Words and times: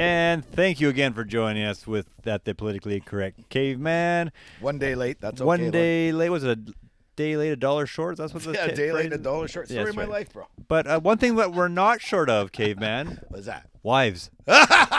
And 0.00 0.42
thank 0.42 0.80
you 0.80 0.88
again 0.88 1.12
for 1.12 1.24
joining 1.24 1.62
us 1.62 1.86
with 1.86 2.06
that 2.22 2.46
the 2.46 2.54
politically 2.54 3.00
correct 3.00 3.50
caveman. 3.50 4.32
One 4.58 4.78
day 4.78 4.94
late. 4.94 5.20
That's 5.20 5.42
okay. 5.42 5.46
One 5.46 5.70
day 5.70 6.10
late 6.10 6.30
was 6.30 6.42
it 6.42 6.58
a 6.58 6.72
day 7.16 7.36
late, 7.36 7.50
a 7.50 7.56
dollar 7.56 7.84
short. 7.84 8.16
That's 8.16 8.32
what 8.32 8.42
the 8.42 8.52
Yeah, 8.54 8.68
day 8.68 8.92
late, 8.92 9.12
a 9.12 9.18
dollar 9.18 9.46
short. 9.46 9.66
Story 9.66 9.80
that's 9.80 9.90
of 9.90 9.96
my 9.96 10.04
right. 10.04 10.10
life, 10.10 10.32
bro. 10.32 10.46
But 10.68 10.86
uh, 10.86 11.00
one 11.00 11.18
thing 11.18 11.36
that 11.36 11.52
we're 11.52 11.68
not 11.68 12.00
short 12.00 12.30
of, 12.30 12.50
caveman, 12.50 13.20
What's 13.28 13.44
that? 13.44 13.68
wives. 13.82 14.30
yeah, 14.48 14.96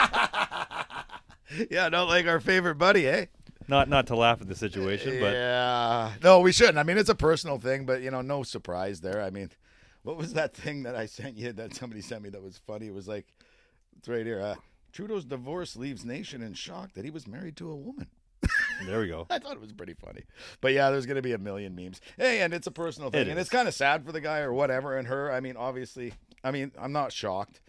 not 1.88 2.04
like 2.04 2.28
our 2.28 2.38
favorite 2.38 2.76
buddy, 2.76 3.08
eh? 3.08 3.26
Not 3.66 3.88
not 3.88 4.06
to 4.06 4.14
laugh 4.14 4.40
at 4.40 4.46
the 4.46 4.54
situation, 4.54 5.18
but 5.18 5.32
yeah. 5.32 6.12
No, 6.22 6.38
we 6.38 6.52
shouldn't. 6.52 6.78
I 6.78 6.84
mean, 6.84 6.96
it's 6.96 7.10
a 7.10 7.16
personal 7.16 7.58
thing, 7.58 7.86
but 7.86 8.02
you 8.02 8.12
know, 8.12 8.20
no 8.20 8.44
surprise 8.44 9.00
there. 9.00 9.20
I 9.20 9.30
mean, 9.30 9.50
what 10.04 10.16
was 10.16 10.34
that 10.34 10.54
thing 10.54 10.84
that 10.84 10.94
I 10.94 11.06
sent 11.06 11.36
you 11.36 11.52
that 11.54 11.74
somebody 11.74 12.02
sent 12.02 12.22
me 12.22 12.30
that 12.30 12.42
was 12.42 12.60
funny? 12.68 12.86
It 12.86 12.94
was 12.94 13.08
like, 13.08 13.26
it's 13.98 14.08
right 14.08 14.24
here. 14.24 14.40
Uh, 14.40 14.54
Trudeau's 14.92 15.24
divorce 15.24 15.76
leaves 15.76 16.04
nation 16.04 16.42
in 16.42 16.54
shock 16.54 16.92
that 16.94 17.04
he 17.04 17.10
was 17.10 17.26
married 17.26 17.56
to 17.56 17.70
a 17.70 17.76
woman. 17.76 18.08
there 18.86 19.00
we 19.00 19.08
go. 19.08 19.26
I 19.30 19.38
thought 19.38 19.52
it 19.52 19.60
was 19.60 19.72
pretty 19.72 19.94
funny. 19.94 20.22
But 20.60 20.72
yeah, 20.72 20.90
there's 20.90 21.06
going 21.06 21.16
to 21.16 21.22
be 21.22 21.32
a 21.32 21.38
million 21.38 21.74
memes. 21.74 22.00
Hey, 22.16 22.40
and 22.42 22.52
it's 22.52 22.66
a 22.66 22.70
personal 22.72 23.10
thing. 23.10 23.22
It 23.22 23.28
and 23.28 23.38
it's 23.38 23.50
kind 23.50 23.68
of 23.68 23.74
sad 23.74 24.04
for 24.04 24.12
the 24.12 24.20
guy 24.20 24.40
or 24.40 24.52
whatever. 24.52 24.96
And 24.98 25.08
her, 25.08 25.32
I 25.32 25.40
mean, 25.40 25.56
obviously, 25.56 26.12
I 26.42 26.50
mean, 26.50 26.72
I'm 26.78 26.92
not 26.92 27.12
shocked. 27.12 27.60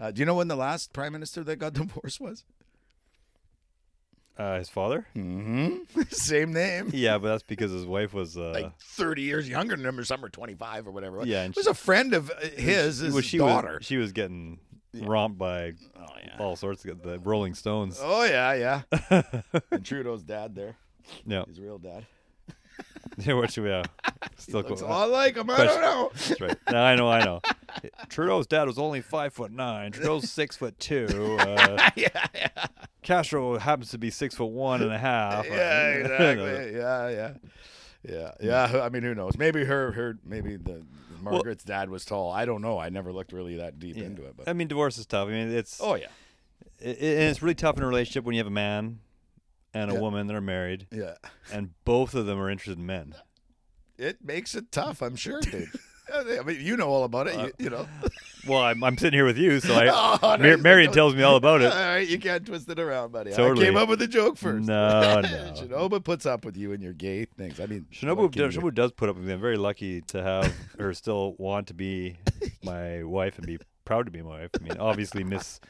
Uh, 0.00 0.10
do 0.10 0.20
you 0.20 0.26
know 0.26 0.34
when 0.36 0.48
the 0.48 0.56
last 0.56 0.92
prime 0.92 1.12
minister 1.12 1.42
that 1.44 1.56
got 1.56 1.72
divorced 1.74 2.20
was? 2.20 2.44
Uh, 4.38 4.56
his 4.58 4.70
father? 4.70 5.06
Mm-hmm. 5.14 6.00
Same 6.10 6.54
name. 6.54 6.90
Yeah, 6.94 7.18
but 7.18 7.28
that's 7.28 7.42
because 7.42 7.72
his 7.72 7.84
wife 7.84 8.14
was 8.14 8.38
uh, 8.38 8.52
Like 8.52 8.78
30 8.80 9.20
years 9.20 9.46
younger 9.46 9.76
than 9.76 9.84
him 9.84 9.98
or 9.98 10.04
some 10.04 10.24
or 10.24 10.30
25 10.30 10.86
or 10.86 10.92
whatever. 10.92 11.22
Yeah, 11.26 11.42
It 11.42 11.46
and 11.46 11.54
was 11.56 11.66
a 11.66 11.74
friend 11.74 12.14
of 12.14 12.30
uh, 12.30 12.40
his, 12.56 13.00
his 13.00 13.12
well, 13.12 13.22
she 13.22 13.36
daughter. 13.36 13.76
Was, 13.78 13.86
she 13.86 13.98
was 13.98 14.12
getting 14.12 14.58
romped 14.94 15.38
by 15.38 15.72
oh, 15.96 16.06
yeah. 16.24 16.36
all 16.38 16.56
sorts 16.56 16.84
of 16.84 17.02
the 17.02 17.18
Rolling 17.18 17.54
Stones. 17.54 17.98
Oh, 18.02 18.24
yeah, 18.24 18.82
yeah. 18.90 19.22
and 19.70 19.84
Trudeau's 19.84 20.22
dad 20.22 20.54
there. 20.54 20.76
Yeah, 21.26 21.44
His 21.46 21.60
real 21.60 21.78
dad. 21.78 22.06
yeah, 23.18 23.34
what 23.34 23.52
should 23.52 23.64
we? 23.64 23.72
Uh, 23.72 23.82
still 24.36 24.62
cool. 24.62 24.76
lot 24.88 25.10
like 25.10 25.36
him. 25.36 25.50
I 25.50 25.56
Question- 25.56 25.80
don't 25.80 25.82
know. 25.82 26.10
That's 26.14 26.40
right. 26.40 26.56
No, 26.70 26.82
I 26.82 26.96
know, 26.96 27.08
I 27.08 27.24
know. 27.24 27.40
Trudeau's 28.08 28.46
dad 28.46 28.66
was 28.66 28.78
only 28.78 29.00
five 29.00 29.32
foot 29.32 29.50
nine. 29.52 29.92
Trudeau's 29.92 30.30
six 30.30 30.56
foot 30.56 30.78
two. 30.78 31.36
Uh, 31.40 31.90
yeah, 31.96 32.26
yeah. 32.34 32.66
Castro 33.02 33.58
happens 33.58 33.90
to 33.90 33.98
be 33.98 34.10
six 34.10 34.34
foot 34.34 34.50
one 34.50 34.82
and 34.82 34.92
a 34.92 34.98
half. 34.98 35.46
Yeah, 35.46 35.88
exactly. 35.90 36.76
yeah, 36.76 37.08
yeah, 37.08 37.32
yeah, 38.08 38.32
yeah. 38.40 38.82
I 38.82 38.88
mean, 38.88 39.02
who 39.02 39.14
knows? 39.14 39.36
Maybe 39.36 39.64
her, 39.64 39.92
her, 39.92 40.18
maybe 40.24 40.56
the 40.56 40.82
Margaret's 41.22 41.64
dad 41.64 41.90
was 41.90 42.04
tall. 42.04 42.30
I 42.30 42.44
don't 42.44 42.62
know. 42.62 42.78
I 42.78 42.88
never 42.88 43.12
looked 43.12 43.32
really 43.32 43.56
that 43.56 43.78
deep 43.78 43.96
Yeah. 43.96 44.04
into 44.04 44.24
it. 44.24 44.36
But 44.36 44.48
I 44.48 44.52
mean, 44.52 44.68
divorce 44.68 44.98
is 44.98 45.06
tough. 45.06 45.28
I 45.28 45.32
mean, 45.32 45.50
it's 45.50 45.80
oh 45.80 45.94
yeah, 45.94 46.06
it, 46.78 46.98
it- 46.98 47.18
and 47.18 47.22
it's 47.30 47.42
really 47.42 47.54
tough 47.54 47.76
in 47.76 47.82
a 47.82 47.86
relationship 47.86 48.24
when 48.24 48.34
you 48.34 48.40
have 48.40 48.46
a 48.46 48.50
man 48.50 49.00
and 49.74 49.90
a 49.90 49.94
Yeah. 49.94 50.00
woman 50.00 50.26
that 50.26 50.34
are 50.36 50.40
married, 50.40 50.86
yeah. 50.90 51.14
and 51.52 51.70
both 51.84 52.14
of 52.14 52.26
them 52.26 52.38
are 52.38 52.50
interested 52.50 52.78
in 52.78 52.86
men. 52.86 53.14
It 53.98 54.24
makes 54.24 54.54
it 54.54 54.72
tough. 54.72 55.02
I'm 55.02 55.14
sure, 55.16 55.40
dude. 55.40 55.68
I 56.12 56.42
mean, 56.44 56.60
you 56.60 56.76
know 56.76 56.88
all 56.88 57.04
about 57.04 57.26
it. 57.28 57.34
You, 57.38 57.64
you 57.64 57.70
know. 57.70 57.86
Uh, 58.02 58.08
well, 58.46 58.60
I'm, 58.60 58.82
I'm 58.82 58.96
sitting 58.96 59.16
here 59.16 59.24
with 59.26 59.36
you, 59.36 59.60
so 59.60 59.74
I, 59.74 59.88
Oh, 59.92 60.18
Mar- 60.22 60.38
nice. 60.38 60.60
Marion 60.60 60.92
tells 60.92 61.14
me 61.14 61.22
all 61.22 61.36
about 61.36 61.60
it. 61.60 61.72
All 61.72 61.78
right, 61.78 62.06
you 62.08 62.18
can't 62.18 62.44
twist 62.44 62.68
it 62.70 62.78
around, 62.78 63.12
buddy. 63.12 63.32
I 63.32 63.54
came 63.54 63.76
up 63.76 63.88
with 63.88 63.98
the 63.98 64.06
joke 64.06 64.36
first. 64.38 64.66
No, 64.66 65.20
no. 65.20 65.28
Shinobu 65.54 66.02
puts 66.02 66.26
up 66.26 66.44
with 66.44 66.56
you 66.56 66.72
and 66.72 66.82
your 66.82 66.92
gay 66.94 67.26
things. 67.26 67.60
I 67.60 67.66
mean, 67.66 67.86
Shinobu, 67.92 68.30
does, 68.30 68.56
Shinobu 68.56 68.74
does 68.74 68.92
put 68.92 69.08
up 69.08 69.16
with 69.16 69.24
me. 69.26 69.32
I'm 69.32 69.40
very 69.40 69.56
lucky 69.58 70.00
to 70.02 70.22
have 70.22 70.54
her 70.78 70.94
still 70.94 71.34
want 71.38 71.66
to 71.68 71.74
be 71.74 72.16
my 72.62 73.02
wife 73.02 73.36
and 73.38 73.46
be 73.46 73.58
proud 73.84 74.06
to 74.06 74.10
be 74.12 74.22
my 74.22 74.40
wife. 74.40 74.50
I 74.58 74.62
mean, 74.62 74.78
obviously, 74.78 75.22
Miss 75.24 75.60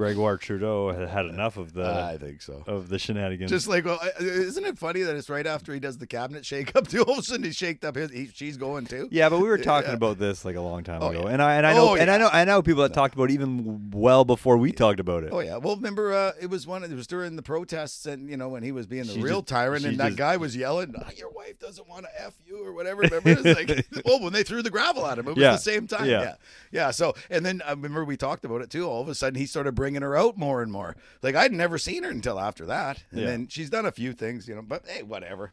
Gregoire 0.00 0.36
Trudeau 0.38 0.92
had 0.92 1.08
had 1.08 1.26
enough 1.26 1.56
of 1.56 1.72
the 1.74 1.84
I 1.90 2.16
think 2.18 2.40
so. 2.42 2.64
of 2.66 2.88
the 2.88 2.98
shenanigans. 2.98 3.50
Just 3.50 3.68
like, 3.68 3.84
well, 3.84 4.00
isn't 4.18 4.64
it 4.64 4.78
funny 4.78 5.02
that 5.02 5.14
it's 5.16 5.28
right 5.28 5.46
after 5.46 5.74
he 5.74 5.80
does 5.80 5.98
the 5.98 6.06
cabinet 6.06 6.44
shake 6.46 6.74
up? 6.74 6.88
Too 6.88 7.02
all 7.02 7.14
of 7.14 7.18
a 7.18 7.22
sudden 7.22 7.44
he 7.44 7.52
shaked 7.52 7.84
up 7.84 7.96
his. 7.96 8.10
He, 8.10 8.30
she's 8.34 8.56
going 8.56 8.86
too. 8.86 9.08
yeah, 9.10 9.28
but 9.28 9.40
we 9.40 9.48
were 9.48 9.58
talking 9.58 9.90
Yeah. 9.90 9.96
about 9.96 10.18
this 10.18 10.44
like 10.44 10.56
a 10.56 10.60
long 10.60 10.82
time 10.84 11.02
Oh, 11.02 11.08
ago, 11.10 11.22
yeah. 11.24 11.28
and 11.34 11.42
I 11.42 11.54
and 11.56 11.66
I 11.66 11.72
know 11.74 11.90
Oh, 11.90 11.94
and 11.96 12.10
I 12.10 12.16
know 12.18 12.28
I 12.32 12.44
know 12.44 12.62
people 12.62 12.82
that 12.82 12.94
talked 12.94 13.14
about 13.14 13.30
it 13.30 13.34
even 13.34 13.90
well 13.92 14.24
before 14.24 14.56
we 14.56 14.72
talked 14.72 15.00
about 15.00 15.24
it. 15.24 15.30
Oh 15.32 15.40
yeah. 15.40 15.56
Well, 15.58 15.76
remember 15.76 16.12
uh, 16.14 16.32
it 16.40 16.48
was 16.48 16.66
one. 16.66 16.82
It 16.84 16.90
was 16.92 17.06
during 17.06 17.36
the 17.36 17.42
protests, 17.42 18.06
and 18.06 18.28
you 18.30 18.36
know 18.36 18.48
when 18.48 18.62
he 18.62 18.72
was 18.72 18.86
being 18.86 19.04
the 19.06 19.12
She 19.14 19.20
real 19.22 19.40
just- 19.40 19.48
tyrant, 19.48 19.84
and 19.84 19.98
that 19.98 20.16
guy 20.16 20.36
was 20.38 20.56
yelling, 20.56 20.94
"Ah, 20.98 21.10
"Your 21.16 21.30
wife 21.30 21.58
doesn't 21.58 21.88
want 21.88 22.06
to 22.06 22.24
f 22.24 22.34
you" 22.46 22.64
or 22.64 22.72
whatever. 22.72 23.02
Remember? 23.02 23.30
It's 23.30 23.44
like, 23.44 23.86
well, 24.04 24.20
when 24.20 24.32
they 24.32 24.42
threw 24.42 24.62
the 24.62 24.70
gravel 24.70 25.06
at 25.06 25.18
him, 25.18 25.26
it 25.28 25.34
was 25.34 25.38
Yeah. 25.42 25.52
the 25.52 25.58
same 25.58 25.86
time. 25.86 26.06
Yeah. 26.08 26.22
Yeah. 26.22 26.34
yeah, 26.72 26.90
So, 26.90 27.14
and 27.28 27.44
then 27.44 27.62
I 27.66 27.70
remember 27.70 28.04
we 28.04 28.16
talked 28.16 28.44
about 28.44 28.60
it 28.62 28.70
too. 28.70 28.86
All 28.86 29.00
of 29.02 29.08
a 29.08 29.14
sudden, 29.14 29.38
he 29.38 29.46
started 29.46 29.74
bringing 29.74 29.89
her 29.96 30.16
out 30.16 30.36
more 30.38 30.62
and 30.62 30.70
more. 30.72 30.96
Like 31.22 31.34
I'd 31.34 31.52
never 31.52 31.78
seen 31.78 32.02
her 32.04 32.10
until 32.10 32.38
after 32.40 32.66
that, 32.66 33.04
and 33.10 33.20
Yeah. 33.20 33.26
then 33.26 33.48
she's 33.48 33.70
done 33.70 33.86
a 33.86 33.92
few 33.92 34.12
things, 34.12 34.46
you 34.48 34.54
know. 34.54 34.62
But 34.62 34.84
hey, 34.86 35.02
whatever. 35.02 35.52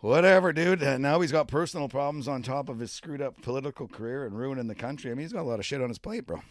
Whatever, 0.00 0.52
dude. 0.52 0.82
Uh, 0.82 0.98
now 0.98 1.20
he's 1.20 1.32
got 1.32 1.48
personal 1.48 1.88
problems 1.88 2.28
on 2.28 2.42
top 2.42 2.68
of 2.68 2.78
his 2.78 2.92
screwed 2.92 3.22
up 3.22 3.40
political 3.42 3.88
career 3.88 4.24
and 4.26 4.38
ruining 4.38 4.66
the 4.68 4.74
country. 4.74 5.10
I 5.10 5.14
mean, 5.14 5.22
he's 5.24 5.32
got 5.32 5.40
a 5.42 5.48
lot 5.48 5.58
of 5.58 5.64
shit 5.66 5.80
on 5.80 5.88
his 5.88 5.98
plate, 5.98 6.26
bro. 6.26 6.42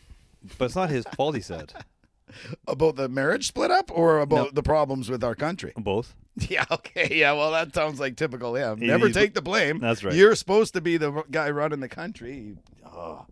But 0.57 0.65
it's 0.65 0.75
not 0.75 0.89
his 0.89 1.05
fault. 1.15 1.35
He 1.35 1.41
said 1.41 1.73
About 2.67 2.95
the 2.95 3.07
marriage 3.07 3.47
split 3.47 3.69
up 3.71 3.91
or 3.93 4.19
about 4.19 4.45
No. 4.47 4.51
the 4.51 4.63
problems 4.63 5.09
with 5.09 5.23
our 5.23 5.35
country? 5.35 5.73
both. 5.77 6.15
Yeah, 6.49 6.65
okay. 6.69 7.07
Yeah, 7.17 7.31
well, 7.31 7.51
that 7.51 7.73
sounds 7.73 7.97
like 7.97 8.17
typical 8.17 8.55
him. 8.55 8.79
He- 8.81 8.87
Never 8.87 9.09
take 9.09 9.33
the 9.35 9.41
blame. 9.41 9.79
That's 9.79 10.03
right. 10.03 10.13
You're 10.13 10.35
supposed 10.35 10.73
to 10.73 10.81
be 10.81 10.97
the 10.97 11.23
guy 11.31 11.49
running 11.51 11.79
the 11.79 11.87
country. 11.87 12.57
Oh. 12.85 13.25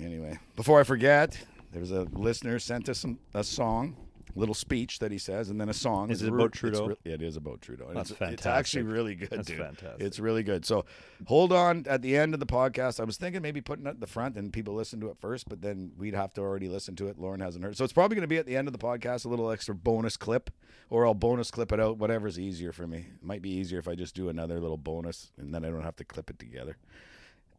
Anyway, 0.00 0.38
before 0.56 0.80
I 0.80 0.84
forget, 0.84 1.38
there's 1.72 1.90
a 1.92 2.02
listener 2.12 2.58
sent 2.58 2.88
us 2.88 2.98
some, 2.98 3.18
a 3.34 3.44
song, 3.44 3.96
little 4.34 4.54
speech 4.54 4.98
that 5.00 5.10
he 5.10 5.18
says, 5.18 5.48
and 5.50 5.60
then 5.60 5.68
a 5.68 5.74
song. 5.74 6.10
Is 6.10 6.20
It's 6.22 6.28
it 6.28 6.34
about 6.34 6.46
it's 6.50 6.58
Trudeau? 6.58 6.86
re- 6.88 6.96
yeah, 7.04 7.14
it 7.14 7.22
is 7.22 7.36
about 7.36 7.60
Trudeau. 7.60 7.88
And 7.88 7.96
That's 7.96 8.10
it's, 8.12 8.20
It's 8.20 8.46
actually 8.46 8.82
really 8.84 9.14
good, 9.16 9.30
That's 9.30 9.48
dude. 9.48 9.58
fantastic. 9.58 10.00
It's 10.00 10.18
really 10.20 10.42
good. 10.42 10.64
So 10.64 10.84
hold 11.26 11.52
on 11.52 11.84
at 11.88 12.02
the 12.02 12.16
end 12.16 12.34
of 12.34 12.40
the 12.40 12.46
podcast. 12.46 13.00
I 13.00 13.04
was 13.04 13.16
thinking 13.16 13.42
maybe 13.42 13.60
putting 13.60 13.86
it 13.86 13.90
at 13.90 14.00
the 14.00 14.06
front 14.06 14.36
and 14.36 14.52
people 14.52 14.74
listen 14.74 15.00
to 15.00 15.08
it 15.08 15.16
first, 15.20 15.48
but 15.48 15.60
then 15.62 15.92
we'd 15.98 16.14
have 16.14 16.32
to 16.34 16.40
already 16.42 16.68
listen 16.68 16.94
to 16.96 17.08
it. 17.08 17.18
Lauren 17.18 17.40
hasn't 17.40 17.64
heard. 17.64 17.76
So 17.76 17.84
it's 17.84 17.92
probably 17.92 18.14
going 18.14 18.22
to 18.22 18.28
be 18.28 18.36
at 18.38 18.46
the 18.46 18.56
end 18.56 18.68
of 18.68 18.72
the 18.72 18.78
podcast, 18.78 19.24
a 19.24 19.28
little 19.28 19.50
extra 19.50 19.74
bonus 19.74 20.16
clip, 20.16 20.50
or 20.90 21.04
I'll 21.06 21.14
bonus 21.14 21.50
clip 21.50 21.72
it 21.72 21.80
out, 21.80 21.96
whatever's 21.96 22.38
easier 22.38 22.70
for 22.70 22.86
me. 22.86 22.98
It 22.98 23.22
might 23.24 23.42
be 23.42 23.50
easier 23.50 23.78
if 23.78 23.88
I 23.88 23.94
just 23.94 24.14
do 24.14 24.28
another 24.28 24.60
little 24.60 24.78
bonus 24.78 25.32
and 25.38 25.52
then 25.54 25.64
I 25.64 25.70
don't 25.70 25.82
have 25.82 25.96
to 25.96 26.04
clip 26.04 26.30
it 26.30 26.38
together. 26.38 26.76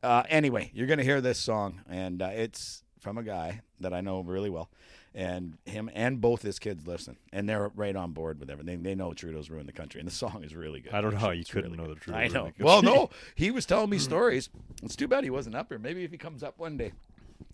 Uh, 0.02 0.24
anyway, 0.30 0.72
you're 0.74 0.88
going 0.88 1.00
to 1.00 1.04
hear 1.04 1.20
this 1.20 1.38
song, 1.38 1.82
and 1.90 2.22
uh, 2.22 2.28
it's 2.32 2.84
from 3.00 3.18
a 3.18 3.24
guy 3.24 3.62
that 3.80 3.94
I 3.94 4.02
know 4.02 4.22
really 4.22 4.50
well. 4.50 4.70
And 5.16 5.58
him 5.66 5.90
and 5.96 6.22
both 6.22 6.44
his 6.44 6.60
kids 6.60 6.86
listen, 6.86 7.18
and 7.34 7.50
they're 7.50 7.70
right 7.76 7.96
on 7.96 8.12
board 8.12 8.40
with 8.40 8.50
everything. 8.52 8.84
They 8.84 8.94
know 8.94 9.14
Trudeau's 9.14 9.50
ruined 9.50 9.68
the 9.68 9.74
country, 9.74 10.00
and 10.00 10.08
the 10.08 10.14
song 10.14 10.44
is 10.44 10.56
really 10.56 10.82
good. 10.82 10.94
I 10.94 11.02
don't 11.02 11.14
know 11.14 11.20
how 11.20 11.32
you 11.32 11.42
It's 11.42 11.50
couldn't 11.50 11.72
really 11.72 11.82
know 11.82 11.88
good. 11.90 11.98
the 11.98 12.02
Trudeau 12.02 12.20
I 12.20 12.28
know. 12.28 12.52
Well, 12.60 12.84
no, 12.84 13.10
he 13.36 13.50
was 13.50 13.66
telling 13.66 13.90
me 13.90 13.98
stories. 13.98 14.50
It's 14.84 14.96
too 14.96 15.08
bad 15.08 15.24
he 15.24 15.32
wasn't 15.32 15.56
up 15.56 15.70
here. 15.70 15.80
Maybe 15.80 16.04
if 16.04 16.12
he 16.12 16.18
comes 16.18 16.44
up 16.44 16.60
one 16.60 16.78
day, 16.78 16.92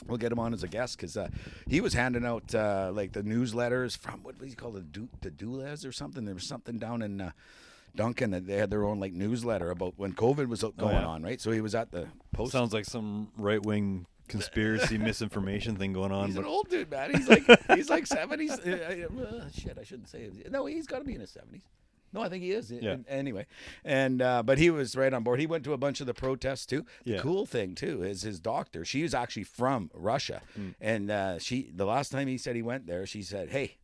we'll 0.05 0.17
get 0.17 0.33
him 0.33 0.39
on 0.39 0.53
as 0.53 0.63
a 0.63 0.67
guest 0.67 0.97
because 0.97 1.15
uh, 1.15 1.29
he 1.65 1.79
was 1.79 1.93
handing 1.93 2.25
out 2.25 2.53
uh, 2.53 2.91
like 2.93 3.13
the 3.13 3.21
newsletters 3.23 3.97
from 3.97 4.21
what 4.23 4.37
was 4.37 4.49
he 4.49 4.55
called 4.55 4.75
the 4.75 4.81
du- 4.81 5.09
the 5.21 5.31
Doulas 5.31 5.87
or 5.87 5.93
something. 5.93 6.25
There 6.25 6.35
was 6.35 6.47
something 6.47 6.77
down 6.77 7.01
in. 7.01 7.21
Uh, 7.21 7.31
Duncan, 7.95 8.31
that 8.31 8.45
they 8.45 8.57
had 8.57 8.69
their 8.69 8.83
own 8.83 8.99
like 8.99 9.13
newsletter 9.13 9.71
about 9.71 9.93
when 9.95 10.11
COVID 10.11 10.49
was 10.49 10.63
going 10.63 10.73
Oh, 10.79 10.89
yeah. 10.91 11.05
on, 11.05 11.23
right? 11.23 11.39
So 11.39 11.51
he 11.51 11.61
was 11.61 11.73
at 11.73 11.91
the 11.91 12.09
post. 12.33 12.51
Sounds 12.51 12.73
like 12.73 12.83
some 12.83 13.29
right 13.37 13.65
wing 13.65 14.05
conspiracy 14.27 14.97
misinformation 14.97 15.75
thing 15.75 15.93
going 15.93 16.11
on. 16.11 16.27
He's 16.27 16.37
an 16.37 16.45
old 16.45 16.69
dude, 16.69 16.89
man. 16.91 17.13
He's 17.15 17.27
like 17.29 17.43
he's 17.75 17.89
like 17.89 18.07
seventies. 18.07 18.51
Uh, 18.59 19.07
uh, 19.21 19.49
shit, 19.53 19.77
I 19.79 19.83
shouldn't 19.83 20.09
say. 20.09 20.23
It. 20.23 20.51
No, 20.51 20.65
he's 20.65 20.87
got 20.87 20.99
to 20.99 21.03
be 21.05 21.13
in 21.15 21.21
his 21.21 21.31
seventies. 21.31 21.63
No, 22.13 22.21
I 22.21 22.29
think 22.29 22.43
he 22.43 22.51
is. 22.51 22.71
Yeah. 22.71 22.91
And- 22.91 23.05
Anyway, 23.09 23.45
and 23.83 24.21
uh, 24.21 24.41
but 24.41 24.57
he 24.57 24.69
was 24.69 24.95
right 24.95 25.13
on 25.13 25.23
board. 25.23 25.39
He 25.39 25.47
went 25.47 25.65
to 25.65 25.73
a 25.73 25.77
bunch 25.77 25.99
of 25.99 26.07
the 26.07 26.13
protests 26.13 26.65
too. 26.65 26.85
The 27.03 27.13
Yeah. 27.13 27.19
cool 27.19 27.45
thing 27.45 27.75
too 27.75 28.03
is 28.03 28.21
his 28.21 28.39
doctor. 28.39 28.85
She 28.85 29.03
was 29.03 29.13
actually 29.13 29.43
from 29.43 29.91
Russia, 29.93 30.41
Mm. 30.57 30.75
and 30.79 31.11
uh, 31.11 31.39
she 31.39 31.71
the 31.75 31.85
last 31.85 32.11
time 32.11 32.27
he 32.27 32.37
said 32.37 32.55
he 32.55 32.61
went 32.61 32.87
there, 32.87 33.05
she 33.05 33.21
said, 33.21 33.49
"Hey, 33.49 33.75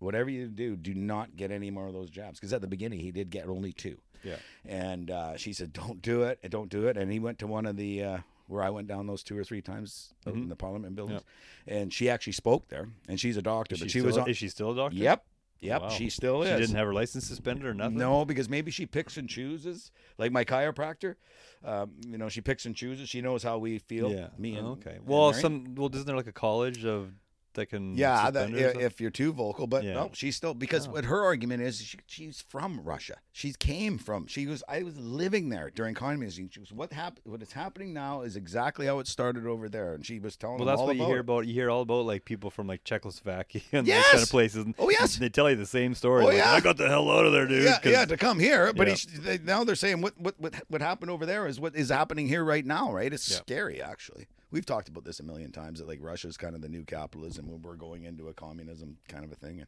whatever 0.00 0.28
you 0.28 0.48
do, 0.48 0.74
do 0.76 0.92
not 0.94 1.36
get 1.36 1.50
any 1.52 1.70
more 1.70 1.86
of 1.86 1.92
those 1.92 2.10
jabs." 2.10 2.40
Because 2.40 2.52
at 2.52 2.60
the 2.62 2.66
beginning 2.66 2.98
he 3.00 3.12
did 3.12 3.30
get 3.30 3.46
only 3.48 3.72
two. 3.72 3.98
yeah, 4.24 4.36
And 4.64 5.10
uh, 5.10 5.36
she 5.36 5.52
said, 5.52 5.72
"Don't 5.72 6.02
do 6.02 6.24
it, 6.24 6.40
don't 6.50 6.68
do 6.68 6.88
it." 6.88 6.96
And 6.96 7.12
he 7.12 7.20
went 7.20 7.38
to 7.40 7.46
one 7.46 7.64
of 7.66 7.76
the 7.76 8.02
uh, 8.02 8.18
where 8.48 8.62
I 8.62 8.70
went 8.70 8.88
down 8.88 9.06
those 9.06 9.22
two 9.22 9.36
or 9.36 9.44
three 9.44 9.60
times 9.62 10.14
out 10.26 10.34
in 10.34 10.48
the 10.48 10.56
Parliament 10.56 10.94
buildings, 10.96 11.22
and 11.66 11.92
she 11.92 12.08
actually 12.08 12.32
spoke 12.34 12.68
there. 12.68 12.88
And 13.08 13.18
she's 13.20 13.36
a 13.36 13.42
doctor, 13.42 13.74
is 13.74 13.80
but 13.80 13.90
she, 13.90 13.98
she 13.98 14.04
was 14.04 14.14
still, 14.14 14.24
on. 14.24 14.30
is 14.30 14.36
she 14.36 14.48
still 14.48 14.72
a 14.72 14.76
doctor? 14.76 14.96
Yep, 14.96 15.24
yep, 15.60 15.82
Wow. 15.82 15.88
she 15.88 16.08
still 16.10 16.44
She 16.44 16.50
didn't 16.50 16.76
have 16.76 16.86
her 16.86 16.94
license 16.94 17.26
suspended 17.26 17.64
or 17.66 17.74
nothing. 17.74 17.98
No, 17.98 18.24
because 18.24 18.48
maybe 18.48 18.70
she 18.70 18.86
picks 18.86 19.16
and 19.16 19.28
chooses, 19.28 19.90
like 20.18 20.32
my 20.32 20.44
chiropractor. 20.44 21.16
Um, 21.64 21.92
you 22.06 22.18
know, 22.18 22.28
she 22.28 22.40
picks 22.40 22.66
and 22.66 22.76
chooses. 22.76 23.08
She 23.08 23.20
knows 23.20 23.42
how 23.42 23.58
we 23.58 23.78
feel. 23.78 24.10
Yeah. 24.12 24.28
me 24.38 24.56
and 24.56 24.66
okay. 24.68 24.98
Well, 25.04 25.32
some 25.32 25.74
well, 25.74 25.90
isn't 25.92 26.06
there 26.06 26.16
like 26.16 26.26
a 26.28 26.32
college 26.32 26.84
of 26.84 27.12
that 27.56 27.66
can. 27.66 27.96
Yeah, 27.96 28.30
that, 28.30 28.48
suspend 28.48 28.54
her 28.54 28.56
or 28.56 28.60
i- 28.60 28.72
something? 28.72 28.86
if 28.86 29.00
you're 29.00 29.10
too 29.10 29.32
vocal, 29.32 29.66
but 29.66 29.84
Yeah. 29.84 29.94
no, 29.94 30.10
she's 30.14 30.36
still 30.36 30.54
because 30.54 30.86
Oh. 30.88 30.92
what 30.92 31.04
her 31.06 31.22
argument 31.22 31.62
is, 31.62 31.82
she, 31.82 31.98
she's 32.06 32.40
from 32.48 32.80
Russia. 32.80 33.16
She 33.32 33.52
came 33.52 33.98
from. 33.98 34.26
She 34.28 34.46
was. 34.46 34.62
I 34.68 34.82
was 34.82 34.96
living 34.96 35.48
there 35.50 35.70
during 35.74 35.94
communism. 35.94 36.48
She 36.50 36.60
was. 36.60 36.72
What 36.72 36.92
happened? 36.92 37.22
What 37.24 37.42
is 37.42 37.52
happening 37.52 37.92
now 37.92 38.22
is 38.22 38.36
exactly 38.36 38.86
how 38.86 38.98
it 39.00 39.06
started 39.08 39.46
over 39.46 39.68
there, 39.68 39.92
and 39.94 40.06
she 40.06 40.18
was 40.18 40.36
telling 40.36 40.58
well, 40.58 40.66
them 40.66 40.72
that's 40.72 40.80
all 40.80 40.86
what 40.86 40.96
you 40.96 41.04
hear 41.06 41.18
about. 41.20 41.46
You 41.46 41.52
hear 41.54 41.68
all 41.70 41.82
about 41.82 42.06
like 42.06 42.24
people 42.24 42.50
from 42.50 42.66
like 42.66 42.84
Czechoslovakia 42.84 43.60
and 43.72 43.86
those 43.86 44.04
kind 44.12 44.22
of 44.22 44.30
places. 44.30 44.66
Oh, 44.78 44.88
yes! 44.88 45.16
They 45.16 45.28
tell 45.28 45.50
you 45.50 45.56
the 45.56 45.66
same 45.66 45.94
story. 45.94 46.22
Oh, 46.22 46.28
like, 46.28 46.36
yeah. 46.36 46.52
I 46.52 46.60
got 46.60 46.76
the 46.76 46.88
hell 46.88 47.10
out 47.10 47.26
of 47.26 47.32
there, 47.32 47.46
dude. 47.46 47.64
Yeah, 47.64 47.78
'cause- 47.80 47.92
yeah, 47.92 48.04
to 48.04 48.16
come 48.16 48.38
here, 48.38 48.72
but 48.72 48.86
Yeah. 48.88 48.94
he, 48.94 49.18
they, 49.18 49.38
now 49.38 49.64
they're 49.64 49.74
saying 49.74 50.00
what, 50.02 50.18
what 50.20 50.34
what 50.38 50.54
what 50.68 50.80
happened 50.80 51.10
over 51.10 51.26
there 51.26 51.46
is 51.46 51.58
what 51.58 51.74
is 51.74 51.88
happening 51.88 52.28
here 52.28 52.44
right 52.44 52.64
now, 52.64 52.92
right? 52.92 53.12
It's 53.12 53.30
Yeah. 53.30 53.38
scary, 53.38 53.82
actually. 53.82 54.26
We've 54.56 54.64
talked 54.64 54.88
about 54.88 55.04
this 55.04 55.20
a 55.20 55.22
million 55.22 55.52
times 55.52 55.80
that 55.80 55.86
like 55.86 55.98
Russia's 56.00 56.38
kind 56.38 56.54
of 56.54 56.62
the 56.62 56.68
new 56.70 56.82
capitalism 56.82 57.46
when 57.46 57.60
we're 57.60 57.76
going 57.76 58.04
into 58.04 58.28
a 58.28 58.32
communism 58.32 58.96
kind 59.06 59.22
of 59.22 59.30
a 59.30 59.34
thing, 59.34 59.58
and 59.58 59.66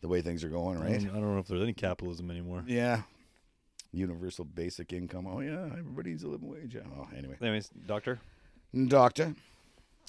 the 0.00 0.08
way 0.08 0.22
things 0.22 0.42
are 0.42 0.48
going, 0.48 0.78
I 0.78 0.92
right? 0.92 1.00
don't, 1.00 1.10
I 1.10 1.20
don't 1.20 1.34
know 1.34 1.38
if 1.38 1.48
there's 1.48 1.60
any 1.60 1.74
capitalism 1.74 2.30
anymore. 2.30 2.64
Yeah. 2.66 3.02
Universal 3.92 4.46
basic 4.46 4.94
income. 4.94 5.26
Oh 5.26 5.40
yeah, 5.40 5.66
everybody 5.66 6.12
needs 6.12 6.22
a 6.22 6.28
living 6.28 6.48
wage. 6.48 6.74
Yeah. 6.74 6.80
Oh, 6.98 7.08
anyway, 7.14 7.36
Anyways, 7.42 7.68
doctor. 7.86 8.20
doctor. 8.86 9.34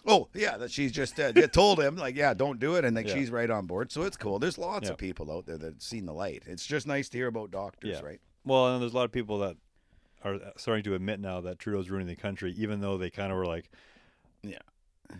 Oh 0.08 0.30
yeah, 0.34 0.56
that 0.56 0.72
she's 0.72 0.94
just 0.94 1.20
uh, 1.20 1.34
told 1.48 1.82
him 1.82 1.98
like 1.98 2.16
yeah, 2.16 2.34
don't 2.34 2.62
do 2.62 2.76
it, 2.76 2.86
and 2.86 2.96
like 2.96 3.10
Yeah. 3.10 3.16
she's 3.16 3.30
right 3.30 3.50
on 3.50 3.66
board. 3.66 3.92
So 3.92 4.04
it's 4.04 4.16
cool. 4.16 4.40
There's 4.40 4.58
lots 4.58 4.86
Yeah. 4.88 4.94
of 4.94 5.00
people 5.00 5.30
out 5.30 5.48
there 5.48 5.58
that've 5.58 5.82
seen 5.82 6.06
the 6.06 6.14
light. 6.14 6.44
It's 6.46 6.66
just 6.66 6.88
nice 6.88 7.10
to 7.10 7.18
hear 7.18 7.28
about 7.28 7.52
doctors, 7.52 7.98
Yeah. 7.98 8.06
right? 8.06 8.22
Well, 8.46 8.72
and 8.74 8.82
there's 8.82 8.94
a 8.94 8.96
lot 8.96 9.04
of 9.04 9.12
people 9.12 9.40
that 9.40 9.58
are 10.24 10.38
starting 10.58 10.84
to 10.86 10.96
admit 10.96 11.20
now 11.20 11.42
that 11.42 11.60
Trudeau's 11.60 11.90
ruining 11.90 12.08
the 12.08 12.16
country, 12.16 12.54
even 12.58 12.82
though 12.82 12.98
they 12.98 13.10
kind 13.10 13.32
of 13.32 13.38
were 13.38 13.46
like, 13.46 13.70
Yeah. 14.44 14.60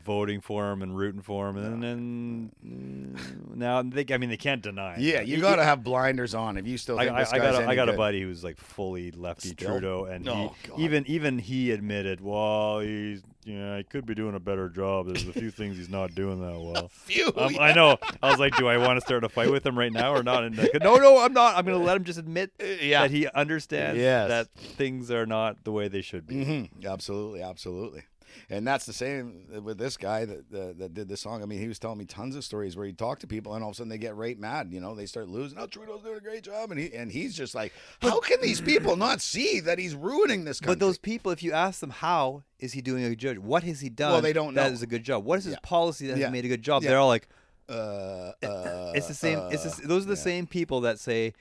Voting 0.06 0.42
for 0.42 0.72
him 0.72 0.82
and 0.82 0.96
rooting 0.98 1.22
for 1.22 1.50
him, 1.50 1.58
and 1.58 1.84
then 1.84 2.52
mm, 2.66 3.56
now 3.56 3.82
they, 3.82 4.06
I 4.14 4.18
mean, 4.18 4.30
they 4.30 4.38
can't 4.38 4.62
deny. 4.62 4.96
it. 4.96 5.00
Yeah, 5.02 5.22
you 5.22 5.40
got 5.42 5.58
to 5.58 5.64
have 5.64 5.84
blinders 5.84 6.34
on 6.34 6.58
if 6.58 6.68
you 6.68 6.78
still 6.78 7.00
I, 7.00 7.04
I, 7.10 7.20
this 7.20 7.34
I 7.34 7.38
guy's 7.40 7.52
got 7.54 7.56
a, 7.56 7.64
any 7.64 7.72
I 7.72 7.76
got 7.76 7.90
a 7.90 7.94
buddy 7.94 8.22
who's 8.22 8.44
like 8.44 8.58
fully 8.58 9.12
lefty 9.12 9.50
Still? 9.50 9.70
Trudeau, 9.72 10.06
and 10.06 10.28
Oh, 10.28 10.54
he 10.76 10.84
even 10.84 11.06
even 11.08 11.40
he 11.40 11.72
admitted, 11.72 12.22
well, 12.22 12.80
he's 12.80 13.22
yeah, 13.44 13.78
he 13.78 13.84
could 13.84 14.06
be 14.06 14.14
doing 14.14 14.36
a 14.36 14.40
better 14.40 14.70
job. 14.70 15.08
There's 15.08 15.28
a 15.28 15.34
few 15.34 15.50
things 15.52 15.76
he's 15.78 15.90
not 15.90 16.14
doing 16.14 16.42
that 16.42 16.60
well. 16.60 16.90
Phew, 16.90 17.32
Um, 17.36 17.54
yeah. 17.54 17.62
I 17.62 17.74
know. 17.74 17.98
I 18.22 18.30
was 18.30 18.40
like, 18.40 18.56
do 18.56 18.68
I 18.68 18.78
want 18.78 18.98
to 18.98 19.02
start 19.02 19.24
a 19.24 19.30
fight 19.30 19.50
with 19.52 19.66
him 19.66 19.78
right 19.78 19.92
now 19.92 20.14
or 20.14 20.22
not? 20.22 20.44
And 20.44 20.56
like, 20.58 20.70
no, 20.82 20.98
no, 20.98 21.18
I'm 21.20 21.34
not. 21.34 21.56
I'm 21.58 21.66
going 21.66 21.78
to 21.80 21.84
let 21.84 21.98
him 21.98 22.04
just 22.04 22.20
admit 22.20 22.52
yeah. 22.82 23.02
that 23.02 23.12
he 23.12 23.28
understands 23.28 24.00
Yes. 24.00 24.28
that 24.30 24.50
things 24.54 25.10
are 25.10 25.26
not 25.26 25.64
the 25.64 25.72
way 25.72 25.88
they 25.88 26.02
should 26.02 26.28
be. 26.28 26.44
hmm 26.44 26.86
Absolutely, 26.86 27.42
absolutely. 27.42 28.04
And 28.50 28.66
that's 28.68 28.86
the 28.86 28.94
same 28.94 29.46
with 29.64 29.78
this 29.78 29.98
guy 29.98 30.26
that, 30.26 30.52
that 30.52 30.78
that 30.80 30.94
did 30.94 31.08
this 31.08 31.22
song. 31.22 31.42
I 31.42 31.46
mean, 31.46 31.60
he 31.60 31.68
was 31.68 31.80
telling 31.80 31.98
me 31.98 32.06
tons 32.06 32.36
of 32.36 32.44
stories 32.44 32.76
where 32.76 32.86
he 32.86 32.94
talked 32.94 33.22
to 33.22 33.28
people, 33.28 33.54
and 33.56 33.64
all 33.64 33.70
of 33.72 33.76
a 33.76 33.78
sudden 33.78 33.90
they 33.90 33.98
get 33.98 34.16
right 34.16 34.38
mad. 34.38 34.70
You 34.72 34.80
know, 34.82 34.96
they 34.96 35.06
start 35.06 35.28
losing. 35.30 35.58
Oh, 35.60 35.68
Trudeau's 35.68 36.02
doing 36.02 36.18
a 36.18 36.22
great 36.22 36.44
job, 36.44 36.72
and 36.72 36.80
he 36.80 36.94
and 36.94 37.12
he's 37.12 37.36
just 37.36 37.56
like, 37.56 37.74
how 38.02 38.20
can 38.20 38.42
these 38.42 38.62
people 38.62 38.96
not 38.96 39.22
see 39.22 39.60
that 39.62 39.80
he's 39.80 39.96
ruining 39.96 40.44
this 40.46 40.60
country? 40.60 40.76
But 40.76 40.80
those 40.80 40.98
people, 40.98 41.32
if 41.32 41.42
you 41.44 41.52
ask 41.54 41.80
them 41.80 41.90
how 41.92 42.44
is 42.60 42.74
he 42.74 42.82
doing 42.82 43.04
a 43.04 43.10
good 43.10 43.20
job, 43.20 43.38
what 43.40 43.64
has 43.64 43.80
he 43.82 43.90
done? 43.90 44.12
Well, 44.12 44.22
they 44.22 44.34
don't 44.34 44.54
know. 44.54 44.64
That 44.64 44.72
is 44.74 44.82
a 44.82 44.88
good 44.88 45.04
job. 45.04 45.24
What 45.26 45.40
is 45.40 45.46
his 45.46 45.54
Yeah. 45.54 45.60
policy 45.64 46.08
that 46.08 46.18
Yeah. 46.18 46.26
has 46.26 46.32
made 46.32 46.46
a 46.46 46.50
good 46.50 46.62
job? 46.62 46.84
Yeah. 46.84 46.90
They're 46.90 47.00
all 47.00 47.08
like, 47.08 47.28
uh, 47.70 48.34
uh, 48.44 48.92
it's 48.96 49.08
the 49.08 49.14
same. 49.14 49.40
it's 49.52 49.64
the, 49.64 49.70
uh, 49.86 49.88
those 49.88 50.06
are 50.06 50.10
the 50.10 50.16
same 50.18 50.46
people 50.48 50.82
that 50.82 51.00
say 51.00 51.34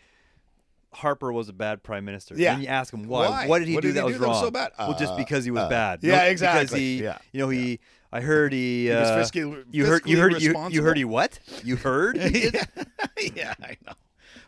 Harper 0.93 1.33
was 1.33 1.49
a 1.49 1.53
bad 1.53 1.83
prime 1.83 2.05
minister. 2.05 2.35
Yeah. 2.37 2.55
And 2.55 2.63
you 2.63 2.69
ask 2.69 2.93
him 2.93 3.05
why. 3.05 3.29
Why? 3.29 3.47
What 3.47 3.59
did 3.61 3.69
he 3.69 3.75
What 3.75 3.83
do 3.83 3.89
did 3.89 3.97
that 3.97 4.01
he 4.07 4.13
was 4.13 4.17
do 4.19 4.25
wrong? 4.25 4.43
so 4.43 4.51
bad? 4.51 4.73
well, 4.79 4.97
just 4.99 5.13
Uh, 5.13 5.17
because 5.17 5.45
he 5.45 5.51
was 5.51 5.63
uh, 5.63 5.69
bad. 5.69 6.01
yeah, 6.03 6.11
No, 6.13 6.17
Because 6.19 6.31
exactly. 6.33 6.81
he, 6.81 7.03
Yeah. 7.05 7.19
you 7.33 7.41
know, 7.41 7.49
he. 7.49 7.79
I 8.13 8.21
heard 8.21 8.53
he. 8.53 8.87
He 8.89 8.91
was 8.95 9.09
Uh, 9.09 9.19
fiscally- 9.19 9.65
you 9.71 9.87
heard. 9.87 10.03
You 10.07 10.19
heard. 10.19 10.43
You, 10.43 10.69
you 10.71 10.83
heard 10.83 10.97
he 10.97 11.05
what? 11.05 11.39
You 11.63 11.77
heard? 11.77 12.17
he 12.21 12.51
did? 12.51 12.57
yeah, 13.37 13.55
I 13.63 13.77
know. 13.87 13.93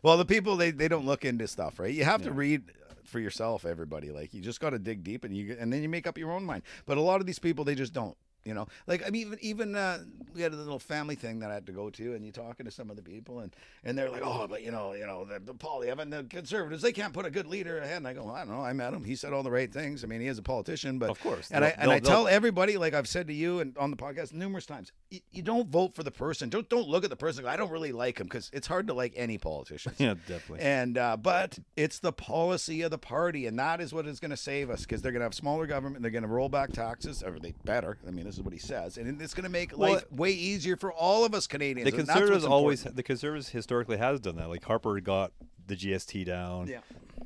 Well, 0.02 0.16
the 0.16 0.24
people 0.24 0.56
they, 0.56 0.72
they 0.72 0.88
don't 0.88 1.06
look 1.06 1.24
into 1.24 1.46
stuff, 1.46 1.78
right? 1.78 1.94
You 1.94 2.02
have 2.04 2.22
to 2.22 2.32
read 2.32 2.62
for 3.04 3.20
yourself. 3.20 3.64
Everybody, 3.64 4.10
like 4.10 4.34
you 4.34 4.40
just 4.40 4.58
got 4.60 4.70
to 4.70 4.80
dig 4.80 5.04
deep, 5.04 5.24
and 5.24 5.36
you 5.36 5.56
and 5.60 5.72
then 5.72 5.80
you 5.82 5.88
make 5.88 6.08
up 6.08 6.18
your 6.18 6.32
own 6.32 6.44
mind. 6.44 6.64
But 6.86 6.96
a 6.98 7.00
lot 7.00 7.20
of 7.20 7.26
these 7.26 7.38
people, 7.38 7.64
they 7.64 7.76
just 7.76 7.92
don't. 7.92 8.16
You 8.44 8.54
know, 8.54 8.66
like 8.86 9.06
I 9.06 9.10
mean, 9.10 9.22
even 9.22 9.38
even 9.40 9.76
uh, 9.76 9.98
we 10.34 10.42
had 10.42 10.52
a 10.52 10.56
little 10.56 10.78
family 10.78 11.14
thing 11.14 11.38
that 11.40 11.50
I 11.50 11.54
had 11.54 11.66
to 11.66 11.72
go 11.72 11.90
to, 11.90 12.14
and 12.14 12.24
you're 12.24 12.32
talking 12.32 12.66
to 12.66 12.72
some 12.72 12.90
of 12.90 12.96
the 12.96 13.02
people, 13.02 13.40
and 13.40 13.54
and 13.84 13.96
they're 13.96 14.10
like, 14.10 14.22
oh, 14.24 14.46
but 14.48 14.62
you 14.62 14.70
know, 14.70 14.92
you 14.94 15.06
know, 15.06 15.24
the, 15.24 15.38
the 15.38 15.54
Poilievre 15.54 16.00
and 16.00 16.12
the 16.12 16.24
conservatives, 16.24 16.82
they 16.82 16.92
can't 16.92 17.12
put 17.12 17.24
a 17.24 17.30
good 17.30 17.46
leader 17.46 17.78
ahead. 17.78 17.98
And 17.98 18.08
I 18.08 18.14
go, 18.14 18.28
I 18.28 18.44
don't 18.44 18.54
know, 18.54 18.62
I 18.62 18.72
met 18.72 18.92
him. 18.92 19.04
He 19.04 19.14
said 19.14 19.32
all 19.32 19.42
the 19.42 19.50
right 19.50 19.72
things. 19.72 20.02
I 20.02 20.06
mean, 20.06 20.20
he 20.20 20.26
is 20.26 20.38
a 20.38 20.42
politician, 20.42 20.98
but 20.98 21.10
Of 21.10 21.20
course. 21.20 21.50
And 21.50 21.64
I 21.64 21.68
and 21.78 21.90
I 21.90 22.00
tell 22.00 22.26
everybody, 22.26 22.76
like 22.76 22.94
I've 22.94 23.08
said 23.08 23.28
to 23.28 23.32
you 23.32 23.60
and 23.60 23.76
on 23.78 23.90
the 23.90 23.96
podcast 23.96 24.32
numerous 24.32 24.66
times, 24.66 24.92
you, 25.10 25.20
you 25.30 25.42
don't 25.42 25.68
vote 25.68 25.94
for 25.94 26.02
the 26.02 26.10
person. 26.10 26.48
Don't 26.48 26.68
don't 26.68 26.88
look 26.88 27.04
at 27.04 27.10
the 27.10 27.16
person. 27.16 27.46
I 27.46 27.56
don't 27.56 27.70
really 27.70 27.92
like 27.92 28.18
him 28.18 28.26
because 28.26 28.50
it's 28.52 28.66
hard 28.66 28.88
to 28.88 28.94
like 28.94 29.12
any 29.16 29.38
politician. 29.38 29.92
yeah, 29.98 30.14
definitely. 30.26 30.64
And 30.64 30.98
uh, 30.98 31.16
but 31.16 31.58
it's 31.76 32.00
the 32.00 32.12
policy 32.12 32.82
of 32.82 32.90
the 32.90 32.98
party, 32.98 33.46
and 33.46 33.58
that 33.58 33.80
is 33.80 33.92
what 33.92 34.06
is 34.06 34.18
going 34.18 34.30
to 34.30 34.36
save 34.36 34.70
us 34.70 34.82
because 34.82 35.02
they're 35.02 35.12
going 35.12 35.20
to 35.20 35.26
have 35.26 35.34
smaller 35.34 35.66
government. 35.66 36.02
They're 36.02 36.10
going 36.10 36.22
to 36.22 36.28
roll 36.28 36.48
back 36.48 36.72
taxes, 36.72 37.22
or 37.22 37.38
they 37.38 37.54
better. 37.64 37.98
I 38.06 38.10
mean, 38.10 38.26
this 38.32 38.38
is 38.38 38.44
what 38.44 38.54
he 38.54 38.58
says, 38.58 38.96
and 38.96 39.20
it's 39.20 39.34
going 39.34 39.44
to 39.44 39.50
make 39.50 39.76
Well, 39.76 39.92
life 39.94 40.10
way 40.10 40.30
easier 40.30 40.76
for 40.76 40.90
all 40.90 41.24
of 41.26 41.34
us 41.34 41.46
Canadians. 41.46 41.90
the 41.90 41.94
conservatives 41.94 42.44
always 42.46 42.82
the 42.82 43.02
conservatives 43.02 43.50
historically 43.50 43.98
has 43.98 44.20
done 44.20 44.36
that 44.36 44.48
like 44.48 44.64
harper 44.64 44.98
got 45.00 45.32
the 45.66 45.76
gst 45.76 46.24
down 46.24 46.66
Yeah. 46.66 46.78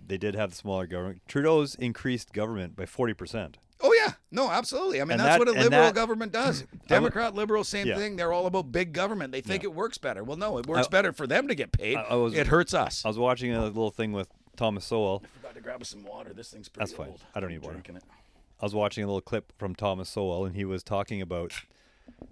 they 0.04 0.18
did 0.18 0.34
have 0.34 0.50
the 0.50 0.56
smaller 0.56 0.86
government 0.88 1.22
trudeau's 1.28 1.76
increased 1.76 2.32
government 2.32 2.74
by 2.74 2.84
40% 2.86 3.54
Oh 3.82 3.92
yeah, 3.92 4.14
no, 4.32 4.50
absolutely. 4.50 5.02
I 5.02 5.04
mean, 5.04 5.12
And 5.12 5.20
that's 5.20 5.32
that- 5.34 5.38
what 5.38 5.48
a 5.48 5.52
liberal 5.52 5.82
that- 5.82 5.94
government 5.94 6.32
does. 6.32 6.64
Democrat, 6.88 7.34
liberal, 7.34 7.62
same 7.62 7.86
Yeah. 7.86 7.96
thing. 7.98 8.16
They're 8.16 8.32
all 8.32 8.46
about 8.46 8.72
big 8.72 8.94
government. 8.94 9.32
They 9.32 9.42
think 9.42 9.62
Yeah. 9.62 9.68
it 9.68 9.74
works 9.74 9.98
better. 9.98 10.24
Well, 10.24 10.38
no, 10.38 10.56
it 10.56 10.66
works 10.66 10.86
I- 10.86 10.90
better 10.90 11.12
for 11.12 11.26
them 11.26 11.46
to 11.48 11.54
get 11.54 11.72
paid. 11.72 11.96
I- 11.98 12.02
I 12.04 12.14
was- 12.14 12.32
it 12.32 12.46
hurts 12.46 12.72
us. 12.72 13.04
i 13.04 13.08
was 13.08 13.18
watching 13.18 13.52
a 13.52 13.62
little 13.66 13.90
thing 13.90 14.12
with 14.12 14.28
thomas 14.56 14.86
sowell 14.86 15.22
I 15.22 15.28
forgot 15.36 15.54
to 15.56 15.60
grab 15.60 15.82
us 15.82 15.90
some 15.90 16.04
water. 16.04 16.32
This 16.32 16.48
thing's 16.50 16.70
pretty 16.70 16.86
That's 16.90 16.96
fine. 16.96 17.08
old. 17.10 17.20
I 17.34 17.40
don't 17.40 17.50
need 17.50 17.58
water. 17.60 17.74
drinking 17.74 17.96
it. 17.96 18.04
I 18.60 18.64
was 18.64 18.74
watching 18.74 19.04
a 19.04 19.06
little 19.06 19.20
clip 19.20 19.52
from 19.58 19.74
thomas 19.74 20.08
sowell 20.08 20.44
and 20.44 20.56
he 20.56 20.64
was 20.64 20.82
talking 20.82 21.20
about 21.22 21.52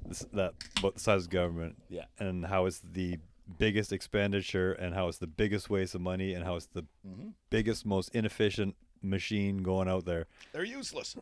this, 0.07 0.21
that 0.33 0.55
about 0.79 0.95
the 0.95 1.01
size 1.01 1.25
of 1.25 1.31
government 1.31 1.77
Yeah. 1.89 2.05
and 2.19 2.47
how 2.47 2.67
it's 2.67 2.81
the 2.81 3.19
biggest 3.59 3.93
expenditure 3.93 4.73
and 4.73 4.95
how 4.95 5.09
it's 5.09 5.19
the 5.19 5.27
biggest 5.27 5.69
waste 5.69 5.95
of 5.95 6.01
money 6.01 6.33
and 6.35 6.45
how 6.45 6.57
it's 6.57 6.67
the 6.67 6.83
Mm-hmm. 7.07 7.29
biggest 7.51 7.85
most 7.85 8.15
inefficient 8.15 8.75
machine 9.03 9.59
going 9.59 9.89
out 9.89 10.07
there 10.07 10.27
They're 10.53 10.65
useless. 10.65 11.15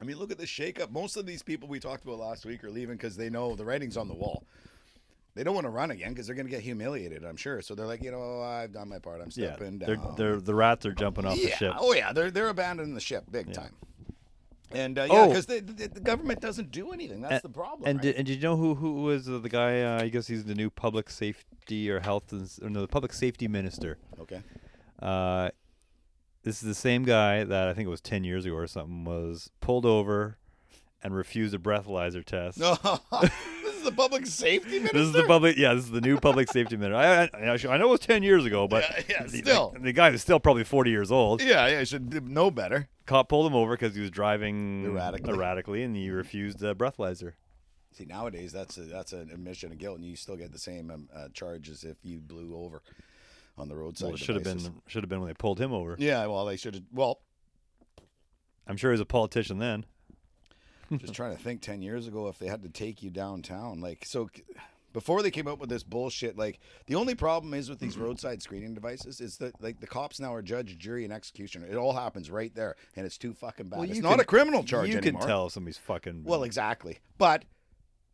I 0.00 0.04
mean, 0.04 0.16
look 0.16 0.32
at 0.32 0.38
this 0.38 0.48
shakeup. 0.50 0.90
Most 0.90 1.16
of 1.16 1.26
these 1.26 1.42
people 1.42 1.68
we 1.68 1.78
talked 1.78 2.04
about 2.04 2.18
last 2.18 2.44
week 2.46 2.64
are 2.64 2.70
leaving 2.70 2.96
because 2.96 3.16
they 3.16 3.28
know 3.30 3.54
the 3.54 3.64
writing's 3.66 3.96
on 3.98 4.08
the 4.08 4.14
wall. 4.14 4.42
They 5.36 5.44
don't 5.44 5.54
want 5.54 5.66
to 5.66 5.70
run 5.70 5.90
again 5.92 6.08
because 6.08 6.26
they're 6.26 6.34
going 6.34 6.46
to 6.46 6.50
get 6.50 6.62
humiliated, 6.62 7.22
I'm 7.24 7.36
sure. 7.36 7.60
So 7.62 7.74
they're 7.74 7.86
like, 7.86 8.02
you 8.02 8.10
know, 8.10 8.40
I've 8.42 8.72
done 8.72 8.88
my 8.88 8.98
part. 8.98 9.20
I'm 9.20 9.28
yeah 9.34 9.54
stepping 9.54 9.78
they're, 9.78 9.96
down. 9.96 10.14
they're 10.16 10.40
the 10.40 10.54
rats 10.54 10.86
are 10.86 10.92
jumping 10.92 11.26
off 11.26 11.36
the 11.36 11.48
yeah. 11.50 11.56
ship 11.56 11.74
Oh 11.78 11.92
yeah, 11.92 12.12
they're 12.12 12.30
they're 12.30 12.48
abandoning 12.48 12.94
the 12.94 13.00
ship 13.00 13.24
big 13.30 13.52
time. 13.52 13.74
And 14.72 14.98
uh, 14.98 15.06
yeah, 15.10 15.22
Oh. 15.22 15.28
because 15.28 15.46
the, 15.46 15.60
the, 15.60 15.88
the 15.88 16.00
government 16.00 16.40
doesn't 16.40 16.70
do 16.70 16.92
anything. 16.92 17.20
That's 17.22 17.32
And- 17.34 17.42
the 17.42 17.48
problem. 17.48 17.88
And 17.88 17.98
right? 17.98 18.02
did, 18.02 18.16
and 18.16 18.26
did 18.26 18.36
you 18.36 18.42
know 18.42 18.56
who 18.56 18.74
who 18.76 19.02
was 19.02 19.26
the 19.26 19.40
guy? 19.48 19.82
Uh, 19.82 20.02
I 20.02 20.08
guess 20.08 20.26
he's 20.28 20.44
the 20.44 20.54
new 20.54 20.70
public 20.70 21.10
safety 21.10 21.90
or 21.90 22.00
health 22.00 22.30
and 22.32 22.48
or 22.62 22.70
no, 22.70 22.80
the 22.80 22.88
public 22.88 23.12
safety 23.12 23.48
minister. 23.48 23.98
okay. 24.20 24.42
Uh, 25.00 25.50
this 26.42 26.62
is 26.62 26.68
the 26.68 26.74
same 26.74 27.04
guy 27.04 27.44
that 27.44 27.68
I 27.68 27.74
think 27.74 27.86
it 27.86 27.90
was 27.90 28.00
ten 28.00 28.22
years 28.24 28.46
ago 28.46 28.54
or 28.54 28.66
something 28.66 29.04
was 29.04 29.50
pulled 29.60 29.84
over 29.86 30.38
and 31.02 31.14
refused 31.14 31.54
a 31.54 31.58
breathalyzer 31.58 32.24
test. 32.24 32.58
Is 33.80 33.86
the 33.86 33.92
public 33.92 34.26
safety 34.26 34.78
minister. 34.78 34.98
This 34.98 35.06
is 35.06 35.12
the 35.12 35.24
public. 35.24 35.56
Yeah, 35.56 35.74
this 35.74 35.84
is 35.84 35.90
the 35.90 36.00
new 36.00 36.18
public 36.18 36.50
safety 36.50 36.76
minister. 36.76 36.96
I, 36.96 37.24
I, 37.34 37.74
I 37.74 37.78
know 37.78 37.88
it 37.88 37.90
was 37.90 38.00
ten 38.00 38.22
years 38.22 38.44
ago, 38.44 38.68
but 38.68 38.84
Yeah, 38.84 39.02
yeah, 39.08 39.22
the, 39.26 39.38
still. 39.38 39.74
the, 39.80 39.92
guy 39.92 40.10
is 40.10 40.20
still 40.22 40.38
probably 40.38 40.64
forty 40.64 40.90
years 40.90 41.10
old. 41.10 41.42
Yeah, 41.42 41.66
yeah, 41.66 41.84
should 41.84 42.28
know 42.28 42.50
better. 42.50 42.88
Cop 43.06 43.28
pulled 43.28 43.46
him 43.46 43.54
over 43.56 43.72
because 43.76 43.94
he 43.94 44.00
was 44.00 44.10
driving 44.10 44.84
Erratically. 44.84 45.32
erratically, 45.34 45.82
and 45.82 45.96
he 45.96 46.10
refused 46.10 46.62
a 46.62 46.74
breathalyzer. 46.74 47.32
See, 47.92 48.04
nowadays 48.04 48.52
that's 48.52 48.76
a, 48.76 48.82
that's 48.82 49.12
an 49.12 49.30
admission 49.32 49.72
of 49.72 49.78
guilt, 49.78 49.96
and 49.96 50.04
you 50.04 50.14
still 50.14 50.36
get 50.36 50.52
the 50.52 50.58
same 50.58 50.90
um, 50.90 51.08
uh, 51.14 51.28
charge 51.32 51.68
as 51.68 51.82
if 51.82 51.96
you 52.02 52.20
blew 52.20 52.54
over 52.56 52.82
on 53.58 53.68
the 53.68 53.76
roadside. 53.76 54.06
Well, 54.06 54.14
it 54.14 54.20
should 54.20 54.36
have 54.36 54.44
been 54.44 54.82
should 54.86 55.02
have 55.02 55.08
been 55.08 55.20
when 55.20 55.28
they 55.28 55.34
pulled 55.34 55.60
him 55.60 55.72
over. 55.72 55.96
Yeah, 55.98 56.26
well, 56.26 56.44
they 56.44 56.56
should 56.56 56.74
have. 56.74 56.84
Well, 56.92 57.20
I'm 58.66 58.76
sure 58.76 58.90
he 58.90 58.94
was 58.94 59.00
a 59.00 59.06
politician 59.06 59.58
then. 59.58 59.86
Just 60.98 61.14
trying 61.14 61.36
to 61.36 61.42
think 61.42 61.60
10 61.60 61.82
years 61.82 62.06
ago 62.06 62.28
if 62.28 62.38
they 62.38 62.46
had 62.48 62.62
to 62.62 62.68
take 62.68 63.02
you 63.02 63.10
downtown 63.10 63.80
like 63.80 64.04
so 64.06 64.28
before 64.92 65.22
they 65.22 65.30
came 65.30 65.46
up 65.46 65.60
with 65.60 65.68
this 65.70 65.84
bullshit 65.84 66.36
like 66.36 66.58
the 66.86 66.96
only 66.96 67.14
problem 67.14 67.54
is 67.54 67.70
with 67.70 67.78
these 67.78 67.96
roadside 67.96 68.42
screening 68.42 68.74
devices 68.74 69.20
is 69.20 69.36
that 69.36 69.52
like 69.62 69.78
the 69.80 69.86
cops 69.86 70.18
now 70.18 70.34
are 70.34 70.42
judge 70.42 70.76
jury 70.78 71.04
and 71.04 71.12
executioner. 71.12 71.66
It 71.68 71.76
all 71.76 71.92
happens 71.92 72.28
right 72.28 72.52
there 72.56 72.74
and 72.96 73.06
it's 73.06 73.16
too 73.16 73.32
fucking 73.32 73.68
bad. 73.68 73.84
It's 73.84 73.96
you 73.96 74.02
not 74.02 74.12
can- 74.12 74.20
a 74.20 74.24
criminal 74.24 74.64
charge 74.64 74.88
You 74.88 74.98
anymore. 74.98 75.20
can 75.20 75.28
tell 75.28 75.48
somebody's 75.48 75.78
fucking. 75.78 76.24
well 76.24 76.42
exactly. 76.42 76.98
But 77.18 77.44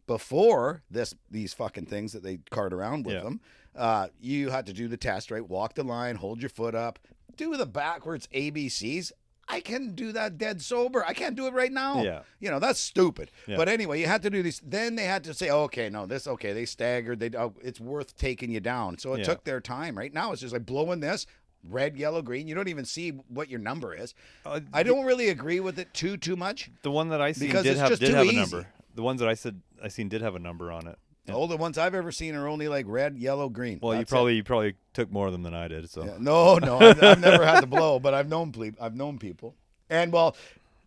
before 0.06 0.82
this 0.90 1.14
these 1.30 1.54
fucking 1.54 1.86
things 1.86 2.12
that 2.12 2.22
they 2.22 2.38
cart 2.50 2.72
around 2.72 3.06
with 3.06 3.14
Yeah. 3.16 3.22
them 3.22 3.40
uh, 3.74 4.08
you 4.20 4.50
had 4.50 4.66
to 4.66 4.72
do 4.72 4.88
the 4.88 4.96
test 4.96 5.30
right? 5.30 5.46
Walk 5.48 5.74
the 5.74 5.82
line 5.82 6.16
hold 6.16 6.40
your 6.42 6.48
foot 6.50 6.74
up 6.74 6.98
do 7.36 7.56
the 7.56 7.66
backwards 7.66 8.28
abcs 8.34 9.12
I 9.48 9.60
can 9.60 9.94
do 9.94 10.12
that 10.12 10.38
dead 10.38 10.60
sober. 10.60 11.04
I 11.06 11.12
can't 11.12 11.36
do 11.36 11.46
it 11.46 11.52
right 11.54 11.70
now. 11.72 12.02
Yeah. 12.02 12.22
You 12.40 12.50
know, 12.50 12.58
that's 12.58 12.80
stupid. 12.80 13.30
Yeah. 13.46 13.56
But 13.56 13.68
anyway, 13.68 14.00
you 14.00 14.06
had 14.06 14.22
to 14.22 14.30
do 14.30 14.42
these. 14.42 14.60
Then 14.64 14.96
they 14.96 15.04
had 15.04 15.22
to 15.24 15.34
say, 15.34 15.50
okay, 15.50 15.88
no, 15.88 16.04
this, 16.06 16.26
okay, 16.26 16.52
they 16.52 16.64
staggered. 16.64 17.20
They, 17.20 17.30
oh, 17.38 17.54
it's 17.62 17.78
worth 17.80 18.16
taking 18.18 18.50
you 18.50 18.60
down. 18.60 18.98
So 18.98 19.14
it 19.14 19.18
Yeah. 19.18 19.24
took 19.24 19.44
their 19.44 19.60
time. 19.60 19.96
Right 19.96 20.12
now, 20.12 20.32
it's 20.32 20.40
just 20.40 20.52
like 20.52 20.66
blowing 20.66 21.00
this 21.00 21.26
red, 21.68 21.96
yellow, 21.96 22.22
green. 22.22 22.48
You 22.48 22.54
don't 22.54 22.68
even 22.68 22.84
see 22.84 23.10
what 23.10 23.48
your 23.48 23.60
number 23.60 23.94
is. 23.94 24.14
Uh, 24.44 24.60
I 24.72 24.82
don't 24.82 25.04
really 25.04 25.28
agree 25.28 25.60
with 25.60 25.78
it 25.78 25.92
too, 25.94 26.16
too 26.16 26.36
much. 26.36 26.70
The 26.82 26.90
one 26.90 27.08
that 27.10 27.20
I 27.20 27.32
seen 27.32 27.48
Because 27.48 27.64
did 27.64 27.76
have 27.76 27.98
did 27.98 28.14
have 28.14 28.26
easy. 28.26 28.36
a 28.36 28.40
number. 28.40 28.66
The 28.94 29.02
ones 29.02 29.20
that 29.20 29.28
I 29.28 29.34
said 29.34 29.60
I 29.82 29.88
seen 29.88 30.08
did 30.08 30.22
have 30.22 30.34
a 30.34 30.38
number 30.38 30.72
on 30.72 30.86
it. 30.86 30.98
Yeah. 31.26 31.34
All 31.34 31.48
the 31.48 31.56
ones 31.56 31.76
I've 31.78 31.94
ever 31.94 32.12
seen 32.12 32.34
are 32.36 32.46
only 32.48 32.68
like 32.68 32.86
red, 32.88 33.16
yellow, 33.18 33.48
green. 33.48 33.78
Well, 33.82 33.94
you 33.94 33.98
That's 34.00 34.10
it. 34.10 34.14
probably 34.14 34.34
you 34.36 34.44
probably 34.44 34.74
took 34.94 35.10
more 35.10 35.26
of 35.26 35.32
them 35.32 35.42
than 35.42 35.54
I 35.54 35.66
did. 35.68 35.90
So 35.90 36.04
Yeah, 36.04 36.16
no, 36.20 36.56
no, 36.58 36.78
I've, 36.78 37.02
I've 37.02 37.20
never 37.20 37.44
had 37.44 37.60
to 37.60 37.66
blow, 37.66 37.98
but 37.98 38.14
I've 38.14 38.28
known 38.28 38.52
ple- 38.52 38.70
I've 38.80 38.94
known 38.94 39.18
people, 39.18 39.54
and 39.90 40.12
well, 40.12 40.36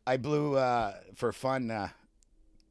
I 0.08 0.18
blew 0.18 0.56
uh, 0.56 0.96
for 1.16 1.32
fun 1.34 1.68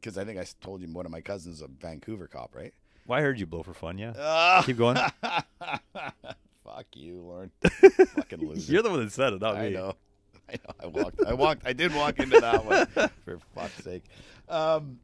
because 0.00 0.16
I 0.16 0.24
think 0.24 0.38
I 0.38 0.46
told 0.60 0.80
you 0.80 0.88
one 0.88 1.04
of 1.06 1.12
my 1.12 1.20
cousins 1.20 1.56
is 1.56 1.62
a 1.62 1.68
Vancouver 1.68 2.26
cop, 2.26 2.54
right? 2.54 2.72
well, 3.06 3.18
I 3.18 3.22
heard 3.22 3.38
you 3.40 3.46
blow 3.46 3.62
for 3.62 3.74
fun. 3.74 3.98
Yeah. 3.98 4.10
Uh, 4.10 4.62
Keep 4.62 4.78
going. 4.78 4.96
fuck 6.64 6.86
you, 6.94 7.20
Lauren. 7.20 7.50
Fucking 7.62 8.40
loser. 8.48 8.72
You're 8.72 8.82
the 8.82 8.90
one 8.90 9.00
that 9.00 9.12
said 9.12 9.32
it, 9.32 9.40
not 9.40 9.56
I 9.56 9.68
me. 9.68 9.74
know. 9.74 9.94
I 10.48 10.52
know. 10.52 10.74
I 10.82 10.86
walked. 10.86 11.20
I 11.26 11.34
walked. 11.34 11.66
I 11.66 11.72
did 11.72 11.94
walk 11.94 12.18
into 12.18 12.40
that 12.40 12.64
one. 12.64 12.86
For 13.24 13.38
fuck's 13.54 13.84
sake. 13.84 14.04
Um, 14.48 14.98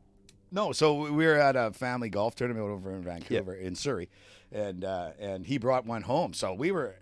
no. 0.51 0.73
So 0.73 1.11
we 1.11 1.27
were 1.27 1.35
at 1.39 1.57
a 1.57 1.73
family 1.73 2.09
golf 2.09 2.35
tournament 2.35 2.65
over 2.67 2.93
in 2.93 3.03
Vancouver, 3.03 3.55
in 3.55 3.75
Surrey, 3.75 4.09
and 4.53 4.85
uh, 4.85 5.11
and 5.19 5.47
he 5.47 5.59
brought 5.59 5.87
one 5.87 6.03
home. 6.03 6.33
So 6.35 6.55
we 6.55 6.71
were 6.71 6.97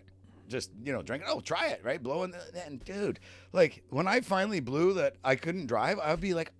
just 0.48 0.70
you 0.84 0.92
know 0.92 1.02
drinking. 1.02 1.28
Oh, 1.30 1.40
try 1.40 1.68
it, 1.68 1.80
right? 1.84 2.02
Blowing. 2.02 2.32
The, 2.32 2.66
and 2.66 2.84
dude, 2.84 3.20
like 3.52 3.82
when 3.90 4.06
I 4.06 4.20
finally 4.20 4.60
blew 4.60 4.94
that 4.94 5.16
I 5.24 5.36
couldn't 5.36 5.66
drive, 5.66 5.98
I'd 5.98 6.20
be 6.20 6.34
like. 6.34 6.52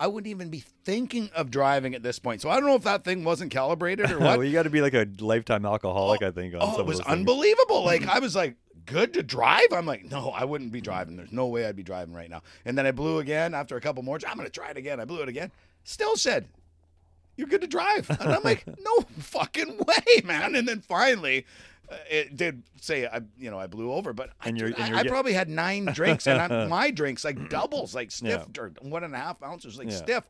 I 0.00 0.08
wouldn't 0.08 0.28
even 0.28 0.48
be 0.48 0.64
thinking 0.84 1.30
of 1.36 1.52
driving 1.52 1.94
at 1.94 2.02
this 2.02 2.18
point. 2.18 2.42
So 2.42 2.50
I 2.50 2.56
don't 2.56 2.66
know 2.66 2.74
if 2.74 2.82
that 2.82 3.04
thing 3.04 3.22
wasn't 3.22 3.52
calibrated 3.52 4.10
or 4.10 4.18
what. 4.18 4.38
well, 4.38 4.44
you 4.44 4.52
got 4.52 4.64
to 4.64 4.70
be 4.70 4.80
like 4.80 4.92
a 4.92 5.06
lifetime 5.20 5.64
alcoholic, 5.64 6.20
I 6.20 6.32
think. 6.32 6.52
On 6.52 6.60
some 6.60 6.70
Oh, 6.74 6.80
it 6.80 6.86
was 6.86 7.00
unbelievable. 7.00 7.84
Like 7.84 8.04
I 8.08 8.18
was 8.18 8.34
like, 8.34 8.56
good 8.86 9.14
to 9.14 9.22
drive. 9.22 9.68
I'm 9.72 9.86
like, 9.86 10.04
no, 10.04 10.30
I 10.30 10.44
wouldn't 10.44 10.72
be 10.72 10.80
driving. 10.80 11.16
There's 11.16 11.32
no 11.32 11.46
way 11.46 11.64
I'd 11.64 11.76
be 11.76 11.84
driving 11.84 12.12
right 12.12 12.28
now. 12.28 12.42
And 12.64 12.76
then 12.76 12.86
I 12.86 12.90
blew 12.90 13.18
again 13.20 13.54
after 13.54 13.76
a 13.76 13.80
couple 13.80 14.02
more. 14.02 14.18
I'm 14.26 14.36
gonna 14.36 14.50
try 14.50 14.70
it 14.70 14.76
again. 14.76 14.98
I 14.98 15.04
blew 15.04 15.22
it 15.22 15.28
again. 15.28 15.52
Still 15.84 16.16
said, 16.16 16.48
you're 17.36 17.46
good 17.48 17.60
to 17.60 17.66
drive. 17.66 18.08
And 18.10 18.32
I'm 18.32 18.42
like, 18.42 18.64
no 18.66 18.98
fucking 19.18 19.78
way, 19.78 20.20
man. 20.24 20.54
And 20.54 20.66
then 20.66 20.80
finally. 20.80 21.46
uh, 21.90 21.96
It 22.10 22.36
did 22.36 22.62
say 22.80 23.06
I, 23.06 23.20
you 23.38 23.50
know, 23.50 23.58
I 23.58 23.66
blew 23.66 23.92
over, 23.92 24.12
but 24.12 24.30
I, 24.40 24.48
And 24.48 24.58
you're- 24.58 24.72
and 24.72 24.82
I, 24.84 24.88
you're 24.88 24.96
I 24.98 25.02
get- 25.02 25.10
probably 25.10 25.32
had 25.34 25.48
nine 25.48 25.84
drinks, 25.86 26.26
and 26.26 26.40
I'm, 26.40 26.68
my 26.80 26.90
drinks 26.90 27.24
like 27.24 27.48
doubles, 27.50 27.94
like 27.94 28.10
stiff 28.10 28.46
Yeah. 28.54 28.62
or 28.62 28.72
one 28.80 29.04
and 29.04 29.14
a 29.14 29.18
half 29.18 29.42
ounces, 29.42 29.76
like 29.78 29.90
Yeah. 29.90 29.96
stiff. 29.96 30.28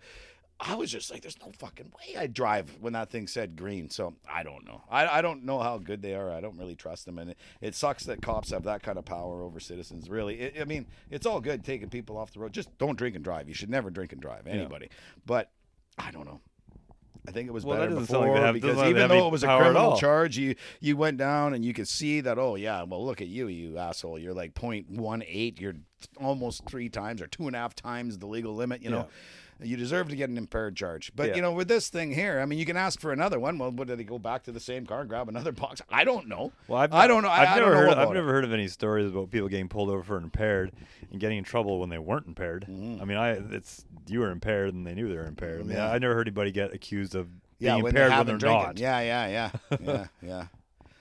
I 0.66 0.76
was 0.76 0.90
just 0.90 1.10
like, 1.10 1.20
there's 1.20 1.38
no 1.40 1.52
fucking 1.58 1.92
way 1.98 2.16
I'd 2.16 2.32
drive 2.32 2.74
when 2.80 2.94
that 2.94 3.10
thing 3.10 3.26
said 3.26 3.54
green. 3.54 3.90
So 3.90 4.14
I 4.28 4.42
don't 4.42 4.64
know. 4.66 4.82
I, 4.90 5.18
I 5.18 5.22
don't 5.22 5.44
know 5.44 5.58
how 5.58 5.76
good 5.76 6.00
they 6.00 6.14
are. 6.14 6.30
I 6.32 6.40
don't 6.40 6.56
really 6.58 6.74
trust 6.74 7.04
them. 7.04 7.18
And 7.18 7.30
it, 7.32 7.38
it 7.60 7.74
sucks 7.74 8.04
that 8.04 8.22
cops 8.22 8.50
have 8.50 8.62
that 8.64 8.82
kind 8.82 8.96
of 8.98 9.04
power 9.04 9.42
over 9.42 9.60
citizens, 9.60 10.08
really. 10.08 10.40
It, 10.40 10.60
I 10.60 10.64
mean, 10.64 10.86
it's 11.10 11.26
all 11.26 11.40
good 11.40 11.64
taking 11.64 11.90
people 11.90 12.16
off 12.16 12.32
the 12.32 12.40
road. 12.40 12.52
Just 12.54 12.76
don't 12.78 12.96
drink 12.96 13.14
and 13.14 13.22
drive. 13.22 13.46
You 13.46 13.54
should 13.54 13.68
never 13.68 13.90
drink 13.90 14.12
and 14.12 14.22
drive, 14.22 14.46
anybody. 14.46 14.88
But 15.26 15.50
I 15.98 16.10
don't 16.10 16.24
know. 16.24 16.40
I 17.26 17.30
think 17.30 17.48
it 17.48 17.52
was 17.52 17.64
Well, 17.64 17.78
better 17.78 17.88
doesn't 17.94 18.14
like 18.14 18.24
before 18.26 18.36
have- 18.40 18.54
because 18.54 18.68
doesn't 18.76 18.84
sound 18.84 18.86
like 18.86 18.94
they 18.96 19.04
even 19.04 19.18
though 19.18 19.28
it 19.28 19.32
was 19.32 19.44
a 19.44 19.46
criminal 19.58 19.96
charge, 19.96 20.36
you 20.36 20.54
you 20.80 20.96
went 20.96 21.16
down 21.16 21.54
and 21.54 21.64
you 21.64 21.72
could 21.72 21.88
see 21.88 22.20
that. 22.20 22.38
Oh 22.38 22.54
yeah, 22.54 22.82
well 22.82 23.04
look 23.04 23.22
at 23.22 23.28
you, 23.28 23.48
you 23.48 23.78
asshole. 23.78 24.18
You're 24.18 24.34
like 24.34 24.52
0.18. 24.54 25.58
You're 25.60 25.74
almost 26.20 26.66
three 26.66 26.88
times 26.90 27.22
or 27.22 27.26
two 27.26 27.46
and 27.46 27.56
a 27.56 27.58
half 27.58 27.74
times 27.74 28.18
the 28.18 28.26
legal 28.26 28.54
limit. 28.54 28.82
You 28.82 28.90
know, 28.90 29.08
you 29.62 29.76
deserve 29.76 30.08
to 30.08 30.16
get 30.16 30.28
an 30.30 30.36
impaired 30.36 30.76
charge. 30.76 31.12
But 31.14 31.28
Yeah. 31.30 31.36
you 31.36 31.42
know, 31.42 31.52
with 31.52 31.68
this 31.68 31.88
thing 31.88 32.12
here, 32.12 32.40
I 32.40 32.44
mean, 32.46 32.58
you 32.58 32.66
can 32.66 32.76
ask 32.76 33.00
for 33.00 33.12
another 33.12 33.38
one. 33.38 33.58
Well, 33.58 33.70
what 33.70 33.86
did 33.88 33.98
they 33.98 34.04
go 34.04 34.18
back 34.18 34.42
to 34.44 34.52
the 34.52 34.60
same 34.60 34.84
car, 34.86 35.00
and 35.00 35.08
grab 35.08 35.28
another 35.28 35.52
box? 35.52 35.80
I 35.90 36.04
don't 36.04 36.28
know. 36.28 36.52
Well, 36.68 36.80
I've, 36.80 36.92
I 36.92 37.06
don't 37.06 37.22
know. 37.22 37.28
I- 37.28 37.42
I've 37.42 37.48
I 37.48 37.58
never 37.60 37.70
know 37.70 37.76
heard. 37.76 37.88
I've 37.98 38.10
it. 38.10 38.14
never 38.14 38.32
heard 38.32 38.44
of 38.44 38.52
any 38.52 38.68
stories 38.68 39.06
about 39.10 39.30
people 39.30 39.48
getting 39.48 39.68
pulled 39.68 39.90
over 39.90 40.02
for 40.02 40.16
impaired 40.16 40.72
and 41.10 41.20
getting 41.20 41.38
in 41.38 41.44
trouble 41.44 41.78
when 41.80 41.88
they 41.90 41.98
weren't 41.98 42.26
impaired. 42.26 42.66
Mm-hmm. 42.68 43.00
I 43.00 43.04
mean, 43.04 43.16
I 43.16 43.30
it's 43.54 43.84
you 44.06 44.20
were 44.20 44.30
impaired 44.30 44.74
and 44.74 44.86
they 44.86 44.94
knew 44.94 45.08
they 45.08 45.16
were 45.16 45.24
impaired. 45.26 45.60
I 45.60 45.64
mean, 45.64 45.76
Yeah. 45.76 45.90
I 45.90 45.98
never 45.98 46.14
heard 46.14 46.26
anybody 46.28 46.50
get 46.52 46.74
accused 46.74 47.14
of 47.14 47.28
Yeah, 47.58 47.74
being 47.74 47.84
when 47.84 47.90
impaired 47.96 48.10
when 48.12 48.26
they're 48.26 48.38
drinking. 48.38 48.62
not. 48.62 48.78
Yeah, 48.78 49.00
yeah, 49.00 49.26
yeah, 49.70 49.76
yeah, 49.80 50.06
yeah. 50.22 50.46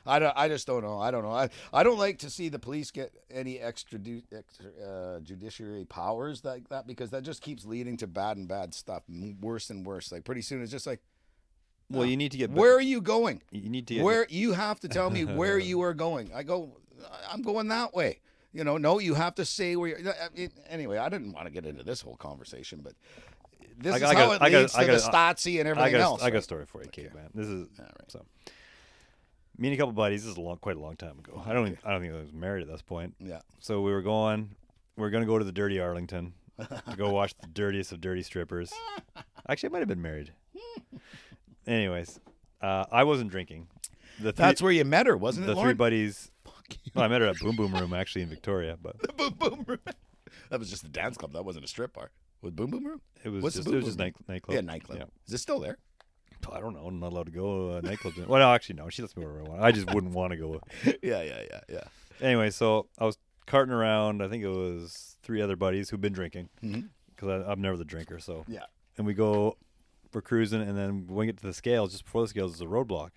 I 0.05 0.19
don't. 0.19 0.33
I 0.35 0.47
just 0.49 0.67
don't 0.67 0.83
know. 0.83 0.99
I 0.99 1.11
don't 1.11 1.23
know. 1.23 1.31
I, 1.31 1.49
I 1.71 1.83
don't 1.83 1.97
like 1.97 2.19
to 2.19 2.29
see 2.29 2.49
the 2.49 2.59
police 2.59 2.91
get 2.91 3.13
any 3.31 3.59
extra, 3.59 3.97
du- 3.99 4.21
extra 4.35 4.65
uh, 4.85 5.19
judiciary 5.21 5.85
powers 5.85 6.43
like 6.43 6.67
that 6.69 6.85
because 6.87 7.09
that 7.11 7.23
just 7.23 7.41
keeps 7.41 7.63
leading 7.65 7.95
to 7.97 8.07
bad 8.07 8.35
and 8.37 8.47
bad 8.47 8.73
stuff, 8.73 9.03
m- 9.09 9.39
worse 9.39 9.69
and 9.69 9.85
worse. 9.85 10.11
Like 10.11 10.25
pretty 10.25 10.41
soon, 10.41 10.61
it's 10.61 10.71
just 10.71 10.85
like, 10.85 10.99
Well, 11.89 12.05
you 12.05 12.17
need 12.17 12.31
to 12.33 12.37
get 12.37 12.51
where 12.51 12.75
are 12.75 12.81
you 12.81 12.99
going? 12.99 13.41
you 13.51 13.69
need 13.69 13.87
to 13.87 13.95
get 13.95 14.03
Where 14.03 14.27
you 14.29 14.51
have 14.53 14.79
to 14.81 14.87
tell 14.89 15.09
me 15.09 15.23
where 15.39 15.57
you 15.57 15.81
are 15.83 15.93
going. 15.93 16.31
I 16.35 16.43
go, 16.43 16.75
I'm 17.31 17.41
going 17.41 17.69
that 17.69 17.93
way. 17.93 18.19
You 18.51 18.63
know, 18.63 18.77
no, 18.77 18.99
you 18.99 19.13
have 19.15 19.35
to 19.35 19.45
say 19.45 19.75
where 19.75 19.89
you're. 19.97 20.09
I 20.13 20.27
mean, 20.37 20.51
Anyway, 20.69 20.97
I 20.97 21.09
didn't 21.09 21.31
want 21.33 21.47
to 21.47 21.51
get 21.51 21.65
into 21.65 21.83
this 21.83 22.01
whole 22.01 22.17
conversation, 22.17 22.81
but 22.83 22.93
this 23.79 23.93
I 23.93 23.95
is 23.95 24.01
got- 24.01 24.15
I 24.15 24.19
how 24.19 24.25
got- 24.27 24.33
it 24.35 24.41
I 24.41 24.49
got- 24.51 24.59
leads 24.59 24.75
I 24.75 24.85
to 24.85 24.91
the 24.91 24.97
Stasi 24.99 25.59
and 25.59 25.67
I 25.67 25.71
everything 25.71 25.91
got, 25.93 26.01
else. 26.01 26.21
I 26.23 26.29
got 26.29 26.37
a 26.39 26.41
story 26.41 26.65
for 26.65 26.83
you, 26.83 26.89
Kate, 26.89 27.05
Okay. 27.07 27.15
man. 27.15 27.29
This 27.33 27.47
is 27.47 27.67
All 27.79 27.85
right. 27.85 28.11
so. 28.11 28.25
Me 29.63 29.69
and 29.69 29.75
a 29.75 29.77
couple 29.77 29.93
buddies. 29.93 30.23
This 30.23 30.31
is 30.31 30.37
a 30.37 30.41
long, 30.41 30.57
quite 30.57 30.75
a 30.75 30.79
long 30.81 30.97
time 30.97 31.17
ago. 31.19 31.41
I 31.45 31.53
don't. 31.53 31.67
Even, 31.67 31.77
I 31.85 31.91
don't 31.91 32.01
think 32.01 32.13
I 32.13 32.17
was 32.19 32.33
married 32.33 32.63
at 32.63 32.67
this 32.67 32.81
point. 32.81 33.15
Yeah. 33.17 33.39
So 33.61 33.79
we 33.79 33.93
were 33.93 34.01
going. 34.01 34.57
We 34.97 35.03
were 35.03 35.09
going 35.09 35.23
to 35.23 35.25
go 35.25 35.39
to 35.39 35.45
the 35.45 35.53
dirty 35.53 35.79
Arlington 35.79 36.33
to 36.59 36.97
go 36.97 37.11
watch 37.11 37.33
the 37.39 37.47
dirtiest 37.47 37.93
of 37.93 38.01
dirty 38.01 38.23
strippers. 38.23 38.73
Actually, 39.47 39.69
I 39.69 39.71
might 39.71 39.79
have 39.79 39.87
been 39.87 40.01
married. 40.01 40.33
Anyways, 41.65 42.19
uh, 42.61 42.83
I 42.91 43.05
wasn't 43.05 43.31
drinking. 43.31 43.67
The 44.19 44.33
three, 44.33 44.43
That's 44.43 44.61
where 44.61 44.73
you 44.73 44.83
met 44.83 45.07
her, 45.07 45.15
wasn't 45.15 45.45
it, 45.45 45.47
the 45.47 45.53
three 45.53 45.61
Lauren? 45.61 45.77
buddies. 45.77 46.29
Well, 46.93 47.05
I 47.05 47.07
met 47.07 47.21
her 47.21 47.27
at 47.27 47.39
Boom 47.39 47.55
Boom 47.55 47.73
Room 47.73 47.93
actually 47.93 48.23
in 48.23 48.29
Victoria, 48.29 48.77
but 48.81 48.99
The 49.01 49.13
boom 49.13 49.33
Boom 49.37 49.63
Room. 49.65 49.79
That 50.49 50.59
was 50.59 50.69
just 50.69 50.83
a 50.83 50.89
dance 50.89 51.17
club. 51.17 51.31
That 51.33 51.45
wasn't 51.45 51.63
a 51.65 51.67
strip 51.69 51.93
bar. 51.93 52.11
Was 52.41 52.51
Boom 52.51 52.69
Boom 52.71 52.85
Room? 52.85 53.01
it 53.23 53.29
was 53.29 53.43
What's 53.43 53.55
the 53.55 53.59
just 53.61 53.71
Boom 53.71 53.79
it 53.79 53.85
just 53.85 53.97
Boom 53.97 54.05
night, 54.07 54.15
nightclub. 54.27 54.55
Yeah, 54.55 54.61
nightclub. 54.61 55.09
Is 55.27 55.33
it 55.33 55.37
still 55.37 55.59
there? 55.59 55.77
I 56.51 56.59
don't 56.59 56.73
know. 56.73 56.85
I'm 56.87 56.99
not 56.99 57.11
allowed 57.13 57.25
to 57.27 57.31
go 57.31 57.69
uh, 57.71 57.81
nightclubs. 57.81 58.25
well, 58.27 58.39
no, 58.39 58.51
actually, 58.53 58.75
no. 58.75 58.89
She 58.89 59.01
lets 59.01 59.15
me 59.15 59.23
wherever 59.25 59.41
I 59.45 59.49
want. 59.49 59.61
I 59.61 59.71
just 59.71 59.93
wouldn't 59.93 60.13
want 60.13 60.31
to 60.31 60.37
go. 60.37 60.59
yeah, 61.01 61.21
yeah, 61.21 61.41
yeah, 61.49 61.59
yeah. 61.69 61.83
Anyway, 62.21 62.49
so 62.49 62.87
I 62.97 63.05
was 63.05 63.17
carting 63.45 63.73
around. 63.73 64.21
I 64.23 64.27
think 64.27 64.43
it 64.43 64.49
was 64.49 65.17
three 65.23 65.41
other 65.41 65.55
buddies 65.55 65.89
who've 65.89 66.01
been 66.01 66.13
drinking 66.13 66.49
because 67.15 67.43
I'm 67.47 67.61
never 67.61 67.77
the 67.77 67.85
drinker. 67.85 68.19
So 68.19 68.45
Yeah. 68.47 68.65
and 68.97 69.05
we 69.07 69.13
go, 69.13 69.57
we're 70.13 70.21
cruising, 70.21 70.61
and 70.61 70.77
then 70.77 71.07
when 71.07 71.15
we 71.15 71.25
get 71.25 71.37
to 71.37 71.47
the 71.47 71.53
scales, 71.53 71.91
just 71.91 72.05
before 72.05 72.21
the 72.21 72.27
scales 72.27 72.55
is 72.55 72.61
a 72.61 72.65
roadblock 72.65 73.09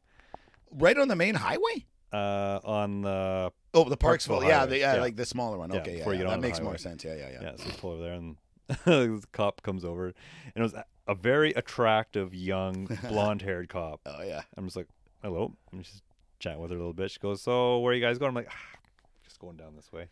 Right 0.70 0.96
on 0.98 1.08
the 1.08 1.16
main 1.16 1.34
highway? 1.34 1.84
uh, 2.12 2.60
on 2.64 3.02
the 3.02 3.52
Oh, 3.74 3.84
the 3.84 3.96
Parksville. 3.96 4.40
Parksville 4.40 4.48
Yeah, 4.48 4.64
the, 4.66 4.78
yeah, 4.78 4.94
Yeah. 4.94 5.00
like 5.00 5.16
the 5.16 5.26
smaller 5.26 5.58
one. 5.58 5.70
Yeah, 5.70 5.80
Okay, 5.80 5.98
yeah, 5.98 6.08
you 6.10 6.18
get 6.18 6.28
that 6.28 6.40
makes 6.40 6.60
more 6.60 6.78
sense. 6.78 7.04
Yeah, 7.04 7.14
yeah, 7.16 7.28
yeah. 7.32 7.42
yeah. 7.42 7.56
So 7.56 7.64
we 7.66 7.72
pull 7.72 7.90
over 7.92 8.02
there, 8.02 8.12
and 8.14 8.36
the 8.84 9.22
cop 9.32 9.60
comes 9.62 9.84
over, 9.84 10.06
and 10.06 10.14
it 10.56 10.62
was 10.62 10.74
a 11.06 11.14
very 11.14 11.52
attractive 11.52 12.34
young 12.34 12.86
blonde-haired 13.08 13.68
cop. 13.68 14.00
Oh, 14.06 14.22
yeah. 14.22 14.42
I'm 14.56 14.64
just 14.64 14.76
like, 14.76 14.88
hello. 15.22 15.52
I'm 15.72 15.82
just 15.82 16.02
chatting 16.38 16.60
with 16.60 16.70
her 16.70 16.76
a 16.76 16.80
little 16.80 16.92
bit. 16.92 17.10
She 17.10 17.18
goes, 17.20 17.42
so 17.42 17.78
where 17.78 17.92
are 17.92 17.94
you 17.94 18.02
guys 18.02 18.18
going? 18.18 18.30
I'm 18.30 18.34
like, 18.34 18.48
ah, 18.50 18.78
just 19.24 19.38
going 19.38 19.56
down 19.56 19.76
this 19.76 19.92
way. 19.92 20.08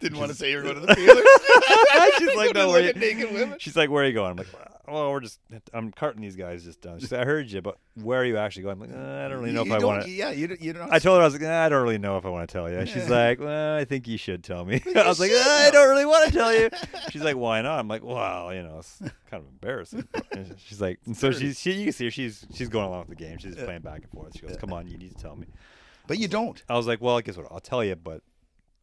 Didn't 0.00 0.18
want 0.18 0.30
to 0.30 0.36
say 0.36 0.50
you 0.50 0.56
were 0.58 0.62
going 0.62 0.74
to 0.74 0.80
the 0.82 0.94
theater. 0.94 1.22
She's 2.18 2.36
like, 2.36 2.54
no, 2.54 2.74
at 2.76 2.96
naked 2.96 3.32
women. 3.32 3.58
She's 3.58 3.76
like, 3.76 3.90
where 3.90 4.04
are 4.04 4.06
you 4.06 4.12
going? 4.12 4.32
I'm 4.32 4.36
like, 4.36 4.46
well, 4.86 5.10
we're 5.10 5.20
just, 5.20 5.40
I'm 5.72 5.90
carting 5.90 6.22
these 6.22 6.36
guys 6.36 6.64
just 6.64 6.80
down. 6.80 7.00
She's 7.00 7.10
like, 7.10 7.22
I 7.22 7.24
heard 7.24 7.50
you, 7.50 7.60
but 7.60 7.76
where 7.94 8.20
are 8.20 8.24
you 8.24 8.36
actually 8.36 8.64
going? 8.64 8.74
I'm 8.74 8.88
like, 8.88 8.96
uh, 8.96 9.24
I 9.24 9.28
don't 9.28 9.40
really 9.40 9.52
know 9.52 9.64
You 9.64 9.74
if 9.74 9.82
I 9.82 9.84
want 9.84 10.04
to. 10.04 10.10
Yeah, 10.10 10.30
you 10.30 10.46
don't. 10.46 10.60
You 10.60 10.72
don't 10.74 10.92
I 10.92 10.98
told 10.98 11.16
her, 11.16 11.22
I 11.22 11.24
was 11.24 11.34
like, 11.34 11.42
"Eh, 11.42 11.64
I 11.64 11.68
don't 11.68 11.82
really 11.82 11.98
know 11.98 12.18
if 12.18 12.24
I 12.24 12.28
want 12.28 12.48
to 12.48 12.52
tell 12.52 12.70
you. 12.70 12.86
She's 12.86 13.08
like, 13.08 13.40
well, 13.40 13.76
I 13.76 13.84
think 13.84 14.06
you 14.06 14.16
should 14.16 14.44
tell 14.44 14.64
me. 14.64 14.80
I 14.96 15.08
was 15.08 15.18
like, 15.18 15.32
"Eh, 15.32 15.34
I 15.66 15.70
don't 15.72 15.88
really 15.88 16.04
want 16.04 16.30
to 16.30 16.38
tell 16.38 16.54
you. 16.54 16.70
She's 17.10 17.22
like, 17.22 17.36
why 17.36 17.62
not? 17.62 17.80
I'm 17.80 17.88
like, 17.88 18.04
well, 18.04 18.54
you 18.54 18.62
know, 18.62 18.78
it's 18.78 18.98
kind 19.30 19.42
of 19.42 19.46
embarrassing. 19.48 20.06
And 20.30 20.54
she's 20.64 20.80
like, 20.80 21.00
so 21.14 21.32
she's, 21.32 21.58
she, 21.58 21.72
you 21.72 21.84
can 21.84 21.92
see 21.92 22.04
her, 22.04 22.10
she's, 22.10 22.46
she's 22.54 22.68
going 22.68 22.86
along 22.86 23.06
with 23.08 23.18
the 23.18 23.24
game. 23.24 23.38
She's 23.38 23.56
playing 23.56 23.80
back 23.82 24.02
and 24.02 24.10
forth. 24.10 24.36
She 24.38 24.46
goes, 24.46 24.56
come 24.56 24.72
on, 24.72 24.86
you 24.86 24.98
need 24.98 25.16
to 25.16 25.20
tell 25.22 25.34
me. 25.34 25.46
But 26.06 26.18
you 26.18 26.28
don't. 26.28 26.62
I 26.68 26.76
was 26.76 26.86
like, 26.86 27.00
well, 27.00 27.20
guess 27.20 27.36
what? 27.36 27.48
I'll 27.50 27.58
tell 27.58 27.82
you, 27.82 27.96
but 27.96 28.22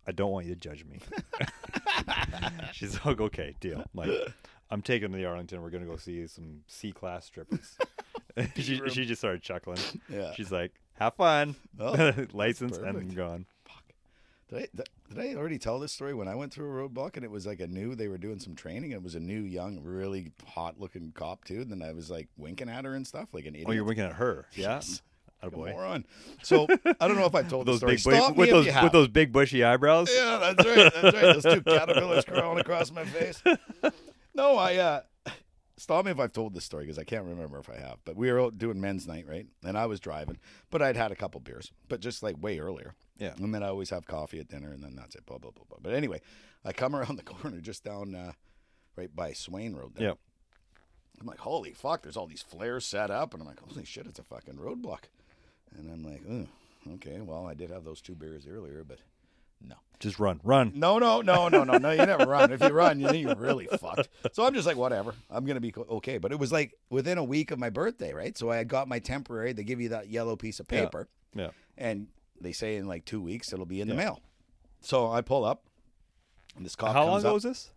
I 0.07 0.11
don't 0.11 0.31
want 0.31 0.45
you 0.45 0.53
to 0.53 0.59
judge 0.59 0.85
me. 0.85 0.99
She's 2.73 3.03
like, 3.05 3.21
okay, 3.21 3.55
deal. 3.59 3.79
I'm 3.79 3.85
like, 3.93 4.33
I'm 4.69 4.81
taking 4.81 5.11
to 5.11 5.17
the 5.17 5.25
Arlington. 5.25 5.61
We're 5.61 5.69
gonna 5.69 5.85
go 5.85 5.97
see 5.97 6.25
some 6.27 6.61
C 6.67 6.91
class 6.91 7.25
strippers. 7.25 7.77
she 8.55 8.81
she 8.89 9.05
just 9.05 9.21
started 9.21 9.41
chuckling. 9.41 9.79
Yeah. 10.09 10.33
She's 10.33 10.51
like, 10.51 10.71
have 10.95 11.15
fun. 11.15 11.55
Oh, 11.79 12.13
License 12.33 12.77
and 12.77 13.15
gone. 13.15 13.45
Did 14.49 14.69
I, 14.77 14.83
did 15.13 15.19
I 15.19 15.35
already 15.35 15.57
tell 15.57 15.79
this 15.79 15.91
story 15.91 16.13
when 16.13 16.27
I 16.27 16.35
went 16.35 16.53
through 16.53 16.69
a 16.69 16.89
roadblock 16.89 17.15
and 17.15 17.23
it 17.23 17.31
was 17.31 17.47
like 17.47 17.59
a 17.59 17.67
new, 17.67 17.95
they 17.95 18.07
were 18.07 18.17
doing 18.17 18.39
some 18.39 18.55
training 18.55 18.93
and 18.93 19.01
it 19.01 19.03
was 19.03 19.15
a 19.15 19.19
new, 19.19 19.41
young, 19.41 19.81
really 19.83 20.31
hot 20.45 20.79
looking 20.79 21.11
cop 21.15 21.45
too. 21.45 21.61
And 21.61 21.71
then 21.71 21.81
I 21.81 21.93
was 21.93 22.11
like 22.11 22.27
winking 22.37 22.69
at 22.69 22.85
her 22.85 22.93
and 22.93 23.07
stuff 23.07 23.29
like 23.33 23.45
an 23.45 23.55
idiot. 23.55 23.67
Oh, 23.69 23.71
you're 23.71 23.83
winking 23.83 24.05
at 24.05 24.13
her. 24.13 24.45
Yeah. 24.53 24.75
Yes. 24.75 25.01
Attaboy. 25.43 25.71
moron. 25.73 26.05
So 26.43 26.67
I 26.99 27.07
don't 27.07 27.17
know 27.17 27.25
if 27.25 27.35
I 27.35 27.43
told 27.43 27.65
the 27.67 27.77
story. 27.77 27.93
big 27.93 27.99
Stop 27.99 28.35
with 28.35 28.47
me 28.49 28.51
those 28.53 28.61
if 28.61 28.67
you 28.67 28.71
have. 28.73 28.83
with 28.83 28.93
those 28.93 29.07
big 29.07 29.31
bushy 29.31 29.63
eyebrows. 29.63 30.09
Yeah, 30.13 30.37
that's 30.55 30.65
right. 30.67 30.93
That's 30.93 31.15
right. 31.15 31.41
Those 31.41 31.43
two 31.55 31.61
caterpillars 31.61 32.25
crawling 32.25 32.59
across 32.59 32.91
my 32.91 33.05
face. 33.05 33.41
No, 34.35 34.55
I 34.57 34.75
uh 34.77 35.01
stop 35.77 36.05
me 36.05 36.11
if 36.11 36.19
I've 36.19 36.31
told 36.33 36.53
this 36.53 36.63
story 36.63 36.85
because 36.85 36.97
I 36.99 37.03
can't 37.03 37.25
remember 37.25 37.59
if 37.59 37.69
I 37.69 37.77
have. 37.77 37.97
But 38.05 38.15
we 38.15 38.31
were 38.31 38.39
out 38.41 38.57
doing 38.57 38.79
men's 38.79 39.07
night, 39.07 39.25
right? 39.27 39.45
And 39.63 39.77
I 39.77 39.85
was 39.85 39.99
driving, 39.99 40.37
but 40.69 40.81
I'd 40.81 40.95
had 40.95 41.11
a 41.11 41.15
couple 41.15 41.39
beers, 41.41 41.71
but 41.89 41.99
just 41.99 42.23
like 42.23 42.41
way 42.41 42.59
earlier. 42.59 42.95
Yeah. 43.17 43.33
And 43.37 43.53
then 43.53 43.63
I 43.63 43.67
always 43.67 43.89
have 43.91 44.07
coffee 44.07 44.39
at 44.39 44.47
dinner, 44.47 44.71
and 44.71 44.83
then 44.83 44.95
that's 44.95 45.15
it. 45.15 45.25
Blah 45.25 45.37
blah 45.37 45.51
blah 45.51 45.65
blah. 45.67 45.77
But 45.81 45.93
anyway, 45.93 46.21
I 46.65 46.73
come 46.73 46.95
around 46.95 47.15
the 47.19 47.23
corner 47.23 47.59
just 47.61 47.83
down 47.83 48.15
uh, 48.15 48.31
right 48.95 49.13
by 49.15 49.33
Swain 49.33 49.75
Road. 49.75 49.95
There. 49.95 50.07
Yep. 50.09 50.17
I'm 51.21 51.27
like, 51.27 51.39
holy 51.39 51.73
fuck! 51.73 52.01
There's 52.01 52.17
all 52.17 52.25
these 52.27 52.41
flares 52.41 52.85
set 52.85 53.11
up, 53.11 53.33
and 53.33 53.41
I'm 53.41 53.47
like, 53.47 53.59
holy 53.59 53.85
shit! 53.85 54.07
It's 54.07 54.19
a 54.19 54.23
fucking 54.23 54.55
roadblock. 54.55 55.03
And 55.77 55.91
I'm 55.91 56.03
like, 56.03 56.21
oh, 56.29 56.93
okay. 56.95 57.19
Well, 57.21 57.45
I 57.47 57.53
did 57.53 57.69
have 57.71 57.83
those 57.83 58.01
two 58.01 58.15
beers 58.15 58.45
earlier, 58.47 58.83
but 58.87 58.99
no. 59.65 59.75
Just 59.99 60.19
run, 60.19 60.39
run. 60.43 60.73
No, 60.75 60.99
no, 60.99 61.21
no, 61.21 61.47
no, 61.49 61.63
no, 61.63 61.77
no. 61.77 61.91
You 61.91 62.05
never 62.05 62.25
run. 62.25 62.51
If 62.51 62.61
you 62.61 62.69
run, 62.69 62.99
you 62.99 63.11
you're 63.13 63.35
really 63.35 63.67
fucked. 63.79 64.09
So 64.33 64.45
I'm 64.45 64.53
just 64.53 64.67
like, 64.67 64.75
whatever. 64.77 65.15
I'm 65.29 65.45
gonna 65.45 65.61
be 65.61 65.73
okay. 65.77 66.17
But 66.17 66.31
it 66.31 66.39
was 66.39 66.51
like 66.51 66.73
within 66.89 67.17
a 67.17 67.23
week 67.23 67.51
of 67.51 67.59
my 67.59 67.69
birthday, 67.69 68.13
right? 68.13 68.37
So 68.37 68.49
I 68.51 68.57
had 68.57 68.67
got 68.67 68.87
my 68.87 68.99
temporary. 68.99 69.53
They 69.53 69.63
give 69.63 69.79
you 69.79 69.89
that 69.89 70.09
yellow 70.09 70.35
piece 70.35 70.59
of 70.59 70.67
paper, 70.67 71.07
Yeah. 71.33 71.51
and 71.77 72.07
they 72.41 72.51
say 72.51 72.75
in 72.75 72.87
like 72.87 73.05
two 73.05 73.21
weeks 73.21 73.53
it'll 73.53 73.65
be 73.65 73.79
in 73.81 73.87
the 73.87 73.93
mail. 73.95 74.19
So 74.81 75.09
I 75.09 75.21
pull 75.21 75.45
up, 75.45 75.63
and 76.57 76.65
this 76.65 76.75
cop 76.75 76.91
How 76.93 77.03
long 77.05 77.13
comes 77.13 77.23
ago 77.23 77.29
up. 77.29 77.33
was 77.35 77.43
this? 77.43 77.71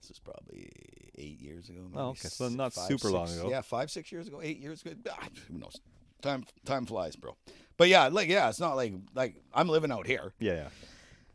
This 0.00 0.10
is 0.10 0.18
probably 0.18 0.70
eight 1.16 1.40
years 1.40 1.68
ago. 1.68 1.82
Oh, 1.94 2.08
okay. 2.08 2.28
So 2.28 2.48
not 2.48 2.72
five, 2.72 2.88
super 2.88 3.10
long 3.10 3.28
ago. 3.30 3.48
Yeah, 3.48 3.60
five, 3.60 3.90
six 3.90 4.10
years 4.10 4.26
ago, 4.26 4.40
eight 4.42 4.58
years 4.58 4.82
ago. 4.82 4.94
Ah, 5.10 5.28
who 5.46 5.58
knows? 5.58 5.76
Time, 6.20 6.44
time 6.64 6.86
flies, 6.86 7.16
bro. 7.16 7.36
But 7.76 7.88
yeah, 7.88 8.08
like 8.08 8.28
yeah, 8.28 8.48
it's 8.48 8.60
not 8.60 8.76
like 8.76 8.92
like 9.14 9.36
I'm 9.54 9.68
living 9.68 9.90
out 9.90 10.06
here. 10.06 10.32
Yeah, 10.38 10.54
yeah. 10.54 10.68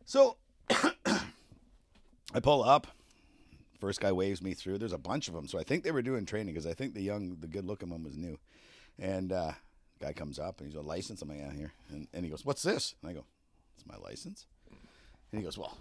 So 0.06 0.38
I 0.70 2.40
pull 2.42 2.64
up. 2.64 2.88
First 3.80 4.00
guy 4.00 4.12
waves 4.12 4.42
me 4.42 4.54
through. 4.54 4.78
There's 4.78 4.94
a 4.94 4.98
bunch 4.98 5.28
of 5.28 5.34
them. 5.34 5.48
So 5.48 5.60
I 5.60 5.64
think 5.64 5.84
they 5.84 5.92
were 5.92 6.02
doing 6.02 6.26
training 6.26 6.54
because 6.54 6.68
I 6.68 6.74
think 6.74 6.94
the 6.94 7.02
young, 7.02 7.38
the 7.40 7.48
good 7.48 7.66
looking 7.66 7.90
one 7.90 8.04
was 8.04 8.18
new. 8.18 8.40
And 8.98 9.32
uh, 9.32 9.52
guy 10.00 10.14
comes 10.14 10.40
up 10.40 10.60
and 10.60 10.68
he's 10.68 10.78
a 10.78 10.82
license. 10.82 11.22
I'm 11.22 11.30
like, 11.30 11.40
yeah, 11.40 11.52
here. 11.52 11.74
And, 11.90 12.08
and 12.14 12.24
he 12.24 12.32
goes, 12.32 12.46
what's 12.46 12.64
this? 12.64 12.96
And 13.02 13.12
I 13.12 13.14
go, 13.14 13.26
it's 13.76 13.86
my 13.86 13.98
license. 13.98 14.46
And 15.32 15.40
he 15.40 15.44
goes, 15.44 15.58
well, 15.58 15.78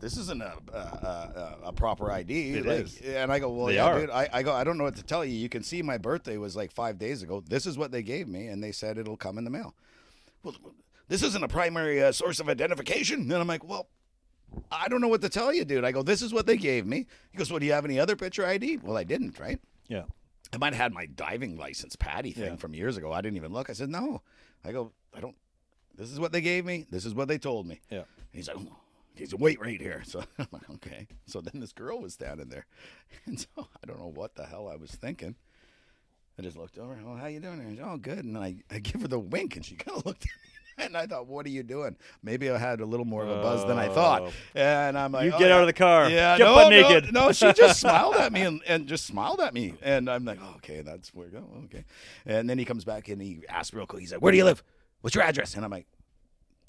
this 0.00 0.16
isn't 0.16 0.42
a 0.42 0.54
a, 0.72 0.76
a, 0.76 1.58
a 1.68 1.72
proper 1.72 2.10
ID. 2.10 2.54
It 2.54 2.66
like, 2.66 2.80
is. 2.80 3.00
And 3.00 3.30
I 3.30 3.38
go, 3.38 3.50
well, 3.50 3.66
They 3.66 3.74
yeah, 3.76 3.84
are. 3.86 4.00
dude. 4.00 4.10
I, 4.10 4.28
I 4.32 4.42
go, 4.42 4.52
I 4.52 4.64
don't 4.64 4.78
know 4.78 4.84
what 4.84 4.96
to 4.96 5.02
tell 5.02 5.24
you. 5.24 5.32
You 5.36 5.48
can 5.48 5.62
see 5.62 5.82
my 5.82 5.98
birthday 5.98 6.36
was 6.36 6.56
like 6.56 6.72
five 6.72 6.98
days 6.98 7.22
ago. 7.22 7.42
This 7.46 7.66
is 7.66 7.78
what 7.78 7.92
they 7.92 8.02
gave 8.02 8.26
me, 8.28 8.48
and 8.48 8.62
they 8.62 8.72
said 8.72 8.98
it'll 8.98 9.16
come 9.16 9.38
in 9.38 9.44
the 9.44 9.50
mail. 9.50 9.74
Well, 10.42 10.54
this 11.08 11.22
isn't 11.22 11.42
a 11.44 11.48
primary 11.48 12.02
uh, 12.02 12.12
source 12.12 12.40
of 12.40 12.48
identification. 12.48 13.20
And 13.22 13.32
I'm 13.34 13.46
like, 13.46 13.62
well, 13.64 13.88
I 14.70 14.88
don't 14.88 15.00
know 15.00 15.08
what 15.08 15.20
to 15.22 15.28
tell 15.28 15.52
you, 15.52 15.64
dude. 15.64 15.84
I 15.84 15.92
go, 15.92 16.02
this 16.02 16.22
is 16.22 16.32
what 16.32 16.46
they 16.46 16.56
gave 16.56 16.86
me. 16.86 17.06
He 17.30 17.38
goes, 17.38 17.50
well, 17.50 17.58
do 17.60 17.66
you 17.66 17.72
have 17.72 17.84
any 17.84 17.98
other 18.00 18.16
picture 18.16 18.46
ID? 18.46 18.78
Well, 18.78 18.96
I 18.96 19.04
didn't, 19.04 19.38
right? 19.38 19.60
Yeah. 19.88 20.04
I 20.52 20.56
might 20.56 20.72
have 20.72 20.82
had 20.82 20.92
my 20.92 21.06
diving 21.06 21.56
license 21.56 21.94
patty 21.94 22.32
thing 22.32 22.44
Yeah. 22.44 22.56
from 22.56 22.74
years 22.74 22.96
ago. 22.96 23.12
I 23.12 23.20
didn't 23.20 23.36
even 23.36 23.52
look. 23.52 23.70
I 23.70 23.72
said, 23.74 23.88
no. 23.88 24.22
I 24.64 24.72
go, 24.72 24.92
I 25.14 25.20
don't. 25.20 25.36
This 25.96 26.10
is 26.10 26.18
what 26.18 26.32
they 26.32 26.40
gave 26.40 26.64
me. 26.64 26.86
This 26.90 27.04
is 27.04 27.14
what 27.14 27.28
they 27.28 27.38
told 27.38 27.66
me. 27.66 27.80
Yeah. 27.90 27.98
And 27.98 28.06
He's 28.32 28.48
like, 28.48 28.56
"Oh." 28.58 28.76
He's 29.14 29.34
wait 29.34 29.60
right 29.60 29.80
here. 29.80 30.02
So 30.10 30.22
I'm 30.38 30.48
like, 30.52 30.68
okay. 30.70 31.06
So 31.26 31.40
then 31.40 31.60
this 31.60 31.72
girl 31.72 32.00
was 32.00 32.14
standing 32.14 32.48
there, 32.48 32.66
and 33.26 33.38
so 33.38 33.46
I 33.56 33.86
don't 33.86 33.98
know 33.98 34.12
what 34.14 34.34
the 34.34 34.46
hell 34.46 34.68
I 34.68 34.76
was 34.76 34.90
thinking. 34.90 35.36
I 36.38 36.42
just 36.42 36.56
looked 36.56 36.78
over. 36.78 36.98
Oh, 37.06 37.16
how 37.16 37.26
you 37.26 37.38
doing? 37.40 37.60
And 37.60 37.80
oh, 37.80 37.98
good. 37.98 38.24
And 38.24 38.38
I, 38.38 38.56
I 38.70 38.78
give 38.78 39.02
her 39.02 39.08
the 39.08 39.18
wink, 39.18 39.56
and 39.56 39.64
she 39.64 39.74
kind 39.76 39.98
of 39.98 40.06
looked 40.06 40.22
at 40.24 40.30
me, 40.30 40.84
and 40.86 40.96
I 40.96 41.06
thought, 41.06 41.26
what 41.26 41.44
are 41.44 41.50
you 41.50 41.62
doing? 41.62 41.96
Maybe 42.22 42.48
I 42.48 42.56
had 42.56 42.80
a 42.80 42.86
little 42.86 43.04
more 43.04 43.22
of 43.22 43.28
a 43.28 43.42
buzz 43.42 43.66
than 43.66 43.78
I 43.78 43.88
thought. 43.88 44.22
Oh. 44.22 44.32
And 44.54 44.96
I'm 44.96 45.12
like, 45.12 45.26
You 45.26 45.32
"Oh, 45.32 45.38
get 45.38 45.48
yeah." 45.48 45.54
out 45.56 45.60
of 45.60 45.66
the 45.66 45.72
car. 45.74 46.08
Yeah, 46.08 46.38
Get 46.38 46.44
no, 46.44 46.54
butt 46.54 46.70
no, 46.70 46.80
naked. 46.88 47.12
No, 47.12 47.32
she 47.32 47.52
just 47.52 47.80
smiled 47.80 48.14
at 48.16 48.32
me 48.32 48.40
and, 48.42 48.62
and 48.66 48.86
just 48.86 49.04
smiled 49.06 49.40
at 49.40 49.52
me, 49.52 49.74
and 49.82 50.08
I'm 50.08 50.24
like, 50.24 50.38
oh, 50.42 50.54
okay, 50.56 50.80
that's 50.80 51.12
where 51.12 51.26
we 51.26 51.32
go. 51.32 51.44
Okay, 51.66 51.84
and 52.24 52.48
then 52.48 52.58
he 52.58 52.64
comes 52.64 52.84
back 52.84 53.08
and 53.08 53.20
he 53.20 53.42
asks 53.48 53.74
real 53.74 53.86
quick. 53.86 54.00
He's 54.00 54.12
like, 54.12 54.22
where 54.22 54.32
do 54.32 54.38
you 54.38 54.44
live? 54.44 54.62
What's 55.02 55.14
your 55.14 55.24
address? 55.24 55.54
And 55.56 55.64
I'm 55.64 55.70
like, 55.70 55.86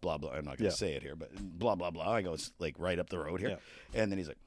blah 0.01 0.17
blah. 0.17 0.31
I'm 0.31 0.46
not 0.46 0.58
gonna 0.58 0.70
Yeah. 0.70 0.75
say 0.75 0.93
it 0.93 1.01
here, 1.03 1.15
but 1.15 1.29
blah 1.36 1.75
blah 1.75 1.91
blah. 1.91 2.10
I 2.12 2.22
go, 2.22 2.34
it's 2.34 2.51
like 2.60 2.75
right 2.77 3.00
up 3.00 3.10
the 3.10 3.20
road 3.20 3.39
here, 3.39 3.58
and 3.93 4.12
then 4.12 4.17
he's 4.17 4.27
like, 4.27 4.39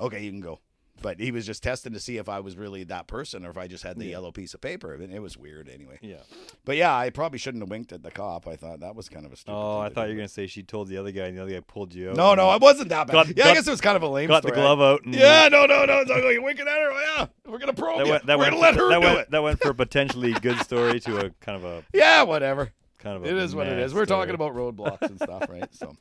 okay, 0.00 0.22
you 0.22 0.30
can 0.30 0.40
go. 0.40 0.60
But 1.00 1.18
he 1.18 1.32
was 1.32 1.46
just 1.46 1.62
testing 1.62 1.94
to 1.94 1.98
see 1.98 2.18
if 2.18 2.28
I 2.28 2.40
was 2.40 2.54
really 2.54 2.84
that 2.84 3.06
person 3.06 3.46
or 3.46 3.50
if 3.50 3.56
I 3.56 3.66
just 3.66 3.82
had 3.82 3.98
the 3.98 4.04
yellow 4.04 4.30
piece 4.30 4.52
of 4.52 4.60
paper. 4.60 4.92
And 4.92 5.12
it 5.12 5.20
was 5.20 5.38
weird 5.38 5.68
anyway. 5.68 5.98
Yeah. 6.02 6.18
But 6.66 6.76
yeah, 6.76 6.94
I 6.96 7.08
probably 7.08 7.38
shouldn't 7.38 7.62
have 7.62 7.70
winked 7.70 7.92
at 7.92 8.02
the 8.02 8.10
cop. 8.10 8.46
I 8.46 8.56
thought 8.56 8.80
that 8.80 8.94
was 8.94 9.08
kind 9.08 9.24
of 9.24 9.32
a 9.32 9.36
stupid. 9.36 9.56
Oh, 9.56 9.78
thing 9.78 9.82
I 9.84 9.88
to 9.88 9.94
thought 9.94 10.02
do. 10.04 10.08
you 10.10 10.14
were 10.16 10.20
gonna 10.20 10.28
say 10.28 10.46
she 10.46 10.62
told 10.62 10.88
the 10.88 10.98
other 10.98 11.10
guy, 11.10 11.24
and 11.24 11.36
the 11.38 11.42
other 11.42 11.50
guy 11.54 11.60
pulled 11.66 11.94
you 11.94 12.10
out. 12.10 12.16
No, 12.16 12.34
no, 12.34 12.54
it 12.54 12.60
wasn't 12.60 12.90
that 12.90 13.06
bad. 13.06 13.12
Got- 13.14 13.36
yeah, 13.36 13.44
I 13.44 13.48
got- 13.48 13.54
guess 13.54 13.66
it 13.66 13.70
was 13.70 13.80
kind 13.80 13.96
of 13.96 14.02
a 14.02 14.08
lame 14.08 14.28
got 14.28 14.42
the 14.42 14.48
story. 14.50 14.60
glove 14.60 14.80
out. 14.82 15.02
And 15.04 15.14
Yeah, 15.14 15.48
no, 15.50 15.64
no, 15.64 15.86
no. 15.86 16.04
So 16.06 16.28
you're 16.28 16.42
winking 16.42 16.68
at 16.68 16.74
her. 16.74 16.90
Well, 16.90 17.02
yeah, 17.16 17.26
we're 17.50 17.58
gonna 17.58 17.72
probe 17.72 17.98
That 17.98 18.06
you. 18.06 18.12
went. 18.12 18.26
That 18.26 18.38
we're 18.38 18.44
went. 18.44 18.54
gonna 18.56 18.62
let 18.62 18.74
her 18.76 18.88
that 18.90 19.00
do 19.00 19.06
went. 19.06 19.18
it. 19.20 19.30
That 19.30 19.42
went 19.42 19.60
for 19.60 19.70
a 19.70 19.74
potentially 19.74 20.34
good 20.34 20.58
story 20.58 21.00
to 21.00 21.26
a 21.26 21.30
kind 21.40 21.56
of 21.56 21.64
a 21.64 21.84
Yeah, 21.94 22.22
whatever. 22.24 22.70
Kind 23.02 23.16
of 23.16 23.24
a. 23.24 23.28
It 23.28 23.36
is 23.36 23.54
what 23.54 23.66
it 23.66 23.78
is. 23.78 23.94
We're 23.94 24.06
talking 24.06 24.34
about 24.34 24.54
roadblocks 24.54 25.02
and 25.02 25.18
stuff, 25.18 25.46
right? 25.48 25.72
So, 25.74 25.96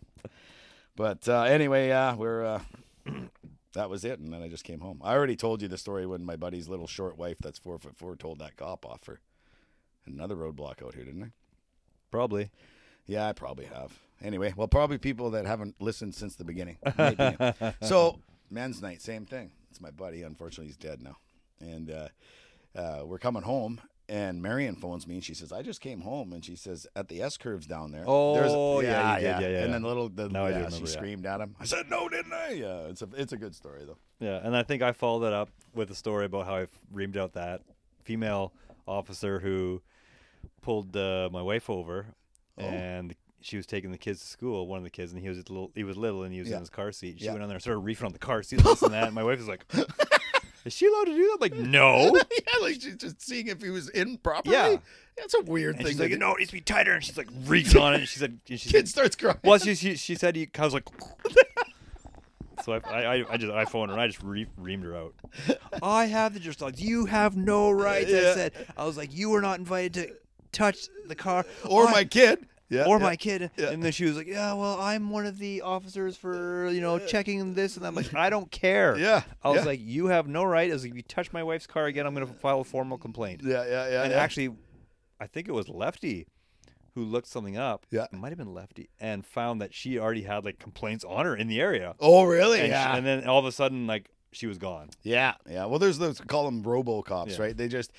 but 0.95 1.27
uh, 1.27 1.43
anyway, 1.43 1.87
yeah, 1.89 2.15
we're. 2.15 2.45
Uh, 2.45 2.61
that 3.73 3.89
was 3.89 4.05
it, 4.05 4.19
and 4.19 4.31
then 4.31 4.41
I 4.43 4.47
just 4.47 4.63
came 4.63 4.79
home. 4.79 5.01
I 5.03 5.13
already 5.13 5.35
told 5.35 5.61
you 5.61 5.67
the 5.67 5.77
story 5.77 6.05
when 6.05 6.23
my 6.23 6.35
buddy's 6.35 6.69
little 6.69 6.87
short 6.87 7.17
wife, 7.17 7.37
that's 7.39 7.59
four 7.59 7.79
foot 7.79 7.97
four, 7.97 8.15
told 8.15 8.39
that 8.39 8.57
cop 8.57 8.85
off 8.85 9.01
for 9.01 9.19
another 10.05 10.35
roadblock 10.35 10.83
out 10.85 10.93
here, 10.95 11.03
didn't 11.03 11.23
I? 11.23 11.31
probably. 12.11 12.51
Yeah, 13.07 13.27
I 13.27 13.33
probably 13.33 13.65
have. 13.65 13.97
Anyway, 14.21 14.53
well, 14.55 14.67
probably 14.67 14.99
people 14.99 15.31
that 15.31 15.45
haven't 15.47 15.81
listened 15.81 16.13
since 16.13 16.35
the 16.35 16.43
beginning. 16.43 16.77
Maybe. 16.97 17.35
so, 17.81 18.19
men's 18.51 18.81
night, 18.81 19.01
same 19.01 19.25
thing. 19.25 19.51
It's 19.71 19.81
my 19.81 19.89
buddy. 19.89 20.21
Unfortunately, 20.21 20.67
he's 20.67 20.77
dead 20.77 21.01
now. 21.01 21.17
And 21.59 21.89
uh, 21.89 22.07
uh, 22.77 23.05
we're 23.05 23.17
coming 23.17 23.41
home, 23.41 23.81
and 24.11 24.41
Marion 24.41 24.75
phones 24.75 25.07
me, 25.07 25.15
and 25.15 25.23
she 25.23 25.33
says, 25.33 25.51
"I 25.53 25.61
just 25.61 25.79
came 25.81 26.01
home," 26.01 26.33
and 26.33 26.43
she 26.43 26.55
says, 26.55 26.85
"At 26.95 27.07
the 27.07 27.21
S 27.21 27.37
curves 27.37 27.65
down 27.65 27.91
there." 27.91 28.03
Oh, 28.05 28.81
yeah, 28.81 29.15
you 29.15 29.21
did. 29.21 29.23
Yeah, 29.23 29.39
yeah, 29.39 29.63
And 29.63 29.73
then 29.73 29.83
little, 29.83 30.09
the, 30.09 30.27
do 30.27 30.33
yeah, 30.37 30.69
she 30.69 30.79
yeah. 30.81 30.85
screamed 30.85 31.25
at 31.25 31.39
him. 31.39 31.55
I 31.59 31.65
said, 31.65 31.89
"No, 31.89 32.09
didn't 32.09 32.33
I?" 32.33 32.49
Yeah, 32.51 32.81
it's 32.89 33.01
a, 33.01 33.07
it's 33.15 33.31
a 33.33 33.37
good 33.37 33.55
story 33.55 33.85
though. 33.85 33.97
Yeah, 34.19 34.39
and 34.43 34.55
I 34.55 34.63
think 34.63 34.81
I 34.83 34.91
followed 34.91 35.21
that 35.21 35.33
up 35.33 35.49
with 35.73 35.89
a 35.91 35.95
story 35.95 36.25
about 36.25 36.45
how 36.45 36.55
I 36.57 36.67
reamed 36.93 37.15
out 37.17 37.33
that 37.33 37.61
female 38.03 38.51
officer 38.87 39.39
who 39.39 39.81
pulled 40.61 40.95
uh, 40.97 41.29
my 41.31 41.41
wife 41.41 41.69
over, 41.69 42.07
Oh. 42.57 42.63
and 42.63 43.15
she 43.39 43.55
was 43.57 43.65
taking 43.65 43.91
the 43.91 43.97
kids 43.97 44.19
to 44.19 44.27
school. 44.27 44.67
One 44.67 44.77
of 44.77 44.83
the 44.83 44.89
kids, 44.91 45.13
and 45.13 45.21
he 45.21 45.29
was 45.29 45.37
little, 45.49 45.71
he 45.73 45.83
was 45.83 45.97
little, 45.97 46.23
and 46.23 46.33
he 46.33 46.39
was 46.39 46.49
Yeah. 46.49 46.55
in 46.57 46.59
his 46.61 46.69
car 46.69 46.91
seat. 46.91 47.17
She 47.19 47.25
Yeah. 47.25 47.31
went 47.31 47.43
on 47.43 47.49
there 47.49 47.55
and 47.55 47.61
started 47.61 47.79
reefing 47.79 48.05
on 48.05 48.11
the 48.13 48.19
car 48.19 48.43
seat, 48.43 48.61
this 48.61 48.81
and 48.83 48.93
that. 48.93 49.05
And 49.05 49.15
my 49.15 49.23
wife 49.23 49.39
was 49.39 49.47
like, 49.47 49.65
"Is 50.65 50.73
she 50.73 50.87
allowed 50.87 51.05
to 51.05 51.15
do 51.15 51.23
that?" 51.23 51.33
I'm 51.33 51.39
like, 51.39 51.53
no. 51.69 52.13
yeah, 52.15 52.61
like 52.61 52.73
she's 52.81 52.95
just 52.97 53.21
seeing 53.21 53.47
if 53.47 53.61
he 53.61 53.69
was 53.69 53.89
in 53.89 54.17
properly. 54.17 54.55
Yeah. 54.55 54.77
that's 55.17 55.33
a 55.33 55.41
weird 55.41 55.75
And 55.75 55.85
thing. 55.85 55.93
she's 55.93 55.99
like, 55.99 56.11
"No, 56.19 56.33
it 56.35 56.39
needs 56.39 56.49
to 56.51 56.55
be 56.57 56.61
tighter." 56.61 56.93
And 56.93 57.03
she's 57.03 57.17
like, 57.17 57.29
reached 57.45 57.75
on 57.75 57.93
it. 57.93 57.99
And 58.01 58.07
she 58.07 58.19
said, 58.19 58.39
and 58.49 58.59
she 58.59 58.69
Kid 58.69 58.87
said, 58.87 58.89
starts 58.89 59.15
crying. 59.15 59.37
well, 59.43 59.57
she, 59.59 59.75
she 59.75 59.95
she 59.95 60.15
said 60.15 60.35
he. 60.35 60.49
I 60.57 60.63
was 60.65 60.73
like. 60.73 60.87
So 62.63 62.73
I, 62.73 62.77
I, 63.17 63.25
I 63.33 63.37
just 63.37 63.51
I 63.51 63.65
phoned 63.65 63.89
her 63.89 63.93
and 63.95 64.01
I 64.01 64.05
just 64.05 64.21
re- 64.21 64.45
reamed 64.61 64.83
her 64.83 64.95
out. 64.95 65.15
I 65.81 66.05
have 66.05 66.35
the 66.35 66.39
just 66.39 66.61
like 66.61 66.79
you 66.79 67.07
have 67.07 67.35
no 67.35 67.71
right. 67.71 68.07
Yeah. 68.07 68.17
I 68.17 68.33
said 68.35 68.67
I 68.77 68.85
was 68.85 68.97
like 68.97 69.11
you 69.15 69.31
were 69.31 69.41
not 69.41 69.57
invited 69.57 69.93
to 69.95 70.13
touch 70.51 70.77
the 71.07 71.15
car 71.15 71.43
or 71.67 71.87
I- 71.87 71.91
my 71.91 72.03
kid. 72.03 72.45
Yeah, 72.71 72.85
or 72.85 72.97
yeah. 72.97 73.03
my 73.03 73.15
kid. 73.17 73.51
Yeah. 73.57 73.69
And 73.69 73.83
then 73.83 73.91
she 73.91 74.05
was 74.05 74.15
like, 74.15 74.27
yeah, 74.27 74.53
well, 74.53 74.79
I'm 74.79 75.09
one 75.09 75.25
of 75.25 75.37
the 75.37 75.61
officers 75.61 76.15
for 76.15 76.69
you 76.69 76.79
know 76.79 76.97
checking 76.99 77.53
this 77.53 77.75
and. 77.77 77.85
I'm 77.85 77.95
like, 77.95 78.13
I 78.15 78.29
don't 78.29 78.49
care. 78.49 78.97
Yeah, 78.97 79.23
I 79.43 79.49
was 79.49 79.65
like, 79.65 79.81
you 79.83 80.07
have 80.07 80.27
no 80.27 80.43
right. 80.45 80.69
I 80.69 80.73
was 80.73 80.83
like, 80.83 80.91
if 80.91 80.95
you 80.95 81.03
touch 81.03 81.33
my 81.33 81.43
wife's 81.43 81.67
car 81.67 81.85
again, 81.87 82.07
I'm 82.07 82.15
going 82.15 82.25
to 82.25 82.33
file 82.33 82.61
a 82.61 82.63
formal 82.63 82.97
complaint. 82.97 83.41
Yeah, 83.43 83.65
yeah, 83.65 83.89
yeah. 83.89 84.03
and 84.03 84.13
actually, 84.13 84.55
I 85.19 85.27
think 85.27 85.49
it 85.49 85.51
was 85.51 85.67
Lefty 85.67 86.27
who 86.95 87.03
looked 87.03 87.27
something 87.27 87.57
up. 87.57 87.85
Yeah. 87.89 88.05
it 88.05 88.13
might 88.13 88.29
have 88.29 88.37
been 88.37 88.53
Lefty, 88.53 88.89
and 88.99 89.25
found 89.25 89.61
that 89.61 89.73
she 89.73 89.99
already 89.99 90.23
had 90.23 90.45
like 90.45 90.59
complaints 90.59 91.03
on 91.03 91.25
her 91.25 91.35
in 91.35 91.47
the 91.47 91.59
area. 91.59 91.95
oh, 91.99 92.23
really? 92.23 92.59
And, 92.59 92.67
she- 92.67 92.71
yeah. 92.71 92.95
and 92.95 93.05
then 93.05 93.27
all 93.27 93.39
of 93.39 93.45
a 93.45 93.51
sudden, 93.51 93.87
like 93.87 94.09
she 94.31 94.47
was 94.47 94.57
gone. 94.57 94.89
Yeah, 95.03 95.33
yeah. 95.49 95.65
Well, 95.65 95.79
there's 95.79 95.97
those 95.97 96.21
call 96.21 96.45
them 96.45 96.63
robo 96.63 97.01
cops, 97.01 97.33
Yeah. 97.37 97.43
right? 97.43 97.57
They 97.57 97.67
just 97.67 97.91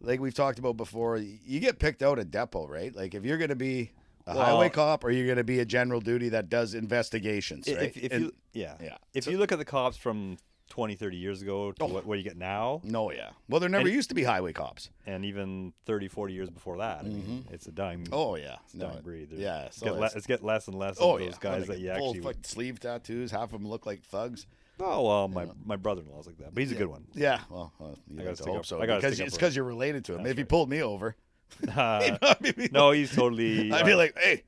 like 0.00 0.20
we've 0.20 0.34
talked 0.34 0.58
about 0.58 0.76
before. 0.76 1.16
You 1.18 1.60
get 1.60 1.78
picked 1.78 2.02
out 2.02 2.18
at 2.18 2.30
depot, 2.30 2.68
right? 2.68 2.94
Like 2.94 3.14
if 3.14 3.24
you're 3.24 3.38
going 3.38 3.50
to 3.50 3.56
be 3.56 3.90
a 4.26 4.34
Well- 4.34 4.44
highway 4.44 4.68
cop, 4.70 5.04
or 5.04 5.10
you're 5.10 5.26
going 5.26 5.38
to 5.38 5.44
be 5.44 5.60
a 5.60 5.64
general 5.64 6.00
duty 6.00 6.30
that 6.30 6.48
does 6.48 6.74
investigations, 6.74 7.66
right? 7.68 7.82
If, 7.82 7.96
if 7.96 8.12
And- 8.12 8.24
you, 8.24 8.32
yeah, 8.52 8.76
yeah. 8.80 8.96
If 9.12 9.26
you 9.26 9.38
look 9.38 9.52
at 9.52 9.58
the 9.58 9.64
cops 9.64 9.96
from 9.96 10.38
20, 10.70 10.94
30 10.94 11.16
years 11.18 11.42
ago 11.42 11.72
to 11.72 11.84
Oh. 11.84 11.86
what, 11.86 12.06
what 12.06 12.16
you 12.18 12.24
get 12.24 12.36
now, 12.38 12.80
no, 12.84 13.12
yeah. 13.12 13.30
Well, 13.48 13.60
there 13.60 13.68
never 13.68 13.86
And- 13.86 13.94
used 13.94 14.08
to 14.08 14.14
be 14.14 14.24
highway 14.24 14.52
cops. 14.54 14.90
and 15.06 15.24
even 15.24 15.74
30, 15.84 16.08
40 16.08 16.32
years 16.32 16.48
before 16.50 16.78
that, 16.78 17.00
I 17.00 17.02
mean, 17.02 17.46
it's 17.50 17.66
a 17.66 17.72
dying, 17.72 18.08
Oh 18.12 18.34
yeah, 18.36 18.56
it's 18.64 18.74
a 18.74 18.78
dying 18.78 19.02
breed. 19.02 19.28
There's- 19.30 19.42
Yeah, 19.42 19.66
it's, 19.66 19.76
so 19.76 19.84
get 19.86 19.92
le- 19.92 19.98
it's- 19.98 20.16
it's 20.16 20.26
get 20.26 20.42
less 20.42 20.66
and 20.68 20.78
less 20.78 20.96
Oh 20.98 21.16
of 21.16 21.20
yeah, 21.20 21.26
those 21.28 21.38
guys 21.38 21.66
that 21.66 21.78
you 21.80 21.94
full 21.94 22.08
actually. 22.10 22.20
fucking 22.22 22.44
sleeve 22.44 22.80
tattoos. 22.80 23.30
Half 23.30 23.52
of 23.52 23.60
them 23.60 23.68
look 23.68 23.84
like 23.84 24.02
thugs. 24.02 24.46
Oh 24.80 25.06
well, 25.06 25.28
my 25.28 25.46
my 25.64 25.76
brother-in-law's 25.76 26.26
like 26.26 26.38
that, 26.38 26.52
but 26.52 26.60
he's 26.60 26.72
a 26.72 26.74
good 26.74 26.88
one. 26.88 27.04
Yeah, 27.14 27.42
well, 27.48 27.72
uh, 27.80 27.90
I 28.20 28.24
gotta 28.24 28.34
to 28.36 28.44
hope 28.44 28.56
up- 28.60 28.66
so. 28.66 28.80
I 28.82 28.86
because 28.86 29.20
it's 29.20 29.34
because 29.36 29.54
you're 29.54 29.64
related 29.64 30.04
to 30.06 30.14
him. 30.14 30.24
That's 30.24 30.32
if 30.32 30.38
he 30.38 30.42
pulled 30.44 30.68
me 30.68 30.82
over, 30.82 31.14
Uh, 31.76 32.34
be 32.42 32.68
no, 32.72 32.90
he's 32.90 33.14
totally. 33.14 33.72
I'd 33.72 33.86
be 33.86 33.94
like, 33.94 34.16
hey, 34.18 34.42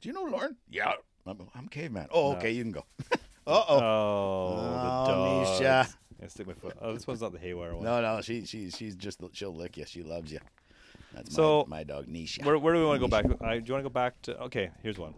do 0.00 0.08
you 0.08 0.14
know 0.14 0.24
Lauren? 0.24 0.56
Yeah, 0.70 0.92
I'm, 1.26 1.48
I'm 1.54 1.68
caveman. 1.68 2.08
Oh, 2.12 2.32
No. 2.32 2.38
okay, 2.38 2.50
you 2.52 2.62
can 2.62 2.72
go. 2.72 2.84
uh 3.46 3.64
oh. 3.68 3.78
Oh, 3.80 5.06
the. 5.06 5.16
Misha. 5.60 5.88
I 6.22 6.26
stick 6.28 6.46
my 6.46 6.54
foot. 6.54 6.76
Oh, 6.80 6.92
this 6.94 7.06
one's 7.06 7.20
not 7.20 7.32
the 7.32 7.38
haywire 7.38 7.74
one. 7.74 7.84
No, 7.84 8.00
no, 8.00 8.20
she, 8.22 8.44
she, 8.46 8.70
she's 8.70 8.94
just 8.96 9.20
she'll 9.32 9.54
lick 9.54 9.76
you. 9.76 9.84
She 9.86 10.02
loves 10.02 10.32
you. 10.32 10.38
That's 11.12 11.34
So, 11.34 11.64
my, 11.68 11.78
my 11.78 11.84
dog 11.84 12.06
Nisha. 12.06 12.44
Where, 12.44 12.58
where 12.58 12.74
do 12.74 12.80
we 12.80 12.86
want 12.86 13.00
to 13.02 13.06
go 13.06 13.10
back? 13.10 13.24
I, 13.42 13.58
do 13.58 13.64
you 13.66 13.72
want 13.74 13.84
to 13.84 13.88
go 13.90 13.92
back 13.92 14.20
to? 14.22 14.38
Okay, 14.44 14.70
here's 14.82 14.98
one. 14.98 15.14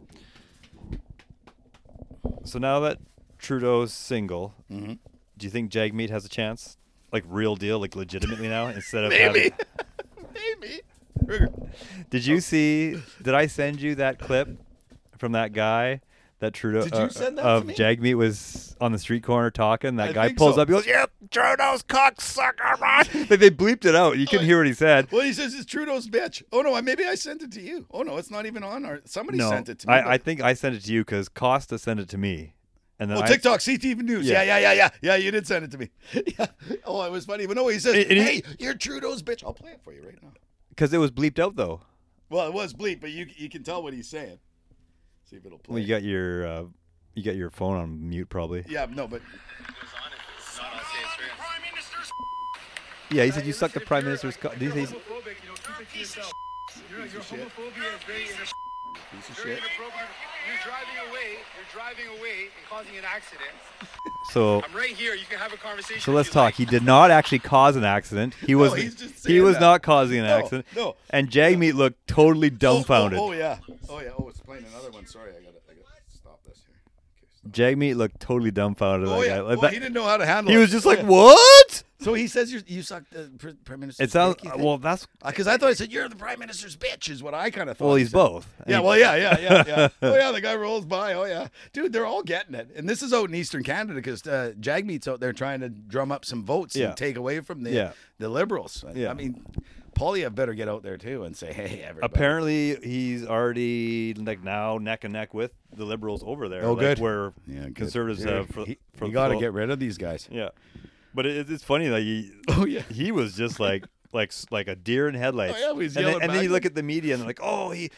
So 2.45 2.59
now 2.59 2.81
that 2.81 2.99
Trudeau's 3.39 3.93
single, 3.93 4.55
hmm 4.69 4.95
do 5.37 5.47
you 5.47 5.51
think 5.51 5.71
Jagmeet 5.71 6.11
has 6.11 6.25
a 6.25 6.29
chance? 6.29 6.77
Like 7.13 7.23
real 7.29 7.55
deal, 7.55 7.79
like 7.79 7.95
legitimately 7.95 8.49
now, 8.49 8.67
instead 8.67 9.05
of 9.05 9.11
Maybe. 9.11 9.23
having. 9.23 9.53
Maybe. 10.35 10.81
Did 12.11 12.27
you 12.27 12.41
see? 12.41 13.01
Did 13.23 13.35
I 13.35 13.47
send 13.47 13.81
you 13.81 13.95
that 13.97 14.19
clip 14.19 14.49
from 15.19 15.33
that 15.33 15.53
guy 15.53 16.01
that 16.41 16.55
Trudeau 16.55 16.85
Did 16.85 16.93
you 16.95 16.99
uh, 17.01 17.09
send 17.09 17.39
that 17.39 17.45
of 17.45 17.63
to 17.63 17.69
me? 17.69 17.75
Jagmeet 17.75 18.15
was 18.15 18.77
on 18.81 18.93
the 18.93 18.99
street 18.99 19.23
corner 19.23 19.51
talking? 19.51 19.97
That 19.97 20.11
I 20.11 20.13
guy 20.13 20.27
think 20.29 20.39
pulls 20.39 20.55
so. 20.55 20.63
up. 20.63 20.69
He 20.69 20.75
goes, 20.75 20.87
"Yep, 20.87 21.11
Trudeau's 21.31 21.83
cocksucker, 21.83 22.81
man." 22.81 23.27
like 23.31 23.41
they 23.41 23.51
bleeped 23.51 23.85
it 23.85 23.95
out. 23.95 24.19
You 24.19 24.27
couldn't 24.27 24.47
hear 24.47 24.59
what 24.59 24.67
he 24.67 24.75
said. 24.75 25.11
Well, 25.11 25.23
he 25.23 25.33
says 25.33 25.55
it's 25.55 25.67
Trudeau's 25.67 26.09
bitch. 26.09 26.43
Oh 26.53 26.63
no, 26.63 26.81
maybe 26.81 27.05
I 27.05 27.15
sent 27.15 27.43
it 27.43 27.53
to 27.53 27.61
you. 27.61 27.87
Oh 27.91 28.03
no, 28.03 28.17
it's 28.17 28.31
not 28.31 28.47
even 28.47 28.63
on 28.63 28.85
our. 28.85 29.01
Somebody 29.05 29.39
no, 29.39 29.51
sent 29.51 29.69
it 29.69 29.81
to 29.81 29.89
me. 29.89 29.95
I, 29.95 30.03
but- 30.03 30.11
I 30.11 30.19
think 30.19 30.41
I 30.41 30.55
sent 30.55 30.77
it 30.77 30.85
to 30.85 30.93
you 30.93 31.03
because 31.03 31.29
Costa 31.29 31.79
sent 31.79 32.01
it 32.01 32.09
to 32.11 32.19
me, 32.19 32.55
and 32.99 33.11
then 33.11 33.19
Oh, 33.19 33.23
I, 33.23 33.27
TikTok, 33.27 33.61
CTV 33.61 33.99
News. 34.03 34.27
Yeah. 34.27 34.43
Yeah. 34.43 34.59
yeah, 34.59 34.73
yeah, 34.73 34.73
yeah, 34.73 34.91
yeah. 35.03 35.17
You 35.17 35.31
did 35.33 35.47
send 35.47 35.65
it 35.65 35.71
to 35.73 35.79
me. 35.79 35.91
yeah. 36.39 36.47
Oh, 36.85 37.03
it 37.03 37.11
was 37.11 37.25
funny. 37.27 37.47
But 37.47 37.57
no, 37.57 37.67
he 37.69 37.79
says, 37.81 37.95
And- 37.95 38.05
and 38.05 38.13
he- 38.13 38.25
"Hey, 38.25 38.43
you're 38.61 38.75
Trudeau's 38.75 39.23
bitch." 39.23 39.43
I'll 39.45 39.55
play 39.55 39.73
it 39.73 39.81
for 39.83 39.93
you 39.93 40.03
right 40.03 40.23
now. 40.23 40.31
Because 40.79 40.95
it 40.95 40.99
was 40.99 41.11
bleeped 41.11 41.41
out 41.41 41.57
though. 41.57 41.81
Well, 42.31 42.47
it 42.47 42.53
was 42.55 42.73
bleep, 42.73 43.01
but 43.01 43.11
you 43.11 43.27
you 43.37 43.49
can 43.49 43.65
tell 43.65 43.83
what 43.83 43.93
he's 43.93 44.09
saying. 44.09 44.39
See 45.29 45.35
if 45.37 45.45
it'll 45.45 45.59
play. 45.59 45.75
Well, 45.75 45.83
you 45.83 45.89
got 45.89 46.05
your 46.05 46.47
uh, 46.47 46.65
you 47.15 47.25
got 47.25 47.35
your 47.35 47.51
phone 47.51 47.77
on 47.77 48.09
mute 48.09 48.29
probably. 48.29 48.65
yeah, 48.69 48.87
no, 48.89 49.09
but 49.09 49.21
Yeah, 53.11 53.25
he 53.25 53.31
said 53.31 53.47
you 53.47 53.55
suck 53.55 53.73
the 53.73 53.81
prime 53.81 54.05
minister's. 54.05 54.37
Co- 54.37 54.51
did 54.51 54.73
he 54.73 54.85
say? 54.85 54.93
homophobic, 54.95 55.41
you 55.43 55.49
know, 55.49 55.55
keep 55.57 55.81
it 55.81 55.93
to 55.93 55.99
yourself. 55.99 56.33
Your, 56.91 57.01
your 57.07 57.23
homophobia 57.23 57.97
is 57.97 58.05
very, 58.07 58.23
inter- 58.29 58.45
piece 59.11 59.29
of 59.31 59.37
shit. 59.37 59.59
You're 59.59 60.61
driving 60.63 60.99
away. 61.09 61.41
You're 61.57 61.73
driving 61.73 62.07
away 62.21 62.53
and 62.53 62.65
causing 62.69 62.99
an 62.99 63.05
accident. 63.09 63.49
So 64.31 64.63
I'm 64.63 64.75
right 64.77 64.91
here. 64.91 65.15
You 65.15 65.25
can 65.29 65.39
have 65.39 65.53
a 65.53 65.57
conversation. 65.57 66.01
so 66.03 66.13
let's 66.13 66.29
talk. 66.29 66.45
like. 66.45 66.55
He 66.57 66.65
did 66.67 66.83
not 66.83 67.11
actually 67.11 67.39
cause 67.39 67.77
an 67.77 67.85
accident. 67.85 68.35
He 68.47 68.55
was 68.55 68.75
he's 68.75 68.95
just 68.95 69.27
he 69.27 69.41
was 69.41 69.55
that. 69.55 69.61
not 69.61 69.83
causing 69.83 70.19
an 70.19 70.27
No, 70.27 70.39
accident. 70.39 70.67
no. 70.77 70.97
And 71.11 71.31
Jagmeet 71.31 71.75
looked 71.75 72.07
totally 72.07 72.51
dumbfounded. 72.51 73.19
Oh, 73.19 73.25
oh, 73.25 73.29
oh, 73.29 73.33
yeah. 73.33 73.59
Oh 73.89 74.01
yeah. 74.01 74.11
Oh, 74.19 74.29
it's 74.29 74.41
playing 74.41 74.65
another 74.73 74.91
one. 74.91 75.07
Sorry, 75.07 75.31
I 75.31 75.43
got 75.43 75.53
to 75.55 75.61
I 75.71 75.75
got 75.75 75.85
to 76.11 76.17
stop 76.17 76.41
this 76.45 76.59
here. 76.67 76.77
Okay, 77.17 77.27
stop. 77.31 77.38
Jagmeet 77.51 77.97
looked 77.97 78.21
totally 78.21 78.51
dumbfounded. 78.51 79.09
Oh 79.09 79.21
that 79.21 79.27
yeah. 79.27 79.37
guy. 79.37 79.41
Like 79.41 79.49
Well, 79.49 79.61
that- 79.63 79.73
he 79.73 79.79
didn't 79.79 79.95
know 79.95 80.05
how 80.05 80.17
to 80.17 80.27
handle 80.27 80.51
it. 80.51 80.55
he 80.55 80.59
it. 80.59 80.61
was 80.61 80.71
just 80.71 80.87
like, 80.87 80.99
yeah. 81.01 81.05
"What?" 81.07 81.83
So 82.01 82.15
he 82.15 82.29
says 82.29 82.53
you 82.53 82.61
you 82.67 82.83
suck 82.83 83.03
the 83.11 83.29
pr- 83.39 83.49
prime 83.65 83.81
minister's. 83.81 84.09
It 84.09 84.13
sounds 84.13 84.37
dick, 84.37 84.53
uh, 84.55 84.59
well. 84.59 84.79
That's 84.79 85.09
uh, 85.23 85.31
Because 85.31 85.49
I 85.49 85.57
thought 85.57 85.71
I 85.71 85.73
said 85.75 85.91
you're 85.93 86.09
the 86.09 86.15
prime 86.15 86.39
minister's 86.39 86.77
bitch 86.77 87.11
is 87.11 87.23
what 87.25 87.35
I 87.35 87.51
kind 87.51 87.69
of 87.69 87.77
thought. 87.77 87.87
well. 87.87 87.95
He's 87.97 88.11
said. 88.11 88.17
both. 88.17 88.47
Yeah, 88.69 88.77
And- 88.77 88.85
well, 88.85 88.97
yeah, 88.99 89.15
yeah, 89.17 89.39
yeah, 89.41 89.65
yeah. 89.67 89.89
oh 90.03 90.15
yeah, 90.15 90.31
the 90.31 90.41
guy 90.41 90.55
rolls 90.55 90.85
by. 90.85 91.15
Oh 91.15 91.25
yeah, 91.25 91.49
dude, 91.73 91.93
they're 91.93 92.07
all 92.07 92.23
getting 92.23 92.55
it, 92.55 92.71
and 92.77 92.89
this 92.89 93.03
is 93.03 93.13
out 93.13 93.29
in 93.29 93.35
Eastern 93.35 93.65
Canada 93.65 93.95
because 93.95 94.25
uh, 94.27 94.53
Jagmeet's 94.61 95.09
out 95.09 95.19
there 95.19 95.33
trying 95.33 95.61
to 95.61 95.69
drum 95.69 96.13
up 96.13 96.25
some 96.25 96.45
votes 96.45 96.77
Yeah. 96.77 96.89
and 96.89 96.97
take 96.97 97.17
away 97.17 97.41
from 97.41 97.65
the 97.65 97.73
Yeah. 97.73 97.93
the 98.19 98.29
liberals. 98.29 98.85
Yeah. 98.95 99.11
I 99.11 99.15
mean, 99.15 99.45
Poilievre 99.99 100.35
better 100.35 100.55
get 100.55 100.69
out 100.69 100.83
there 100.83 100.97
too 100.97 101.25
and 101.25 101.37
say, 101.37 101.53
hey, 101.53 101.83
everybody. 101.83 102.13
Apparently, 102.13 102.77
he's 102.77 103.27
already 103.27 104.15
like 104.15 104.43
now 104.43 104.79
neck 104.79 105.05
and 105.05 105.13
neck 105.13 105.35
with 105.35 105.53
the 105.75 105.85
liberals 105.85 106.23
over 106.25 106.49
there. 106.49 106.65
Oh, 106.65 106.73
like, 106.73 106.81
good. 106.81 106.99
Where 106.99 107.33
Yeah, 107.47 107.65
good. 107.65 107.77
conservatives 107.77 108.25
Yeah, 108.25 108.37
have 108.39 108.51
for, 108.51 108.65
he, 108.65 108.79
for 108.95 109.07
you 109.07 109.13
got 109.13 109.29
to 109.29 109.39
get 109.39 109.53
rid 109.53 109.71
of 109.71 109.79
these 109.79 109.99
guys. 109.99 110.29
Yeah, 110.31 110.51
but 111.15 111.27
it, 111.27 111.51
it's 111.51 111.65
funny 111.65 111.89
that 111.89 112.01
he 112.01 112.33
Oh 112.49 112.65
yeah. 112.65 112.83
he 112.83 113.13
was 113.13 113.35
just 113.35 113.61
like 113.61 113.85
like 114.13 114.33
like 114.51 114.69
a 114.69 114.75
deer 114.75 115.09
in 115.09 115.15
headlights. 115.15 115.59
Oh, 115.59 115.79
yeah, 115.81 115.85
and 115.85 115.91
then, 115.95 116.23
and 116.23 116.33
then 116.33 116.43
you 116.43 116.51
look 116.51 116.65
at 116.65 116.75
the 116.75 116.83
media 116.83 117.15
and 117.15 117.21
they're 117.21 117.29
like, 117.29 117.41
oh, 117.43 117.71
he 117.71 117.91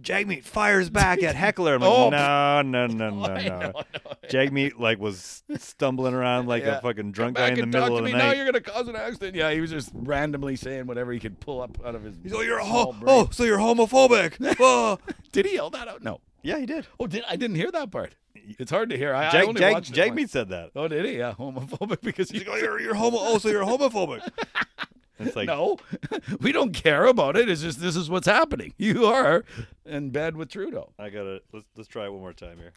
Jagmeet 0.00 0.44
fires 0.44 0.90
back 0.90 1.22
at 1.22 1.34
Heckler. 1.34 1.74
I'm 1.74 1.80
like, 1.80 1.90
Oh. 1.94 2.10
no, 2.10 2.62
no, 2.62 2.86
no, 2.86 3.10
no, 3.10 3.24
I 3.34 3.42
no. 3.42 3.58
know, 3.58 3.66
I 3.66 3.68
know. 3.72 3.82
Jagmeet 4.28 4.78
like 4.78 4.98
was 4.98 5.42
stumbling 5.56 6.14
around 6.14 6.46
like 6.48 6.62
Yeah. 6.64 6.78
a 6.78 6.80
fucking 6.80 7.12
drunk 7.12 7.36
guy 7.36 7.50
back 7.50 7.52
in 7.52 7.56
the 7.58 7.62
and 7.64 7.72
talk 7.72 7.82
middle 7.82 7.98
to 7.98 8.04
of 8.04 8.10
the 8.10 8.12
me. 8.12 8.18
Now 8.18 8.28
night. 8.28 8.36
you're 8.36 8.46
gonna 8.46 8.60
cause 8.60 8.88
an 8.88 8.96
accident. 8.96 9.34
Yeah, 9.34 9.50
he 9.52 9.60
was 9.60 9.70
just 9.70 9.90
randomly 9.94 10.56
saying 10.56 10.86
whatever 10.86 11.12
he 11.12 11.18
could 11.20 11.40
pull 11.40 11.60
up 11.60 11.76
out 11.84 11.94
of 11.94 12.04
his. 12.04 12.16
He's 12.22 12.32
oh, 12.32 12.40
you're 12.40 12.58
a 12.60 12.64
small 12.64 12.92
ho- 12.92 12.92
brain. 12.92 13.04
oh, 13.06 13.28
so 13.32 13.44
you're 13.44 13.58
homophobic. 13.58 14.56
oh. 14.60 14.98
did 15.32 15.46
he 15.46 15.54
yell 15.54 15.70
that 15.70 15.88
out? 15.88 16.02
No. 16.02 16.20
Yeah, 16.42 16.58
he 16.58 16.66
did. 16.66 16.86
Oh, 17.00 17.06
did 17.06 17.24
I 17.28 17.36
didn't 17.36 17.56
hear 17.56 17.70
that 17.72 17.90
part. 17.90 18.14
It's 18.58 18.70
hard 18.70 18.90
to 18.90 18.98
hear. 18.98 19.14
I, 19.14 19.28
I 19.28 19.32
Jag, 19.32 19.48
only 19.48 19.60
Jag, 19.60 19.72
watched 19.72 19.96
it 19.96 19.98
once. 20.08 20.10
Jagmeet 20.20 20.28
said 20.28 20.50
that. 20.50 20.70
Oh, 20.76 20.86
did 20.86 21.06
he? 21.06 21.16
Yeah, 21.18 21.32
homophobic 21.32 22.02
because 22.02 22.30
He's 22.30 22.42
he's 22.42 22.48
like, 22.50 22.58
oh, 22.60 22.62
you're, 22.62 22.80
you're 22.80 22.94
homo. 22.94 23.16
Oh, 23.20 23.38
so 23.38 23.48
you're 23.48 23.64
homophobic. 23.64 24.20
It's 25.18 25.36
like, 25.36 25.46
no, 25.46 25.78
we 26.40 26.52
don't 26.52 26.72
care 26.72 27.06
about 27.06 27.36
it. 27.36 27.48
It's 27.48 27.62
just 27.62 27.80
this 27.80 27.96
is 27.96 28.10
what's 28.10 28.26
happening. 28.26 28.72
You 28.84 29.06
are 29.06 29.44
in 29.86 30.10
bed 30.10 30.36
with 30.36 30.50
Trudeau. 30.50 30.92
I 30.98 31.08
gotta 31.08 31.40
let's 31.52 31.66
let's 31.76 31.88
try 31.88 32.04
it 32.06 32.12
one 32.12 32.20
more 32.20 32.32
time 32.32 32.58
here. 32.58 32.72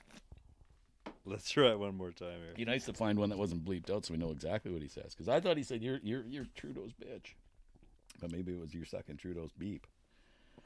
Let's 1.26 1.50
try 1.50 1.72
it 1.72 1.80
one 1.80 1.96
more 1.98 2.12
time 2.12 2.40
here. 2.40 2.54
Be 2.56 2.64
nice 2.66 2.86
to 2.86 2.94
find 2.94 3.20
one 3.20 3.30
that 3.30 3.38
wasn't 3.38 3.66
bleeped 3.66 3.90
out 3.92 4.06
so 4.06 4.14
we 4.14 4.18
know 4.20 4.32
exactly 4.32 4.72
what 4.72 4.82
he 4.82 4.88
says. 4.88 5.14
Because 5.14 5.28
I 5.28 5.40
thought 5.42 5.58
he 5.58 5.64
said 5.64 5.82
you're 5.82 6.00
you're 6.02 6.24
you're 6.26 6.46
Trudeau's 6.56 6.94
bitch, 6.94 7.34
but 8.22 8.32
maybe 8.32 8.54
it 8.54 8.60
was 8.60 8.74
your 8.74 8.86
second 8.86 9.18
Trudeau's 9.18 9.52
beep. 9.58 9.86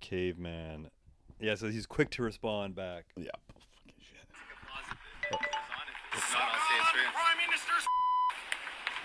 Caveman. 0.00 0.90
Yeah, 1.40 1.54
so 1.54 1.68
he's 1.68 1.86
quick 1.86 2.10
to 2.10 2.22
respond 2.22 2.74
back. 2.74 3.06
Yeah. 3.16 3.30
Fucking 3.48 3.94
shit. 3.98 4.28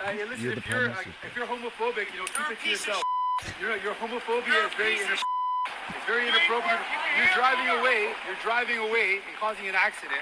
Uh, 0.03 0.11
yeah, 0.11 0.25
listen, 0.25 0.43
You're 0.43 0.55
the 0.55 0.57
if 0.59 0.69
you're 0.69 0.89
uh, 0.89 0.95
if 1.23 1.35
you're 1.35 1.45
homophobic, 1.47 2.11
you 2.13 2.19
know, 2.19 2.25
keep 2.25 2.51
it 2.51 2.59
to 2.63 2.69
yourself. 2.69 3.01
Your 3.59 3.71
your 3.77 3.93
homophobia 3.95 4.67
is 4.67 4.73
very 4.77 4.99
inter- 4.99 5.13
it's 5.89 6.05
very 6.07 6.27
inappropriate. 6.27 6.79
You're 7.17 7.33
driving 7.35 7.67
away. 7.79 8.11
You're 8.27 8.41
driving 8.43 8.77
away 8.77 9.19
and 9.27 9.35
causing 9.39 9.67
an 9.67 9.75
accident. 9.75 10.21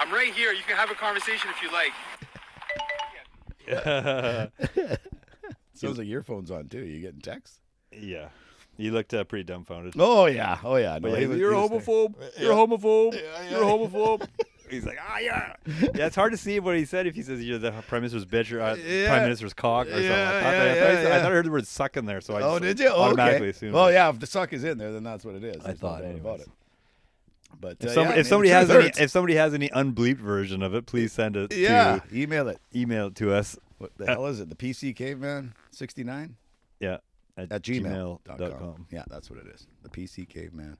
I'm 0.00 0.12
right 0.12 0.32
here. 0.32 0.52
You 0.52 0.62
can 0.66 0.76
have 0.76 0.90
a 0.90 0.94
conversation 0.94 1.50
if 1.50 1.62
you 1.62 1.70
like. 1.72 1.92
Sounds 5.74 5.98
like 5.98 6.06
your 6.08 6.22
phone's 6.22 6.50
on 6.50 6.68
too. 6.68 6.84
You 6.84 7.00
getting 7.00 7.20
texts? 7.20 7.58
yeah, 7.92 8.28
You 8.76 8.92
looked 8.92 9.12
uh, 9.14 9.24
pretty 9.24 9.44
dumbfounded. 9.44 9.94
Oh 9.98 10.26
yeah. 10.26 10.58
Oh 10.64 10.76
yeah. 10.76 10.98
No, 11.00 11.08
yeah, 11.10 11.18
he 11.20 11.26
was- 11.26 11.38
you're 11.38 11.52
he 11.52 11.58
a 11.58 11.60
was 11.60 11.70
there. 11.70 11.80
homophobe. 11.80 12.14
You're 12.40 12.52
a 12.52 12.56
homophobe. 12.56 13.14
Yeah, 13.14 13.50
You're 13.50 13.62
a 13.62 13.66
yeah. 13.66 13.72
homophobe. 13.72 14.28
He's 14.72 14.86
like, 14.86 14.98
ah, 15.00 15.18
yeah. 15.18 15.54
Yeah, 15.94 16.06
it's 16.06 16.16
hard 16.16 16.32
to 16.32 16.38
see 16.38 16.58
what 16.60 16.76
he 16.76 16.84
said 16.84 17.06
if 17.06 17.14
he 17.14 17.22
says 17.22 17.42
you're 17.44 17.58
the 17.58 17.72
prime 17.88 18.00
minister's 18.02 18.24
bitch 18.24 18.50
or 18.52 18.60
uh, 18.60 18.74
Yeah. 18.74 19.08
prime 19.08 19.22
minister's 19.24 19.52
cock 19.54 19.86
or 19.86 19.90
something. 19.90 20.10
I, 20.10 20.14
thought 20.14 20.18
yeah, 20.18 20.40
that- 20.42 20.52
I, 20.52 20.94
thought 20.94 21.02
yeah, 21.10 21.16
I 21.16 21.22
thought 21.22 21.32
I 21.32 21.34
heard 21.34 21.46
the 21.46 21.50
word 21.50 21.66
suck 21.66 21.96
in 21.96 22.06
there, 22.06 22.20
so 22.20 22.34
I 22.34 22.42
Oh, 22.42 22.58
just 22.58 22.78
did 22.78 22.80
you? 22.84 22.88
Oh, 22.88 23.02
automatically 23.02 23.48
okay. 23.48 23.56
assumed. 23.56 23.74
Well, 23.74 23.92
yeah. 23.92 24.08
If 24.08 24.18
the 24.18 24.26
suck 24.26 24.52
is 24.52 24.64
in 24.64 24.78
there, 24.78 24.92
then 24.92 25.02
that's 25.02 25.24
what 25.24 25.34
it 25.34 25.44
is. 25.44 25.56
I 25.62 25.68
There's 25.68 25.78
thought 25.78 26.02
no 26.04 26.10
about 26.16 26.40
it. 26.40 26.48
But 27.60 27.76
If, 27.80 27.90
uh, 27.90 27.92
some- 27.94 28.04
yeah, 28.04 28.10
if 28.10 28.16
man, 28.16 28.24
somebody 28.24 28.48
has 28.50 28.68
truth 28.68 28.84
any, 28.96 29.04
if 29.04 29.10
somebody 29.10 29.34
has 29.34 29.54
any 29.54 29.68
unbleeped 29.68 30.16
version 30.18 30.62
of 30.62 30.74
it, 30.74 30.86
please 30.86 31.12
send 31.12 31.36
it 31.36 31.54
yeah, 31.54 31.98
to 32.08 32.16
email 32.18 32.48
it. 32.48 32.58
email 32.74 33.08
it 33.08 33.14
to 33.16 33.32
us. 33.32 33.58
What 33.78 33.92
the 33.98 34.04
Uh, 34.04 34.14
hell 34.14 34.26
is 34.26 34.40
it? 34.40 34.48
The 34.48 34.54
PC 34.56 34.94
Caveman 34.96 35.52
sixty 35.70 36.02
nine 36.02 36.36
Yeah, 36.80 36.98
at, 37.36 37.52
at 37.52 37.62
gmail.com. 37.62 38.38
gmail.com. 38.38 38.86
Yeah, 38.90 39.04
that's 39.10 39.28
what 39.28 39.38
it 39.38 39.46
is. 39.48 39.66
The 39.82 39.90
PC 39.90 40.26
Caveman 40.28 40.78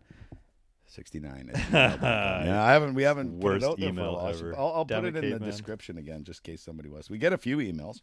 sixty 0.92 1.20
nine. 1.20 1.50
yeah, 1.72 2.62
I 2.64 2.72
haven't. 2.72 2.94
We 2.94 3.02
haven't 3.02 3.40
put 3.40 3.52
Worst 3.52 3.64
it 3.64 3.68
out 3.68 3.80
there 3.80 3.88
email 3.88 4.04
for 4.14 4.20
a 4.20 4.22
while. 4.24 4.34
ever. 4.34 4.56
I'll, 4.56 4.72
I'll 4.76 4.84
put 4.84 5.04
it, 5.04 5.16
in 5.16 5.30
the 5.30 5.38
description 5.38 5.98
again, 5.98 6.24
just 6.24 6.46
in 6.46 6.52
case 6.52 6.62
somebody 6.62 6.88
was. 6.88 7.10
We 7.10 7.18
get 7.18 7.32
a 7.32 7.38
few 7.38 7.58
emails 7.58 8.00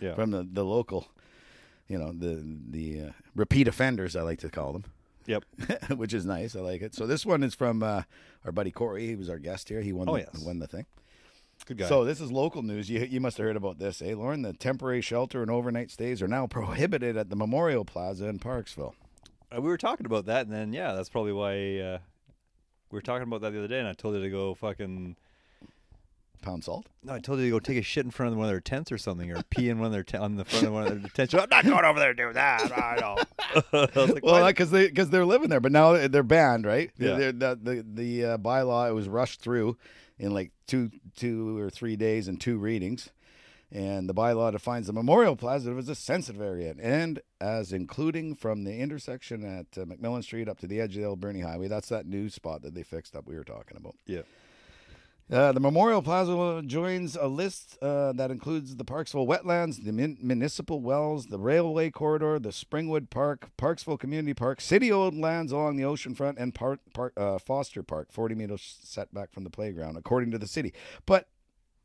Yeah. 0.00 0.14
from 0.14 0.30
the 0.30 0.46
the 0.50 0.64
local, 0.64 1.08
you 1.88 1.98
know, 1.98 2.12
the 2.12 2.42
the 2.70 3.08
uh, 3.08 3.12
repeat 3.34 3.68
offenders. 3.68 4.16
I 4.16 4.22
like 4.22 4.40
to 4.40 4.50
call 4.50 4.72
them. 4.72 4.84
Yep. 5.26 5.44
which 5.96 6.12
is 6.12 6.26
nice. 6.26 6.56
I 6.56 6.60
like 6.60 6.82
it. 6.82 6.94
So 6.94 7.06
this 7.06 7.24
one 7.24 7.42
is 7.44 7.54
from 7.54 7.82
uh, 7.82 8.02
our 8.44 8.50
buddy 8.52 8.72
Corey. 8.72 9.06
He 9.06 9.14
was 9.14 9.28
our 9.28 9.38
guest 9.38 9.68
here. 9.68 9.80
He 9.80 9.92
won. 9.92 10.08
Oh, 10.08 10.14
the, 10.14 10.20
yes. 10.20 10.42
won 10.44 10.58
the 10.58 10.66
thing. 10.66 10.86
Good 11.64 11.78
guy. 11.78 11.88
So 11.88 12.04
this 12.04 12.20
is 12.20 12.32
local 12.32 12.62
news. 12.62 12.90
You 12.90 13.00
you 13.00 13.20
must 13.20 13.36
have 13.36 13.46
heard 13.46 13.56
about 13.56 13.78
this, 13.78 14.02
eh, 14.02 14.14
Lauren? 14.16 14.42
The 14.42 14.52
temporary 14.52 15.00
shelter 15.00 15.42
and 15.42 15.50
overnight 15.50 15.90
stays 15.92 16.20
are 16.20 16.26
now 16.28 16.46
prohibited 16.48 17.16
at 17.16 17.30
the 17.30 17.36
Memorial 17.36 17.84
Plaza 17.84 18.26
in 18.26 18.40
Parksville. 18.40 18.94
Uh, 19.54 19.60
we 19.60 19.68
were 19.68 19.78
talking 19.78 20.06
about 20.06 20.26
that, 20.26 20.46
and 20.46 20.52
then 20.52 20.72
yeah, 20.72 20.92
that's 20.94 21.08
probably 21.08 21.32
why 21.32 21.78
uh, 21.78 21.98
we 22.92 22.96
were 22.98 23.02
talking 23.02 23.24
about 23.24 23.40
that 23.40 23.50
the 23.52 23.58
other 23.58 23.68
day. 23.68 23.78
And 23.80 23.88
I 23.88 23.94
told 23.94 24.14
you 24.14 24.20
to 24.22 24.30
go 24.30 24.54
fucking. 24.54 25.16
Pound 26.42 26.64
salt. 26.64 26.86
No, 27.04 27.14
I 27.14 27.20
told 27.20 27.38
you 27.38 27.44
to 27.44 27.50
go 27.52 27.60
take 27.60 27.78
a 27.78 27.82
shit 27.82 28.04
in 28.04 28.10
front 28.10 28.32
of 28.32 28.38
one 28.38 28.46
of 28.46 28.50
their 28.50 28.60
tents 28.60 28.90
or 28.90 28.98
something, 28.98 29.30
or 29.30 29.42
pee 29.44 29.68
in 29.68 29.78
one 29.78 29.86
of 29.86 29.92
their 29.92 30.02
te- 30.02 30.18
on 30.18 30.34
the 30.34 30.44
front 30.44 30.66
of 30.66 30.72
one 30.72 30.86
of 30.88 31.00
their 31.00 31.08
tents. 31.10 31.32
I'm 31.34 31.48
not 31.48 31.64
going 31.64 31.84
over 31.84 32.00
there 32.00 32.12
to 32.14 32.26
do 32.28 32.32
that. 32.32 32.72
I 32.72 32.96
know. 33.00 33.16
I 33.72 33.88
was 33.94 34.10
like, 34.10 34.24
Well, 34.24 34.40
"Why?" 34.42 34.50
because 34.50 34.72
they 34.72 34.88
because 34.88 35.08
they're 35.10 35.24
living 35.24 35.50
there, 35.50 35.60
but 35.60 35.70
now 35.70 36.08
they're 36.08 36.24
banned, 36.24 36.66
right? 36.66 36.90
Yeah. 36.98 37.14
They're, 37.14 37.32
the 37.32 37.58
the 37.62 37.86
the 37.94 38.24
uh, 38.24 38.38
bylaw 38.38 38.90
it 38.90 38.92
was 38.92 39.08
rushed 39.08 39.40
through 39.40 39.76
in 40.18 40.34
like 40.34 40.50
two 40.66 40.90
two 41.16 41.58
or 41.58 41.70
three 41.70 41.94
days 41.94 42.26
and 42.26 42.40
two 42.40 42.58
readings, 42.58 43.10
And 43.72 44.06
the 44.06 44.14
bylaw 44.14 44.52
defines 44.52 44.86
the 44.86 44.92
Memorial 44.92 45.34
Plaza 45.34 45.72
as 45.72 45.88
a 45.88 45.94
sensitive 45.94 46.42
area 46.42 46.74
and 46.78 47.20
as 47.40 47.72
including 47.72 48.34
from 48.34 48.64
the 48.64 48.76
intersection 48.76 49.44
at 49.44 49.80
uh, 49.80 49.86
McMillan 49.86 50.22
Street 50.22 50.46
up 50.46 50.58
to 50.58 50.66
the 50.66 50.78
edge 50.78 50.94
of 50.96 51.02
the 51.02 51.08
Alberni 51.08 51.40
Highway. 51.40 51.68
That's 51.68 51.88
that 51.88 52.04
new 52.04 52.28
spot 52.28 52.60
that 52.62 52.74
they 52.74 52.82
fixed 52.82 53.16
up 53.16 53.26
we 53.26 53.34
were 53.34 53.44
talking 53.44 53.78
about. 53.78 53.94
Yeah. 54.06 54.22
Uh, 55.30 55.50
the 55.52 55.60
Memorial 55.60 56.02
Plaza 56.02 56.62
joins 56.66 57.16
a 57.16 57.26
list 57.26 57.78
uh, 57.80 58.12
that 58.12 58.30
includes 58.30 58.76
the 58.76 58.84
Parksville 58.84 59.26
wetlands, 59.26 59.82
the 59.82 59.92
mun- 59.92 60.18
municipal 60.20 60.82
wells, 60.82 61.26
the 61.26 61.38
railway 61.38 61.88
corridor, 61.88 62.38
the 62.38 62.50
Springwood 62.50 63.08
Park, 63.08 63.48
Parksville 63.56 63.98
Community 63.98 64.34
Park, 64.34 64.60
city 64.60 64.92
owned 64.92 65.22
lands 65.22 65.50
along 65.50 65.76
the 65.76 65.84
ocean 65.84 66.14
front, 66.14 66.36
and 66.36 66.54
Park, 66.54 66.80
Park, 66.92 67.14
uh, 67.16 67.38
Foster 67.38 67.82
Park, 67.82 68.12
40 68.12 68.34
meters 68.34 68.76
setback 68.82 69.32
from 69.32 69.44
the 69.44 69.50
playground, 69.50 69.96
according 69.96 70.32
to 70.32 70.38
the 70.38 70.46
city. 70.46 70.74
But 71.06 71.28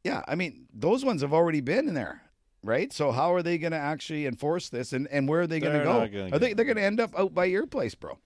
yeah, 0.07 0.23
I 0.27 0.35
mean, 0.35 0.67
those 0.73 1.03
ones 1.03 1.21
have 1.21 1.33
already 1.33 1.61
been 1.61 1.87
in 1.87 1.93
there. 1.93 2.21
Right, 2.63 2.91
so 2.91 3.11
how 3.11 3.33
are 3.33 3.43
they 3.43 3.57
going 3.57 3.71
to 3.71 3.77
actually 3.77 4.25
enforce 4.25 4.69
this, 4.69 4.91
and, 4.91 5.07
and 5.09 5.29
where 5.29 5.41
are 5.41 5.47
they 5.47 5.59
going 5.59 5.77
to 5.77 5.83
go? 5.83 6.07
gonna 6.07 6.35
Are 6.35 6.39
they 6.39 6.53
they're 6.53 6.65
going 6.65 6.77
to 6.77 6.83
end 6.83 6.99
up 6.99 7.17
out 7.17 7.33
by 7.33 7.45
your 7.45 7.65
place, 7.67 7.93
bro? 7.95 8.17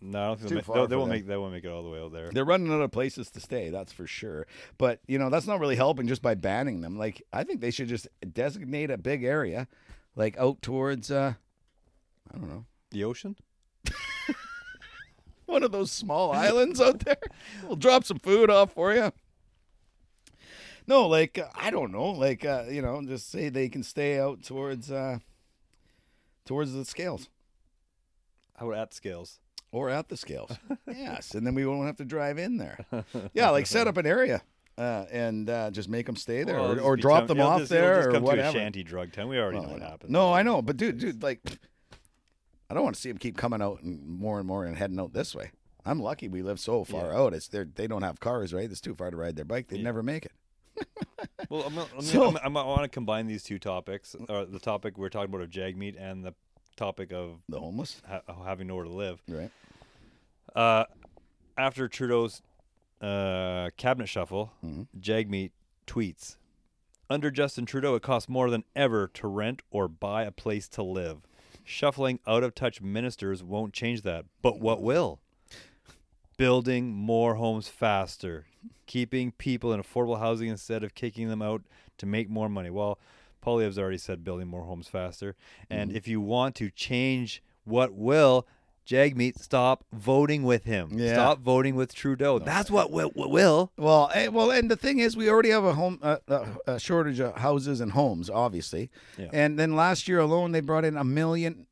No, 0.00 0.18
I 0.18 0.26
don't 0.28 0.36
think 0.38 0.48
Too 0.48 0.54
they'll 0.54 0.62
far 0.62 0.76
make, 0.76 0.88
they, 0.88 0.90
they 0.90 0.96
won't 0.96 1.08
them. 1.10 1.18
make 1.18 1.26
they 1.26 1.36
won't 1.36 1.52
make 1.52 1.64
it 1.64 1.70
all 1.70 1.82
the 1.82 1.90
way 1.90 2.00
out 2.00 2.12
there. 2.12 2.30
They're 2.30 2.44
running 2.44 2.72
out 2.72 2.80
of 2.80 2.92
places 2.92 3.30
to 3.32 3.40
stay, 3.40 3.68
that's 3.68 3.92
for 3.92 4.06
sure. 4.06 4.46
But 4.78 5.00
you 5.08 5.18
know, 5.18 5.28
that's 5.28 5.46
not 5.46 5.58
really 5.60 5.76
helping 5.76 6.06
just 6.06 6.22
by 6.22 6.34
banning 6.34 6.80
them. 6.82 6.96
Like, 6.96 7.22
I 7.32 7.42
think 7.42 7.60
they 7.60 7.72
should 7.72 7.88
just 7.88 8.06
designate 8.32 8.90
a 8.90 8.96
big 8.96 9.24
area, 9.24 9.66
like 10.14 10.38
out 10.38 10.62
towards, 10.62 11.10
uh, 11.10 11.34
I 12.32 12.38
don't 12.38 12.48
know, 12.48 12.64
The 12.92 13.04
ocean? 13.04 13.36
one 15.46 15.62
of 15.62 15.72
those 15.72 15.90
small 15.90 16.32
islands 16.32 16.80
out 16.80 17.00
there. 17.00 17.16
We'll 17.66 17.76
drop 17.76 18.04
some 18.04 18.18
food 18.18 18.50
off 18.50 18.72
for 18.72 18.94
you. 18.94 19.12
No, 20.88 21.06
like 21.06 21.38
uh, 21.38 21.48
I 21.54 21.70
don't 21.70 21.92
know, 21.92 22.06
like 22.06 22.44
uh, 22.44 22.64
you 22.68 22.82
know, 22.82 23.00
just 23.04 23.30
say 23.30 23.50
they 23.50 23.68
can 23.68 23.82
stay 23.82 24.18
out 24.18 24.42
towards, 24.42 24.90
uh, 24.90 25.18
towards 26.46 26.72
the 26.72 26.84
scales 26.84 27.28
How 28.56 28.72
at 28.72 28.94
scales? 28.94 29.38
or 29.70 29.90
at 29.90 30.08
the 30.08 30.16
scales. 30.16 30.50
yes, 30.86 31.34
and 31.34 31.46
then 31.46 31.54
we 31.54 31.66
won't 31.66 31.86
have 31.86 31.96
to 31.98 32.04
drive 32.06 32.38
in 32.38 32.56
there. 32.56 32.78
Yeah, 33.34 33.50
like 33.50 33.66
set 33.66 33.86
up 33.86 33.98
an 33.98 34.06
area. 34.06 34.42
Uh, 34.78 35.04
and 35.10 35.50
uh, 35.50 35.70
just 35.72 35.88
make 35.88 36.06
them 36.06 36.14
stay 36.14 36.44
there, 36.44 36.54
Well, 36.54 36.68
or, 36.68 36.72
it'll 36.76 36.86
or 36.86 36.96
just 36.96 37.02
drop 37.02 37.26
them 37.26 37.38
it'll 37.38 37.50
off 37.50 37.58
just- 37.60 37.72
it'll 37.72 37.84
there, 37.84 37.96
just 37.96 38.08
or 38.08 38.12
come 38.12 38.22
to 38.22 38.26
a 38.26 38.30
whatever. 38.30 38.58
shanty 38.58 38.84
drug 38.84 39.12
town. 39.12 39.28
We 39.28 39.36
already 39.38 39.58
know 39.58 39.70
what 39.70 39.82
happens. 39.82 40.12
No, 40.12 40.32
I 40.32 40.44
know, 40.44 40.62
but 40.62 40.76
dude, 40.76 40.98
dude, 40.98 41.20
like, 41.20 41.40
I 42.70 42.74
don't 42.74 42.84
want 42.84 42.94
to 42.94 43.00
see 43.00 43.08
them 43.10 43.18
keep 43.18 43.36
coming 43.36 43.60
out 43.60 43.82
and 43.82 44.06
more 44.06 44.38
and 44.38 44.46
more 44.46 44.64
and 44.64 44.76
heading 44.76 45.00
out 45.00 45.12
this 45.12 45.34
way. 45.34 45.50
I'm 45.84 46.00
lucky 46.00 46.28
we 46.28 46.42
live 46.42 46.60
so 46.60 46.84
far 46.84 47.12
out. 47.12 47.34
It's 47.34 47.48
they 47.48 47.64
they 47.64 47.86
don't 47.88 48.02
have 48.02 48.20
cars, 48.20 48.54
right? 48.54 48.70
It's 48.70 48.80
too 48.80 48.94
far 48.94 49.10
to 49.10 49.16
ride 49.16 49.34
their 49.36 49.44
bike. 49.44 49.66
They'd 49.68 49.82
never 49.82 50.02
make 50.02 50.24
it. 50.24 50.32
Well, 51.50 51.62
I'm, 51.62 51.78
I'm, 51.78 52.02
So- 52.02 52.36
I'm, 52.44 52.56
I 52.56 52.64
want 52.64 52.82
to 52.82 52.88
combine 52.88 53.26
these 53.26 53.42
two 53.42 53.58
topics, 53.58 54.14
or 54.28 54.44
the 54.44 54.58
topic 54.58 54.98
we're 54.98 55.08
talking 55.08 55.30
about 55.32 55.42
of 55.42 55.50
Jagmeet 55.50 55.96
and 55.98 56.22
the 56.24 56.34
topic 56.76 57.12
of 57.12 57.38
The 57.48 57.58
homeless, 57.58 58.02
ha- 58.06 58.20
having 58.44 58.66
nowhere 58.66 58.84
to 58.84 58.90
live. 58.90 59.22
right? 59.28 59.50
Uh, 60.54 60.84
after 61.56 61.88
Trudeau's 61.88 62.42
uh, 63.00 63.70
cabinet 63.76 64.08
shuffle, 64.08 64.52
Mhm. 64.64 64.88
Jagmeet 65.00 65.52
tweets 65.86 66.36
Under 67.08 67.30
Justin 67.30 67.64
Trudeau, 67.64 67.94
it 67.94 68.02
costs 68.02 68.28
more 68.28 68.50
than 68.50 68.64
ever 68.76 69.08
to 69.14 69.26
rent 69.28 69.62
or 69.70 69.88
buy 69.88 70.24
a 70.24 70.30
place 70.30 70.68
to 70.70 70.82
live. 70.82 71.22
Shuffling 71.64 72.18
out 72.26 72.42
of 72.42 72.54
touch 72.54 72.82
ministers 72.82 73.42
won't 73.42 73.72
change 73.72 74.02
that. 74.02 74.26
But 74.42 74.60
what 74.60 74.82
will? 74.82 75.20
Building 76.36 76.92
more 76.94 77.34
homes 77.36 77.68
faster, 77.68 78.46
keeping 78.86 79.32
people 79.32 79.72
in 79.72 79.82
affordable 79.82 80.18
housing 80.18 80.48
instead 80.48 80.82
of 80.84 80.94
kicking 80.94 81.28
them 81.28 81.42
out 81.42 81.62
to 81.98 82.06
make 82.06 82.28
more 82.30 82.48
money. 82.48 82.70
Well, 82.70 82.98
Poilievre's 83.44 83.78
already 83.78 83.98
said 83.98 84.24
building 84.24 84.48
more 84.48 84.64
homes 84.64 84.88
faster. 84.88 85.36
And 85.70 85.92
if 85.92 86.08
you 86.08 86.20
want 86.20 86.54
to 86.56 86.70
change 86.70 87.42
what 87.64 87.92
will, 87.92 88.46
Jagmeet, 88.86 89.38
stop 89.38 89.84
voting 89.92 90.44
with 90.44 90.64
him. 90.64 90.92
Yeah. 90.94 91.12
Stop 91.12 91.40
voting 91.40 91.74
with 91.74 91.94
Trudeau. 91.94 92.38
That's 92.38 92.70
what 92.70 92.90
will. 92.90 93.12
Will. 93.14 93.70
Well, 93.76 94.10
eh, 94.14 94.28
well, 94.28 94.50
and 94.50 94.70
the 94.70 94.76
thing 94.76 94.98
is, 94.98 95.14
we 95.14 95.28
already 95.28 95.50
have 95.50 95.64
a 95.64 95.74
home 95.74 95.98
uh, 96.02 96.16
uh, 96.26 96.46
a 96.66 96.80
shortage 96.80 97.20
of 97.20 97.36
houses 97.36 97.80
and 97.82 97.92
homes, 97.92 98.30
obviously. 98.30 98.90
Yeah. 99.18 99.28
And 99.32 99.58
then 99.58 99.76
last 99.76 100.08
year 100.08 100.20
alone, 100.20 100.52
they 100.52 100.60
brought 100.60 100.86
in 100.86 100.96
a 100.96 101.04
million 101.04 101.66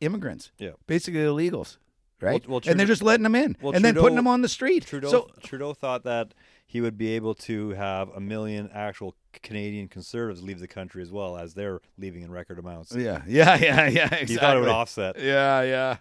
immigrants, 0.00 0.50
Yeah. 0.58 0.70
basically 0.88 1.20
illegals, 1.20 1.76
right? 2.20 2.46
well, 2.48 2.60
and 2.66 2.78
they're 2.78 2.86
just 2.86 3.02
letting 3.02 3.22
them 3.24 3.34
in, 3.34 3.56
well, 3.60 3.74
and 3.74 3.84
then 3.84 3.94
putting 3.94 4.16
them 4.16 4.26
on 4.26 4.42
the 4.42 4.48
street. 4.48 4.86
Trudeau 4.86 5.08
So 5.10 5.30
Trudeau 5.42 5.74
thought 5.74 6.04
that 6.04 6.34
he 6.66 6.80
would 6.82 6.98
be 6.98 7.08
able 7.16 7.34
to 7.34 7.70
have 7.70 8.10
a 8.10 8.20
million 8.20 8.70
actual 8.74 9.14
Canadian 9.32 9.88
conservatives 9.88 10.42
leave 10.42 10.60
the 10.60 10.68
country 10.68 11.00
as 11.02 11.10
well 11.10 11.36
as 11.36 11.54
they're 11.54 11.80
leaving 11.96 12.22
in 12.22 12.30
record 12.30 12.58
amounts. 12.58 12.94
yeah, 12.94 13.22
yeah, 13.26 13.56
yeah, 13.56 13.88
yeah. 13.88 14.04
Exactly. 14.04 14.26
He 14.26 14.36
thought 14.36 14.56
it 14.56 14.60
would 14.60 14.68
offset. 14.68 15.18
Yeah, 15.18 15.62
yeah. 15.62 15.96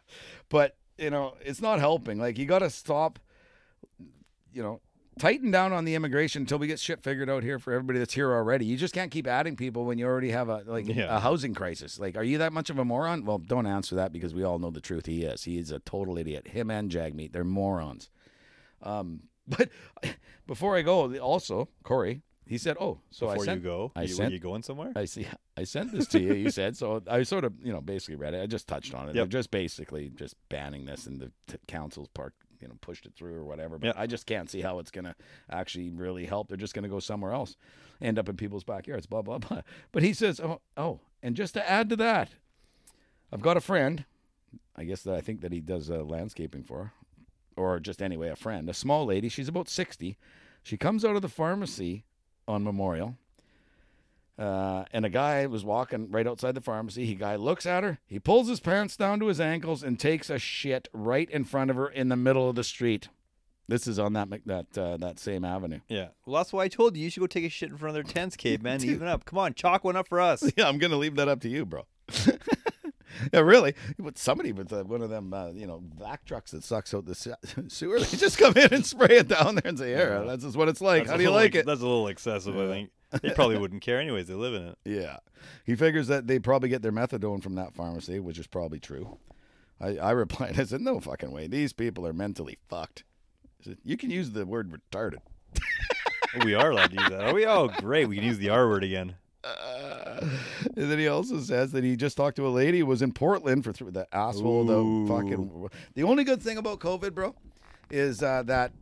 But, 0.49 0.75
you 0.97 1.09
know, 1.09 1.35
it's 1.41 1.61
not 1.61 1.79
helping. 1.79 2.17
Like, 2.19 2.37
you 2.37 2.45
got 2.45 2.59
to 2.59 2.69
stop, 2.69 3.17
you 4.51 4.61
know, 4.61 4.81
tighten 5.17 5.51
down 5.51 5.73
on 5.73 5.85
the 5.85 5.95
immigration 5.95 6.41
until 6.43 6.57
we 6.59 6.67
get 6.67 6.79
shit 6.79 7.01
figured 7.03 7.29
out 7.29 7.43
here 7.43 7.59
for 7.59 7.73
everybody 7.73 7.99
that's 7.99 8.13
here 8.13 8.31
already. 8.31 8.65
You 8.65 8.77
just 8.77 8.93
can't 8.93 9.11
keep 9.11 9.27
adding 9.27 9.55
people 9.55 9.85
when 9.85 9.97
you 9.97 10.05
already 10.05 10.31
have 10.31 10.49
a 10.49 10.63
like 10.65 10.87
Yeah. 10.87 11.15
a 11.15 11.19
housing 11.19 11.53
crisis. 11.53 11.99
Like, 11.99 12.15
are 12.17 12.23
you 12.23 12.37
that 12.39 12.53
much 12.53 12.69
of 12.69 12.77
a 12.79 12.85
moron? 12.85 13.25
Well, 13.25 13.37
don't 13.37 13.65
answer 13.67 13.95
that 13.95 14.11
because 14.13 14.33
we 14.33 14.43
all 14.43 14.59
know 14.59 14.71
the 14.71 14.81
truth. 14.81 15.05
He 15.05 15.23
is. 15.23 15.43
He 15.43 15.57
is 15.57 15.71
a 15.71 15.79
total 15.79 16.17
idiot. 16.17 16.47
Him 16.49 16.69
and 16.71 16.89
Jagmeet, 16.91 17.31
they're 17.33 17.43
morons. 17.43 18.09
Um, 18.81 19.23
but 19.47 19.69
before 20.45 20.75
I 20.77 20.81
go, 20.81 21.15
also 21.19 21.69
Corey, 21.83 22.21
he 22.45 22.57
said, 22.57 22.77
"Oh, 22.79 22.99
so 23.11 23.27
Before 23.27 23.41
I 23.41 23.45
sent, 23.45 23.61
you 23.61 23.67
go, 23.69 23.91
I 23.95 24.01
you, 24.03 24.07
sent- 24.07 24.33
you 24.33 24.39
going 24.39 24.63
somewhere? 24.63 24.91
I 24.95 25.05
see. 25.05 25.27
I 25.57 25.63
sent 25.65 25.91
this 25.91 26.07
to 26.07 26.19
you. 26.21 26.33
You 26.33 26.49
said 26.49 26.77
so. 26.77 27.01
I 27.09 27.23
sort 27.23 27.43
of, 27.43 27.53
you 27.61 27.73
know, 27.73 27.81
basically 27.81 28.15
read 28.15 28.33
it. 28.33 28.41
I 28.41 28.45
just 28.45 28.67
touched 28.67 28.93
on 28.93 29.09
it. 29.09 29.13
They're 29.13 29.25
just 29.25 29.51
basically 29.51 30.09
just 30.15 30.35
banning 30.49 30.85
this, 30.85 31.07
and 31.07 31.19
the 31.19 31.31
t- 31.47 31.57
council's 31.67 32.07
part, 32.09 32.33
you 32.61 32.67
know, 32.67 32.77
pushed 32.81 33.05
it 33.05 33.13
through 33.15 33.35
or 33.35 33.43
whatever. 33.43 33.77
But 33.77 33.87
Yep. 33.87 33.95
I 33.97 34.07
just 34.07 34.25
can't 34.25 34.49
see 34.49 34.61
how 34.61 34.79
it's 34.79 34.91
gonna 34.91 35.15
actually 35.49 35.89
really 35.89 36.25
help. 36.25 36.47
They're 36.47 36.57
just 36.57 36.73
gonna 36.73 36.87
go 36.89 36.99
somewhere 36.99 37.31
else, 37.33 37.55
end 38.01 38.17
up 38.19 38.29
in 38.29 38.35
people's 38.37 38.63
backyards. 38.63 39.05
Blah 39.05 39.21
blah 39.21 39.37
blah. 39.39 39.61
But 39.91 40.03
he 40.03 40.13
says, 40.13 40.39
oh, 40.39 40.61
oh, 40.75 40.99
and 41.23 41.35
just 41.35 41.53
to 41.55 41.69
add 41.69 41.89
to 41.89 41.95
that, 41.97 42.29
I've 43.31 43.41
got 43.41 43.57
a 43.57 43.61
friend. 43.61 44.05
I 44.75 44.83
guess 44.83 45.01
that 45.03 45.15
I 45.15 45.21
think 45.21 45.41
that 45.41 45.51
he 45.51 45.59
does 45.59 45.89
uh, 45.89 46.03
landscaping 46.03 46.63
for, 46.63 46.93
or 47.55 47.79
just 47.79 48.01
anyway, 48.01 48.29
a 48.29 48.35
friend, 48.35 48.69
a 48.69 48.73
small 48.73 49.05
lady. 49.05 49.29
She's 49.29 49.47
about 49.47 49.69
sixty. 49.69 50.17
She 50.63 50.77
comes 50.77 51.03
out 51.05 51.15
of 51.15 51.21
the 51.21 51.29
pharmacy 51.29 52.05
on 52.47 52.63
Memorial. 52.63 53.15
Uh, 54.37 54.85
and 54.93 55.03
a 55.03 55.09
guy 55.09 55.45
was 55.47 55.65
walking 55.65 56.11
right 56.11 56.27
outside 56.27 56.53
the 56.53 56.61
pharmacy. 56.61 57.05
He 57.05 57.15
guy 57.15 57.35
looks 57.37 57.65
at 57.65 57.83
her. 57.83 57.97
He 58.05 58.19
pulls 58.19 58.47
his 58.47 58.59
pants 58.59 58.95
down 58.95 59.19
to 59.19 59.27
his 59.27 59.41
ankles 59.41 59.81
and 59.81 59.99
takes 59.99 60.29
a 60.29 60.37
shit 60.37 60.87
right 60.93 61.27
in 61.31 61.43
front 61.43 61.71
of 61.71 61.75
her 61.75 61.87
in 61.87 62.09
the 62.09 62.15
middle 62.15 62.47
of 62.49 62.55
the 62.55 62.63
street. 62.63 63.09
This 63.67 63.87
is 63.87 63.97
on 63.99 64.13
that 64.13 64.29
that 64.45 64.77
uh, 64.77 64.95
that 64.97 65.19
same 65.19 65.43
avenue. 65.43 65.79
yeah. 65.89 66.09
Well, 66.25 66.37
that's 66.39 66.53
why 66.53 66.63
I 66.63 66.67
told 66.67 66.95
you 66.95 67.03
you 67.03 67.09
should 67.09 67.19
go 67.19 67.27
take 67.27 67.43
a 67.45 67.49
shit 67.49 67.69
in 67.69 67.77
front 67.77 67.97
of 67.97 68.05
their 68.05 68.13
tents, 68.13 68.35
caveman. 68.37 68.83
Even 68.85 69.07
up. 69.07 69.25
Come 69.25 69.39
on, 69.39 69.55
chalk 69.55 69.83
one 69.83 69.95
up 69.95 70.07
for 70.07 70.21
us. 70.21 70.43
Yeah, 70.55 70.69
I'm 70.69 70.77
gonna 70.77 70.95
leave 70.97 71.15
that 71.15 71.27
up 71.27 71.41
to 71.41 71.49
you, 71.49 71.65
bro. 71.65 71.85
yeah, 73.33 73.39
really. 73.39 73.73
But 73.97 74.17
somebody 74.17 74.51
with 74.51 74.71
uh, 74.71 74.83
one 74.83 75.01
of 75.01 75.09
them, 75.09 75.33
uh, 75.33 75.49
you 75.51 75.67
know, 75.67 75.79
back 75.79 76.25
trucks 76.25 76.51
that 76.51 76.63
sucks 76.63 76.93
out 76.93 77.05
the 77.05 77.15
se- 77.15 77.33
sewer, 77.67 77.99
they 77.99 78.17
just 78.17 78.37
come 78.37 78.53
in 78.55 78.73
and 78.73 78.85
spray 78.85 79.17
it 79.17 79.27
down 79.27 79.55
there 79.55 79.63
and 79.67 79.77
say, 79.77 79.89
"Here, 79.89 80.23
that's 80.25 80.43
just 80.43 80.55
what 80.55 80.69
it's 80.69 80.79
like. 80.81 81.01
That's 81.03 81.11
How 81.11 81.17
do 81.17 81.23
you 81.23 81.29
little 81.29 81.43
like 81.43 81.55
it?" 81.55 81.65
That's 81.65 81.81
a 81.81 81.87
little 81.87 82.07
excessive, 82.07 82.57
I 82.57 82.67
think. 82.67 82.89
They 83.21 83.29
probably 83.31 83.57
wouldn't 83.57 83.81
care 83.81 83.99
anyways. 83.99 84.27
They 84.27 84.33
live 84.33 84.53
in 84.53 84.63
it. 84.67 84.77
Yeah. 84.83 85.17
He 85.65 85.75
figures 85.75 86.07
that 86.07 86.27
they 86.27 86.39
probably 86.39 86.69
get 86.69 86.81
their 86.81 86.91
methadone 86.91 87.41
from 87.41 87.55
that 87.55 87.73
pharmacy, 87.73 88.19
which 88.19 88.37
is 88.37 88.47
probably 88.47 88.79
true. 88.79 89.17
I, 89.79 89.97
I 89.97 90.11
replied, 90.11 90.59
I 90.59 90.63
said, 90.65 90.81
no 90.81 90.99
fucking 90.99 91.31
way. 91.31 91.47
These 91.47 91.73
people 91.73 92.05
are 92.05 92.13
mentally 92.13 92.57
fucked. 92.67 93.03
Said, 93.61 93.77
you 93.83 93.95
can 93.97 94.09
use 94.09 94.31
the 94.31 94.45
word 94.45 94.71
retarded. 94.71 95.19
We 96.43 96.53
are 96.53 96.71
allowed 96.71 96.91
to 96.91 96.97
use 96.99 97.09
that. 97.09 97.21
Are 97.21 97.33
we? 97.33 97.45
Oh, 97.47 97.69
great. 97.69 98.07
We 98.07 98.17
can 98.17 98.25
use 98.25 98.37
the 98.37 98.49
R 98.49 98.67
word 98.67 98.83
again. 98.83 99.15
And 99.43 100.91
then 100.91 100.99
he 100.99 101.07
also 101.07 101.39
says 101.39 101.71
that 101.71 101.83
he 101.83 101.95
just 101.95 102.17
talked 102.17 102.35
to 102.35 102.45
a 102.45 102.49
lady 102.49 102.79
who 102.79 102.85
was 102.85 103.01
in 103.01 103.11
Portland 103.13 103.63
for 103.63 103.73
th- 103.73 103.93
the 103.93 104.07
asshole. 104.13 104.65
The 104.65 105.07
fucking. 105.13 105.69
The 105.95 106.03
only 106.03 106.23
good 106.23 106.41
thing 106.41 106.57
about 106.57 106.79
COVID, 106.79 107.13
bro, 107.13 107.33
is 107.89 108.21
uh, 108.21 108.43
that 108.43 108.73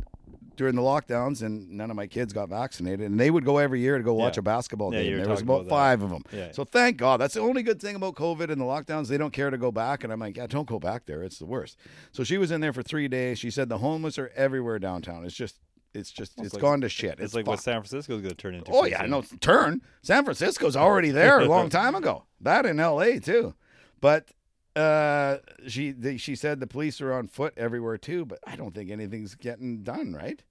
during 0.56 0.76
the 0.76 0.82
lockdowns 0.82 1.42
and 1.42 1.70
none 1.72 1.90
of 1.90 1.96
my 1.96 2.08
kids 2.08 2.34
got 2.34 2.50
vaccinated, 2.50 3.02
and 3.10 3.20
they 3.20 3.30
would 3.32 3.46
go 3.46 3.58
every 3.58 3.80
year 3.82 3.98
to 3.98 4.04
go 4.04 4.14
watch 4.14 4.38
Yeah. 4.38 4.42
a 4.42 4.44
basketball 4.44 4.94
Yeah, 4.94 5.04
game. 5.04 5.18
There 5.18 5.30
was 5.30 5.42
about 5.42 5.62
about 5.62 5.70
five 5.70 6.02
of 6.02 6.10
them. 6.10 6.24
Yeah. 6.32 6.52
So 6.52 6.64
thank 6.64 6.98
God. 6.98 7.20
That's 7.20 7.34
the 7.34 7.42
only 7.42 7.64
good 7.64 7.82
thing 7.82 7.96
about 7.96 8.16
COVID 8.16 8.50
and 8.50 8.60
the 8.62 8.66
lockdowns. 8.66 9.08
They 9.08 9.18
don't 9.18 9.34
care 9.34 9.50
to 9.50 9.58
go 9.58 9.72
back, 9.72 10.04
and 10.04 10.12
I'm 10.14 10.20
like, 10.20 10.38
yeah, 10.38 10.48
don't 10.48 10.68
go 10.68 10.80
back 10.80 11.06
there. 11.06 11.24
It's 11.24 11.40
the 11.40 11.46
worst. 11.46 11.78
So 12.12 12.24
she 12.24 12.38
was 12.38 12.52
in 12.52 12.62
there 12.62 12.74
for 12.74 12.84
three 12.84 13.08
days. 13.08 13.40
She 13.40 13.50
said 13.52 13.70
the 13.70 13.78
homeless 13.80 14.18
are 14.18 14.32
everywhere 14.36 14.80
downtown. 14.80 15.26
It's 15.26 15.36
just, 15.36 15.60
it's 15.94 16.12
just, 16.12 16.34
it's 16.40 16.54
like- 16.54 16.62
gone 16.62 16.82
to 16.82 16.90
shit. 16.90 17.20
It's, 17.20 17.34
like 17.34 17.48
what 17.48 17.56
fucked. 17.56 17.64
San 17.64 17.82
Francisco's 17.82 18.22
going 18.22 18.30
to 18.36 18.36
turn 18.36 18.56
into. 18.56 18.72
Oh 18.72 18.86
yeah, 18.86 19.02
soon. 19.02 19.10
no 19.12 19.22
turn. 19.40 19.82
San 20.02 20.24
Francisco's 20.24 20.76
already 20.76 21.12
there 21.12 21.40
a 21.40 21.46
long 21.46 21.70
time 21.82 21.96
ago. 21.96 22.26
That 22.42 22.66
in 22.66 22.80
L.A. 22.80 23.20
too, 23.20 23.54
but 24.02 24.30
uh, 24.76 25.38
she 25.68 25.92
they, 25.92 26.18
she 26.18 26.36
said 26.36 26.60
the 26.60 26.68
police 26.68 27.00
are 27.02 27.14
on 27.14 27.28
foot 27.28 27.54
everywhere 27.58 27.98
too. 27.98 28.26
But 28.26 28.40
I 28.46 28.56
don't 28.56 28.74
think 28.76 28.90
anything's 28.90 29.36
getting 29.36 29.84
done 29.84 30.14
right. 30.14 30.42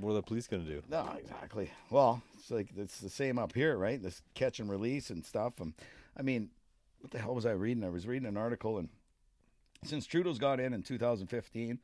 What 0.00 0.10
are 0.10 0.14
the 0.14 0.22
police 0.22 0.46
going 0.46 0.64
to 0.64 0.70
do? 0.70 0.82
No, 0.88 1.10
exactly. 1.18 1.70
Well, 1.90 2.22
It's 2.38 2.50
like 2.50 2.68
it's 2.76 3.00
the 3.00 3.08
same 3.10 3.38
up 3.38 3.54
here, 3.54 3.76
right? 3.76 4.00
This 4.02 4.22
catch 4.34 4.60
and 4.60 4.70
release 4.70 5.10
and 5.10 5.24
stuff. 5.24 5.54
And 5.60 5.72
I 6.16 6.22
mean, 6.22 6.50
what 7.00 7.10
the 7.10 7.18
hell 7.18 7.34
was 7.34 7.46
I 7.46 7.52
reading? 7.52 7.84
I 7.84 7.88
was 7.88 8.06
reading 8.06 8.28
an 8.28 8.36
article, 8.36 8.78
and 8.78 8.88
since 9.84 10.06
Trudeau's 10.06 10.38
got 10.38 10.60
in 10.60 10.74
in 10.74 10.82
2015, 10.82 11.78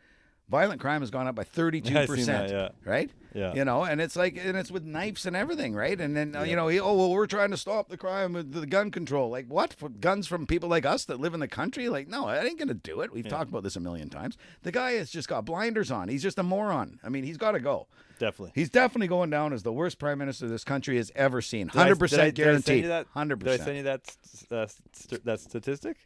violent 0.48 0.80
crime 0.80 1.00
has 1.02 1.11
gone 1.11 1.26
up 1.26 1.35
by 1.35 1.44
32 1.44 1.90
Yeah, 1.92 2.00
I 2.00 2.07
seen 2.07 2.16
percent. 2.16 2.50
yeah. 2.50 2.68
Right? 2.85 3.11
Yeah. 3.35 3.52
You 3.54 3.64
know, 3.64 3.83
and 3.83 4.00
it's 4.00 4.14
like, 4.14 4.37
and 4.37 4.57
it's 4.57 4.70
with 4.70 4.85
knives 4.85 5.26
and 5.26 5.35
everything, 5.35 5.74
right? 5.74 6.00
And 6.00 6.16
then 6.16 6.37
uh, 6.37 6.42
you 6.44 6.54
know, 6.54 6.68
he, 6.68 6.78
oh 6.78 6.94
well, 6.94 7.11
we're 7.11 7.26
trying 7.26 7.50
to 7.50 7.57
stop 7.57 7.88
the 7.88 7.96
crime 7.96 8.33
with 8.33 8.52
the 8.52 8.64
gun 8.66 8.90
control. 8.92 9.28
Like 9.30 9.46
what? 9.48 9.72
For 9.74 9.88
guns 9.88 10.28
from 10.28 10.46
people 10.46 10.68
like 10.68 10.87
us 10.87 11.04
that 11.07 11.18
live 11.18 11.35
in 11.35 11.40
the 11.40 11.48
country? 11.48 11.88
Like 11.88 12.07
no, 12.07 12.26
I 12.28 12.44
ain't 12.44 12.59
gonna 12.61 12.74
do 12.74 13.00
it. 13.00 13.12
We've 13.12 13.28
talked 13.28 13.48
about 13.50 13.64
this 13.64 13.74
a 13.74 13.80
million 13.80 14.09
times. 14.09 14.37
The 14.62 14.70
guy 14.70 14.92
has 14.92 15.11
just 15.11 15.28
got 15.28 15.44
blinders 15.44 15.90
on. 15.90 16.09
He's 16.09 16.22
just 16.22 16.38
a 16.38 16.44
moron. 16.44 17.00
I 17.02 17.09
mean, 17.09 17.24
he's 17.24 17.37
got 17.38 17.52
to 17.52 17.61
go. 17.61 17.88
Definitely. 18.20 18.52
He's 18.54 18.70
definitely 18.70 19.09
going 19.09 19.30
down 19.30 19.52
as 19.52 19.64
the 19.64 19.72
worst 19.72 19.98
prime 19.98 20.18
minister 20.18 20.46
this 20.46 20.62
country 20.62 20.96
has 20.98 21.11
ever 21.16 21.42
seen. 21.42 21.66
Hundred 21.66 21.94
did 21.94 21.96
I- 21.96 21.98
percent 21.98 22.20
did 22.20 22.22
I 22.22 22.50
send 22.52 22.64
guaranteed. 22.64 22.83
you 22.85 22.88
that- 22.90 23.07
Hundred 23.14 23.38
Did 23.40 23.61
I 23.61 23.64
send 23.64 23.76
you 23.78 23.83
that 23.83 24.16
uh, 24.52 24.66
st- 24.92 25.24
that 25.24 25.40
statistic? 25.40 25.96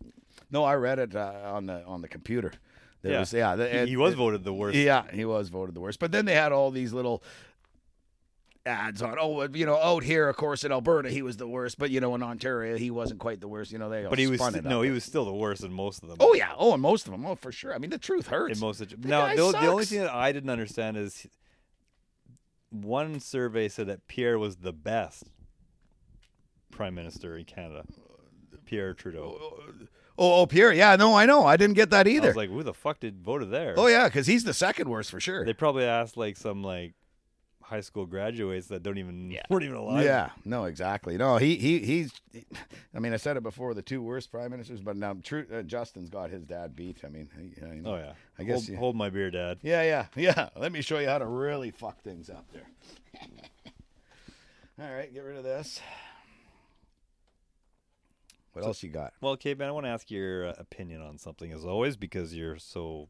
No, 0.50 0.64
I 0.64 0.76
read 0.76 0.98
it 0.98 1.14
uh, 1.14 1.32
on 1.44 1.66
the 1.66 1.84
on 1.84 2.00
the 2.00 2.08
computer. 2.08 2.52
There 3.02 3.12
Yeah. 3.12 3.20
was 3.20 3.32
yeah. 3.32 3.56
the- 3.56 3.68
He, 3.68 3.76
it- 3.76 3.88
he 3.88 3.96
was 3.96 4.14
it- 4.14 4.16
voted 4.16 4.44
the 4.44 4.52
worst. 4.52 4.76
Yeah, 4.76 5.04
he 5.12 5.24
was 5.24 5.48
voted 5.48 5.74
the 5.74 5.80
worst. 5.80 5.98
But 6.00 6.12
then 6.12 6.24
they 6.24 6.34
had 6.34 6.52
all 6.52 6.70
these 6.70 6.92
little 6.92 7.22
ads 8.66 9.00
on. 9.02 9.16
Oh, 9.20 9.44
you 9.48 9.64
know, 9.64 9.76
out 9.76 10.02
here, 10.02 10.28
of 10.28 10.36
course, 10.36 10.62
in 10.64 10.72
Alberta, 10.72 11.08
he 11.08 11.22
was 11.22 11.36
the 11.38 11.46
worst. 11.48 11.78
But 11.78 11.90
you 11.90 12.00
know, 12.00 12.14
in 12.14 12.22
Ontario, 12.22 12.76
he 12.76 12.90
wasn't 12.90 13.20
quite 13.20 13.40
the 13.40 13.48
worst. 13.48 13.72
You 13.72 13.78
know, 13.78 13.88
they 13.88 14.04
But 14.10 14.18
he 14.18 14.26
was 14.26 14.40
st- 14.40 14.64
no, 14.64 14.82
he 14.82 14.90
was 14.90 15.04
still 15.04 15.24
the 15.24 15.32
worst 15.32 15.62
in 15.64 15.72
most 15.72 16.02
of 16.02 16.08
them. 16.08 16.18
Oh 16.20 16.34
yeah. 16.34 16.52
Oh, 16.58 16.72
and 16.74 16.82
most 16.82 17.06
of 17.06 17.12
them. 17.12 17.24
Oh, 17.24 17.34
for 17.36 17.52
sure. 17.52 17.74
I 17.74 17.78
mean, 17.78 17.90
the 17.90 17.98
truth 17.98 18.26
hurts. 18.26 18.58
in 18.58 18.60
most 18.60 18.80
of 18.80 18.88
The 18.90 19.08
now 19.08 19.26
guy 19.26 19.36
the, 19.36 19.52
the 19.52 19.66
only 19.68 19.84
thing 19.84 20.00
that 20.00 20.12
I 20.12 20.32
didn't 20.32 20.50
understand 20.50 20.96
is 20.96 21.26
one 22.70 23.20
survey 23.20 23.68
said 23.68 23.86
that 23.86 24.06
Pierre 24.08 24.38
was 24.38 24.56
the 24.56 24.72
best 24.72 25.24
prime 26.70 26.94
minister 26.94 27.36
in 27.38 27.44
Canada. 27.44 27.84
Pierre 28.66 28.92
Trudeau. 28.92 29.38
Oh, 29.40 29.60
oh, 29.66 29.72
oh, 30.18 30.40
oh, 30.42 30.46
Pierre. 30.46 30.72
Yeah, 30.72 30.96
no, 30.96 31.14
I 31.14 31.24
know. 31.26 31.44
I 31.46 31.56
didn't 31.56 31.76
get 31.76 31.90
that 31.90 32.06
either. 32.06 32.26
I 32.26 32.30
was 32.30 32.36
like, 32.36 32.50
who 32.50 32.62
the 32.62 32.74
fuck 32.74 33.00
did 33.00 33.20
voted 33.22 33.50
there? 33.50 33.74
oh 33.76 33.86
yeah, 33.86 34.06
because 34.08 34.26
he's 34.26 34.44
the 34.44 34.54
second 34.54 34.88
worst 34.88 35.10
for 35.10 35.20
sure. 35.20 35.44
They 35.44 35.54
probably 35.54 35.84
asked 35.84 36.16
like 36.16 36.36
some 36.36 36.62
like 36.62 36.94
high 37.62 37.80
school 37.82 38.06
graduates 38.06 38.68
that 38.68 38.82
don't 38.82 38.96
even 38.96 39.36
weren't 39.50 39.64
even 39.64 39.76
alive. 39.76 40.02
Yeah, 40.04 40.30
no, 40.44 40.64
exactly. 40.64 41.16
No, 41.18 41.36
he 41.36 41.56
he 41.56 41.78
he's. 41.80 42.12
I 42.94 42.98
mean, 42.98 43.12
I 43.12 43.16
said 43.18 43.36
it 43.36 43.42
before. 43.42 43.74
The 43.74 43.82
two 43.82 44.00
worst 44.02 44.30
prime 44.30 44.50
ministers, 44.50 44.80
but 44.80 44.96
now 44.96 45.16
true, 45.22 45.46
uh, 45.52 45.62
Justin's 45.62 46.08
got 46.08 46.30
his 46.30 46.44
dad 46.44 46.74
beat. 46.74 46.98
I 47.04 47.08
mean, 47.08 47.28
he, 47.36 47.60
you 47.60 47.82
know, 47.82 47.92
Oh 47.92 47.96
yeah. 47.96 48.12
I 48.38 48.44
guess 48.44 48.54
hold, 48.56 48.68
you- 48.68 48.76
hold 48.76 48.96
my 48.96 49.10
beer, 49.10 49.30
Dad. 49.30 49.58
Yeah, 49.62 49.82
yeah, 49.82 50.06
yeah. 50.16 50.48
Let 50.56 50.72
me 50.72 50.80
show 50.80 50.98
you 50.98 51.08
how 51.08 51.18
to 51.18 51.26
really 51.26 51.70
fuck 51.70 52.00
things 52.02 52.30
up 52.30 52.46
there. 52.52 52.68
All 54.80 54.94
right, 54.94 55.12
get 55.12 55.24
rid 55.24 55.36
of 55.36 55.42
this. 55.44 55.80
What 58.60 58.68
else 58.68 58.82
you 58.82 58.90
got? 58.90 59.12
Well, 59.20 59.36
Kate, 59.36 59.58
man, 59.58 59.68
I 59.68 59.72
want 59.72 59.86
to 59.86 59.90
ask 59.90 60.10
your 60.10 60.48
uh, 60.48 60.54
opinion 60.58 61.02
on 61.02 61.18
something 61.18 61.52
as 61.52 61.64
always 61.64 61.96
because 61.96 62.34
you're 62.34 62.58
so 62.58 63.08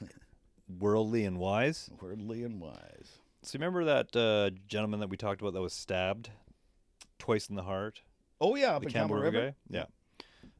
worldly 0.78 1.24
and 1.24 1.38
wise. 1.38 1.90
Worldly 2.00 2.44
and 2.44 2.60
wise. 2.60 3.18
So 3.42 3.58
remember 3.58 3.84
that 3.84 4.14
uh, 4.14 4.50
gentleman 4.68 5.00
that 5.00 5.08
we 5.08 5.16
talked 5.16 5.40
about 5.40 5.54
that 5.54 5.62
was 5.62 5.72
stabbed 5.72 6.30
twice 7.18 7.48
in 7.48 7.56
the 7.56 7.62
heart? 7.62 8.02
Oh 8.40 8.54
yeah, 8.56 8.78
the 8.78 8.86
Campbell 8.86 9.16
River. 9.16 9.54
guy? 9.70 9.86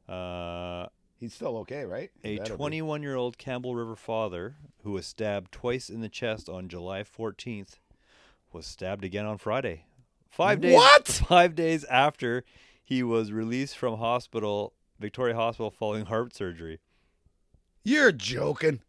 Yeah. 0.09 0.13
Uh, 0.13 0.87
He's 1.19 1.35
still 1.35 1.57
okay, 1.57 1.85
right? 1.85 2.09
a 2.23 2.39
21 2.39 3.03
year 3.03 3.15
old 3.15 3.37
Campbell 3.37 3.75
River 3.75 3.95
father 3.95 4.55
who 4.83 4.93
was 4.93 5.05
stabbed 5.05 5.51
twice 5.51 5.87
in 5.87 6.01
the 6.01 6.09
chest 6.09 6.49
on 6.49 6.67
July 6.67 7.03
14th 7.03 7.75
was 8.51 8.65
stabbed 8.65 9.03
again 9.03 9.27
on 9.27 9.37
Friday. 9.37 9.85
Five 10.31 10.61
days. 10.61 10.73
What? 10.73 11.07
Five 11.29 11.53
days 11.53 11.83
after 11.85 12.43
he 12.91 13.03
was 13.03 13.31
released 13.31 13.77
from 13.77 13.99
hospital, 13.99 14.73
Victoria 14.99 15.33
Hospital, 15.33 15.71
following 15.71 16.07
heart 16.07 16.35
surgery. 16.35 16.81
You're 17.85 18.11
joking. 18.11 18.81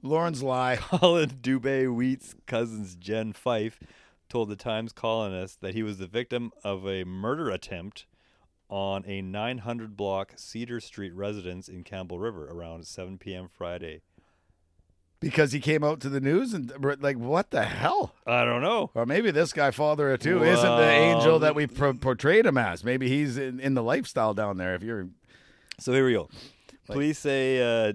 Lauren's 0.00 0.40
lie. 0.40 0.76
Colin 0.76 1.30
Dubé 1.30 1.92
Wheat's 1.92 2.36
cousins 2.46 2.94
Jen 2.94 3.32
Fife 3.32 3.80
told 4.28 4.48
the 4.48 4.54
Times 4.54 4.92
colonist 4.92 5.60
that 5.60 5.74
he 5.74 5.82
was 5.82 5.98
the 5.98 6.06
victim 6.06 6.52
of 6.62 6.86
a 6.86 7.02
murder 7.02 7.50
attempt 7.50 8.06
on 8.68 9.02
a 9.08 9.20
900 9.20 9.96
block 9.96 10.34
Cedar 10.36 10.78
Street 10.78 11.12
residence 11.12 11.68
in 11.68 11.82
Campbell 11.82 12.20
River 12.20 12.48
around 12.48 12.86
7 12.86 13.18
p.m. 13.18 13.48
Friday. 13.48 14.02
Because 15.20 15.52
he 15.52 15.60
came 15.60 15.84
out 15.84 16.00
to 16.00 16.08
the 16.08 16.20
news 16.20 16.54
and 16.54 16.72
like, 17.02 17.18
what 17.18 17.50
the 17.50 17.62
hell? 17.64 18.14
I 18.26 18.44
don't 18.44 18.62
know. 18.62 18.90
Or 18.94 19.04
maybe 19.04 19.30
this 19.30 19.52
guy, 19.52 19.70
Father 19.70 20.12
of 20.12 20.20
Two, 20.20 20.42
isn't 20.42 20.76
the 20.76 20.90
angel 20.90 21.38
that 21.40 21.54
we 21.54 21.66
pro- 21.66 21.92
portrayed 21.92 22.46
him 22.46 22.56
as. 22.56 22.82
Maybe 22.82 23.08
he's 23.08 23.36
in, 23.36 23.60
in 23.60 23.74
the 23.74 23.82
lifestyle 23.82 24.32
down 24.32 24.56
there. 24.56 24.74
If 24.74 24.82
you're, 24.82 25.08
So 25.78 25.92
here 25.92 26.06
we 26.06 26.14
go. 26.14 26.30
Police 26.86 27.18
say 27.18 27.60
uh, 27.60 27.92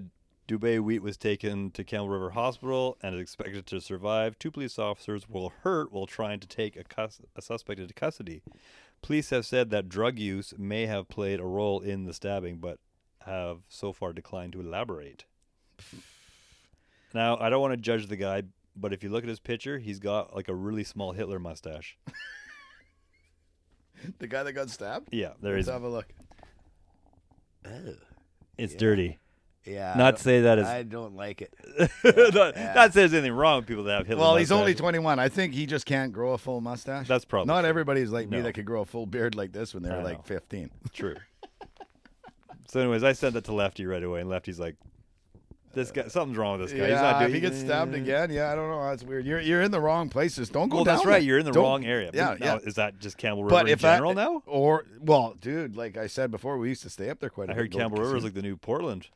Dubé 0.48 0.80
Wheat 0.80 1.02
was 1.02 1.16
taken 1.16 1.72
to 1.72 1.82
Campbell 1.82 2.10
River 2.10 2.30
Hospital 2.30 2.96
and 3.02 3.16
is 3.16 3.20
expected 3.20 3.66
to 3.66 3.80
survive. 3.80 4.38
Two 4.38 4.52
police 4.52 4.78
officers 4.78 5.28
were 5.28 5.48
hurt 5.62 5.92
while 5.92 6.06
trying 6.06 6.38
to 6.40 6.46
take 6.46 6.76
a, 6.76 6.84
cus- 6.84 7.20
a 7.34 7.42
suspect 7.42 7.80
into 7.80 7.92
custody. 7.92 8.40
Police 9.02 9.30
have 9.30 9.44
said 9.44 9.70
that 9.70 9.88
drug 9.88 10.18
use 10.18 10.54
may 10.56 10.86
have 10.86 11.08
played 11.08 11.40
a 11.40 11.44
role 11.44 11.80
in 11.80 12.04
the 12.04 12.14
stabbing, 12.14 12.58
but 12.58 12.78
have 13.26 13.58
so 13.68 13.92
far 13.92 14.12
declined 14.12 14.52
to 14.52 14.60
elaborate. 14.60 15.24
Now, 17.14 17.36
I 17.38 17.50
don't 17.50 17.60
want 17.60 17.72
to 17.72 17.76
judge 17.76 18.06
the 18.06 18.16
guy, 18.16 18.42
but 18.74 18.92
if 18.92 19.02
you 19.02 19.10
look 19.10 19.24
at 19.24 19.28
his 19.28 19.40
picture, 19.40 19.78
he's 19.78 19.98
got 19.98 20.34
like 20.34 20.48
a 20.48 20.54
really 20.54 20.84
small 20.84 21.12
Hitler 21.12 21.38
mustache. 21.38 21.96
the 24.18 24.26
guy 24.26 24.42
that 24.42 24.52
got 24.52 24.70
stabbed. 24.70 25.08
Yeah, 25.12 25.32
there 25.40 25.54
Let's 25.54 25.68
is. 25.68 25.72
have 25.72 25.82
a 25.82 25.88
look. 25.88 26.06
Oh, 27.64 27.70
it's 28.58 28.74
dirty. 28.74 29.18
Yeah. 29.64 29.94
Not 29.96 30.20
say 30.20 30.42
that 30.42 30.58
is 30.60 30.66
I 30.66 30.84
don't 30.84 31.16
like 31.16 31.42
it. 31.42 31.52
not, 32.04 32.04
yeah. 32.56 32.72
not 32.74 32.92
say 32.92 33.00
there's 33.00 33.14
anything 33.14 33.32
wrong 33.32 33.58
with 33.58 33.66
people 33.66 33.82
that 33.84 33.98
have 33.98 34.06
Hitler. 34.06 34.22
Well, 34.22 34.36
he's 34.36 34.52
only 34.52 34.76
21. 34.76 35.18
I 35.18 35.28
think 35.28 35.54
he 35.54 35.66
just 35.66 35.86
can't 35.86 36.12
grow 36.12 36.34
a 36.34 36.38
full 36.38 36.60
mustache. 36.60 37.08
That's 37.08 37.24
probably 37.24 37.52
not 37.52 37.62
true. 37.62 37.68
everybody's 37.70 38.10
like 38.10 38.28
me 38.28 38.36
No. 38.38 38.42
that 38.44 38.52
could 38.52 38.64
grow 38.64 38.82
a 38.82 38.84
full 38.84 39.06
beard 39.06 39.34
like 39.34 39.52
this 39.52 39.74
when 39.74 39.82
they 39.82 39.90
were 39.90 40.02
like 40.02 40.24
15. 40.24 40.70
True. 40.92 41.16
so, 42.68 42.80
anyways, 42.80 43.02
I 43.02 43.12
sent 43.12 43.34
that 43.34 43.44
to 43.44 43.52
Lefty 43.52 43.86
right 43.86 44.02
away, 44.02 44.20
and 44.20 44.30
Lefty's 44.30 44.60
like, 44.60 44.76
"This 45.76 45.92
guy, 45.92 46.08
something's 46.08 46.36
wrong 46.36 46.58
with 46.58 46.68
this 46.70 46.76
guy. 46.78 46.88
yeah, 46.88 46.92
He's 46.94 47.00
not 47.02 47.18
doing." 47.20 47.30
if 47.30 47.34
he 47.34 47.40
gets 47.40 47.58
stabbed 47.60 47.94
again, 47.94 48.30
yeah, 48.32 48.50
I 48.50 48.56
don't 48.56 48.68
know. 48.68 48.82
That's 48.82 49.04
weird. 49.04 49.24
You're 49.24 49.40
you're 49.40 49.62
in 49.62 49.70
the 49.70 49.80
wrong 49.80 50.08
places. 50.08 50.48
Don't 50.48 50.68
go 50.68 50.76
Well, 50.78 50.84
down 50.84 50.96
that's 50.96 51.06
right. 51.06 51.12
there. 51.12 51.20
You're 51.20 51.38
in 51.38 51.44
the 51.44 51.52
Don't- 51.52 51.62
wrong 51.62 51.84
area. 51.84 52.10
Yeah, 52.12 52.36
now, 52.40 52.54
yeah. 52.54 52.58
Is 52.64 52.74
that 52.74 52.98
just 52.98 53.16
Campbell 53.18 53.44
River 53.44 53.54
But 53.54 53.68
in 53.68 53.78
general 53.78 54.14
now? 54.14 54.42
or 54.46 54.84
well, 55.00 55.34
dude, 55.40 55.76
like 55.76 55.96
I 55.96 56.08
said 56.08 56.32
before, 56.32 56.58
we 56.58 56.68
used 56.70 56.82
to 56.82 56.90
stay 56.90 57.08
up 57.10 57.20
there 57.20 57.30
quite 57.30 57.48
a 57.48 57.52
I 57.52 57.54
bit. 57.54 57.60
I 57.60 57.62
heard 57.62 57.72
Campbell 57.72 57.98
River 58.02 58.16
is 58.16 58.24
like 58.24 58.34
the 58.34 58.42
new 58.42 58.56
Portland 58.56 59.06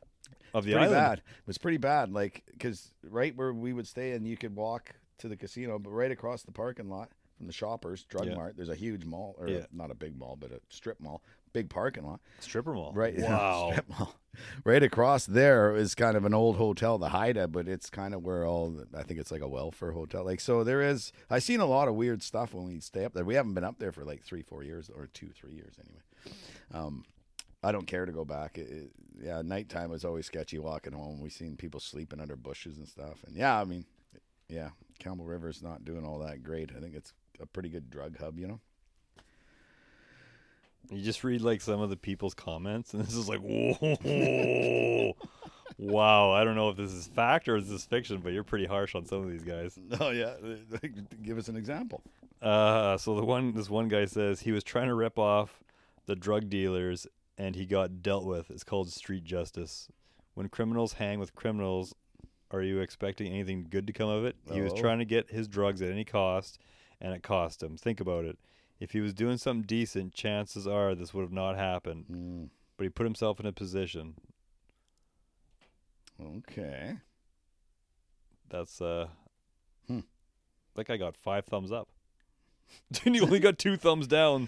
of 0.53 0.63
the 0.63 0.71
pretty 0.71 0.85
island. 0.85 0.93
bad. 1.01 1.17
It 1.19 1.47
was 1.47 1.57
pretty 1.57 1.77
bad. 1.77 2.11
Like, 2.13 2.43
because 2.51 2.93
right 3.03 3.35
where 3.35 3.51
we 3.53 3.73
would 3.73 3.87
stay, 3.87 4.11
and 4.11 4.27
you 4.27 4.37
could 4.37 4.55
walk 4.55 4.91
to 5.19 5.27
the 5.27 5.35
casino, 5.37 5.79
but 5.79 5.89
right 5.91 6.11
across 6.11 6.43
the 6.43 6.51
parking 6.51 6.89
lot 6.89 7.09
from 7.37 7.47
the 7.47 7.53
Shoppers 7.53 8.03
Drug 8.05 8.27
Yeah. 8.27 8.35
Mart, 8.35 8.55
there's 8.57 8.69
a 8.69 8.75
huge 8.75 9.05
mall, 9.05 9.35
or 9.39 9.47
Yeah. 9.47 9.65
not 9.71 9.89
a 9.91 9.95
big 9.95 10.17
mall, 10.17 10.35
but 10.39 10.51
a 10.51 10.59
strip 10.69 10.99
mall, 10.99 11.21
big 11.53 11.69
parking 11.69 12.05
lot. 12.05 12.19
Stripper 12.39 12.73
mall. 12.73 12.91
Right. 12.93 13.15
Wow. 13.19 13.69
strip 13.71 13.89
mall. 13.89 14.15
Right 14.63 14.83
across 14.83 15.25
there 15.25 15.75
is 15.75 15.95
kind 15.95 16.15
of 16.15 16.25
an 16.25 16.33
old 16.33 16.57
hotel, 16.57 16.97
the 16.97 17.09
Haida, 17.09 17.47
but 17.47 17.67
it's 17.67 17.89
kind 17.89 18.13
of 18.13 18.23
where 18.23 18.45
all 18.45 18.83
I 18.95 19.03
think 19.03 19.19
it's 19.19 19.31
like 19.31 19.41
a 19.41 19.47
welfare 19.47 19.91
hotel. 19.91 20.23
Like 20.23 20.39
so, 20.39 20.63
there 20.63 20.81
is. 20.81 21.11
I've 21.29 21.43
seen 21.43 21.59
a 21.59 21.65
lot 21.65 21.87
of 21.87 21.95
weird 21.95 22.23
stuff 22.23 22.53
when 22.53 22.65
we 22.65 22.79
stay 22.79 23.05
up 23.05 23.13
there. 23.13 23.25
We 23.25 23.35
haven't 23.35 23.53
been 23.53 23.63
up 23.63 23.79
there 23.79 23.91
for 23.91 24.03
like 24.03 24.23
three, 24.23 24.41
four 24.41 24.63
years, 24.63 24.89
or 24.89 25.07
two, 25.07 25.29
three 25.29 25.53
years 25.53 25.73
anyway. 25.79 26.37
Um, 26.73 27.05
I 27.63 27.71
don't 27.71 27.87
care 27.87 28.05
to 28.05 28.11
go 28.11 28.25
back. 28.25 28.57
It, 28.57 28.69
it, 28.71 28.91
yeah, 29.21 29.41
nighttime 29.41 29.89
was 29.89 30.05
always 30.05 30.25
sketchy 30.25 30.57
walking 30.59 30.93
home. 30.93 31.19
We 31.19 31.29
seen 31.29 31.55
people 31.55 31.79
sleeping 31.79 32.19
under 32.19 32.35
bushes 32.35 32.77
and 32.77 32.87
stuff. 32.87 33.23
And 33.25 33.35
yeah, 33.35 33.59
I 33.59 33.65
mean, 33.65 33.85
yeah, 34.47 34.69
Campbell 34.99 35.25
River's 35.25 35.61
not 35.61 35.85
doing 35.85 36.05
all 36.05 36.19
that 36.19 36.43
great. 36.43 36.71
I 36.75 36.79
think 36.79 36.95
it's 36.95 37.13
a 37.39 37.45
pretty 37.45 37.69
good 37.69 37.89
drug 37.89 38.17
hub, 38.17 38.39
you 38.39 38.47
know. 38.47 38.59
You 40.91 41.01
just 41.01 41.23
read 41.23 41.41
like 41.41 41.61
some 41.61 41.79
of 41.81 41.89
the 41.89 41.95
people's 41.97 42.33
comments, 42.33 42.93
and 42.93 43.01
this 43.05 43.15
is 43.15 43.29
like, 43.29 43.39
whoa, 43.39 45.13
wow. 45.77 46.31
I 46.31 46.43
don't 46.43 46.55
know 46.55 46.69
if 46.69 46.77
this 46.77 46.91
is 46.91 47.07
fact 47.07 47.47
or 47.47 47.55
is 47.55 47.69
this 47.69 47.85
fiction, 47.85 48.19
but 48.19 48.33
you're 48.33 48.43
pretty 48.43 48.65
harsh 48.65 48.93
on 48.95 49.05
some 49.05 49.23
of 49.23 49.29
these 49.31 49.43
guys. 49.43 49.79
Oh 49.99 50.09
yeah, 50.09 50.33
give 51.23 51.37
us 51.37 51.47
an 51.47 51.55
example. 51.55 52.01
Uh, 52.41 52.97
so 52.97 53.15
the 53.15 53.23
one, 53.23 53.53
this 53.53 53.69
one 53.69 53.87
guy 53.87 54.05
says 54.05 54.41
he 54.41 54.51
was 54.51 54.63
trying 54.63 54.87
to 54.87 54.95
rip 54.95 55.17
off 55.19 55.63
the 56.07 56.15
drug 56.15 56.49
dealers, 56.49 57.07
and 57.37 57.55
he 57.55 57.65
got 57.65 58.01
dealt 58.01 58.25
with. 58.25 58.49
It's 58.51 58.63
called 58.63 58.91
street 58.91 59.23
justice. 59.23 59.87
When 60.33 60.49
criminals 60.49 60.93
hang 60.93 61.19
with 61.19 61.35
criminals, 61.35 61.93
are 62.51 62.61
you 62.61 62.79
expecting 62.79 63.31
anything 63.31 63.67
good 63.69 63.85
to 63.87 63.93
come 63.93 64.09
of 64.09 64.25
it? 64.25 64.35
He 64.51 64.59
was 64.61 64.73
Oh. 64.73 64.77
trying 64.77 64.99
to 64.99 65.05
get 65.05 65.29
his 65.29 65.47
drugs 65.47 65.81
at 65.81 65.89
any 65.91 66.03
cost, 66.03 66.59
and 66.99 67.13
it 67.13 67.21
cost 67.23 67.61
him. 67.63 67.77
Think 67.77 67.99
about 68.01 68.25
it. 68.25 68.37
If 68.81 68.91
he 68.91 68.99
was 68.99 69.13
doing 69.13 69.37
something 69.37 69.61
decent, 69.65 70.13
chances 70.13 70.65
are 70.67 70.95
this 70.95 71.13
would 71.13 71.21
have 71.21 71.31
not 71.31 71.55
happened. 71.55 72.05
Mm, 72.11 72.49
But 72.77 72.83
he 72.85 72.89
put 72.89 73.05
himself 73.05 73.39
in 73.39 73.45
a 73.45 73.53
position. 73.53 74.15
okay. 76.19 76.97
That's 78.49 78.81
uh, 78.81 79.07
Hmm. 79.87 79.99
like 80.75 80.89
I 80.89 80.97
got 80.97 81.15
five 81.15 81.45
thumbs 81.45 81.71
up. 81.71 81.89
and 83.05 83.15
you 83.15 83.23
only 83.23 83.39
got 83.39 83.57
two 83.59 83.77
thumbs 83.77 84.07
down. 84.07 84.47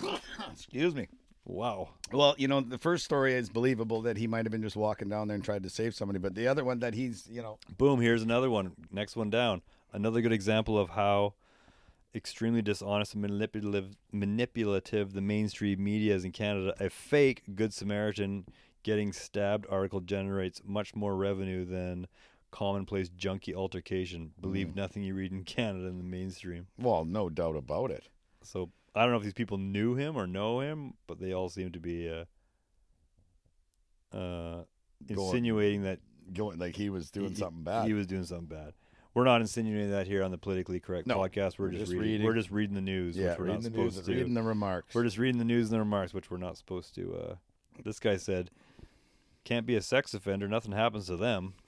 Excuse 0.52 0.94
me. 0.94 1.08
Wow. 1.44 1.90
Well, 2.10 2.34
you 2.38 2.48
know, 2.48 2.60
the 2.62 2.78
first 2.78 3.04
story 3.04 3.34
is 3.34 3.50
believable 3.50 4.00
that 4.02 4.16
he 4.16 4.26
might 4.26 4.46
have 4.46 4.50
been 4.52 4.62
just 4.62 4.76
walking 4.76 5.08
down 5.10 5.28
there 5.28 5.34
and 5.34 5.44
tried 5.44 5.62
to 5.64 5.70
save 5.70 5.94
somebody, 5.94 6.18
but 6.18 6.34
the 6.34 6.48
other 6.48 6.64
one 6.64 6.78
that 6.80 6.94
he's, 6.94 7.28
you 7.30 7.42
know, 7.42 7.58
Boom, 7.76 8.00
here's 8.00 8.22
another 8.22 8.48
one. 8.48 8.72
Next 8.90 9.14
one 9.14 9.28
down. 9.28 9.60
Another 9.92 10.22
good 10.22 10.32
example 10.32 10.78
of 10.78 10.88
how 10.90 11.34
extremely 12.14 12.62
dishonest 12.62 13.14
and 13.14 13.22
manipulative 13.22 13.96
manipulative 14.12 15.12
the 15.12 15.20
mainstream 15.20 15.82
media 15.82 16.14
is 16.14 16.24
in 16.24 16.32
Canada. 16.32 16.74
A 16.80 16.88
fake 16.90 17.42
Good 17.54 17.74
Samaritan 17.74 18.46
getting 18.82 19.12
stabbed 19.12 19.66
article 19.70 20.00
generates 20.00 20.60
much 20.64 20.94
more 20.94 21.16
revenue 21.16 21.64
than 21.64 22.06
commonplace 22.50 23.08
junkie 23.08 23.54
altercation. 23.54 24.30
Believe 24.40 24.76
nothing 24.76 25.02
you 25.02 25.14
read 25.14 25.32
in 25.32 25.42
Canada 25.56 25.86
in 25.86 25.98
the 25.98 26.04
mainstream. 26.04 26.66
well, 26.78 27.04
no 27.04 27.28
doubt 27.28 27.56
about 27.56 27.90
it. 27.90 28.04
So 28.42 28.70
I 28.94 29.02
don't 29.02 29.10
know 29.10 29.16
if 29.16 29.24
these 29.24 29.32
people 29.32 29.58
knew 29.58 29.94
him 29.94 30.16
or 30.16 30.26
know 30.26 30.60
him, 30.60 30.94
but 31.06 31.18
they 31.18 31.32
all 31.32 31.48
seem 31.48 31.72
to 31.72 31.80
be 31.80 32.08
uh, 32.10 32.24
uh, 34.16 34.64
insinuating 35.08 35.82
that 35.82 35.98
Going 36.32 36.58
like 36.58 36.74
he 36.74 36.88
was 36.88 37.10
doing 37.10 37.30
he- 37.30 37.34
something 37.34 37.64
bad. 37.64 37.86
He 37.86 37.92
was 37.92 38.06
doing 38.06 38.24
something 38.24 38.46
bad. 38.46 38.72
We're 39.14 39.24
not 39.24 39.40
insinuating 39.40 39.90
that 39.92 40.06
here 40.08 40.22
on 40.24 40.30
the 40.32 40.38
politically 40.38 40.80
correct 40.80 41.06
No, 41.06 41.18
podcast. 41.18 41.56
We're, 41.58 41.66
we're 41.66 41.70
just, 41.72 41.82
just 41.82 41.92
reading, 41.92 42.10
reading- 42.10 42.26
We're 42.26 42.34
just 42.34 42.50
reading 42.50 42.74
the 42.74 42.80
news, 42.80 43.16
yeah, 43.16 43.30
which 43.30 43.38
we're 43.38 43.46
not 43.46 43.62
the 43.62 43.70
news, 43.70 44.00
to. 44.00 44.12
reading 44.12 44.34
the 44.34 44.42
remarks. 44.42 44.92
We're 44.94 45.04
just 45.04 45.18
reading 45.18 45.38
the 45.38 45.44
news 45.44 45.66
and 45.68 45.74
the 45.76 45.78
remarks, 45.78 46.12
which 46.12 46.30
we're 46.30 46.36
not 46.38 46.56
supposed 46.58 46.94
to. 46.96 47.14
Uh, 47.14 47.34
this 47.84 48.00
guy 48.00 48.16
said, 48.16 48.50
"Can't 49.44 49.66
be 49.66 49.76
a 49.76 49.82
sex 49.82 50.14
offender. 50.14 50.48
Nothing 50.48 50.72
happens 50.72 51.06
to 51.06 51.16
them." 51.16 51.54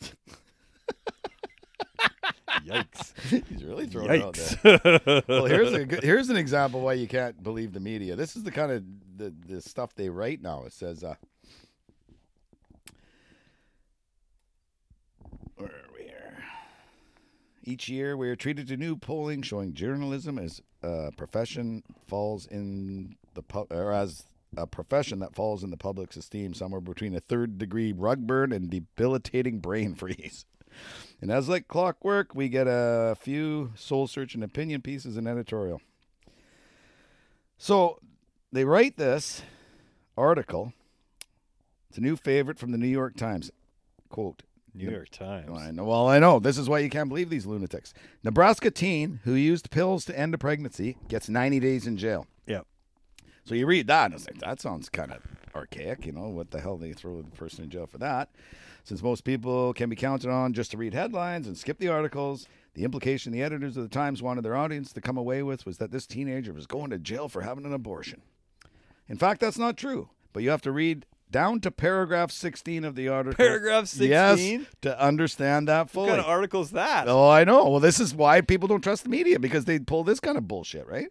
Yikes! 2.66 3.12
He's 3.48 3.62
really 3.62 3.86
throwing 3.86 4.10
it 4.10 4.22
out 4.22 4.34
there. 4.34 5.22
Well, 5.28 5.44
here's 5.46 5.72
a 5.72 5.84
good, 5.84 6.02
here's 6.02 6.30
an 6.30 6.36
example 6.36 6.80
why 6.80 6.94
you 6.94 7.06
can't 7.06 7.40
believe 7.40 7.72
the 7.72 7.78
media. 7.78 8.16
This 8.16 8.34
is 8.34 8.42
the 8.42 8.50
kind 8.50 8.72
of 8.72 8.82
the, 9.16 9.32
the 9.46 9.60
stuff 9.62 9.94
they 9.94 10.08
write 10.08 10.42
now. 10.42 10.64
It 10.64 10.72
says, 10.72 11.04
uh, 11.04 11.14
where 15.54 15.68
are 15.68 15.92
we 15.96 16.04
here? 16.04 16.38
Each 17.68 17.88
year, 17.88 18.16
we 18.16 18.28
are 18.28 18.36
treated 18.36 18.68
to 18.68 18.76
new 18.76 18.94
polling 18.94 19.42
showing 19.42 19.74
journalism 19.74 20.38
as 20.38 20.62
a 20.84 21.10
profession 21.16 21.82
falls 22.06 22.46
in 22.46 23.16
the 23.34 23.42
pub, 23.42 23.66
or 23.72 23.92
as 23.92 24.22
a 24.56 24.68
profession 24.68 25.18
that 25.18 25.34
falls 25.34 25.64
in 25.64 25.70
the 25.70 25.76
public's 25.76 26.16
esteem 26.16 26.54
somewhere 26.54 26.80
between 26.80 27.16
a 27.16 27.20
third 27.20 27.58
degree 27.58 27.92
rug 27.92 28.24
burn 28.24 28.52
and 28.52 28.70
debilitating 28.70 29.58
brain 29.58 29.94
freeze. 29.96 30.46
And 31.20 31.32
as 31.32 31.48
like 31.48 31.66
clockwork, 31.66 32.36
we 32.36 32.48
get 32.48 32.68
a 32.68 33.16
few 33.18 33.72
soul 33.74 34.06
searching 34.06 34.44
opinion 34.44 34.80
pieces 34.80 35.16
and 35.16 35.26
editorial. 35.26 35.80
So 37.58 37.98
they 38.52 38.64
write 38.64 38.96
this 38.96 39.42
article. 40.16 40.72
It's 41.88 41.98
a 41.98 42.02
new 42.02 42.14
favorite 42.14 42.60
from 42.60 42.70
the 42.70 42.78
New 42.78 42.86
York 42.86 43.16
Times. 43.16 43.50
Quote. 44.08 44.44
New 44.76 44.90
York 44.90 45.10
Times. 45.10 45.58
I 45.58 45.70
know. 45.70 45.84
Well, 45.84 46.08
I 46.08 46.18
know. 46.18 46.38
This 46.38 46.58
is 46.58 46.68
why 46.68 46.80
you 46.80 46.90
can't 46.90 47.08
believe 47.08 47.30
these 47.30 47.46
lunatics. 47.46 47.94
Nebraska 48.22 48.70
teen 48.70 49.20
who 49.24 49.34
used 49.34 49.70
pills 49.70 50.04
to 50.04 50.18
end 50.18 50.34
a 50.34 50.38
pregnancy 50.38 50.98
gets 51.08 51.28
90 51.28 51.60
days 51.60 51.86
in 51.86 51.96
jail. 51.96 52.26
Yeah. 52.46 52.60
So 53.44 53.54
you 53.54 53.66
read 53.66 53.86
that, 53.86 54.06
and 54.06 54.14
it's 54.14 54.26
like, 54.26 54.38
that 54.40 54.60
sounds 54.60 54.88
kind 54.88 55.12
of 55.12 55.22
archaic. 55.54 56.04
You 56.04 56.12
know, 56.12 56.28
what 56.28 56.50
the 56.50 56.60
hell 56.60 56.76
they 56.76 56.92
throw 56.92 57.22
the 57.22 57.30
person 57.30 57.64
in 57.64 57.70
jail 57.70 57.86
for 57.86 57.98
that? 57.98 58.28
Since 58.84 59.02
most 59.02 59.24
people 59.24 59.72
can 59.72 59.88
be 59.88 59.96
counted 59.96 60.30
on 60.30 60.52
just 60.52 60.70
to 60.72 60.76
read 60.76 60.94
headlines 60.94 61.46
and 61.46 61.56
skip 61.56 61.78
the 61.78 61.88
articles, 61.88 62.46
the 62.74 62.84
implication 62.84 63.32
the 63.32 63.42
editors 63.42 63.76
of 63.76 63.82
the 63.82 63.88
Times 63.88 64.22
wanted 64.22 64.44
their 64.44 64.56
audience 64.56 64.92
to 64.92 65.00
come 65.00 65.16
away 65.16 65.42
with 65.42 65.64
was 65.64 65.78
that 65.78 65.90
this 65.90 66.06
teenager 66.06 66.52
was 66.52 66.66
going 66.66 66.90
to 66.90 66.98
jail 66.98 67.28
for 67.28 67.42
having 67.42 67.64
an 67.64 67.72
abortion. 67.72 68.22
In 69.08 69.16
fact, 69.16 69.40
that's 69.40 69.58
not 69.58 69.76
true. 69.76 70.10
But 70.32 70.42
you 70.42 70.50
have 70.50 70.62
to 70.62 70.72
read 70.72 71.06
down 71.30 71.60
to 71.60 71.70
paragraph 71.70 72.30
16 72.30 72.84
of 72.84 72.94
the 72.94 73.08
article. 73.08 73.36
Paragraph 73.36 73.86
16? 73.86 74.08
Yes, 74.10 74.66
to 74.82 75.00
understand 75.00 75.68
that 75.68 75.90
fully. 75.90 76.06
What 76.10 76.16
kind 76.16 76.20
of 76.20 76.30
article's 76.30 76.70
that? 76.72 77.08
Oh, 77.08 77.28
I 77.28 77.44
know. 77.44 77.68
Well, 77.68 77.80
this 77.80 78.00
is 78.00 78.14
why 78.14 78.40
people 78.40 78.68
don't 78.68 78.82
trust 78.82 79.04
the 79.04 79.10
media 79.10 79.38
because 79.38 79.64
they 79.64 79.78
pull 79.78 80.04
this 80.04 80.20
kind 80.20 80.38
of 80.38 80.46
bullshit, 80.48 80.86
right? 80.86 81.08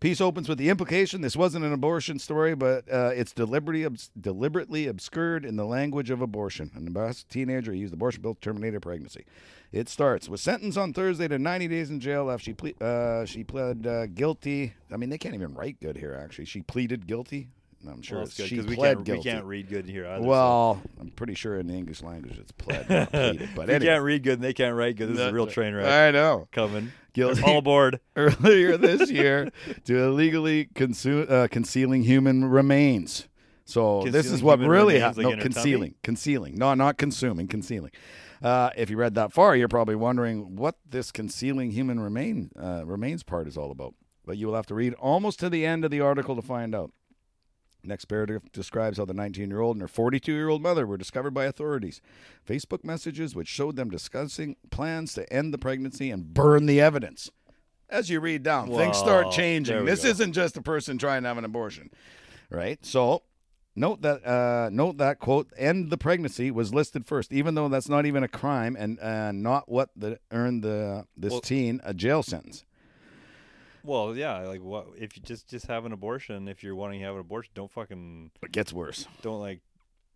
Piece 0.00 0.22
opens 0.22 0.48
with 0.48 0.56
the 0.56 0.70
implication 0.70 1.20
this 1.20 1.36
wasn't 1.36 1.62
an 1.62 1.74
abortion 1.74 2.18
story, 2.18 2.54
but 2.54 2.90
uh, 2.90 3.10
it's 3.14 3.32
deliberately 3.34 3.84
obs- 3.84 4.10
deliberately 4.18 4.86
obscured 4.86 5.44
in 5.44 5.56
the 5.56 5.66
language 5.66 6.08
of 6.08 6.22
abortion. 6.22 6.70
A 6.74 6.80
Nebraska 6.80 7.28
teenager 7.28 7.74
used 7.74 7.92
abortion 7.92 8.22
bill 8.22 8.32
to 8.34 8.40
terminate 8.40 8.72
her 8.72 8.80
pregnancy. 8.80 9.26
It 9.72 9.90
starts 9.90 10.26
with 10.26 10.40
sentence 10.40 10.78
on 10.78 10.94
Thursday 10.94 11.28
to 11.28 11.38
90 11.38 11.68
days 11.68 11.90
in 11.90 12.00
jail 12.00 12.30
after 12.30 12.44
she 12.44 12.54
ple- 12.54 12.72
uh, 12.80 13.26
she 13.26 13.44
pled 13.44 13.86
uh, 13.86 14.06
guilty. 14.06 14.72
I 14.90 14.96
mean, 14.96 15.10
they 15.10 15.18
can't 15.18 15.34
even 15.34 15.52
write 15.52 15.78
good 15.82 15.98
here. 15.98 16.14
Actually, 16.14 16.46
she 16.46 16.62
pleaded 16.62 17.06
guilty. 17.06 17.48
I'm 17.88 18.02
sure 18.02 18.18
Well, 18.18 18.26
it's 18.26 18.36
good 18.36 18.50
because 18.50 18.66
we 18.66 18.76
can't, 18.76 19.04
guilty. 19.04 19.18
we 19.20 19.24
can't 19.24 19.44
read 19.44 19.68
good 19.68 19.86
here 19.86 20.06
either. 20.06 20.22
so- 20.22 20.28
well, 20.28 20.82
I'm 21.00 21.10
pretty 21.10 21.34
sure 21.34 21.58
in 21.58 21.66
the 21.66 21.74
English 21.74 22.02
language 22.02 22.38
it's 22.38 22.52
pled, 22.52 22.88
not 22.90 23.10
pleaded. 23.12 23.48
But 23.54 23.68
we 23.68 23.74
anyway, 23.74 23.92
can't 23.92 24.04
read 24.04 24.22
good 24.22 24.34
and 24.34 24.42
they 24.42 24.52
can't 24.52 24.76
write 24.76 24.96
good. 24.96 25.08
This 25.10 25.18
is 25.18 25.26
a 25.26 25.32
real 25.32 25.46
train 25.46 25.74
wreck 25.74 25.86
I 25.86 26.10
know. 26.10 26.48
coming. 26.52 26.92
Guilty. 27.12 27.42
All 27.42 27.58
aboard. 27.58 28.00
earlier 28.16 28.76
this 28.76 29.10
year 29.10 29.50
to 29.84 29.98
illegally 29.98 30.66
consu- 30.74 31.28
uh, 31.30 31.48
concealing 31.48 32.02
human 32.02 32.44
remains. 32.44 33.26
So 33.64 34.02
this 34.02 34.26
is 34.26 34.42
what 34.42 34.58
really 34.58 34.98
happened. 34.98 35.24
like 35.26 35.36
no, 35.36 35.42
concealing, 35.42 35.94
concealing. 36.02 36.56
No, 36.58 36.74
not 36.74 36.98
consuming, 36.98 37.46
concealing. 37.48 37.92
Uh, 38.42 38.70
if 38.76 38.90
you 38.90 38.96
read 38.96 39.14
that 39.14 39.32
far, 39.32 39.54
you're 39.54 39.68
probably 39.68 39.94
wondering 39.94 40.56
what 40.56 40.76
this 40.88 41.12
concealing 41.12 41.70
human 41.70 42.00
remain 42.00 42.50
uh, 42.60 42.82
remains 42.84 43.22
part 43.22 43.46
is 43.46 43.56
all 43.56 43.70
about. 43.70 43.94
But 44.24 44.38
you 44.38 44.46
will 44.48 44.54
have 44.54 44.66
to 44.66 44.74
read 44.74 44.94
almost 44.94 45.38
to 45.40 45.50
the 45.50 45.64
end 45.66 45.84
of 45.84 45.90
the 45.90 46.00
article 46.00 46.36
to 46.36 46.42
find 46.42 46.74
out. 46.74 46.90
Next 47.82 48.06
paragraph 48.06 48.42
describes 48.52 48.98
how 48.98 49.04
the 49.04 49.14
19 49.14 49.48
year 49.48 49.60
old 49.60 49.76
and 49.76 49.82
her 49.82 49.88
42 49.88 50.32
year 50.32 50.48
old 50.48 50.62
mother 50.62 50.86
were 50.86 50.96
discovered 50.96 51.32
by 51.32 51.44
authorities. 51.44 52.00
Facebook 52.46 52.84
messages 52.84 53.34
which 53.34 53.48
showed 53.48 53.76
them 53.76 53.90
discussing 53.90 54.56
plans 54.70 55.14
to 55.14 55.30
end 55.32 55.54
the 55.54 55.58
pregnancy 55.58 56.10
and 56.10 56.34
burn 56.34 56.66
the 56.66 56.80
evidence. 56.80 57.30
As 57.88 58.08
you 58.08 58.20
read 58.20 58.42
down, 58.44 58.68
things 58.68 58.96
start 58.96 59.32
changing. 59.32 59.84
This 59.84 60.04
go. 60.04 60.10
isn't 60.10 60.32
just 60.32 60.56
a 60.56 60.62
person 60.62 60.96
trying 60.96 61.22
to 61.22 61.28
have 61.28 61.38
an 61.38 61.44
abortion, 61.44 61.90
right? 62.48 62.78
So, 62.86 63.22
note 63.74 64.02
that 64.02 64.24
uh, 64.24 64.70
note 64.70 64.98
that 64.98 65.18
quote 65.18 65.48
end 65.56 65.90
the 65.90 65.98
pregnancy 65.98 66.52
was 66.52 66.72
listed 66.72 67.04
first, 67.04 67.32
even 67.32 67.56
though 67.56 67.68
that's 67.68 67.88
not 67.88 68.06
even 68.06 68.22
a 68.22 68.28
crime 68.28 68.76
and 68.78 69.00
uh, 69.00 69.32
not 69.32 69.68
what 69.68 69.90
the, 69.96 70.20
earned 70.30 70.62
the 70.62 71.04
this 71.16 71.32
Well- 71.32 71.40
teen 71.40 71.80
a 71.82 71.92
jail 71.92 72.22
sentence. 72.22 72.64
Well, 73.84 74.16
yeah, 74.16 74.38
like 74.40 74.62
what 74.62 74.88
if 74.98 75.16
you 75.16 75.22
just 75.22 75.48
just 75.48 75.66
have 75.66 75.84
an 75.84 75.92
abortion? 75.92 76.48
If 76.48 76.62
you're 76.62 76.74
wanting 76.74 77.00
to 77.00 77.06
have 77.06 77.14
an 77.14 77.20
abortion, 77.20 77.52
don't 77.54 77.70
fucking 77.70 78.30
It 78.42 78.52
gets 78.52 78.72
worse. 78.72 79.06
don't 79.22 79.40
like 79.40 79.60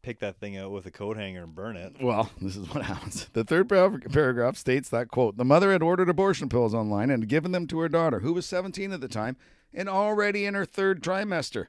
pick 0.02 0.18
that 0.18 0.36
thing 0.38 0.56
out 0.58 0.70
with 0.70 0.84
a 0.84 0.90
coat 0.90 1.16
hanger 1.16 1.42
and 1.42 1.54
burn 1.54 1.76
it. 1.76 1.96
Well, 2.00 2.30
this 2.42 2.56
is 2.56 2.68
what 2.74 2.84
happens. 2.84 3.26
The 3.32 3.42
third 3.44 3.68
par- 3.70 3.98
paragraph 4.12 4.56
states 4.56 4.88
that 4.90 5.08
quote: 5.08 5.36
"The 5.36 5.44
mother 5.44 5.72
had 5.72 5.82
ordered 5.82 6.08
abortion 6.10 6.48
pills 6.48 6.74
online 6.74 7.10
and 7.10 7.26
given 7.28 7.52
them 7.52 7.66
to 7.68 7.78
her 7.80 7.88
daughter, 7.88 8.20
who 8.20 8.32
was 8.34 8.44
17 8.46 8.92
at 8.92 9.00
the 9.00 9.08
time 9.08 9.36
and 9.72 9.88
already 9.88 10.44
in 10.44 10.54
her 10.54 10.64
third 10.66 11.02
trimester, 11.02 11.66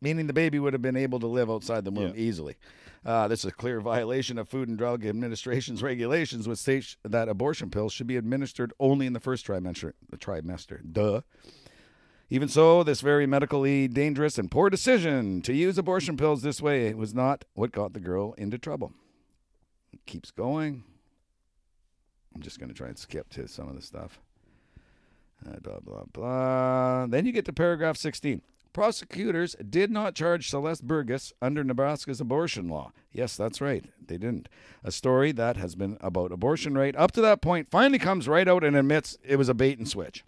meaning 0.00 0.26
the 0.26 0.32
baby 0.32 0.58
would 0.58 0.72
have 0.72 0.80
been 0.82 0.96
able 0.96 1.18
to 1.20 1.26
live 1.26 1.50
outside 1.50 1.84
the 1.84 1.90
womb 1.90 2.14
Yeah. 2.14 2.20
easily." 2.22 2.56
Uh, 3.04 3.26
this 3.28 3.40
is 3.40 3.46
a 3.46 3.52
clear 3.52 3.80
violation 3.80 4.36
of 4.36 4.48
Food 4.48 4.68
and 4.68 4.76
Drug 4.76 5.06
Administration's 5.06 5.82
regulations, 5.82 6.46
which 6.46 6.58
states 6.58 6.96
that 7.02 7.28
abortion 7.28 7.70
pills 7.70 7.92
should 7.92 8.06
be 8.06 8.16
administered 8.16 8.72
only 8.78 9.06
in 9.06 9.14
the 9.14 9.20
first 9.20 9.46
trimester. 9.46 9.94
The 10.10 10.18
trimester, 10.18 10.80
duh. 10.92 11.22
Even 12.28 12.48
so, 12.48 12.84
this 12.84 13.00
very 13.00 13.26
medically 13.26 13.88
dangerous 13.88 14.38
and 14.38 14.50
poor 14.50 14.70
decision 14.70 15.40
to 15.42 15.52
use 15.52 15.78
abortion 15.78 16.16
pills 16.16 16.42
this 16.42 16.62
way 16.62 16.94
was 16.94 17.14
not 17.14 17.44
what 17.54 17.72
got 17.72 17.92
the 17.92 18.00
girl 18.00 18.34
into 18.34 18.58
trouble. 18.58 18.92
It 19.92 20.04
keeps 20.06 20.30
going. 20.30 20.84
I'm 22.34 22.42
just 22.42 22.60
going 22.60 22.68
to 22.68 22.74
try 22.74 22.86
and 22.86 22.98
skip 22.98 23.30
to 23.30 23.48
some 23.48 23.68
of 23.68 23.74
the 23.74 23.82
stuff. 23.82 24.20
Uh, 25.44 25.58
blah, 25.60 25.80
blah, 25.80 26.04
blah. 26.12 27.06
Then 27.06 27.24
you 27.26 27.32
get 27.32 27.46
to 27.46 27.52
paragraph 27.52 27.96
16. 27.96 28.42
Prosecutors 28.72 29.56
did 29.68 29.90
not 29.90 30.14
charge 30.14 30.48
Celeste 30.48 30.86
Burgess 30.86 31.32
under 31.42 31.64
Nebraska's 31.64 32.20
abortion 32.20 32.68
law. 32.68 32.92
Yes, 33.12 33.36
that's 33.36 33.60
right. 33.60 33.84
They 34.04 34.16
didn't. 34.16 34.48
A 34.84 34.92
story 34.92 35.32
that 35.32 35.56
has 35.56 35.74
been 35.74 35.98
about 36.00 36.32
abortion 36.32 36.76
rate 36.78 36.96
up 36.96 37.12
to 37.12 37.20
that 37.20 37.42
point 37.42 37.70
finally 37.70 37.98
comes 37.98 38.28
right 38.28 38.46
out 38.46 38.62
and 38.62 38.76
admits 38.76 39.18
it 39.24 39.36
was 39.36 39.48
a 39.48 39.54
bait 39.54 39.78
and 39.78 39.88
switch. 39.88 40.24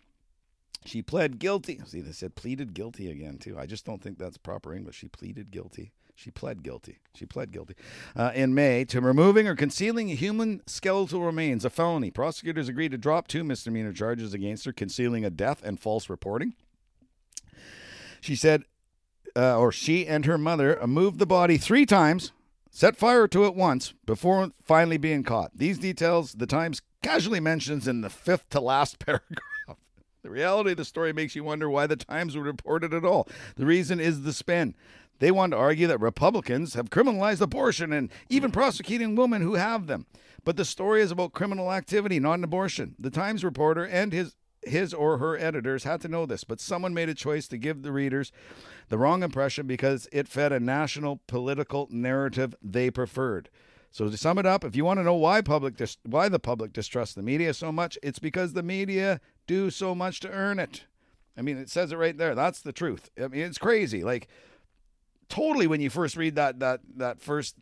She 0.84 1.00
pled 1.00 1.38
guilty. 1.38 1.80
See, 1.86 2.00
they 2.00 2.12
said 2.12 2.34
pleaded 2.34 2.74
guilty 2.74 3.10
again, 3.10 3.38
too. 3.38 3.56
I 3.58 3.66
just 3.66 3.84
don't 3.84 4.02
think 4.02 4.18
that's 4.18 4.36
proper 4.36 4.74
English. 4.74 4.96
She 4.96 5.06
pleaded 5.08 5.52
guilty. 5.52 5.92
She 6.14 6.30
pled 6.30 6.62
guilty. 6.62 6.98
She 7.14 7.24
pled 7.24 7.52
guilty. 7.52 7.74
Uh, 8.14 8.32
in 8.34 8.54
May, 8.54 8.84
to 8.86 9.00
removing 9.00 9.48
or 9.48 9.56
concealing 9.56 10.08
human 10.08 10.60
skeletal 10.66 11.22
remains, 11.22 11.64
a 11.64 11.70
felony. 11.70 12.10
Prosecutors 12.10 12.68
agreed 12.68 12.90
to 12.92 12.98
drop 12.98 13.28
two 13.28 13.44
misdemeanor 13.44 13.92
charges 13.92 14.34
against 14.34 14.64
her 14.64 14.72
concealing 14.72 15.24
a 15.24 15.30
death 15.30 15.62
and 15.64 15.80
false 15.80 16.10
reporting. 16.10 16.54
She 18.22 18.36
said, 18.36 18.62
uh, 19.34 19.58
or 19.58 19.72
she 19.72 20.06
and 20.06 20.24
her 20.26 20.38
mother 20.38 20.78
moved 20.86 21.18
the 21.18 21.26
body 21.26 21.58
three 21.58 21.84
times, 21.84 22.30
set 22.70 22.96
fire 22.96 23.26
to 23.26 23.46
it 23.46 23.56
once 23.56 23.94
before 24.06 24.52
finally 24.62 24.96
being 24.96 25.24
caught. 25.24 25.50
These 25.56 25.78
details 25.78 26.34
the 26.34 26.46
Times 26.46 26.82
casually 27.02 27.40
mentions 27.40 27.88
in 27.88 28.00
the 28.00 28.08
fifth 28.08 28.48
to 28.50 28.60
last 28.60 28.98
paragraph. 29.04 29.76
The 30.22 30.30
reality 30.30 30.70
of 30.70 30.76
the 30.76 30.84
story 30.84 31.12
makes 31.12 31.34
you 31.34 31.42
wonder 31.42 31.68
why 31.68 31.88
the 31.88 31.96
Times 31.96 32.36
would 32.36 32.46
report 32.46 32.84
it 32.84 32.92
at 32.92 33.04
all. 33.04 33.28
The 33.56 33.66
reason 33.66 33.98
is 33.98 34.22
the 34.22 34.32
spin. 34.32 34.76
They 35.18 35.32
want 35.32 35.50
to 35.50 35.56
argue 35.56 35.88
that 35.88 36.00
Republicans 36.00 36.74
have 36.74 36.90
criminalized 36.90 37.40
abortion 37.40 37.92
and 37.92 38.08
even 38.28 38.52
prosecuting 38.52 39.16
women 39.16 39.42
who 39.42 39.54
have 39.54 39.88
them. 39.88 40.06
But 40.44 40.56
the 40.56 40.64
story 40.64 41.02
is 41.02 41.10
about 41.10 41.32
criminal 41.32 41.72
activity, 41.72 42.20
not 42.20 42.34
an 42.34 42.44
abortion. 42.44 42.94
The 43.00 43.10
Times 43.10 43.42
reporter 43.42 43.84
and 43.84 44.12
his 44.12 44.36
his 44.64 44.94
or 44.94 45.18
her 45.18 45.36
editors 45.36 45.84
had 45.84 46.00
to 46.02 46.08
know 46.08 46.26
this, 46.26 46.44
but 46.44 46.60
someone 46.60 46.94
made 46.94 47.08
a 47.08 47.14
choice 47.14 47.48
to 47.48 47.58
give 47.58 47.82
the 47.82 47.92
readers 47.92 48.30
the 48.88 48.98
wrong 48.98 49.22
impression 49.22 49.66
because 49.66 50.08
it 50.12 50.28
fed 50.28 50.52
a 50.52 50.60
national 50.60 51.20
political 51.26 51.88
narrative 51.90 52.54
they 52.62 52.90
preferred. 52.90 53.48
So 53.90 54.08
to 54.08 54.16
sum 54.16 54.38
it 54.38 54.46
up, 54.46 54.64
if 54.64 54.74
you 54.74 54.84
want 54.84 55.00
to 55.00 55.04
know 55.04 55.14
why 55.14 55.42
public 55.42 55.76
dis- 55.76 55.98
why 56.04 56.28
the 56.28 56.38
public 56.38 56.72
distrusts 56.72 57.14
the 57.14 57.22
media 57.22 57.52
so 57.52 57.70
much, 57.70 57.98
it's 58.02 58.18
because 58.18 58.52
the 58.54 58.62
media 58.62 59.20
do 59.46 59.68
so 59.70 59.94
much 59.94 60.20
to 60.20 60.30
earn 60.30 60.58
it. 60.58 60.84
I 61.36 61.42
mean, 61.42 61.58
it 61.58 61.68
says 61.68 61.92
it 61.92 61.96
right 61.96 62.16
there. 62.16 62.34
That's 62.34 62.60
the 62.60 62.72
truth. 62.72 63.10
I 63.22 63.28
mean, 63.28 63.42
it's 63.42 63.58
crazy. 63.58 64.02
Like 64.04 64.28
totally 65.28 65.66
when 65.66 65.80
you 65.80 65.90
first 65.90 66.16
read 66.16 66.36
that 66.36 66.60
that 66.60 66.80
that 66.96 67.20
first 67.20 67.56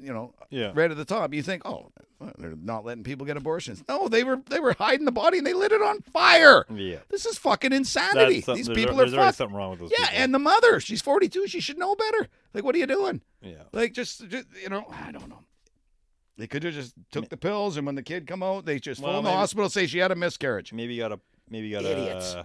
you 0.00 0.12
know 0.12 0.34
Yeah. 0.50 0.72
right 0.74 0.90
at 0.90 0.96
the 0.96 1.04
top, 1.04 1.32
you 1.32 1.42
think, 1.42 1.64
"Oh, 1.66 1.92
they're 2.38 2.54
not 2.56 2.84
letting 2.84 3.04
people 3.04 3.26
get 3.26 3.36
abortions." 3.36 3.82
No, 3.88 4.08
they 4.08 4.24
were 4.24 4.40
they 4.48 4.60
were 4.60 4.74
hiding 4.74 5.04
the 5.04 5.12
body 5.12 5.38
and 5.38 5.46
they 5.46 5.52
lit 5.54 5.72
it 5.72 5.82
on 5.82 6.00
fire. 6.02 6.64
Yeah. 6.74 6.98
This 7.10 7.26
is 7.26 7.36
fucking 7.38 7.72
insanity. 7.72 8.40
These 8.46 8.68
people 8.68 8.96
there's 8.96 9.12
are 9.14 9.16
fucked. 9.16 9.38
something 9.38 9.56
wrong 9.56 9.70
with 9.72 9.80
those 9.80 9.92
Yeah, 9.98 10.06
people. 10.06 10.22
and 10.22 10.34
the 10.34 10.38
mother, 10.38 10.80
she's 10.80 11.02
42. 11.02 11.46
She 11.48 11.60
should 11.60 11.78
know 11.78 11.94
better. 11.94 12.28
Like, 12.52 12.64
what 12.64 12.74
are 12.74 12.78
you 12.78 12.86
doing? 12.86 13.20
yeah. 13.42 13.64
Like, 13.72 13.92
just, 13.92 14.28
just 14.28 14.46
you 14.62 14.68
know, 14.68 14.86
I 14.90 15.10
don't 15.12 15.28
know. 15.28 15.40
They 16.36 16.46
could 16.48 16.64
have 16.64 16.74
just 16.74 16.94
took 17.12 17.28
the 17.28 17.36
pills, 17.36 17.76
and 17.76 17.86
when 17.86 17.94
the 17.94 18.02
kid 18.02 18.26
come 18.26 18.42
out, 18.42 18.64
they 18.64 18.80
just 18.80 19.00
Well, 19.00 19.12
phone 19.12 19.24
the 19.24 19.30
maybe- 19.30 19.36
hospital, 19.38 19.68
say 19.70 19.86
she 19.86 19.98
had 19.98 20.10
a 20.10 20.16
miscarriage. 20.16 20.72
Maybe 20.72 20.94
you 20.94 21.02
gotta 21.02 21.20
maybe 21.48 21.68
you 21.68 21.76
gotta 21.76 21.92
Idiots. 21.96 22.34
uh, 22.34 22.44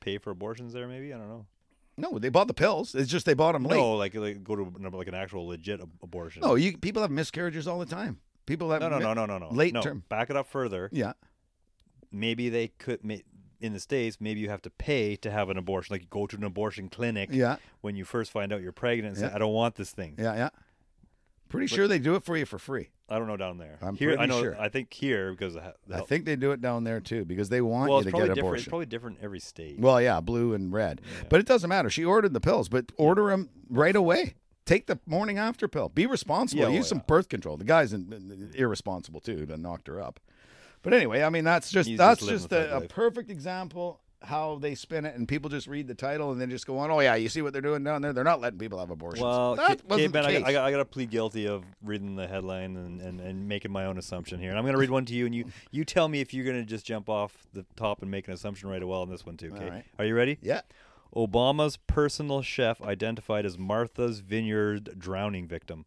pay 0.00 0.16
for 0.18 0.30
abortions 0.30 0.72
there. 0.72 0.88
Maybe 0.88 1.12
I 1.12 1.18
don't 1.18 1.28
know. 1.28 1.46
No, 1.98 2.18
they 2.18 2.30
bought 2.30 2.48
the 2.48 2.54
pills. 2.54 2.94
It's 2.94 3.10
just 3.10 3.26
they 3.26 3.34
bought 3.34 3.52
them 3.52 3.64
late. 3.64 3.76
No, 3.76 3.92
like 3.96 4.14
like 4.14 4.42
go 4.42 4.56
to 4.56 4.72
like 4.96 5.08
an 5.08 5.14
actual 5.14 5.46
legit 5.46 5.80
abortion. 6.02 6.40
No, 6.40 6.54
you 6.54 6.78
people 6.78 7.02
have 7.02 7.10
miscarriages 7.10 7.68
all 7.68 7.78
the 7.78 7.84
time. 7.86 8.18
People 8.46 8.70
have 8.70 8.80
no, 8.80 8.88
no, 8.88 8.98
no, 8.98 9.14
no, 9.14 9.26
no, 9.26 9.38
no. 9.38 9.50
late 9.50 9.74
no. 9.74 9.82
term. 9.82 10.04
Back 10.08 10.30
it 10.30 10.36
up 10.36 10.46
further. 10.46 10.88
Yeah, 10.92 11.12
Maybe 12.10 12.48
they 12.48 12.68
could. 12.68 13.00
In 13.60 13.72
the 13.72 13.80
states, 13.80 14.16
maybe 14.20 14.40
you 14.40 14.48
have 14.50 14.62
to 14.62 14.70
pay 14.70 15.14
to 15.16 15.30
have 15.30 15.48
an 15.48 15.56
abortion. 15.56 15.94
Like 15.94 16.02
you 16.02 16.08
go 16.10 16.26
to 16.26 16.36
an 16.36 16.42
abortion 16.42 16.88
clinic 16.88 17.28
yeah, 17.32 17.56
when 17.80 17.94
you 17.94 18.04
first 18.04 18.32
find 18.32 18.52
out 18.52 18.60
you're 18.60 18.72
pregnant 18.72 19.10
and 19.10 19.16
say, 19.18 19.26
Yeah. 19.26 19.36
"I 19.36 19.38
don't 19.38 19.52
want 19.52 19.76
this 19.76 19.92
thing." 19.92 20.16
yeah, 20.18 20.34
yeah. 20.34 20.48
Pretty 21.48 21.66
sure 21.66 21.86
they 21.86 21.98
do 21.98 22.14
it 22.14 22.24
for 22.24 22.36
you 22.36 22.46
for 22.46 22.58
free. 22.58 22.88
I 23.10 23.18
don't 23.18 23.28
know 23.28 23.36
down 23.36 23.58
there. 23.58 23.78
I'm 23.82 23.94
here, 23.94 24.16
I 24.18 24.24
know. 24.24 24.40
sure. 24.40 24.58
I 24.58 24.70
think 24.70 24.90
here 24.92 25.32
because 25.32 25.54
of 25.54 25.62
the, 25.86 25.98
I 25.98 26.00
think 26.00 26.24
they 26.24 26.34
do 26.34 26.52
it 26.52 26.62
down 26.62 26.84
there 26.84 26.98
too 26.98 27.26
because 27.26 27.50
they 27.50 27.60
want 27.60 27.90
well, 27.90 27.98
you 27.98 28.00
it's 28.00 28.06
to 28.06 28.10
probably 28.10 28.28
get 28.28 28.34
different. 28.36 28.56
It's 28.56 28.68
probably 28.68 28.86
different 28.86 29.18
every 29.20 29.38
state. 29.38 29.78
Well, 29.78 30.00
yeah, 30.00 30.20
blue 30.20 30.54
and 30.54 30.72
red. 30.72 31.02
Yeah. 31.04 31.24
But 31.28 31.40
it 31.40 31.46
doesn't 31.46 31.68
matter. 31.68 31.90
She 31.90 32.06
ordered 32.06 32.32
the 32.32 32.40
pills, 32.40 32.70
but 32.70 32.90
order 32.96 33.28
them 33.28 33.50
right 33.68 33.94
away. 33.94 34.34
Take 34.72 34.86
the 34.86 34.98
morning 35.04 35.36
after 35.36 35.68
pill. 35.68 35.90
Be 35.90 36.06
responsible. 36.06 36.62
Yeah, 36.62 36.68
oh, 36.68 36.70
Use 36.70 36.84
well, 36.84 36.88
some 36.88 36.98
yeah. 36.98 37.04
birth 37.06 37.28
control. 37.28 37.58
The 37.58 37.64
guy's 37.64 37.92
in, 37.92 38.50
irresponsible 38.54 39.20
too, 39.20 39.44
that 39.44 39.58
knocked 39.58 39.86
her 39.86 40.00
up. 40.00 40.18
But 40.80 40.94
anyway, 40.94 41.22
I 41.22 41.28
mean 41.28 41.44
that's 41.44 41.70
just 41.70 41.88
He's 41.88 41.98
that's 41.98 42.20
just 42.20 42.48
just 42.50 42.52
a, 42.52 42.78
a 42.78 42.80
perfect 42.88 43.30
example 43.30 44.00
how 44.22 44.56
they 44.60 44.74
spin 44.74 45.04
it, 45.04 45.14
and 45.14 45.26
people 45.28 45.50
just 45.50 45.66
read 45.66 45.88
the 45.88 45.94
title 45.94 46.32
and 46.32 46.40
then 46.40 46.48
just 46.48 46.66
go 46.66 46.78
on. 46.78 46.90
Oh 46.90 47.00
yeah, 47.00 47.16
you 47.16 47.28
see 47.28 47.42
what 47.42 47.52
they're 47.52 47.60
doing 47.60 47.84
down 47.84 48.02
there? 48.02 48.12
They're 48.12 48.24
not 48.24 48.40
letting 48.40 48.58
people 48.58 48.78
have 48.78 48.90
abortions. 48.90 49.22
Well, 49.22 49.56
that 49.56 49.78
K- 49.78 49.84
wasn't 49.88 50.14
K- 50.14 50.22
Ben, 50.22 50.44
I, 50.44 50.52
I, 50.54 50.66
I 50.66 50.70
got 50.70 50.78
to 50.78 50.84
plead 50.84 51.10
guilty 51.10 51.46
of 51.46 51.64
reading 51.82 52.16
the 52.16 52.26
headline 52.26 52.76
and, 52.76 53.00
and, 53.00 53.20
and 53.20 53.48
making 53.48 53.72
my 53.72 53.84
own 53.84 53.98
assumption 53.98 54.40
here. 54.40 54.50
And 54.50 54.58
I'm 54.58 54.64
going 54.64 54.74
to 54.74 54.80
read 54.80 54.90
one 54.90 55.04
to 55.06 55.14
you, 55.14 55.26
and 55.26 55.34
you, 55.34 55.46
you 55.70 55.84
tell 55.84 56.08
me 56.08 56.20
if 56.20 56.32
you're 56.32 56.44
going 56.44 56.56
to 56.56 56.64
just 56.64 56.86
jump 56.86 57.08
off 57.08 57.46
the 57.52 57.66
top 57.76 58.02
and 58.02 58.10
make 58.10 58.28
an 58.28 58.34
assumption 58.34 58.68
right 58.68 58.82
away 58.82 58.96
on 58.96 59.10
this 59.10 59.26
one, 59.26 59.36
too. 59.36 59.52
Okay. 59.52 59.64
All 59.64 59.70
right. 59.70 59.84
Are 59.98 60.04
you 60.04 60.14
ready? 60.14 60.38
yeah. 60.40 60.62
Obama's 61.14 61.76
personal 61.76 62.42
chef 62.42 62.80
identified 62.82 63.44
as 63.44 63.58
Martha's 63.58 64.20
Vineyard 64.20 64.98
drowning 64.98 65.46
victim. 65.46 65.84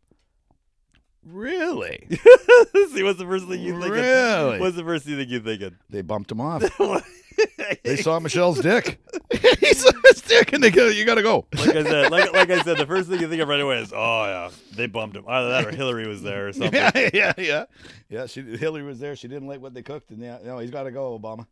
Really? 1.26 2.08
See, 2.12 3.02
what's 3.02 3.18
the 3.18 3.26
first 3.28 3.48
thing 3.48 3.60
you 3.62 3.80
think? 3.82 3.94
Really? 3.94 4.60
What's 4.60 4.76
the 4.76 4.84
first 4.84 5.06
thing 5.06 5.28
you 5.28 5.40
thinking? 5.40 5.76
they 5.90 6.02
bumped 6.02 6.32
him 6.32 6.40
off. 6.40 6.64
they 7.84 7.96
saw 7.96 8.20
Michelle's 8.20 8.62
dick. 8.62 9.00
he 9.60 9.74
saw 9.74 9.92
his 10.06 10.22
dick, 10.22 10.54
and 10.54 10.64
they 10.64 10.70
go, 10.70 10.88
"You 10.88 11.04
got 11.04 11.16
to 11.16 11.24
go." 11.24 11.48
like 11.58 11.76
I 11.76 11.84
said, 11.84 12.12
like, 12.12 12.32
like 12.32 12.50
I 12.52 12.62
said, 12.62 12.78
the 12.78 12.86
first 12.86 13.10
thing 13.10 13.20
you 13.20 13.28
think 13.28 13.42
of 13.42 13.48
right 13.48 13.60
away 13.60 13.80
is, 13.80 13.92
oh 13.92 14.26
yeah, 14.26 14.52
they 14.76 14.86
bumped 14.86 15.16
him. 15.16 15.26
Either 15.28 15.50
that 15.50 15.66
or 15.66 15.72
Hillary 15.72 16.08
was 16.08 16.22
there 16.22 16.50
or 16.50 16.54
something. 16.54 16.74
Yeah, 16.76 17.10
yeah, 17.14 17.34
yeah, 17.38 17.66
yeah. 18.08 18.26
She 18.28 18.42
Hillary 18.42 18.84
was 18.84 19.00
there. 19.00 19.16
She 19.16 19.28
didn't 19.28 19.48
like 19.48 19.62
what 19.62 19.74
they 19.74 19.82
cooked, 19.82 20.12
and 20.12 20.22
yeah, 20.22 20.38
no, 20.46 20.60
he's 20.60 20.72
got 20.72 20.84
to 20.84 20.92
go, 20.92 21.18
Obama. 21.18 21.48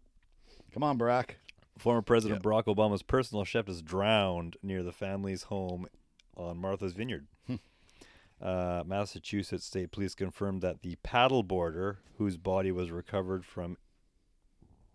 Come 0.73 0.83
on, 0.83 0.97
Barack. 0.99 1.31
Former 1.77 2.01
President 2.01 2.43
Barack 2.43 2.65
Obama's 2.65 3.03
personal 3.03 3.43
chef 3.43 3.67
is 3.67 3.81
drowned 3.81 4.57
near 4.61 4.83
the 4.83 4.91
family's 4.91 5.43
home 5.43 5.87
on 6.37 6.57
Martha's 6.57 6.93
Vineyard. 6.93 7.27
uh, 8.41 8.83
Massachusetts 8.85 9.65
State 9.65 9.91
Police 9.91 10.15
confirmed 10.15 10.61
that 10.61 10.81
the 10.81 10.97
paddleboarder, 11.03 11.97
whose 12.17 12.37
body 12.37 12.71
was 12.71 12.91
recovered 12.91 13.45
from 13.45 13.77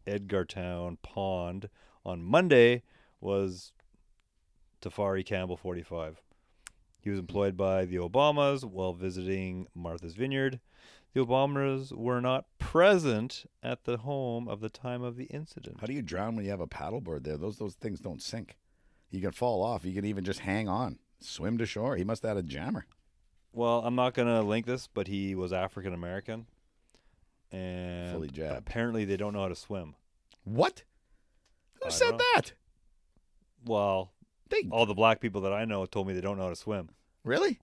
Edgartown 0.07 0.99
Pond 1.03 1.68
on 2.05 2.22
Monday, 2.22 2.83
was 3.20 3.72
Tafari 4.81 5.24
Campbell, 5.26 5.57
45. 5.57 6.22
He 7.01 7.11
was 7.11 7.18
employed 7.18 7.57
by 7.57 7.85
the 7.85 7.97
Obamas 7.97 8.64
while 8.64 8.93
visiting 8.93 9.66
Martha's 9.74 10.14
Vineyard. 10.14 10.61
The 11.15 11.25
Obamas 11.25 11.93
were 11.93 12.21
not 12.21 12.45
present 12.59 13.47
at 13.63 13.85
the 13.85 13.99
home 13.99 14.47
of 14.47 14.61
the 14.61 14.69
time 14.69 15.03
of 15.03 15.17
the 15.17 15.25
incident. 15.25 15.79
How 15.81 15.87
do 15.87 15.93
you 15.95 16.03
drown 16.03 16.37
when 16.37 16.45
you 16.45 16.51
have 16.51 16.61
a 16.61 16.67
paddleboard 16.67 17.25
there? 17.25 17.37
Those 17.37 17.57
those 17.59 17.75
things 17.75 18.01
don't 18.01 18.23
sink. 18.23 18.57
You 19.11 19.21
can 19.21 19.33
fall 19.33 19.63
off. 19.63 19.85
You 19.85 19.95
can 19.95 20.05
even 20.05 20.23
just 20.25 20.41
hang 20.41 20.69
on, 20.69 20.99
swim 21.21 21.57
to 21.59 21.67
shore. 21.67 21.97
He 21.97 22.05
must 22.05 22.23
have 22.23 22.37
had 22.37 22.45
a 22.45 22.47
jammer. 22.47 22.87
Well, 23.53 23.81
I'm 23.85 23.95
not 23.95 24.13
gonna 24.15 24.43
link 24.43 24.67
this, 24.67 24.87
but 24.87 25.07
he 25.09 25.35
was 25.35 25.53
African 25.53 25.95
American, 25.95 26.47
and 27.51 28.13
Fully 28.13 28.29
jabbed. 28.29 28.59
apparently 28.59 29.05
they 29.05 29.17
don't 29.17 29.33
know 29.33 29.41
how 29.43 29.49
to 29.49 29.55
swim. 29.55 29.95
What? 30.45 30.83
Who 31.81 31.87
I 31.87 31.91
said 31.91 32.19
that? 32.19 32.53
Well, 33.65 34.13
They 34.51 34.69
all 34.71 34.87
the 34.87 34.95
black 34.95 35.21
people 35.21 35.41
that 35.43 35.53
I 35.53 35.65
know 35.65 35.87
told 35.87 36.07
me 36.07 36.13
they 36.13 36.21
don't 36.21 36.37
know 36.37 36.45
how 36.45 36.51
to 36.51 36.57
swim. 36.57 36.91
really? 37.25 37.59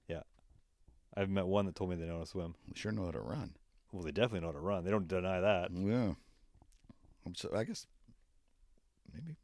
I've 1.17 1.29
met 1.29 1.47
one 1.47 1.65
that 1.65 1.75
told 1.75 1.89
me 1.89 1.95
they 1.95 2.05
know 2.05 2.15
how 2.15 2.23
to 2.23 2.25
swim. 2.29 2.55
We 2.67 2.73
sure 2.75 2.91
know 2.91 3.05
how 3.05 3.11
to 3.11 3.19
run. 3.21 3.55
Well, 3.91 4.03
they 4.03 4.11
definitely 4.11 4.41
know 4.41 4.47
how 4.47 4.53
to 4.53 4.59
run. 4.59 4.83
They 4.83 4.91
don't 4.91 5.07
deny 5.07 5.39
that. 5.39 5.69
Yeah. 5.73 6.13
So, 7.35 7.49
I 7.55 7.63
guess 7.63 7.87
maybe 9.13 9.35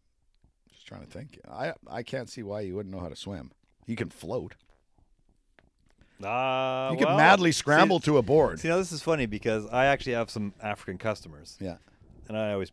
just 0.72 0.86
trying 0.86 1.02
to 1.06 1.08
think. 1.08 1.40
I 1.50 1.74
I 1.90 2.04
can't 2.04 2.30
see 2.30 2.44
why 2.44 2.62
you 2.62 2.76
wouldn't 2.76 2.94
know 2.94 3.02
how 3.02 3.10
to 3.10 3.16
swim. 3.16 3.52
You 3.88 3.96
can 3.96 4.10
float. 4.10 4.56
Ah, 6.24 6.92
you 6.92 6.98
can 6.98 7.08
well, 7.08 7.18
madly 7.18 7.52
scramble 7.52 8.00
See, 8.00 8.06
to 8.06 8.18
a 8.18 8.22
board. 8.22 8.60
see, 8.60 8.68
now 8.68 8.78
this 8.78 8.92
is 8.92 9.02
funny 9.02 9.26
because 9.26 9.66
I 9.72 9.86
actually 9.86 10.14
have 10.14 10.30
some 10.30 10.54
African 10.62 11.00
customers, 11.00 11.58
yeah. 11.60 11.78
and 12.28 12.38
I 12.38 12.54
always 12.54 12.72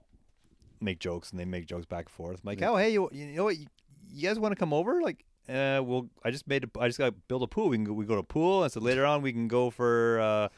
make 0.80 0.99
jokes, 0.99 1.30
and 1.30 1.40
they 1.40 1.46
make 1.46 1.66
jokes 1.66 1.86
back 1.86 2.07
and 2.07 2.11
forth. 2.11 2.40
I'm 2.42 2.46
like, 2.46 2.61
Yeah. 2.61 2.70
oh, 2.70 2.76
hey, 2.76 2.90
you, 2.92 3.09
you 3.11 3.26
know 3.28 3.44
what? 3.44 3.57
You, 3.57 3.66
you 4.12 4.28
guys 4.28 4.38
want 4.38 4.53
to 4.53 4.57
come 4.57 4.74
over? 4.74 5.01
Like, 5.01 5.24
uh, 5.49 5.82
well, 5.82 6.09
I 6.24 6.30
just 6.30 6.46
made, 6.46 6.64
a, 6.64 6.80
I 6.80 6.86
just 6.88 6.99
got 6.99 7.07
to 7.07 7.12
build 7.28 7.42
a 7.42 7.46
pool. 7.46 7.68
We 7.68 7.76
can 7.76 7.84
go, 7.84 7.92
we 7.92 8.05
go 8.05 8.14
to 8.14 8.20
a 8.20 8.24
pool. 8.24 8.62
I 8.62 8.68
said 8.68 8.82
later 8.82 9.05
on 9.05 9.22
we 9.22 9.32
can 9.32 9.49
go 9.49 9.70
for, 9.70 10.20
uh, 10.20 10.49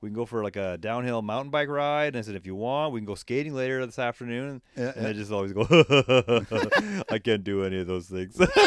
we 0.00 0.08
can 0.08 0.14
go 0.14 0.24
for 0.24 0.42
like 0.42 0.56
a 0.56 0.78
downhill 0.78 1.20
mountain 1.22 1.50
bike 1.50 1.68
ride. 1.68 2.08
And 2.14 2.16
I 2.16 2.20
said 2.22 2.34
if 2.34 2.46
you 2.46 2.54
want, 2.54 2.92
we 2.92 3.00
can 3.00 3.06
go 3.06 3.14
skating 3.14 3.54
later 3.54 3.84
this 3.84 3.98
afternoon. 3.98 4.62
Yeah, 4.76 4.92
and 4.96 5.02
yeah. 5.02 5.08
I 5.08 5.12
just 5.12 5.30
always 5.30 5.52
go, 5.52 5.62
I 7.10 7.18
can't 7.18 7.44
do 7.44 7.64
any 7.64 7.80
of 7.80 7.86
those 7.86 8.06
things. 8.06 8.40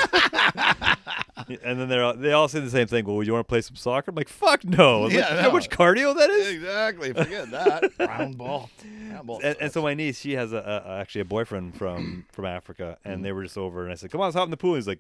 and 1.64 1.80
then 1.80 1.90
they're 1.90 2.04
all, 2.04 2.14
they 2.16 2.32
all 2.32 2.48
say 2.48 2.60
the 2.60 2.70
same 2.70 2.88
thing. 2.88 3.06
Well, 3.06 3.16
would 3.16 3.28
you 3.28 3.34
want 3.34 3.46
to 3.48 3.50
play 3.50 3.62
some 3.62 3.76
soccer? 3.76 4.12
I'm 4.12 4.16
like, 4.16 4.30
fuck 4.30 4.64
no. 4.64 4.98
I'm 4.98 5.04
like, 5.06 5.14
Yeah, 5.14 5.30
you 5.32 5.36
no. 5.38 5.42
how 5.42 5.52
much 5.52 5.70
cardio 5.70 6.16
that 6.16 6.30
is? 6.30 6.48
Exactly. 6.56 7.14
Forget 7.14 7.52
that. 7.52 7.92
Round 8.00 8.38
ball. 8.38 8.70
Round 9.12 9.28
ball. 9.28 9.42
and, 9.44 9.58
and 9.60 9.72
so 9.72 9.82
my 9.82 9.94
niece, 9.94 10.20
she 10.20 10.34
has 10.34 10.54
a, 10.54 10.84
a 10.86 11.00
actually 11.00 11.22
a 11.22 11.26
boyfriend 11.26 11.76
from 11.76 12.26
from 12.32 12.46
Africa, 12.46 12.98
and 13.04 13.24
they 13.26 13.32
were 13.32 13.44
just 13.44 13.58
over, 13.58 13.84
and 13.84 13.92
I 13.92 13.96
said, 13.96 14.12
"Come 14.12 14.22
on, 14.22 14.28
let's 14.28 14.36
hop 14.36 14.46
in 14.46 14.52
the 14.52 14.58
pool." 14.58 14.76
He's 14.76 14.88
like, 14.88 15.00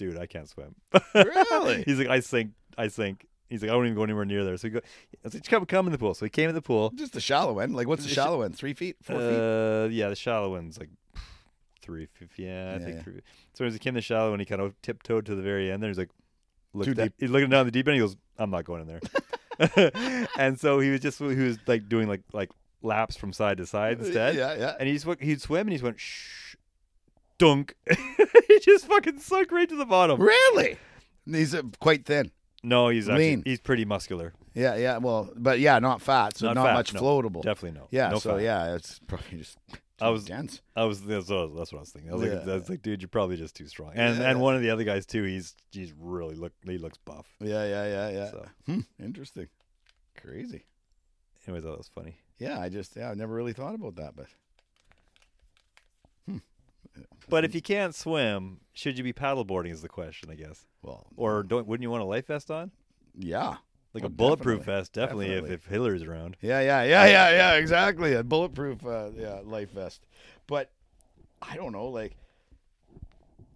"Dude, 0.00 0.18
I 0.18 0.26
can't 0.26 0.48
swim." 0.48 0.74
Really? 1.14 1.82
He's 1.86 1.98
like, 1.98 2.08
"I 2.08 2.20
sink, 2.20 2.52
I 2.76 2.88
sink." 2.88 3.26
He's 3.48 3.62
like, 3.62 3.70
"I 3.70 3.74
don't 3.74 3.84
even 3.84 3.96
go 3.96 4.02
anywhere 4.04 4.24
near 4.24 4.44
there." 4.44 4.56
So 4.56 4.68
he 4.68 4.72
go, 4.72 4.78
I 4.78 5.18
was 5.24 5.34
like, 5.34 5.44
"Come, 5.44 5.66
come 5.66 5.86
in 5.86 5.92
the 5.92 5.98
pool." 5.98 6.14
So 6.14 6.24
he 6.24 6.30
came 6.30 6.48
in 6.48 6.54
the 6.54 6.62
pool. 6.62 6.90
just 6.94 7.12
the 7.12 7.20
shallow 7.20 7.58
end. 7.58 7.74
Like 7.76 7.86
what's 7.88 8.02
the 8.04 8.08
Sh- 8.10 8.14
shallow 8.14 8.42
end? 8.42 8.56
Three 8.56 8.74
feet? 8.74 8.96
Four 9.02 9.18
feet? 9.18 9.24
Uh, 9.38 9.88
yeah, 9.90 10.08
the 10.08 10.16
shallow 10.16 10.54
end's 10.56 10.78
like 10.78 10.90
three, 11.82 12.06
fif- 12.12 12.38
yeah, 12.38 12.70
I 12.70 12.72
Yeah, 12.74 12.78
think 12.84 12.96
yeah. 12.96 13.02
three. 13.02 13.20
So 13.54 13.64
as 13.64 13.72
he 13.72 13.78
came 13.78 13.90
in 13.92 13.94
the 13.96 14.02
shallow, 14.02 14.32
and 14.32 14.40
he 14.40 14.46
kind 14.46 14.60
of 14.62 14.80
tiptoed 14.82 15.26
to 15.26 15.34
the 15.34 15.42
very 15.42 15.70
end. 15.70 15.82
There, 15.82 15.90
he's 15.90 15.98
like, 15.98 16.10
looked 16.72 16.86
Too 16.94 17.00
at- 17.02 17.04
deep. 17.04 17.14
He's 17.18 17.30
looking 17.30 17.50
down 17.50 17.66
the 17.66 17.72
deep 17.72 17.86
end. 17.88 17.94
He 17.94 18.00
goes, 18.00 18.16
"I'm 18.38 18.50
not 18.50 18.64
going 18.64 18.82
in 18.82 18.86
there." 18.86 19.00
and 20.38 20.58
so 20.58 20.80
he 20.80 20.90
was 20.90 21.00
just 21.00 21.18
he 21.18 21.24
was 21.34 21.58
like 21.66 21.88
doing 21.88 22.08
like 22.08 22.22
like 22.32 22.50
laps 22.82 23.16
from 23.16 23.32
side 23.32 23.58
to 23.58 23.66
side 23.66 23.98
instead. 24.00 24.34
Yeah, 24.36 24.54
yeah. 24.54 24.74
And 24.78 24.88
he 24.88 24.94
just 24.96 25.06
he'd 25.20 25.40
swim 25.42 25.60
and 25.62 25.70
he 25.70 25.74
just 25.76 25.84
went 25.84 25.98
shh, 26.00 26.49
dunk. 27.40 27.74
he 28.48 28.60
just 28.60 28.86
fucking 28.86 29.18
sunk 29.18 29.50
right 29.50 29.68
to 29.68 29.74
the 29.76 29.86
bottom. 29.86 30.20
Really? 30.20 30.76
He's 31.26 31.54
uh, 31.54 31.62
quite 31.80 32.04
thin. 32.06 32.30
No, 32.62 32.88
he's 32.90 33.08
actually 33.08 33.30
Lean. 33.30 33.42
he's 33.44 33.60
pretty 33.60 33.84
muscular. 33.84 34.34
Yeah, 34.54 34.76
yeah. 34.76 34.98
Well, 34.98 35.30
but 35.36 35.58
yeah, 35.60 35.78
not 35.78 36.02
fat, 36.02 36.36
so 36.36 36.46
Not 36.46 36.56
not, 36.56 36.66
fat, 36.66 36.74
much 36.74 36.94
no. 36.94 37.00
floatable. 37.00 37.42
Definitely 37.42 37.78
no. 37.80 37.88
Yeah, 37.90 38.10
no 38.10 38.18
so 38.18 38.34
fat. 38.36 38.42
yeah, 38.42 38.74
it's 38.74 39.00
probably 39.06 39.38
just 39.38 39.56
I 40.00 40.10
was 40.10 40.24
dense. 40.24 40.60
I 40.76 40.84
was 40.84 41.00
that's 41.02 41.28
what 41.28 41.38
I 41.38 41.44
was, 41.44 41.54
that's 41.56 41.72
what 41.72 41.78
I 41.78 41.80
was 41.80 41.90
thinking. 41.90 42.10
I 42.12 42.14
was 42.16 42.22
like, 42.28 42.48
I 42.48 42.54
was 42.54 42.68
like, 42.70 42.82
dude, 42.82 43.00
you're 43.02 43.08
probably 43.08 43.36
just 43.36 43.54
too 43.56 43.66
strong. 43.66 43.92
And 43.94 44.18
Yeah. 44.18 44.30
and 44.30 44.40
one 44.40 44.54
of 44.56 44.62
the 44.62 44.70
other 44.70 44.84
guys 44.84 45.06
too. 45.06 45.22
He's 45.24 45.54
he's 45.72 45.92
really 45.98 46.34
look 46.36 46.52
he 46.66 46.78
looks 46.78 46.98
buff. 46.98 47.26
Yeah, 47.40 47.64
yeah, 47.64 47.86
yeah, 47.86 48.08
yeah. 48.10 48.30
So 48.30 48.46
Hmm, 48.66 48.80
interesting. 49.02 49.48
Crazy. 50.20 50.66
anyways, 51.46 51.64
that 51.64 51.78
was 51.78 51.90
funny. 51.94 52.18
Yeah, 52.38 52.58
I 52.60 52.68
just 52.68 52.96
yeah, 52.96 53.10
I 53.10 53.14
never 53.14 53.34
really 53.34 53.52
thought 53.54 53.74
about 53.74 53.96
that, 53.96 54.16
but 54.16 54.26
But 57.28 57.44
if 57.44 57.54
you 57.54 57.62
can't 57.62 57.94
swim, 57.94 58.60
should 58.72 58.98
you 58.98 59.04
be 59.04 59.12
paddleboarding? 59.12 59.70
Is 59.70 59.82
the 59.82 59.88
question, 59.88 60.30
I 60.30 60.34
guess. 60.34 60.66
well, 60.82 61.06
Or 61.16 61.42
don't 61.42 61.66
wouldn't 61.66 61.82
you 61.82 61.90
want 61.90 62.02
a 62.02 62.06
life 62.06 62.26
vest 62.26 62.50
on? 62.50 62.70
yeah. 63.14 63.56
Like 63.92 64.04
Oh, 64.04 64.06
a 64.06 64.08
bulletproof 64.10 64.60
definitely. 64.60 64.80
vest, 64.80 64.92
definitely, 64.92 65.26
Definitely. 65.26 65.50
if 65.54 65.60
if 65.62 65.66
Hillary's 65.66 66.02
around. 66.04 66.36
Yeah, 66.40 66.60
yeah, 66.60 66.84
yeah, 66.84 67.06
yeah, 67.06 67.30
yeah, 67.30 67.52
exactly. 67.54 68.14
A 68.14 68.22
bulletproof 68.22 68.86
uh, 68.86 69.10
yeah, 69.16 69.40
life 69.44 69.72
vest. 69.72 70.00
But 70.46 70.70
I 71.42 71.56
don't 71.56 71.72
know, 71.72 71.88
like 71.88 72.12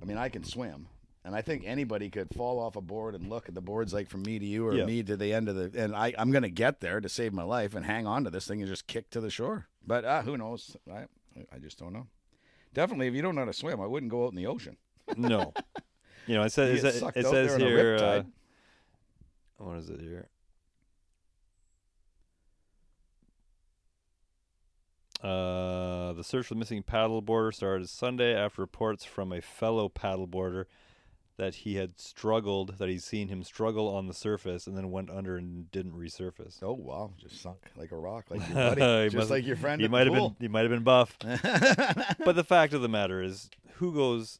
I 0.02 0.06
mean, 0.06 0.18
I 0.18 0.28
can 0.28 0.42
swim. 0.44 0.88
And 1.24 1.34
I 1.34 1.40
think 1.40 1.62
anybody 1.64 2.10
could 2.10 2.28
fall 2.34 2.58
off 2.58 2.76
a 2.76 2.80
board 2.82 3.14
and 3.14 3.30
look 3.30 3.48
at 3.48 3.54
the 3.54 3.60
boards 3.62 3.94
like 3.94 4.10
from 4.10 4.22
me 4.24 4.38
to 4.38 4.44
you 4.44 4.66
or 4.66 4.74
Yeah. 4.74 4.84
me 4.84 5.02
to 5.04 5.16
the 5.16 5.32
end 5.32 5.48
of 5.48 5.54
the 5.56 5.82
and 5.82 5.94
I, 5.96 6.12
I'm 6.18 6.32
gonna 6.32 6.50
get 6.50 6.80
there 6.80 7.00
to 7.00 7.08
save 7.08 7.32
my 7.32 7.44
life 7.44 7.74
and 7.76 7.86
hang 7.86 8.06
on 8.06 8.24
to 8.24 8.30
this 8.30 8.46
thing 8.46 8.60
and 8.60 8.68
just 8.68 8.86
kick 8.88 9.10
to 9.10 9.20
the 9.20 9.30
shore. 9.30 9.68
But 9.86 10.04
uh, 10.04 10.22
who 10.22 10.36
knows? 10.36 10.76
I 10.92 11.06
I 11.52 11.58
just 11.60 11.78
don't 11.78 11.92
know. 11.92 12.08
Definitely 12.74 13.06
if 13.06 13.14
you 13.14 13.22
don't 13.22 13.34
know 13.34 13.40
how 13.42 13.46
to 13.46 13.52
swim, 13.54 13.80
I 13.80 13.86
wouldn't 13.86 14.10
go 14.10 14.24
out 14.26 14.30
in 14.32 14.36
the 14.36 14.46
ocean. 14.46 14.76
No, 15.16 15.52
you 16.26 16.34
know 16.34 16.42
it 16.44 16.52
says 16.52 16.82
it, 16.82 16.92
says- 16.92 17.02
it 17.14 17.26
says 17.26 17.32
there 17.32 17.54
in 17.56 17.62
a 17.62 17.64
here. 17.66 17.96
Uh, 17.96 18.22
what 19.58 19.76
is 19.78 19.88
it 19.90 20.00
here? 20.00 20.28
Uh, 25.22 26.12
the 26.12 26.22
search 26.24 26.46
for 26.46 26.54
the 26.54 26.58
missing 26.58 26.82
paddleboarder 26.82 27.54
started 27.54 27.88
Sunday 27.88 28.34
after 28.34 28.60
reports 28.60 29.04
from 29.04 29.32
a 29.32 29.40
fellow 29.40 29.88
paddleboarder 29.88 30.64
that 31.36 31.56
he 31.56 31.74
had 31.76 31.98
struggled, 31.98 32.78
that 32.78 32.88
he's 32.88 33.04
seen 33.04 33.28
him 33.28 33.42
struggle 33.42 33.88
on 33.88 34.06
the 34.06 34.14
surface 34.14 34.66
and 34.66 34.76
then 34.76 34.90
went 34.90 35.10
under 35.10 35.36
and 35.36 35.70
didn't 35.72 35.92
resurface. 35.92 36.62
Oh 36.62 36.72
wow, 36.72 37.12
just 37.18 37.40
sunk 37.42 37.58
like 37.76 37.90
a 37.92 37.96
rock, 37.96 38.26
like 38.30 38.46
your 38.48 38.54
buddy, 38.74 39.08
just 39.10 39.30
like 39.30 39.44
your 39.46 39.56
friend. 39.56 39.80
He 39.80 39.88
might 39.88 40.06
have 40.06 40.14
been. 40.14 40.36
He 40.40 40.48
might 40.48 40.60
have 40.62 40.70
been 40.70 40.84
buff. 40.84 41.16
but 41.22 42.36
the 42.36 42.44
fact 42.46 42.72
of 42.72 42.82
the 42.82 42.88
matter 42.88 43.22
is, 43.22 43.50
who 43.74 43.92
goes, 43.94 44.38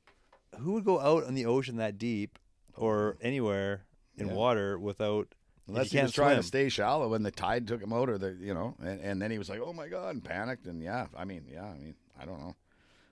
who 0.61 0.73
would 0.73 0.85
go 0.85 1.01
out 1.01 1.25
on 1.25 1.35
the 1.35 1.47
ocean 1.47 1.77
that 1.77 1.99
deep, 1.99 2.39
or 2.77 3.17
anywhere 3.21 3.85
in 4.17 4.29
Yeah. 4.29 4.35
water 4.35 4.79
without? 4.79 5.35
Unless 5.67 5.93
he 5.93 6.01
was 6.01 6.13
trying 6.13 6.37
to 6.37 6.43
stay 6.43 6.69
shallow 6.69 7.09
when 7.09 7.23
the 7.23 7.31
tide 7.31 7.67
took 7.67 7.83
him 7.83 7.93
out, 7.93 8.09
or 8.11 8.19
the 8.19 8.37
you 8.39 8.53
know, 8.55 8.77
and, 8.81 9.01
and 9.01 9.23
then 9.23 9.31
he 9.31 9.39
was 9.39 9.49
like, 9.49 9.61
"Oh 9.65 9.73
my 9.73 9.89
god," 9.89 10.15
and 10.15 10.23
panicked, 10.25 10.67
and 10.67 10.83
yeah, 10.83 11.07
I 11.17 11.25
mean, 11.25 11.47
yeah, 11.51 11.65
I 11.65 11.79
mean, 11.79 11.95
I 12.21 12.25
don't 12.27 12.39
know. 12.39 12.55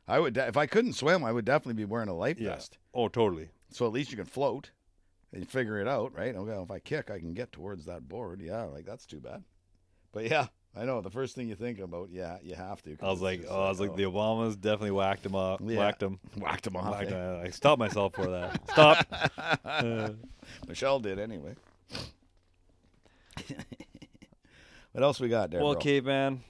I 0.09 0.19
would 0.19 0.35
de- 0.35 0.47
if 0.49 0.57
I 0.57 0.67
couldn't 0.67 0.95
swim, 0.95 1.25
I 1.25 1.33
would 1.33 1.45
definitely 1.45 1.75
be 1.81 1.85
wearing 1.85 2.09
a 2.09 2.15
life 2.15 2.39
Yeah. 2.41 2.51
vest, 2.55 2.79
Oh, 2.95 3.09
totally. 3.09 3.51
so 3.71 3.87
at 3.87 3.93
least 3.93 4.11
you 4.11 4.17
can 4.17 4.27
float 4.27 4.71
and 5.33 5.49
figure 5.49 5.79
it 5.81 5.89
out, 5.89 6.15
right? 6.17 6.35
Okay, 6.35 6.63
if 6.63 6.71
I 6.71 6.79
kick, 6.81 7.11
I 7.11 7.19
can 7.19 7.35
get 7.35 7.53
towards 7.53 7.85
that 7.87 8.09
board. 8.09 8.41
Yeah, 8.43 8.65
like 8.65 8.85
that's 8.85 9.07
too 9.07 9.21
bad. 9.21 9.45
But 10.13 10.29
yeah, 10.31 10.49
I 10.77 10.85
know 10.85 11.01
the 11.01 11.11
first 11.11 11.35
thing 11.35 11.49
you 11.49 11.55
think 11.55 11.79
about, 11.79 12.11
yeah, 12.11 12.39
you 12.43 12.55
have 12.55 12.83
to. 12.83 12.97
I 13.01 13.11
was 13.11 13.23
like, 13.23 13.45
oh, 13.49 13.65
I 13.65 13.69
was 13.69 13.81
like, 13.81 13.95
the 13.97 14.03
Obamas 14.05 14.61
definitely 14.61 14.91
whacked 14.91 15.25
him 15.25 15.35
up, 15.35 15.61
Yeah. 15.65 15.79
whacked 15.79 16.03
him. 16.03 16.19
whacked 16.37 16.67
him 16.67 16.77
off. 16.77 16.91
Whacked 16.99 17.13
eh? 17.13 17.17
him. 17.39 17.47
I 17.47 17.51
stopped 17.51 17.79
myself 17.79 18.15
for 18.15 18.27
that. 18.27 18.61
Stop. 18.71 19.07
Uh, 19.65 20.11
Michelle 20.69 20.99
did 21.01 21.19
anyway. 21.19 21.55
what 24.93 25.03
else 25.03 25.21
we 25.21 25.29
got 25.29 25.51
there? 25.51 25.63
well, 25.63 25.73
bro? 25.75 25.81
caveman, 25.81 26.43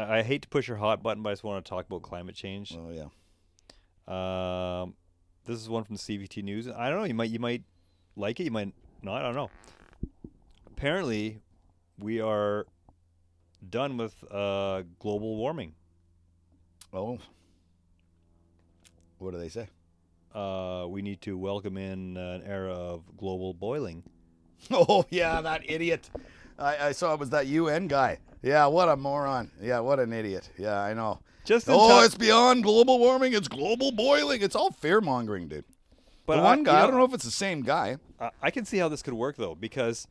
I, 0.00 0.18
I 0.18 0.22
hate 0.22 0.42
to 0.42 0.48
push 0.48 0.68
your 0.68 0.76
hot 0.76 1.02
button, 1.02 1.22
but 1.22 1.30
I 1.30 1.32
just 1.32 1.44
want 1.44 1.64
to 1.64 1.68
talk 1.68 1.86
about 1.86 2.02
climate 2.02 2.34
change. 2.34 2.76
Oh 2.76 2.90
yeah. 2.90 3.08
Um, 4.08 4.94
this 5.44 5.58
is 5.58 5.68
one 5.68 5.84
from 5.84 5.96
the 5.96 6.00
CTV 6.00 6.42
News. 6.42 6.68
I 6.68 6.90
don't 6.90 6.98
know. 6.98 7.04
You 7.04 7.14
might 7.14 7.30
you 7.30 7.38
might 7.38 7.62
like 8.16 8.40
it. 8.40 8.44
You 8.44 8.50
might 8.50 8.72
not. 9.02 9.22
I 9.22 9.22
don't 9.22 9.34
know. 9.34 9.50
Apparently, 10.66 11.40
we 11.98 12.20
are 12.20 12.66
done 13.68 13.96
with 13.96 14.24
uh, 14.32 14.82
global 14.98 15.36
warming. 15.36 15.74
Oh. 16.92 17.18
What 19.18 19.32
do 19.32 19.38
they 19.38 19.50
say? 19.50 19.68
Uh, 20.34 20.86
we 20.88 21.02
need 21.02 21.20
to 21.22 21.36
welcome 21.36 21.76
in 21.76 22.16
an 22.16 22.42
era 22.44 22.72
of 22.72 23.16
global 23.16 23.54
boiling. 23.54 24.02
Oh 24.70 25.06
yeah, 25.08 25.40
that 25.40 25.62
idiot. 25.64 26.10
I, 26.60 26.88
I 26.88 26.92
saw 26.92 27.14
it 27.14 27.20
was 27.20 27.30
that 27.30 27.46
UN 27.46 27.88
guy. 27.88 28.18
Yeah, 28.42 28.66
what 28.66 28.88
a 28.88 28.96
moron. 28.96 29.50
Yeah, 29.60 29.80
what 29.80 29.98
an 30.00 30.12
idiot. 30.12 30.48
Yeah, 30.58 30.80
I 30.80 30.94
know. 30.94 31.20
Just 31.44 31.66
Oh, 31.68 32.00
ti- 32.00 32.06
it's 32.06 32.14
beyond 32.14 32.62
global 32.62 32.98
warming. 32.98 33.32
It's 33.34 33.48
global 33.48 33.92
boiling. 33.92 34.42
It's 34.42 34.54
all 34.54 34.70
fear 34.70 35.00
mongering, 35.00 35.48
dude. 35.48 35.64
but 36.26 36.36
the 36.36 36.42
I- 36.42 36.44
one 36.44 36.58
you 36.60 36.64
guy, 36.66 36.82
I 36.82 36.86
don't 36.86 36.96
know 36.96 37.04
if 37.04 37.14
it's 37.14 37.24
the 37.24 37.30
same 37.30 37.62
guy. 37.62 37.96
I- 38.20 38.30
I 38.42 38.50
can 38.50 38.64
see 38.64 38.78
how 38.78 38.88
this 38.88 39.02
could 39.02 39.14
work 39.14 39.36
though, 39.36 39.54
because 39.54 40.06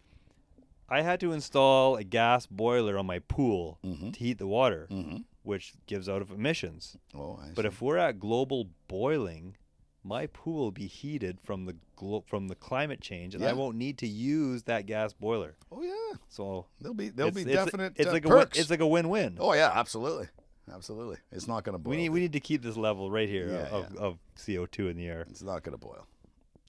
I 0.89 1.01
had 1.01 1.19
to 1.21 1.31
install 1.31 1.95
a 1.95 2.03
gas 2.03 2.45
boiler 2.47 2.97
on 2.97 3.05
my 3.05 3.19
pool 3.19 3.77
Mhm. 3.85 4.13
to 4.13 4.19
heat 4.19 4.37
the 4.39 4.47
water, 4.47 4.87
Mm-hmm. 4.91 5.17
which 5.43 5.73
gives 5.85 6.09
out 6.09 6.21
of 6.21 6.31
emissions. 6.31 6.97
Oh, 7.15 7.39
I 7.41 7.51
But 7.55 7.61
see. 7.63 7.67
if 7.67 7.81
we're 7.81 7.97
at 7.97 8.19
global 8.19 8.67
boiling, 8.87 9.55
my 10.03 10.27
pool 10.27 10.63
will 10.65 10.71
be 10.71 10.87
heated 10.87 11.39
from 11.43 11.65
the 11.65 11.75
glo- 11.95 12.23
from 12.27 12.47
the 12.47 12.55
climate 12.55 13.01
change, 13.01 13.35
and 13.35 13.43
I 13.43 13.53
won't 13.53 13.75
need 13.77 13.97
to 13.99 14.07
use 14.07 14.63
that 14.63 14.85
gas 14.85 15.13
boiler. 15.13 15.55
oh 15.71 15.81
yeah, 15.81 16.17
So 16.29 16.65
there'll 16.79 16.93
be 16.95 17.09
there'll 17.09 17.29
it's, 17.29 17.43
be 17.43 17.51
definite 17.51 17.93
It's 17.97 18.07
uh, 18.09 18.13
like 18.13 18.25
a 18.25 18.29
win, 18.29 18.37
perks. 18.39 18.57
it's 18.59 18.69
like 18.69 18.79
a 18.79 18.87
win-win. 18.87 19.37
oh 19.39 19.53
yeah, 19.53 19.71
absolutely, 19.75 20.27
absolutely. 20.73 21.17
It's 21.31 21.47
not 21.47 21.63
going 21.63 21.73
to 21.73 21.79
boil. 21.79 21.91
we 21.91 21.97
need 21.97 22.03
dude. 22.05 22.13
we 22.13 22.19
need 22.21 22.33
to 22.33 22.39
keep 22.39 22.61
this 22.63 22.77
level 22.77 23.11
right 23.11 23.27
here 23.29 23.49
Yeah, 23.49 23.75
of, 23.77 23.93
yeah. 23.93 23.99
of 23.99 24.17
CO 24.45 24.65
two 24.65 24.87
in 24.87 24.95
the 24.97 25.07
air. 25.07 25.25
It's 25.29 25.43
not 25.43 25.63
going 25.63 25.77
to 25.77 25.85
boil. 25.85 26.07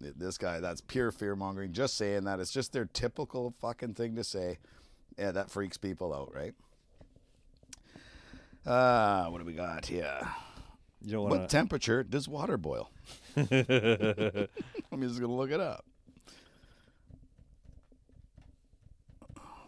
This 0.01 0.39
guy, 0.39 0.61
that's 0.61 0.81
pure 0.81 1.11
fear 1.12 1.37
mongering. 1.37 1.72
Just 1.74 1.97
saying 1.99 2.24
that. 2.24 2.41
It's 2.41 2.51
just 2.51 2.72
their 2.72 2.87
typical 2.87 3.55
fucking 3.61 3.93
thing 3.95 4.16
to 4.16 4.24
say. 4.24 4.59
Yeah, 5.18 5.31
that 5.33 5.51
freaks 5.51 5.76
people 5.76 6.14
out, 6.14 6.35
right? 6.35 6.55
Uh, 8.66 9.26
what 9.26 9.39
do 9.39 9.45
we 9.45 9.53
got 9.53 9.87
here? 9.87 10.20
What 11.07 11.49
temperature 11.49 12.03
does 12.03 12.28
water 12.28 12.57
boil? 12.59 12.91
I'm 14.93 15.01
just 15.03 15.18
to 15.20 15.26
look 15.26 15.51
it 15.51 15.61
up. 15.61 15.85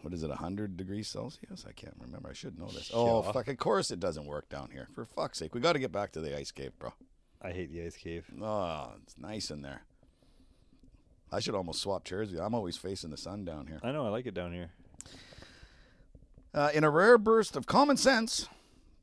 What 0.01 0.13
is 0.13 0.21
it, 0.23 0.27
100 0.29 0.75
degrees 0.75 1.07
Celsius? 1.07 1.65
I 1.67 1.71
can't 1.71 1.95
remember. 2.01 2.29
I 2.29 2.33
should 2.33 2.59
know 2.59 2.67
this. 2.67 2.91
Oh, 2.93 3.23
Yeah. 3.23 3.31
fuck. 3.31 3.47
Of 3.47 3.57
course 3.57 3.89
it 3.89 4.01
doesn't 4.01 4.25
work 4.25 4.49
down 4.49 4.69
here. 4.71 4.89
For 4.93 5.05
fuck's 5.05 5.39
sake. 5.39 5.55
We 5.55 5.61
got 5.61 5.73
to 5.73 5.79
get 5.79 5.93
back 5.93 6.11
to 6.13 6.19
the 6.19 6.37
ice 6.37 6.51
cave, 6.51 6.73
bro. 6.77 6.91
I 7.41 7.51
hate 7.51 7.71
the 7.71 7.83
ice 7.85 7.95
cave. 7.95 8.25
Oh, 8.41 8.91
it's 9.03 9.17
nice 9.17 9.49
in 9.49 9.61
there. 9.61 9.83
I 11.31 11.39
should 11.39 11.55
almost 11.55 11.81
swap 11.81 12.03
chairs. 12.03 12.33
I'm 12.33 12.53
always 12.53 12.75
facing 12.77 13.11
the 13.11 13.17
sun 13.17 13.45
down 13.45 13.67
here. 13.67 13.79
I 13.81 13.91
know 13.93 14.05
I 14.05 14.09
like 14.09 14.25
it 14.25 14.33
down 14.33 14.51
here. 14.53 14.71
Uh, 16.53 16.69
in 16.73 16.83
a 16.83 16.89
rare 16.89 17.17
burst 17.17 17.55
of 17.55 17.65
common 17.65 17.95
sense, 17.97 18.47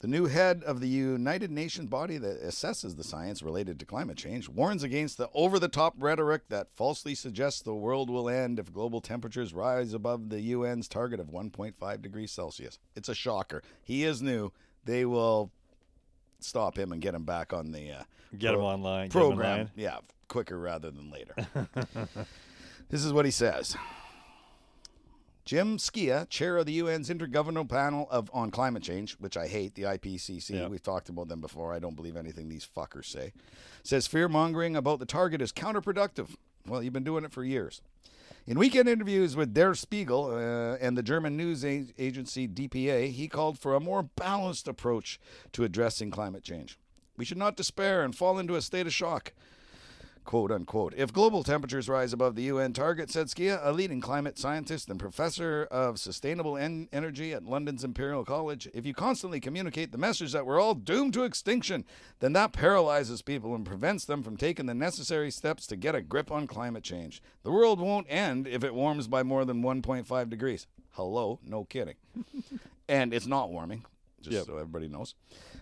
the 0.01 0.09
new 0.09 0.27
head 0.27 0.63
of 0.65 0.81
the 0.81 0.89
United 0.89 1.51
Nations 1.51 1.89
body 1.89 2.17
that 2.19 2.43
assesses 2.43 2.97
the 2.97 3.05
science 3.05 3.43
related 3.43 3.79
to 3.79 3.87
climate 3.87 4.17
change 4.17 4.49
warns 4.49 4.83
against 4.83 5.19
the 5.19 5.29
over 5.35 5.59
the 5.59 5.69
top 5.69 5.95
rhetoric 5.99 6.49
that 6.49 6.69
falsely 6.75 7.15
suggests 7.15 7.61
the 7.63 7.75
world 7.75 8.09
will 8.11 8.29
end 8.29 8.59
if 8.59 8.73
global 8.73 9.01
temperatures 9.01 9.53
rise 9.53 9.93
above 9.93 10.31
the 10.31 10.53
UN's 10.53 10.89
target 10.89 11.21
of 11.21 11.27
1.5 11.29 12.03
degrees 12.03 12.33
Celsius. 12.33 12.79
It's 12.97 13.09
a 13.11 13.15
shocker. 13.15 13.63
He 13.83 14.05
is 14.05 14.23
new. 14.23 14.53
They 14.85 15.05
will 15.05 15.51
stop 16.39 16.79
him 16.79 16.93
and 16.93 17.03
get 17.03 17.15
him 17.15 17.25
back 17.25 17.53
on 17.53 17.73
the 17.73 17.93
uh, 17.93 18.03
Get 18.39 18.55
him 18.55 18.61
online. 18.61 19.09
Get 19.11 19.17
'em 19.19 19.23
in 19.23 19.29
program. 19.33 19.59
line. 19.59 19.71
Yeah, 19.77 19.99
quicker 20.29 20.59
rather 20.59 20.91
than 20.91 21.11
later. 21.11 21.35
this 22.89 23.05
is 23.05 23.13
what 23.13 23.25
he 23.27 23.31
says. 23.31 23.77
Jim 25.51 25.79
Skea, 25.79 26.29
chair 26.29 26.59
of 26.59 26.67
the 26.67 26.79
UN's 26.79 27.11
Intergovernmental 27.11 27.69
Panel 27.69 28.07
of 28.09 28.31
on 28.33 28.53
Climate 28.53 28.85
Change, 28.85 29.15
which 29.15 29.37
I 29.37 29.49
hate, 29.49 29.75
the 29.75 29.83
IPCC. 29.83 30.53
We've 30.71 30.81
talked 30.81 31.09
about 31.09 31.27
them 31.27 31.41
before. 31.41 31.75
I 31.75 31.81
don't 31.81 31.97
believe 31.97 32.17
anything 32.17 32.49
these 32.49 32.65
fuckers 32.65 33.07
say. 33.07 33.33
Says 33.83 34.07
fear 34.07 34.29
mongering 34.29 34.77
about 34.77 35.01
the 35.01 35.07
target 35.07 35.43
is 35.43 35.51
counterproductive. 35.51 36.37
Well, 36.69 36.85
you've 36.85 36.93
been 36.93 37.03
doing 37.03 37.25
it 37.25 37.33
for 37.33 37.43
years. 37.43 37.83
In 38.47 38.61
weekend 38.61 38.89
interviews 38.89 39.35
with 39.35 39.53
Der 39.53 39.75
Spiegel 39.75 40.27
uh, 40.27 40.77
and 40.77 40.97
the 40.97 41.03
German 41.03 41.37
news 41.37 41.65
agency 41.65 42.47
DPA, 42.47 43.11
he 43.11 43.27
called 43.27 43.59
for 43.59 43.75
a 43.75 43.81
more 43.81 44.05
balanced 44.05 44.69
approach 44.69 45.19
to 45.51 45.65
addressing 45.65 46.13
climate 46.13 46.45
change. 46.45 46.79
We 47.17 47.25
should 47.25 47.39
not 47.39 47.57
despair 47.57 48.05
and 48.05 48.15
fall 48.15 48.39
into 48.39 48.55
a 48.55 48.63
state 48.63 48.87
of 48.87 48.95
shock. 48.95 49.33
Quote 50.25 50.53
unquote. 50.53 50.95
If 50.97 51.13
global 51.13 51.43
temperatures 51.43 51.89
rise 51.89 52.13
above 52.13 52.37
the 52.37 52.43
UN 52.45 52.73
target, 52.73 53.11
said 53.11 53.27
Skea, 53.27 53.59
a 53.63 53.73
leading 53.73 54.01
climate 54.01 54.39
scientist 54.39 54.89
and 54.89 55.01
professor 55.01 55.67
of 55.73 55.99
sustainable 55.99 56.57
en- 56.57 56.89
energy 56.93 57.33
at 57.33 57.45
London's 57.47 57.83
Imperial 57.83 58.25
College, 58.25 58.69
if 58.73 58.87
you 58.87 58.95
constantly 58.95 59.41
communicate 59.41 59.91
the 59.91 59.99
message 59.99 60.31
that 60.33 60.47
we're 60.47 60.61
all 60.61 60.75
doomed 60.75 61.15
to 61.15 61.25
extinction, 61.25 61.85
then 62.21 62.33
that 62.35 62.53
paralyzes 62.53 63.23
people 63.23 63.55
and 63.57 63.65
prevents 63.65 64.05
them 64.05 64.23
from 64.23 64.37
taking 64.37 64.67
the 64.67 64.75
necessary 64.75 65.31
steps 65.33 65.67
to 65.67 65.75
get 65.75 65.95
a 65.97 66.03
grip 66.03 66.31
on 66.31 66.47
climate 66.47 66.85
change. 66.85 67.21
The 67.43 67.51
world 67.51 67.81
won't 67.81 68.07
end 68.09 68.47
if 68.47 68.63
it 68.63 68.75
warms 68.75 69.09
by 69.09 69.23
more 69.25 69.45
than 69.45 69.63
1.5 69.63 70.29
degrees. 70.31 70.67
Hello, 70.93 71.41
no 71.43 71.65
kidding. 71.65 71.95
and 72.89 73.13
it's 73.13 73.27
not 73.27 73.51
warming, 73.51 73.85
just 74.21 74.37
Yep. 74.37 74.47
so 74.47 74.53
everybody 74.59 74.87
knows. 74.87 75.15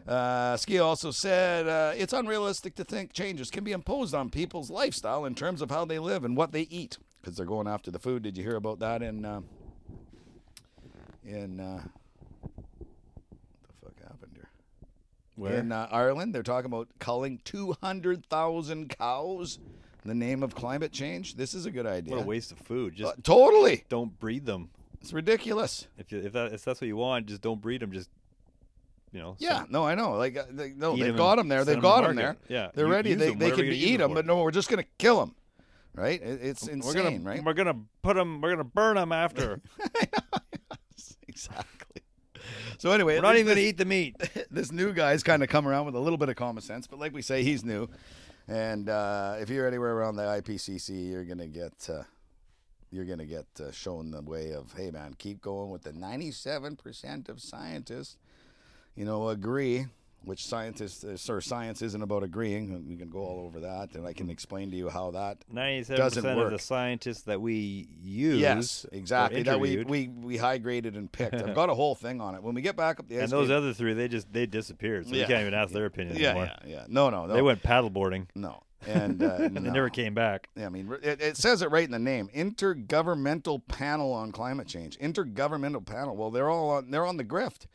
Uh, 0.09 0.57
Skea 0.57 0.83
also 0.83 1.11
said 1.11 1.69
uh, 1.69 1.93
it's 1.95 2.15
unrealistic 2.15 2.75
to 2.77 2.85
think 2.85 3.13
changes 3.13 3.51
can 3.51 3.63
be 3.63 3.73
imposed 3.73 4.15
on 4.15 4.31
people's 4.31 4.71
lifestyle 4.71 5.27
in 5.27 5.35
terms 5.35 5.61
of 5.61 5.71
how 5.71 5.85
they 5.85 5.99
live 5.99 6.25
and 6.25 6.35
what 6.35 6.53
they 6.53 6.63
eat 6.63 6.97
because 7.21 7.37
they're 7.37 7.45
going 7.45 7.69
after 7.69 7.91
the 7.91 7.99
food. 7.99 8.23
Did 8.23 8.39
you 8.39 8.43
hear 8.43 8.57
about 8.57 8.79
that 8.79 9.03
in 9.03 9.27
uh, 9.27 9.43
in 11.25 11.61
uh, 11.61 11.83
what 12.41 12.55
the 12.83 13.75
fuck 13.85 14.03
happened 14.03 14.33
here? 14.35 14.49
Where? 15.37 15.59
In 15.59 15.73
uh, 15.73 15.89
Ireland, 15.91 16.35
they're 16.35 16.43
talking 16.43 16.71
about 16.73 16.89
culling 16.99 17.41
200,000 17.45 18.97
cows 18.99 19.59
in 20.03 20.09
the 20.09 20.15
name 20.15 20.43
of 20.43 20.55
climate 20.55 20.91
change. 20.93 21.35
This 21.35 21.53
is 21.53 21.67
a 21.67 21.71
good 21.71 21.87
idea. 21.87 22.15
what 22.15 22.23
a 22.23 22.27
waste 22.27 22.51
of 22.51 22.59
food. 22.59 22.95
Just 22.97 23.13
Uh, 23.13 23.17
totally. 23.23 23.85
don't 23.91 24.19
breed 24.19 24.47
them. 24.47 24.71
It's 25.03 25.13
ridiculous. 25.13 25.87
If 25.99 26.11
you, 26.11 26.19
if 26.21 26.33
that 26.33 26.53
if 26.55 26.65
that's 26.65 26.81
what 26.81 26.89
you 26.89 26.97
want, 26.97 27.27
just 27.27 27.43
don't 27.43 27.61
breed 27.61 27.83
them. 27.83 27.93
Just 27.93 28.09
you 29.13 29.21
know. 29.21 29.37
Yeah, 29.39 29.59
send- 29.61 29.71
no, 29.73 29.85
I 29.85 29.95
know. 29.95 30.13
Like, 30.13 30.37
uh, 30.37 30.45
they, 30.51 30.71
no, 30.71 30.97
Eat 30.97 31.03
they've 31.03 31.17
got 31.17 31.37
them 31.37 31.49
there. 31.49 31.65
They've 31.65 31.77
to 31.77 31.81
got 31.83 32.03
them 32.05 32.17
there. 32.17 32.37
Yeah, 32.49 32.71
they're 32.75 32.87
ready. 32.87 33.15
They, 33.15 33.35
they 33.35 33.35
can 33.35 33.47
you're 33.49 33.57
be 33.57 33.63
gonna 33.63 33.75
use 33.75 33.85
eat 33.91 33.95
'em 34.01 34.09
them, 34.11 34.15
but 34.15 34.27
no, 34.27 34.43
we're 34.43 34.51
just 34.51 34.69
gonna 34.69 34.85
kill 34.99 35.21
them. 35.21 35.35
Right? 35.95 36.23
It, 36.23 36.41
it's 36.43 36.67
We're 36.67 36.73
insane, 36.75 36.95
gonna 37.03 37.21
right? 37.21 37.45
we're 37.45 37.55
gonna 37.55 37.81
put 38.03 38.15
them. 38.17 38.41
We're 38.41 38.51
gonna 38.51 38.65
burn 38.65 38.97
them 38.97 39.11
after. 39.13 39.61
exactly. 41.29 42.03
So 42.79 42.93
anyway, 42.93 43.17
we're 43.17 43.23
not 43.23 43.35
even 43.37 43.49
gonna 43.49 43.61
eat 43.61 43.79
the 43.79 43.85
meat. 43.85 44.17
this 44.51 44.71
new 44.71 44.93
guy's 44.93 45.23
kind 45.23 45.43
of 45.43 45.49
come 45.49 45.67
around 45.67 45.87
with 45.87 45.95
a 45.97 46.01
little 46.01 46.17
bit 46.19 46.29
of 46.29 46.37
common 46.37 46.63
sense, 46.63 46.87
but 46.87 46.99
like 46.99 47.13
we 47.13 47.23
say, 47.23 47.43
he's 47.43 47.65
new. 47.65 47.89
And 48.47 48.89
uh, 48.89 49.37
if 49.41 49.51
you're 49.51 49.67
anywhere 49.67 49.93
around 49.95 50.17
the 50.17 50.23
IPCC, 50.23 51.11
you're 51.11 51.25
gonna 51.25 51.49
get 51.49 51.89
uh, 51.93 52.05
you're 52.91 53.05
gonna 53.05 53.27
get 53.27 53.47
uh, 53.61 53.71
shown 53.73 54.11
the 54.13 54.23
way 54.23 54.53
of 54.53 54.73
hey 54.77 54.91
man, 54.91 55.15
keep 55.19 55.41
going 55.43 55.71
with 55.71 55.83
the 55.83 55.93
97% 55.93 57.29
of 57.29 57.41
scientists, 57.41 58.17
you 58.95 59.05
know, 59.05 59.29
agree. 59.29 59.87
Which 60.25 60.45
scientists, 60.45 61.05
uh, 61.05 61.17
sir, 61.17 61.41
science 61.41 61.81
isn't 61.81 62.03
about 62.03 62.23
agreeing. 62.25 62.87
We 62.87 62.97
can 62.97 63.09
go 63.09 63.21
all 63.21 63.45
over 63.47 63.61
that, 63.61 63.95
and 63.95 64.05
I 64.05 64.13
can 64.13 64.29
explain 64.29 64.71
to 64.73 64.77
you 64.77 64.89
how 64.91 65.13
that. 65.13 65.39
Doesn't 65.49 65.97
percent 65.97 66.41
of 66.41 66.51
the 66.51 66.59
scientists 66.59 67.23
that 67.23 67.41
we 67.41 67.89
use. 68.03 68.41
Yes, 68.41 68.85
exactly. 68.93 69.45
That 69.45 69.61
we, 69.61 69.85
we 69.85 70.09
we 70.09 70.37
high 70.37 70.59
graded 70.59 70.97
and 70.97 71.11
picked. 71.11 71.37
I've 71.37 71.55
got 71.55 71.71
a 71.71 71.75
whole 71.75 71.95
thing 71.95 72.21
on 72.21 72.35
it. 72.35 72.43
When 72.43 72.55
we 72.55 72.63
get 72.63 72.77
back 72.77 72.99
up 72.99 73.09
the 73.09 73.21
and 73.21 73.31
those 73.31 73.49
other 73.49 73.73
three, 73.73 73.95
they 73.95 74.09
just 74.09 74.31
they 74.31 74.45
disappeared. 74.45 75.07
So 75.07 75.15
Yeah. 75.15 75.23
you 75.23 75.27
can't 75.29 75.41
even 75.43 75.55
ask 75.55 75.73
their 75.73 75.87
opinion 75.87 76.19
yeah, 76.19 76.31
anymore. 76.31 76.51
yeah, 76.67 76.71
yeah. 76.77 76.85
No, 76.89 77.09
no, 77.11 77.27
no. 77.27 77.33
They 77.35 77.41
went 77.41 77.63
paddleboarding 77.63 78.27
no, 78.35 78.65
and 78.87 79.23
uh, 79.23 79.35
and 79.39 79.57
they 79.57 79.61
no. 79.61 79.71
never 79.73 79.89
came 79.89 80.15
back. 80.15 80.49
Yeah, 80.57 80.67
I 80.67 80.69
mean, 80.69 80.93
it, 81.01 81.23
it 81.23 81.37
says 81.39 81.63
it 81.63 81.71
right 81.71 81.85
in 81.87 81.93
the 81.93 81.99
name. 81.99 82.29
Intergovernmental 82.35 83.67
Panel 83.69 84.13
on 84.13 84.33
Climate 84.33 84.67
Change. 84.67 84.99
Intergovernmental 84.99 85.87
Panel. 85.87 86.17
Well, 86.17 86.31
they're 86.31 86.51
all 86.51 86.71
on. 86.71 86.91
They're 86.91 87.07
on 87.07 87.17
the 87.17 87.25
grift. 87.25 87.67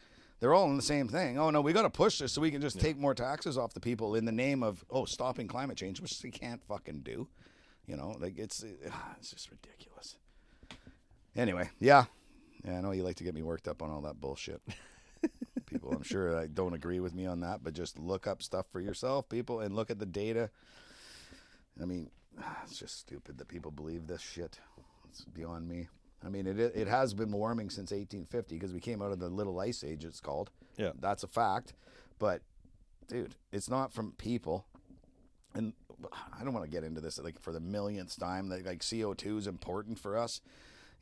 They're 0.43 0.53
all 0.53 0.69
in 0.69 0.75
the 0.75 0.81
same 0.81 1.07
thing. 1.07 1.39
Oh 1.39 1.51
no, 1.51 1.61
we 1.61 1.71
got 1.71 1.83
to 1.83 1.89
push 1.89 2.19
this 2.19 2.33
so 2.33 2.41
we 2.41 2.51
can 2.51 2.59
just 2.59 2.77
take 2.77 2.97
more 2.97 3.13
taxes 3.13 3.57
off 3.57 3.73
the 3.73 3.79
people 3.79 4.15
in 4.15 4.25
the 4.25 4.31
name 4.33 4.61
of 4.61 4.83
oh 4.89 5.05
stopping 5.05 5.47
climate 5.47 5.77
change, 5.77 6.01
which 6.01 6.21
they 6.21 6.31
can't 6.31 6.61
fucking 6.65 6.99
do. 6.99 7.29
You 7.87 7.95
know, 7.95 8.17
like 8.19 8.37
it's 8.37 8.61
it's 9.17 9.31
just 9.31 9.49
ridiculous. 9.49 10.17
Anyway, 11.33 11.69
yeah, 11.79 12.03
yeah. 12.65 12.77
I 12.77 12.81
know 12.81 12.91
you 12.91 13.03
like 13.03 13.15
to 13.15 13.23
get 13.23 13.33
me 13.33 13.41
worked 13.41 13.69
up 13.69 13.81
on 13.81 13.89
all 13.89 14.01
that 14.01 14.19
bullshit. 14.19 14.61
people, 15.65 15.93
I'm 15.93 16.03
sure 16.03 16.35
uh, 16.35 16.47
don't 16.53 16.73
agree 16.73 16.99
with 16.99 17.15
me 17.15 17.25
on 17.25 17.39
that, 17.39 17.63
but 17.63 17.73
just 17.73 17.97
look 17.97 18.27
up 18.27 18.43
stuff 18.43 18.65
for 18.69 18.81
yourself, 18.81 19.29
people, 19.29 19.61
and 19.61 19.73
look 19.73 19.89
at 19.89 19.99
the 19.99 20.05
data. 20.05 20.49
I 21.81 21.85
mean, 21.85 22.11
it's 22.65 22.77
just 22.77 22.99
stupid 22.99 23.37
that 23.37 23.47
people 23.47 23.71
believe 23.71 24.07
this 24.07 24.21
shit. 24.21 24.59
It's 25.09 25.23
beyond 25.23 25.69
me. 25.69 25.87
I 26.25 26.29
mean, 26.29 26.47
it 26.47 26.59
it 26.59 26.87
has 26.87 27.13
been 27.13 27.31
warming 27.31 27.69
since 27.69 27.91
1850 27.91 28.55
because 28.55 28.73
we 28.73 28.79
came 28.79 29.01
out 29.01 29.11
of 29.11 29.19
the 29.19 29.29
Little 29.29 29.59
Ice 29.59 29.83
Age. 29.83 30.05
It's 30.05 30.19
called. 30.19 30.49
Yeah. 30.77 30.91
that's 30.99 31.23
a 31.23 31.27
fact. 31.27 31.73
But, 32.19 32.41
dude, 33.07 33.35
it's 33.51 33.69
not 33.69 33.93
from 33.93 34.13
people. 34.13 34.65
And 35.53 35.73
I 36.39 36.43
don't 36.43 36.53
want 36.53 36.65
to 36.65 36.71
get 36.71 36.83
into 36.83 37.01
this 37.01 37.19
like 37.19 37.39
for 37.39 37.51
the 37.51 37.59
millionth 37.59 38.17
time. 38.17 38.49
That 38.49 38.65
like 38.65 38.83
CO 38.87 39.13
two 39.13 39.37
is 39.37 39.47
important 39.47 39.99
for 39.99 40.17
us. 40.17 40.41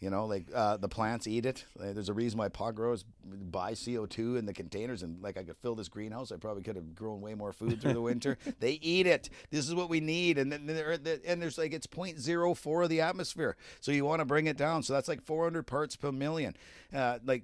You 0.01 0.09
know, 0.09 0.25
like 0.25 0.47
uh, 0.53 0.77
the 0.77 0.89
plants 0.89 1.27
eat 1.27 1.45
it. 1.45 1.63
Like, 1.77 1.93
there's 1.93 2.09
a 2.09 2.13
reason 2.13 2.39
why 2.39 2.49
pot 2.49 2.73
growers 2.73 3.05
buy 3.23 3.73
CO2 3.73 4.39
in 4.39 4.47
the 4.47 4.53
containers, 4.53 5.03
and 5.03 5.21
like 5.21 5.37
I 5.37 5.43
could 5.43 5.57
fill 5.57 5.75
this 5.75 5.89
greenhouse, 5.89 6.31
I 6.31 6.37
probably 6.37 6.63
could 6.63 6.75
have 6.75 6.95
grown 6.95 7.21
way 7.21 7.35
more 7.35 7.53
food 7.53 7.79
through 7.79 7.93
the 7.93 8.01
winter. 8.01 8.39
they 8.59 8.79
eat 8.81 9.05
it. 9.05 9.29
This 9.51 9.67
is 9.67 9.75
what 9.75 9.89
we 9.89 9.99
need, 9.99 10.39
and 10.39 10.51
then 10.51 10.67
and 10.67 11.41
there's 11.41 11.59
like 11.59 11.71
it's 11.71 11.85
0.04 11.85 12.83
of 12.83 12.89
the 12.89 13.01
atmosphere, 13.01 13.55
so 13.79 13.91
you 13.91 14.03
want 14.03 14.21
to 14.21 14.25
bring 14.25 14.47
it 14.47 14.57
down. 14.57 14.81
So 14.81 14.93
that's 14.93 15.07
like 15.07 15.21
400 15.21 15.67
parts 15.67 15.95
per 15.95 16.11
million. 16.11 16.55
Uh, 16.91 17.19
like 17.23 17.43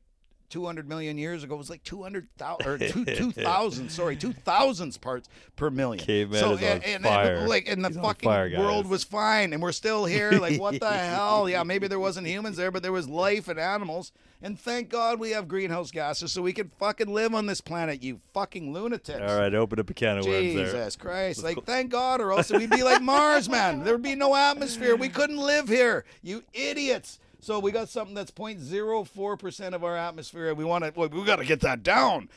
200 0.50 0.88
million 0.88 1.18
years 1.18 1.44
ago 1.44 1.56
it 1.56 1.58
was 1.58 1.70
like 1.70 1.84
200,000 1.84 2.68
or 2.68 2.78
two, 2.78 3.06
2,000, 3.06 3.90
sorry, 3.90 4.16
2,000 4.16 5.02
parts 5.02 5.28
per 5.56 5.70
million. 5.70 6.04
Caveman 6.04 6.40
so, 6.40 6.54
is 6.54 6.60
on 6.60 6.64
and, 6.64 6.84
and- 6.84 7.06
and, 7.06 7.48
like, 7.50 7.68
and 7.68 7.84
the 7.84 7.90
He's 7.90 7.98
fucking 7.98 8.28
fire, 8.30 8.50
world 8.58 8.88
was 8.88 9.04
fine, 9.04 9.54
and 9.54 9.62
we're 9.62 9.72
still 9.72 10.06
here. 10.06 10.32
Like, 10.32 10.60
what 10.60 10.80
the 10.80 10.90
hell? 10.92 11.50
Yeah, 11.50 11.64
maybe 11.64 11.88
there 11.88 12.00
wasn't 12.00 12.28
humans 12.28 12.58
there, 12.58 12.72
but 12.72 12.84
there 12.84 12.92
was 12.92 13.08
life 13.10 13.48
and 13.48 13.60
animals. 13.60 14.12
And 14.42 14.60
thank 14.60 14.90
God 14.90 15.20
we 15.20 15.32
have 15.32 15.48
greenhouse 15.48 15.90
gases 15.90 16.32
so 16.32 16.44
we 16.44 16.54
can 16.54 16.70
fucking 16.78 17.12
live 17.12 17.34
on 17.34 17.48
this 17.48 17.60
planet, 17.60 18.04
you 18.04 18.22
fucking 18.34 18.72
lunatics. 18.72 19.20
All 19.20 19.40
right, 19.40 19.54
open 19.54 19.80
up 19.80 19.90
a 19.90 19.94
can 19.96 20.20
of 20.20 20.26
worms 20.26 20.54
there. 20.54 20.66
Jesus 20.66 20.96
Christ. 20.96 21.44
Like, 21.44 21.64
thank 21.64 21.90
God, 21.90 22.22
or 22.22 22.32
else 22.32 22.52
we'd 22.52 22.70
be 22.70 22.84
like 22.84 23.02
Mars, 23.02 23.50
man. 23.50 23.84
There'd 23.84 24.02
be 24.04 24.14
no 24.14 24.36
atmosphere. 24.36 24.96
We 24.96 25.10
couldn't 25.10 25.38
live 25.40 25.68
here. 25.68 26.06
You 26.22 26.44
idiots. 26.54 27.20
So 27.40 27.60
we 27.60 27.72
got 27.72 27.88
something 27.90 28.16
that's 28.16 28.32
0.04% 28.32 29.74
of 29.74 29.84
our 29.84 29.96
atmosphere. 29.96 30.54
We 30.54 30.66
want 30.66 30.84
to, 30.96 31.08
we 31.08 31.24
got 31.24 31.38
to 31.38 31.46
get 31.46 31.60
that 31.62 31.84
down. 31.84 32.30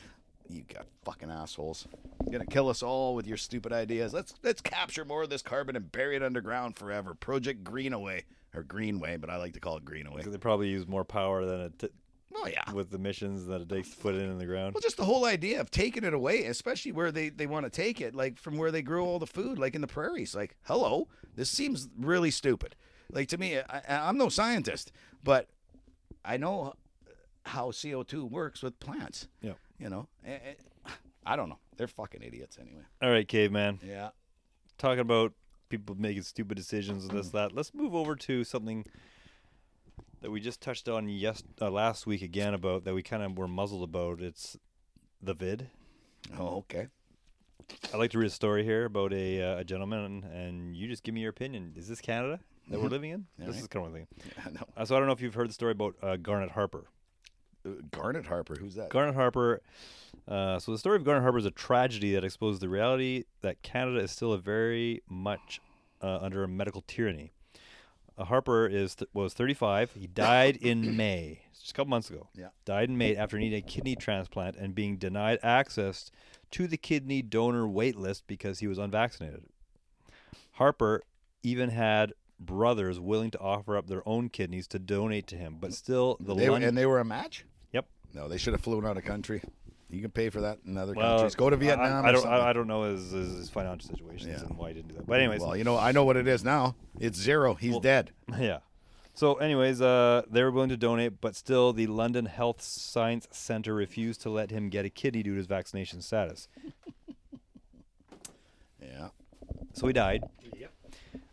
You 0.48 0.62
got 0.62 0.86
fucking 1.05 1.30
assholes. 1.30 1.86
You're 2.24 2.32
gonna 2.32 2.46
kill 2.51 2.68
us 2.68 2.82
all 2.82 3.14
with 3.14 3.24
your 3.24 3.36
stupid 3.36 3.72
ideas. 3.72 4.12
Let's 4.12 4.34
let's 4.42 4.61
capture 4.61 5.05
more 5.05 5.22
of 5.22 5.30
this 5.30 5.42
carbon 5.42 5.76
and 5.76 5.92
bury 5.92 6.16
it 6.16 6.24
underground 6.24 6.76
forever. 6.76 7.14
Project 7.14 7.62
Greenaway 7.62 8.24
or 8.53 8.64
Greenway, 8.64 9.16
but 9.16 9.30
I 9.30 9.36
like 9.36 9.53
to 9.53 9.61
call 9.61 9.76
it 9.76 9.84
Greenaway. 9.84 10.22
They 10.24 10.38
probably 10.38 10.68
use 10.68 10.88
more 10.88 11.05
power 11.05 11.46
than 11.46 11.61
it 11.61 11.78
t- 11.78 11.88
Oh 12.34 12.48
yeah. 12.48 12.68
with 12.72 12.90
the 12.90 12.98
missions 12.98 13.46
that 13.46 13.61
it 13.61 13.68
takes 13.68 13.90
to 13.90 13.96
put 13.98 14.16
it 14.16 14.22
in 14.22 14.38
the 14.38 14.46
ground. 14.46 14.74
Well, 14.74 14.80
just 14.80 14.96
the 14.96 15.05
whole 15.05 15.24
idea 15.24 15.61
of 15.61 15.70
taking 15.70 16.03
it 16.03 16.14
away, 16.14 16.44
especially 16.46 16.90
where 16.92 17.12
they, 17.12 17.28
they 17.28 17.46
want 17.46 17.64
to 17.66 17.70
take 17.70 18.01
it, 18.01 18.14
like 18.16 18.38
from 18.38 18.57
where 18.57 18.70
they 18.72 18.82
grow 18.82 19.05
all 19.05 19.18
the 19.20 19.26
food, 19.26 19.57
like 19.59 19.74
in 19.76 19.80
the 19.80 19.86
prairies. 19.88 20.34
Like, 20.34 20.57
hello, 20.62 21.07
this 21.36 21.48
seems 21.51 21.88
really 21.98 22.30
stupid. 22.30 22.74
Like 23.12 23.28
to 23.28 23.38
me, 23.38 23.58
I, 23.58 23.82
I'm 23.88 24.16
no 24.16 24.28
scientist, 24.28 24.92
but 25.22 25.48
I 26.24 26.36
know 26.36 26.74
how 27.44 27.70
CO2 27.70 28.30
works 28.30 28.62
with 28.62 28.78
plants. 28.80 29.28
Yeah. 29.40 29.54
You 29.78 29.88
know, 29.88 30.08
Eh, 30.24 30.38
eh, 30.44 30.90
I 31.24 31.36
don't 31.36 31.48
know. 31.48 31.58
They're 31.76 31.86
fucking 31.86 32.22
idiots 32.22 32.58
anyway. 32.61 32.82
All 33.02 33.11
right, 33.11 33.26
caveman. 33.26 33.80
Yeah. 33.82 34.11
Talking 34.78 35.00
about 35.00 35.32
people 35.68 35.94
making 35.98 36.22
stupid 36.22 36.56
decisions 36.56 37.04
and 37.04 37.16
this 37.16 37.30
that. 37.30 37.52
Let's 37.52 37.72
move 37.72 37.94
over 37.94 38.16
to 38.16 38.44
something 38.44 38.84
that 40.20 40.30
we 40.30 40.40
just 40.40 40.61
touched 40.61 40.88
on 40.88 41.08
yes 41.08 41.42
uh, 41.61 41.70
last 41.70 42.06
week 42.06 42.20
again 42.22 42.52
about 42.52 42.84
that 42.84 42.94
we 42.94 43.02
kind 43.02 43.22
of 43.22 43.38
were 43.38 43.48
muzzled 43.48 43.82
about. 43.82 44.20
It's 44.20 44.58
the 45.22 45.34
vid. 45.34 45.68
Oh, 46.38 46.58
okay. 46.58 46.88
I'd 47.94 47.98
like 47.98 48.11
to 48.11 48.18
read 48.18 48.26
a 48.26 48.30
story 48.30 48.64
here 48.64 48.84
about 48.84 49.12
a, 49.12 49.42
uh, 49.42 49.58
a 49.58 49.64
gentleman, 49.64 50.24
and 50.34 50.76
you 50.76 50.88
just 50.88 51.02
give 51.04 51.14
me 51.14 51.20
your 51.20 51.30
opinion. 51.30 51.72
Is 51.76 51.88
this 51.88 52.00
Canada 52.00 52.40
that 52.70 52.80
we're 52.80 52.88
living 52.88 53.10
in? 53.10 53.26
All 53.40 53.46
this 53.46 53.56
right. 53.56 53.62
is 53.62 53.68
kind 53.68 53.86
of 53.86 53.92
thing. 53.92 54.06
Yeah, 54.16 54.52
no. 54.52 54.60
Uh, 54.76 54.84
so 54.84 54.96
I 54.96 54.98
don't 54.98 55.06
know 55.06 55.12
if 55.12 55.20
you've 55.20 55.34
heard 55.34 55.48
the 55.48 55.54
story 55.54 55.72
about 55.72 55.94
uh, 56.02 56.16
Garnet 56.16 56.50
Harper. 56.52 56.86
Uh, 57.66 57.70
Garnet 57.90 58.26
Harper, 58.26 58.54
who's 58.58 58.74
that? 58.76 58.90
Garnet 58.90 59.14
Harper. 59.14 59.60
Uh, 60.26 60.58
so 60.58 60.72
the 60.72 60.78
story 60.78 60.96
of 60.96 61.04
Garnet 61.04 61.22
Harper 61.22 61.38
is 61.38 61.44
a 61.44 61.50
tragedy 61.50 62.14
that 62.14 62.24
exposed 62.24 62.60
the 62.62 62.68
reality 62.68 63.24
that 63.42 63.62
Canada 63.62 64.00
is 64.00 64.10
still 64.10 64.32
a 64.32 64.38
very 64.38 65.02
much 65.08 65.60
uh, 66.00 66.18
under 66.20 66.44
a 66.44 66.48
medical 66.48 66.82
tyranny. 66.86 67.32
Uh, 68.16 68.24
Harper 68.24 68.66
is 68.66 68.94
th- 68.94 69.08
was 69.12 69.34
35. 69.34 69.92
He 69.94 70.06
died 70.06 70.56
in 70.56 70.96
May, 70.96 71.42
just 71.58 71.70
a 71.70 71.74
couple 71.74 71.90
months 71.90 72.10
ago. 72.10 72.28
Yeah. 72.34 72.48
Died 72.64 72.88
in 72.88 72.98
May 72.98 73.16
after 73.16 73.38
needing 73.38 73.58
a 73.58 73.62
kidney 73.62 73.96
transplant 73.96 74.56
and 74.56 74.74
being 74.74 74.96
denied 74.96 75.38
access 75.42 76.10
to 76.52 76.66
the 76.66 76.76
kidney 76.76 77.22
donor 77.22 77.66
wait 77.66 77.96
list 77.96 78.24
because 78.26 78.58
he 78.58 78.66
was 78.66 78.78
unvaccinated. 78.78 79.44
Harper 80.52 81.02
even 81.42 81.70
had 81.70 82.12
brothers 82.41 82.99
willing 82.99 83.30
to 83.32 83.38
offer 83.38 83.76
up 83.76 83.86
their 83.86 84.03
own 84.09 84.28
kidneys 84.30 84.66
to 84.68 84.78
donate 84.78 85.26
to 85.28 85.36
him, 85.36 85.59
but 85.61 85.74
still 85.74 86.16
the 86.20 86.34
They, 86.34 86.49
London- 86.49 86.70
and 86.70 86.78
they 86.78 86.86
were 86.86 86.99
a 86.99 87.05
match? 87.05 87.45
Yep. 87.72 87.86
No, 88.14 88.28
they 88.28 88.38
should 88.38 88.55
have 88.55 88.62
flown 88.62 88.86
out 88.86 88.97
of 88.97 89.05
country. 89.05 89.43
You 89.91 90.01
can 90.01 90.11
pay 90.12 90.30
for 90.30 90.41
that 90.43 90.59
in 90.64 90.76
other 90.78 90.95
Well, 90.95 91.16
countries. 91.18 91.34
Go 91.34 91.51
to 91.51 91.57
I- 91.57 91.59
Vietnam. 91.59 92.05
I, 92.05 92.11
or 92.11 92.12
don't. 92.12 92.26
I, 92.26 92.51
I 92.51 92.53
don't 92.53 92.66
know 92.68 92.84
his, 92.93 93.11
his, 93.11 93.36
his 93.36 93.51
financial 93.51 93.88
situations 93.91 94.28
Yeah. 94.41 94.47
and 94.49 94.57
why 94.57 94.68
he 94.68 94.74
didn't 94.74 94.88
do 94.88 94.95
that. 94.97 95.07
But 95.07 95.18
anyways, 95.20 95.41
Well, 95.41 95.57
you 95.57 95.64
know, 95.64 95.76
I 95.76 95.93
know 95.93 96.05
what 96.05 96.16
it 96.16 96.26
is 96.28 96.43
now. 96.45 96.76
It's 96.99 97.18
zero. 97.18 97.55
He's 97.55 97.72
Well- 97.72 97.80
dead. 97.80 98.12
yeah. 98.38 98.59
So, 99.12 99.34
anyways, 99.34 99.82
uh, 99.82 100.22
they 100.30 100.43
were 100.43 100.53
willing 100.53 100.70
to 100.70 100.76
donate, 100.78 101.20
but 101.20 101.34
still, 101.36 101.72
the 101.74 101.88
London 101.88 102.24
Health 102.26 102.62
Science 102.62 103.26
Centre 103.32 103.74
refused 103.74 104.22
to 104.22 104.30
let 104.30 104.51
him 104.53 104.68
get 104.70 104.84
a 104.86 104.88
kidney 104.88 105.22
due 105.24 105.32
to 105.32 105.36
his 105.38 105.47
vaccination 105.47 106.01
status. 106.01 106.49
Yeah. 108.82 109.09
So 109.74 109.86
he 109.86 109.93
died. 109.93 110.22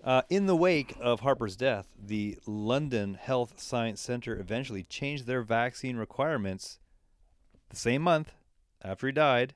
Uh, 0.08 0.22
in 0.30 0.45
the 0.45 0.55
wake 0.55 0.95
of 1.01 1.20
Harper's 1.20 1.58
death, 1.58 1.89
the 2.01 2.38
London 2.45 3.16
Health 3.16 3.55
Science 3.58 3.99
Centre 3.99 4.39
eventually 4.39 4.84
changed 4.84 5.26
their 5.26 5.41
vaccine 5.41 5.97
requirements 5.97 6.80
the 7.68 7.76
same 7.76 8.03
month 8.03 8.32
after 8.82 9.08
he 9.08 9.12
died 9.12 9.53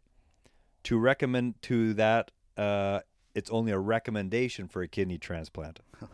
to 0.83 0.97
recommend 0.99 1.61
to 1.61 1.93
that 1.93 2.31
uh, 2.57 2.99
it's 3.33 3.49
only 3.49 3.71
a 3.71 3.79
recommendation 3.79 4.67
for 4.67 4.81
a 4.81 4.89
kidney 4.89 5.17
transplant. 5.17 5.79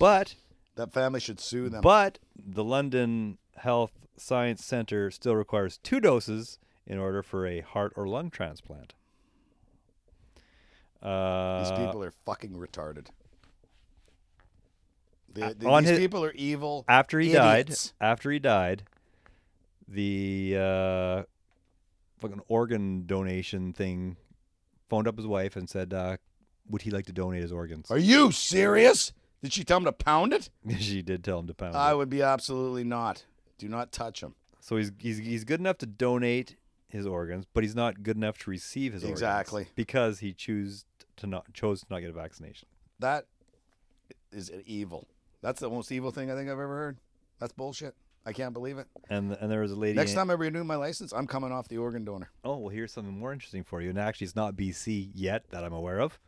but 0.00 0.34
That 0.74 0.92
family 0.92 1.20
should 1.20 1.38
sue 1.38 1.68
them. 1.68 1.82
but 1.82 2.18
the 2.36 2.64
London 2.64 3.38
Health 3.54 3.92
Science 4.16 4.64
Center 4.64 5.12
still 5.12 5.36
requires 5.36 5.78
two 5.78 6.00
doses 6.00 6.58
in 6.88 6.98
order 6.98 7.22
for 7.22 7.46
a 7.46 7.60
heart 7.60 7.92
or 7.94 8.08
lung 8.08 8.30
transplant. 8.30 8.94
Uh, 11.02 11.62
these 11.62 11.72
people 11.86 12.02
are 12.04 12.12
fucking 12.26 12.52
retarded. 12.52 13.06
The, 15.32 15.54
the- 15.58 15.68
on 15.68 15.84
these 15.84 15.90
his- 15.90 15.98
people 15.98 16.24
are 16.24 16.32
evil. 16.32 16.84
after 16.88 17.20
he 17.20 17.28
idiots. 17.34 17.88
died, 18.00 18.06
after 18.10 18.30
he 18.30 18.38
died, 18.38 18.82
the 19.86 20.56
uh, 20.58 21.22
fucking 22.18 22.40
organ 22.48 23.06
donation 23.06 23.72
thing 23.72 24.16
phoned 24.88 25.06
up 25.06 25.16
his 25.16 25.26
wife 25.26 25.54
and 25.56 25.68
said, 25.70 25.94
uh, 25.94 26.16
"Would 26.68 26.82
he 26.82 26.90
like 26.90 27.06
to 27.06 27.12
donate 27.12 27.42
his 27.42 27.52
organs?" 27.52 27.90
Are 27.90 27.98
you 27.98 28.32
serious? 28.32 29.12
Did 29.42 29.52
she 29.52 29.64
tell 29.64 29.78
him 29.78 29.84
to 29.84 29.92
pound 29.92 30.32
it? 30.32 30.50
she 30.78 31.00
did 31.00 31.22
tell 31.24 31.38
him 31.38 31.46
to 31.46 31.54
pound. 31.54 31.76
I 31.76 31.88
it. 31.88 31.90
I 31.92 31.94
would 31.94 32.10
be 32.10 32.22
absolutely 32.22 32.84
not. 32.84 33.24
Do 33.56 33.68
not 33.68 33.92
touch 33.92 34.22
him. 34.22 34.34
So 34.60 34.76
he's 34.76 34.90
he's 34.98 35.18
he's 35.18 35.44
good 35.44 35.60
enough 35.60 35.78
to 35.78 35.86
donate 35.86 36.56
his 36.88 37.06
organs, 37.06 37.46
but 37.54 37.62
he's 37.62 37.76
not 37.76 38.02
good 38.02 38.16
enough 38.16 38.36
to 38.38 38.50
receive 38.50 38.92
his 38.94 39.04
Exactly. 39.04 39.60
organs 39.62 39.72
because 39.76 40.18
he 40.18 40.32
choose 40.32 40.84
to 41.20 41.26
not 41.26 41.52
chose 41.54 41.80
to 41.80 41.86
not 41.90 42.00
get 42.00 42.10
a 42.10 42.12
vaccination. 42.12 42.68
That 42.98 43.26
is 44.32 44.48
an 44.50 44.62
evil. 44.66 45.08
That's 45.42 45.60
the 45.60 45.70
most 45.70 45.90
evil 45.90 46.10
thing 46.10 46.30
I 46.30 46.34
think 46.34 46.46
I've 46.48 46.52
ever 46.52 46.76
heard. 46.76 46.98
That's 47.38 47.52
bullshit. 47.52 47.94
I 48.26 48.32
can't 48.34 48.52
believe 48.52 48.76
it. 48.76 48.86
And 49.08 49.32
and 49.32 49.50
there 49.50 49.60
was 49.60 49.72
a 49.72 49.76
lady. 49.76 49.96
Next 49.96 50.10
in- 50.10 50.16
time 50.18 50.30
I 50.30 50.34
renew 50.34 50.62
my 50.64 50.76
license, 50.76 51.12
I'm 51.12 51.26
coming 51.26 51.52
off 51.52 51.68
the 51.68 51.78
organ 51.78 52.04
donor. 52.04 52.30
Oh 52.44 52.58
well, 52.58 52.68
here's 52.68 52.92
something 52.92 53.18
more 53.18 53.32
interesting 53.32 53.64
for 53.64 53.80
you. 53.80 53.88
And 53.88 53.98
actually, 53.98 54.26
it's 54.26 54.36
not 54.36 54.54
BC 54.56 55.10
yet 55.14 55.44
that 55.50 55.64
I'm 55.64 55.72
aware 55.72 56.00
of. 56.00 56.18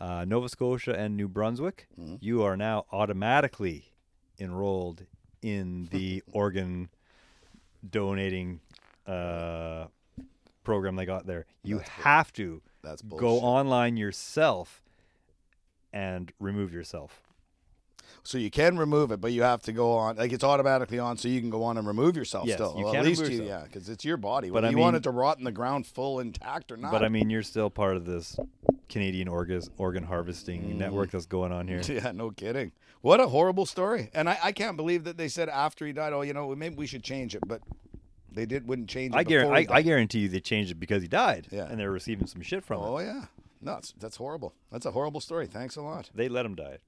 Uh, 0.00 0.24
Nova 0.26 0.48
Scotia 0.48 0.94
and 0.94 1.14
New 1.16 1.28
Brunswick, 1.28 1.86
Mm-hmm. 2.00 2.16
you 2.20 2.42
are 2.42 2.56
now 2.56 2.86
automatically 2.90 3.92
enrolled 4.38 5.04
in 5.42 5.88
the 5.90 6.22
organ 6.32 6.88
donating 7.88 8.60
uh, 9.06 9.86
program 10.64 10.96
they 10.96 11.04
got 11.06 11.26
there. 11.26 11.44
You 11.62 11.78
That's 11.78 11.88
have 11.90 12.32
to 12.34 12.62
That's 12.82 13.02
go 13.02 13.38
online 13.40 13.96
yourself 13.96 14.82
and 15.92 16.32
remove 16.38 16.72
yourself. 16.72 17.22
So 18.22 18.38
you 18.38 18.50
can 18.50 18.76
remove 18.76 19.12
it, 19.12 19.20
but 19.20 19.32
you 19.32 19.42
have 19.42 19.62
to 19.62 19.72
go 19.72 19.92
on. 19.92 20.16
Like 20.16 20.32
it's 20.32 20.44
automatically 20.44 20.98
on, 20.98 21.16
so 21.16 21.28
you 21.28 21.40
can 21.40 21.50
go 21.50 21.62
on 21.62 21.78
and 21.78 21.86
remove 21.86 22.16
yourself. 22.16 22.46
Yes, 22.46 22.56
still, 22.56 22.74
you 22.76 22.84
well, 22.84 22.96
at 22.96 23.04
least 23.04 23.26
you, 23.26 23.44
yeah, 23.44 23.62
because 23.64 23.88
it's 23.88 24.04
your 24.04 24.16
body. 24.16 24.48
But 24.48 24.54
Whether 24.54 24.66
I 24.68 24.70
you 24.70 24.78
want 24.78 24.94
mean- 24.94 25.00
it 25.00 25.02
to 25.04 25.10
rot 25.10 25.38
in 25.38 25.44
the 25.44 25.52
ground 25.52 25.86
full 25.86 26.20
intact 26.20 26.70
or 26.70 26.76
not. 26.76 26.92
But 26.92 27.02
I 27.02 27.08
mean, 27.08 27.30
you're 27.30 27.42
still 27.42 27.70
part 27.70 27.96
of 27.96 28.04
this 28.04 28.36
Canadian 28.88 29.28
organ 29.28 29.62
organ 29.78 30.04
harvesting 30.04 30.62
mm-hmm. 30.62 30.78
network 30.78 31.12
that's 31.12 31.26
going 31.26 31.52
on 31.52 31.66
here. 31.66 31.80
yeah, 31.88 32.12
no 32.12 32.30
kidding. 32.30 32.72
What 33.00 33.20
a 33.20 33.28
horrible 33.28 33.64
story. 33.64 34.10
And 34.12 34.28
I, 34.28 34.38
I 34.44 34.52
can't 34.52 34.76
believe 34.76 35.04
that 35.04 35.16
they 35.16 35.28
said 35.28 35.48
after 35.48 35.86
he 35.86 35.92
died, 35.92 36.12
oh, 36.12 36.20
you 36.20 36.34
know, 36.34 36.54
maybe 36.54 36.74
we 36.74 36.86
should 36.86 37.02
change 37.02 37.34
it, 37.34 37.42
but 37.46 37.62
they 38.32 38.46
did 38.46 38.66
wouldn't 38.66 38.88
change 38.88 39.14
it. 39.14 39.18
I, 39.18 39.24
guarantee, 39.24 39.68
I, 39.68 39.76
I 39.76 39.82
guarantee 39.82 40.20
you 40.20 40.28
they 40.28 40.40
changed 40.40 40.70
it 40.70 40.80
because 40.80 41.02
he 41.02 41.08
died. 41.08 41.48
Yeah. 41.50 41.66
And 41.68 41.78
they're 41.78 41.90
receiving 41.90 42.26
some 42.26 42.42
shit 42.42 42.64
from 42.64 42.80
it. 42.82 42.86
Oh 42.86 42.98
yeah, 42.98 43.24
no, 43.60 43.74
that's, 43.74 43.92
that's 43.98 44.16
horrible. 44.16 44.54
That's 44.70 44.86
a 44.86 44.90
horrible 44.90 45.20
story. 45.20 45.46
Thanks 45.46 45.76
a 45.76 45.82
lot. 45.82 46.10
They 46.14 46.28
let 46.28 46.46
him 46.46 46.54
die. 46.54 46.78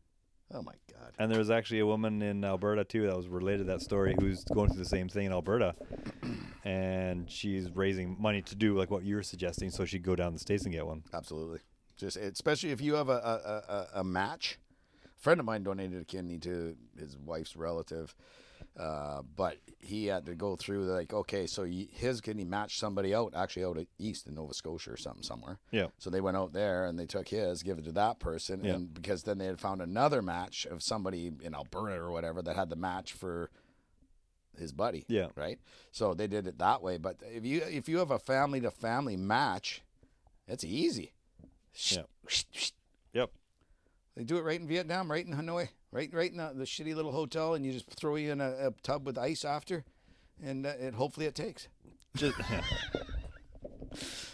Oh 0.55 0.62
my 0.62 0.74
god. 0.93 1.12
And 1.18 1.30
there 1.30 1.38
was 1.38 1.51
actually 1.51 1.80
a 1.80 1.86
woman 1.86 2.20
in 2.20 2.45
Alberta 2.45 2.84
too 2.84 3.07
that 3.07 3.16
was 3.16 3.26
related 3.26 3.66
to 3.66 3.72
that 3.72 3.80
story 3.80 4.14
who's 4.20 4.45
going 4.45 4.68
through 4.68 4.78
the 4.78 4.88
same 4.88 5.09
thing 5.09 5.26
in 5.26 5.32
Alberta, 5.32 5.74
and 6.64 7.30
she's 7.30 7.70
raising 7.70 8.16
money 8.20 8.43
to 8.43 8.55
do 8.55 8.76
like 8.76 8.90
what 8.90 9.05
you 9.05 9.16
were 9.16 9.22
suggesting, 9.22 9.70
so 9.70 9.84
she'd 9.84 10.03
go 10.03 10.14
down 10.14 10.32
the 10.32 10.38
states 10.38 10.64
and 10.64 10.74
get 10.74 10.86
one. 10.86 11.03
Absolutely. 11.12 11.61
Just 11.97 12.16
especially 12.16 12.70
if 12.70 12.80
you 12.80 12.95
have 12.95 13.09
a 13.09 13.12
a, 13.12 13.72
a, 13.72 14.01
a 14.01 14.05
match. 14.05 14.59
A 15.05 15.22
friend 15.22 15.38
of 15.38 15.47
mine 15.47 15.62
donated 15.62 16.03
a 16.03 16.05
kidney 16.05 16.38
to 16.38 16.76
his 16.99 17.16
wife's 17.16 17.55
relative, 17.55 18.14
uh, 18.78 19.20
but 19.36 19.58
he 19.80 20.06
had 20.06 20.24
to 20.26 20.34
go 20.34 20.56
through 20.56 20.84
like 20.84 21.12
okay, 21.12 21.46
so 21.46 21.62
y- 21.64 21.88
his 21.92 22.20
he 22.24 22.44
match 22.44 22.78
somebody 22.78 23.14
out 23.14 23.34
actually 23.36 23.64
out 23.64 23.78
east 23.98 24.26
in 24.26 24.34
Nova 24.34 24.54
Scotia 24.54 24.92
or 24.92 24.96
something 24.96 25.22
somewhere. 25.22 25.58
Yeah. 25.70 25.88
So 25.98 26.08
they 26.10 26.20
went 26.22 26.36
out 26.36 26.52
there 26.52 26.86
and 26.86 26.98
they 26.98 27.06
took 27.06 27.28
his, 27.28 27.62
give 27.62 27.78
it 27.78 27.84
to 27.84 27.92
that 27.92 28.18
person, 28.18 28.64
Yeah. 28.64 28.72
and 28.74 28.94
because 28.94 29.24
then 29.24 29.38
they 29.38 29.46
had 29.46 29.60
found 29.60 29.82
another 29.82 30.22
match 30.22 30.64
of 30.66 30.82
somebody 30.82 31.30
in 31.42 31.54
Alberta 31.54 31.96
or 32.00 32.10
whatever 32.10 32.40
that 32.42 32.56
had 32.56 32.70
the 32.70 32.76
match 32.76 33.12
for 33.12 33.50
his 34.58 34.72
buddy. 34.72 35.04
Yeah. 35.08 35.28
Right. 35.36 35.58
So 35.90 36.14
they 36.14 36.26
did 36.26 36.46
it 36.46 36.58
that 36.58 36.82
way. 36.82 36.96
But 36.98 37.16
if 37.22 37.44
you 37.44 37.62
if 37.62 37.88
you 37.88 37.98
have 37.98 38.10
a 38.10 38.18
family 38.18 38.60
to 38.62 38.70
family 38.70 39.16
match, 39.16 39.82
it's 40.48 40.64
easy. 40.64 41.12
Yeah. 41.90 42.02
Yep. 43.12 43.30
They 44.16 44.24
do 44.24 44.36
it 44.38 44.42
right 44.44 44.60
in 44.60 44.66
Vietnam, 44.66 45.10
right 45.10 45.26
in 45.26 45.34
Hanoi, 45.34 45.68
right 45.93 46.11
right 46.12 46.30
in 46.30 46.38
the, 46.38 46.53
the 46.55 46.64
shitty 46.64 46.95
little 46.97 47.12
hotel, 47.12 47.55
and 47.55 47.64
you 47.64 47.72
just 47.72 47.88
throw 47.90 48.16
you 48.16 48.32
in 48.32 48.40
a, 48.40 48.51
a 48.68 48.70
tub 48.82 49.07
with 49.07 49.16
ice 49.18 49.45
after, 49.45 49.84
and 50.43 50.66
uh, 50.66 50.70
it 50.80 50.95
hopefully 50.95 51.26
it 51.26 51.34
takes. 51.36 51.68
Just, 52.16 52.36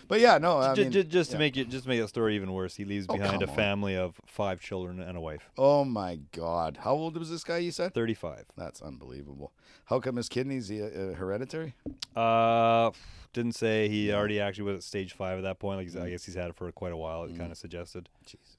But 0.07 0.21
yeah, 0.21 0.39
no, 0.39 0.57
I 0.57 0.75
ju- 0.75 0.85
mean, 0.85 0.93
ju- 0.93 1.03
just 1.05 1.33
to 1.33 1.39
make 1.39 1.57
it 1.59 1.69
just 1.69 1.83
to 1.85 1.89
make 1.91 2.01
the 2.01 2.09
story 2.09 2.35
even 2.37 2.53
worse, 2.55 2.75
he 2.77 2.87
leaves 2.87 3.05
Oh, 3.11 3.17
behind 3.19 3.43
a 3.43 3.49
on. 3.49 3.55
family 3.55 3.95
of 3.95 4.19
five 4.27 4.59
children 4.61 5.01
and 5.01 5.19
a 5.19 5.21
wife. 5.21 5.51
Oh 5.59 5.85
my 5.85 6.21
God, 6.33 6.79
how 6.81 6.93
old 6.95 7.19
was 7.19 7.29
this 7.29 7.45
guy? 7.45 7.59
You 7.59 7.73
said 7.73 7.93
Thirty-five. 7.93 8.45
that's 8.57 8.81
unbelievable. 8.81 9.53
How 9.85 10.01
come 10.01 10.17
his 10.17 10.29
kidneys 10.31 10.71
uh, 10.71 11.15
hereditary? 11.19 11.75
Uh, 12.17 12.91
didn't 13.35 13.55
say 13.57 13.89
he 13.91 14.11
already 14.13 14.41
actually 14.41 14.65
was 14.65 14.77
at 14.77 14.83
stage 14.85 15.13
five 15.13 15.37
at 15.39 15.43
that 15.43 15.59
point. 15.59 15.93
Like 15.95 16.03
I 16.03 16.09
guess 16.09 16.25
he's 16.25 16.37
had 16.37 16.49
it 16.51 16.57
for 16.57 16.73
quite 16.73 16.93
a 16.93 16.97
while. 16.97 17.25
It 17.25 17.37
kind 17.37 17.53
of 17.53 17.59
suggested. 17.59 18.09
Jesus 18.25 18.47
Christ. 18.47 18.58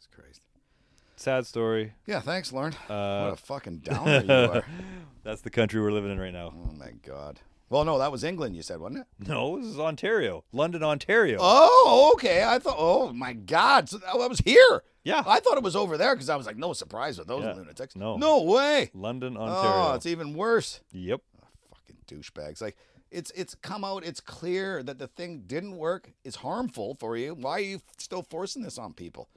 Sad 1.19 1.45
story. 1.45 1.93
Yeah, 2.05 2.21
thanks, 2.21 2.53
Lauren. 2.53 2.73
Uh, 2.87 3.25
what 3.25 3.33
a 3.33 3.35
fucking 3.35 3.79
downer 3.83 4.23
you 4.23 4.31
are. 4.31 4.63
That's 5.23 5.41
the 5.41 5.49
country 5.49 5.81
we're 5.81 5.91
living 5.91 6.11
in 6.11 6.17
right 6.19 6.31
now. 6.31 6.53
Oh 6.55 6.71
my 6.71 6.91
God. 7.05 7.41
Well, 7.69 7.83
no, 7.83 7.99
that 7.99 8.09
was 8.11 8.23
England. 8.23 8.55
You 8.55 8.61
said, 8.61 8.79
wasn't 8.79 9.01
it? 9.01 9.27
No, 9.27 9.57
this 9.59 9.67
is 9.67 9.77
Ontario, 9.79 10.45
London, 10.53 10.81
Ontario. 10.81 11.37
Oh, 11.41 12.11
okay. 12.15 12.43
I 12.43 12.57
thought. 12.57 12.77
Oh 12.77 13.11
my 13.11 13.33
God. 13.33 13.89
So 13.89 13.97
that 13.97 14.15
was 14.29 14.39
here. 14.39 14.81
Yeah. 15.03 15.21
I 15.27 15.41
thought 15.41 15.57
it 15.57 15.63
was 15.63 15.75
over 15.75 15.97
there 15.97 16.15
because 16.15 16.29
I 16.29 16.37
was 16.37 16.45
like, 16.45 16.55
no 16.57 16.71
surprise 16.71 17.19
with 17.19 17.27
those 17.27 17.43
Yeah. 17.43 17.51
lunatics. 17.53 17.97
No. 17.97 18.15
No 18.15 18.43
way. 18.43 18.89
London, 18.93 19.35
Ontario. 19.35 19.89
Oh, 19.91 19.93
it's 19.95 20.05
even 20.05 20.33
worse. 20.33 20.79
yep. 20.93 21.19
Fucking 21.69 21.97
douchebags. 22.07 22.61
Like 22.61 22.77
it's 23.11 23.29
it's 23.35 23.55
come 23.55 23.83
out. 23.83 24.05
It's 24.05 24.21
clear 24.21 24.81
that 24.83 24.99
the 24.99 25.07
thing 25.07 25.43
didn't 25.45 25.75
work. 25.75 26.11
It's 26.23 26.37
harmful 26.37 26.95
for 26.97 27.17
you. 27.17 27.35
Why 27.35 27.51
are 27.51 27.59
you 27.59 27.81
still 27.97 28.23
forcing 28.23 28.61
this 28.63 28.77
on 28.77 28.93
people? 28.93 29.27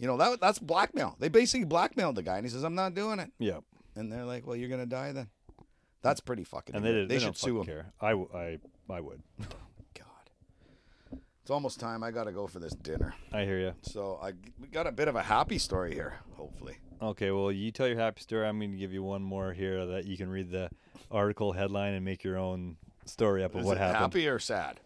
You 0.00 0.06
know 0.06 0.16
that 0.16 0.40
that's 0.40 0.58
blackmail. 0.58 1.14
They 1.18 1.28
basically 1.28 1.66
blackmailed 1.66 2.16
the 2.16 2.22
guy, 2.22 2.36
and 2.38 2.46
he 2.46 2.50
says, 2.50 2.64
"I'm 2.64 2.74
not 2.74 2.94
doing 2.94 3.18
it." 3.20 3.30
Yep. 3.38 3.62
And 3.94 4.10
they're 4.10 4.24
like, 4.24 4.46
"Well, 4.46 4.56
you're 4.56 4.70
gonna 4.70 4.86
die 4.86 5.12
then." 5.12 5.28
That's 6.02 6.20
pretty 6.20 6.44
fucking. 6.44 6.74
And 6.74 6.82
they 6.82 6.92
did. 6.92 7.08
They, 7.10 7.18
should 7.18 7.26
don't 7.26 7.36
sue 7.36 7.58
him. 7.60 7.66
care. 7.66 7.92
I, 8.00 8.10
w- 8.12 8.30
I, 8.34 8.58
I 8.90 9.00
would. 9.00 9.22
God, 9.94 11.20
it's 11.42 11.50
almost 11.50 11.78
time. 11.78 12.02
I 12.02 12.10
gotta 12.10 12.32
go 12.32 12.46
for 12.46 12.58
this 12.60 12.72
dinner. 12.72 13.14
I 13.30 13.44
hear 13.44 13.60
you. 13.60 13.74
So 13.82 14.18
I 14.22 14.32
we 14.58 14.68
got 14.68 14.86
a 14.86 14.92
bit 14.92 15.08
of 15.08 15.16
a 15.16 15.22
happy 15.22 15.58
story 15.58 15.92
here. 15.92 16.14
Hopefully, 16.34 16.78
Okay, 17.02 17.30
well, 17.30 17.50
you 17.50 17.70
tell 17.70 17.86
your 17.86 17.98
happy 17.98 18.20
story. 18.20 18.46
I'm 18.46 18.58
going 18.58 18.72
to 18.72 18.76
give 18.76 18.92
you 18.92 19.02
one 19.02 19.22
more 19.22 19.52
here 19.52 19.86
that 19.86 20.04
you 20.06 20.18
can 20.18 20.28
read 20.28 20.50
the 20.50 20.68
article 21.10 21.52
headline 21.52 21.94
and 21.94 22.04
make 22.04 22.22
your 22.22 22.36
own 22.36 22.76
story 23.06 23.42
up 23.42 23.54
of 23.54 23.60
is 23.60 23.66
what 23.66 23.78
happened. 23.78 23.96
happy 23.98 24.28
or 24.28 24.38
sad? 24.38 24.80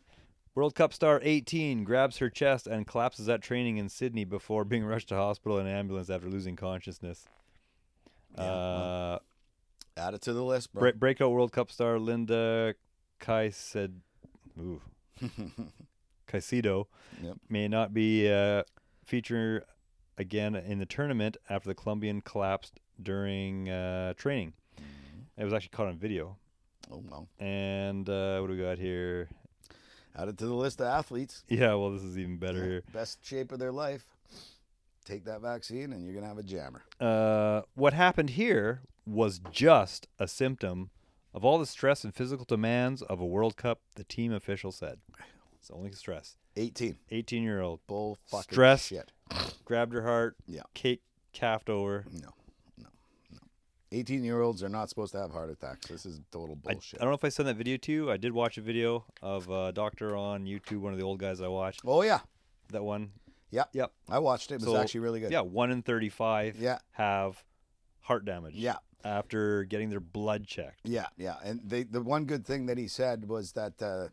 World 0.55 0.75
Cup 0.75 0.93
star 0.93 1.21
18 1.23 1.83
grabs 1.85 2.19
her 2.19 2.31
chest 2.31 2.67
and 2.67 2.87
collapses 2.87 3.29
at 3.29 3.43
training 3.43 3.79
in 3.79 3.89
Sydney 3.89 4.25
before 4.25 4.65
being 4.65 4.85
rushed 4.85 5.09
to 5.09 5.17
hospital 5.17 5.59
in 5.59 5.67
an 5.67 5.75
ambulance 5.77 6.11
after 6.11 6.29
losing 6.29 6.57
consciousness. 6.57 7.25
uh, 8.39 9.19
Add 9.97 10.15
it 10.15 10.23
to 10.23 10.33
the 10.33 10.43
list, 10.43 10.73
bro. 10.73 10.81
break, 10.81 10.97
breakout 10.97 11.31
World 11.33 11.53
Cup 11.53 11.71
star 11.71 11.99
Linda 11.99 12.75
Caicedo, 13.21 13.93
ooh, 14.61 14.81
Caicedo 16.29 16.87
Yep. 17.23 17.37
may 17.49 17.69
not 17.69 17.95
be 17.95 18.29
uh, 18.31 18.65
feature 19.05 19.65
again 20.19 20.55
in 20.57 20.79
the 20.79 20.87
tournament 20.87 21.37
after 21.49 21.69
the 21.69 21.75
Colombian 21.77 22.21
collapsed 22.23 22.81
during 23.01 23.69
uh, 23.69 24.15
training. 24.15 24.53
Mm-hmm. 24.81 25.41
It 25.41 25.45
was 25.45 25.53
actually 25.53 25.71
caught 25.71 25.87
on 25.89 25.97
video. 25.99 26.37
Oh 26.91 27.03
well. 27.09 27.29
And 27.39 28.09
uh, 28.09 28.41
what 28.41 28.49
do 28.49 28.55
we 28.57 28.61
got 28.63 28.79
here? 28.79 29.29
Add 30.17 30.29
it 30.29 30.39
to 30.39 30.47
the 30.47 30.55
list 30.55 30.81
of 30.81 30.87
athletes. 30.87 31.45
Yeah, 31.49 31.75
well, 31.75 31.91
this 31.91 32.03
is 32.03 32.17
even 32.19 32.37
better 32.37 32.63
here. 32.65 32.83
Best 32.93 33.25
shape 33.25 33.51
of 33.53 33.59
their 33.59 33.73
life. 33.73 34.05
Take 35.05 35.25
that 35.25 35.41
vaccine, 35.43 35.93
and 35.93 36.05
you're 36.05 36.15
gonna 36.15 36.29
have 36.29 36.39
a 36.39 36.43
jammer. 36.43 36.83
uh, 37.01 37.63
what 37.75 37.93
happened 37.93 38.31
here 38.31 38.81
was 39.07 39.39
just 39.53 40.09
a 40.19 40.27
symptom 40.27 40.91
of 41.35 41.45
all 41.45 41.59
the 41.59 41.67
stress 41.67 42.05
and 42.05 42.15
physical 42.15 42.45
demands 42.47 43.03
of 43.03 43.21
a 43.21 43.27
World 43.27 43.57
Cup, 43.57 43.81
the 43.97 44.05
team 44.05 44.33
official 44.33 44.73
said. 44.73 45.01
It's 45.59 45.71
only 45.71 45.93
stress. 45.93 46.37
18. 46.57 46.97
18 47.11 47.43
year 47.43 47.61
old 47.61 47.81
Bull 47.87 48.17
fucking 48.29 48.53
Stress. 48.53 48.87
shit. 48.87 49.13
grabbed 49.65 49.93
her 49.93 50.03
heart, 50.03 50.37
Yeah. 50.47 50.63
cake 50.75 51.03
calfed 51.35 51.69
over. 51.69 52.05
No. 52.13 52.31
18 53.95 54.25
year 54.25 54.41
olds 54.41 54.63
are 54.63 54.69
not 54.69 54.89
supposed 54.89 55.13
to 55.13 55.19
have 55.19 55.31
heart 55.31 55.51
attacks. 55.51 55.87
This 55.87 56.05
is 56.05 56.21
total 56.33 56.59
I, 56.67 56.73
I 56.73 56.75
don't 56.99 57.09
know 57.09 57.15
if 57.15 57.25
I 57.25 57.29
sent 57.29 57.47
that 57.47 57.57
video 57.57 57.77
to 57.79 57.93
you. 57.93 58.11
I 58.11 58.17
did 58.17 58.33
watch 58.33 58.59
a 58.59 58.61
video 58.61 59.05
of 59.23 59.49
a 59.49 59.73
doctor 59.73 60.17
on 60.17 60.45
YouTube, 60.45 60.81
one 60.81 60.93
of 60.93 60.99
the 60.99 61.05
old 61.05 61.19
guys 61.19 61.41
I 61.41 61.49
watched. 61.49 61.83
oh 61.87 62.03
yeah, 62.03 62.21
That 62.71 62.83
one. 62.83 63.13
yeah. 63.51 63.65
Yep. 63.73 63.93
I 64.09 64.19
watched 64.19 64.51
it. 64.51 64.57
It 64.57 64.61
was 64.63 64.71
So, 64.71 64.77
actually 64.77 65.01
really 65.01 65.21
good. 65.21 65.31
Yeah, 65.33 65.41
one 65.41 65.71
in 65.71 65.83
thirty-five. 65.83 66.57
Yeah. 66.59 66.79
have 66.93 67.43
heart 68.01 68.25
damage. 68.25 68.55
Yeah. 68.55 68.77
after 69.05 69.65
getting 69.65 69.91
their 69.91 70.01
blood 70.01 70.47
checked. 70.47 70.81
Yeah, 70.85 71.07
yeah, 71.17 71.37
and 71.45 71.61
they 71.65 71.83
the 71.85 72.03
one 72.03 72.25
good 72.25 72.45
thing 72.47 72.67
that 72.67 72.79
he 72.79 72.89
said 72.89 73.29
was 73.29 73.53
that 73.53 73.81
uh, 73.83 74.09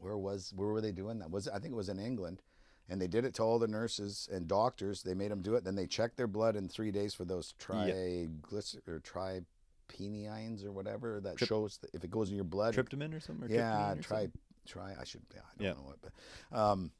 where 0.00 0.16
was 0.18 0.52
where 0.54 0.68
were 0.68 0.80
they 0.80 0.92
doing 0.92 1.18
that? 1.20 1.30
Was 1.30 1.48
I 1.48 1.58
think 1.58 1.72
it 1.72 1.76
was 1.76 1.88
in 1.88 1.98
England, 1.98 2.42
and 2.88 3.00
they 3.00 3.06
did 3.06 3.24
it 3.24 3.34
to 3.34 3.42
all 3.42 3.58
the 3.58 3.68
nurses 3.68 4.28
and 4.32 4.46
doctors. 4.46 5.02
They 5.02 5.14
made 5.14 5.30
them 5.30 5.42
do 5.42 5.54
it. 5.54 5.64
Then 5.64 5.74
they 5.74 5.86
checked 5.86 6.16
their 6.16 6.26
blood 6.26 6.56
in 6.56 6.68
three 6.68 6.90
days 6.90 7.14
for 7.14 7.24
those 7.24 7.54
triglycer 7.58 8.86
or 8.88 9.00
tripenines 9.00 10.64
or 10.64 10.72
whatever 10.72 11.20
that 11.20 11.36
Trip- 11.36 11.48
shows 11.48 11.78
that 11.78 11.90
if 11.94 12.04
it 12.04 12.10
goes 12.10 12.30
in 12.30 12.34
your 12.36 12.44
blood. 12.44 12.74
Tryptamine 12.74 13.14
or 13.14 13.20
something. 13.20 13.50
Or 13.50 13.54
yeah, 13.54 13.94
try 14.00 14.28
try. 14.66 14.94
I 14.98 15.04
should. 15.04 15.22
Yeah, 15.34 15.40
I 15.42 15.58
don't 15.58 15.66
Yeah. 15.66 15.72
know 15.74 15.86
what, 15.88 15.96
but. 16.02 16.58
Um, 16.58 16.90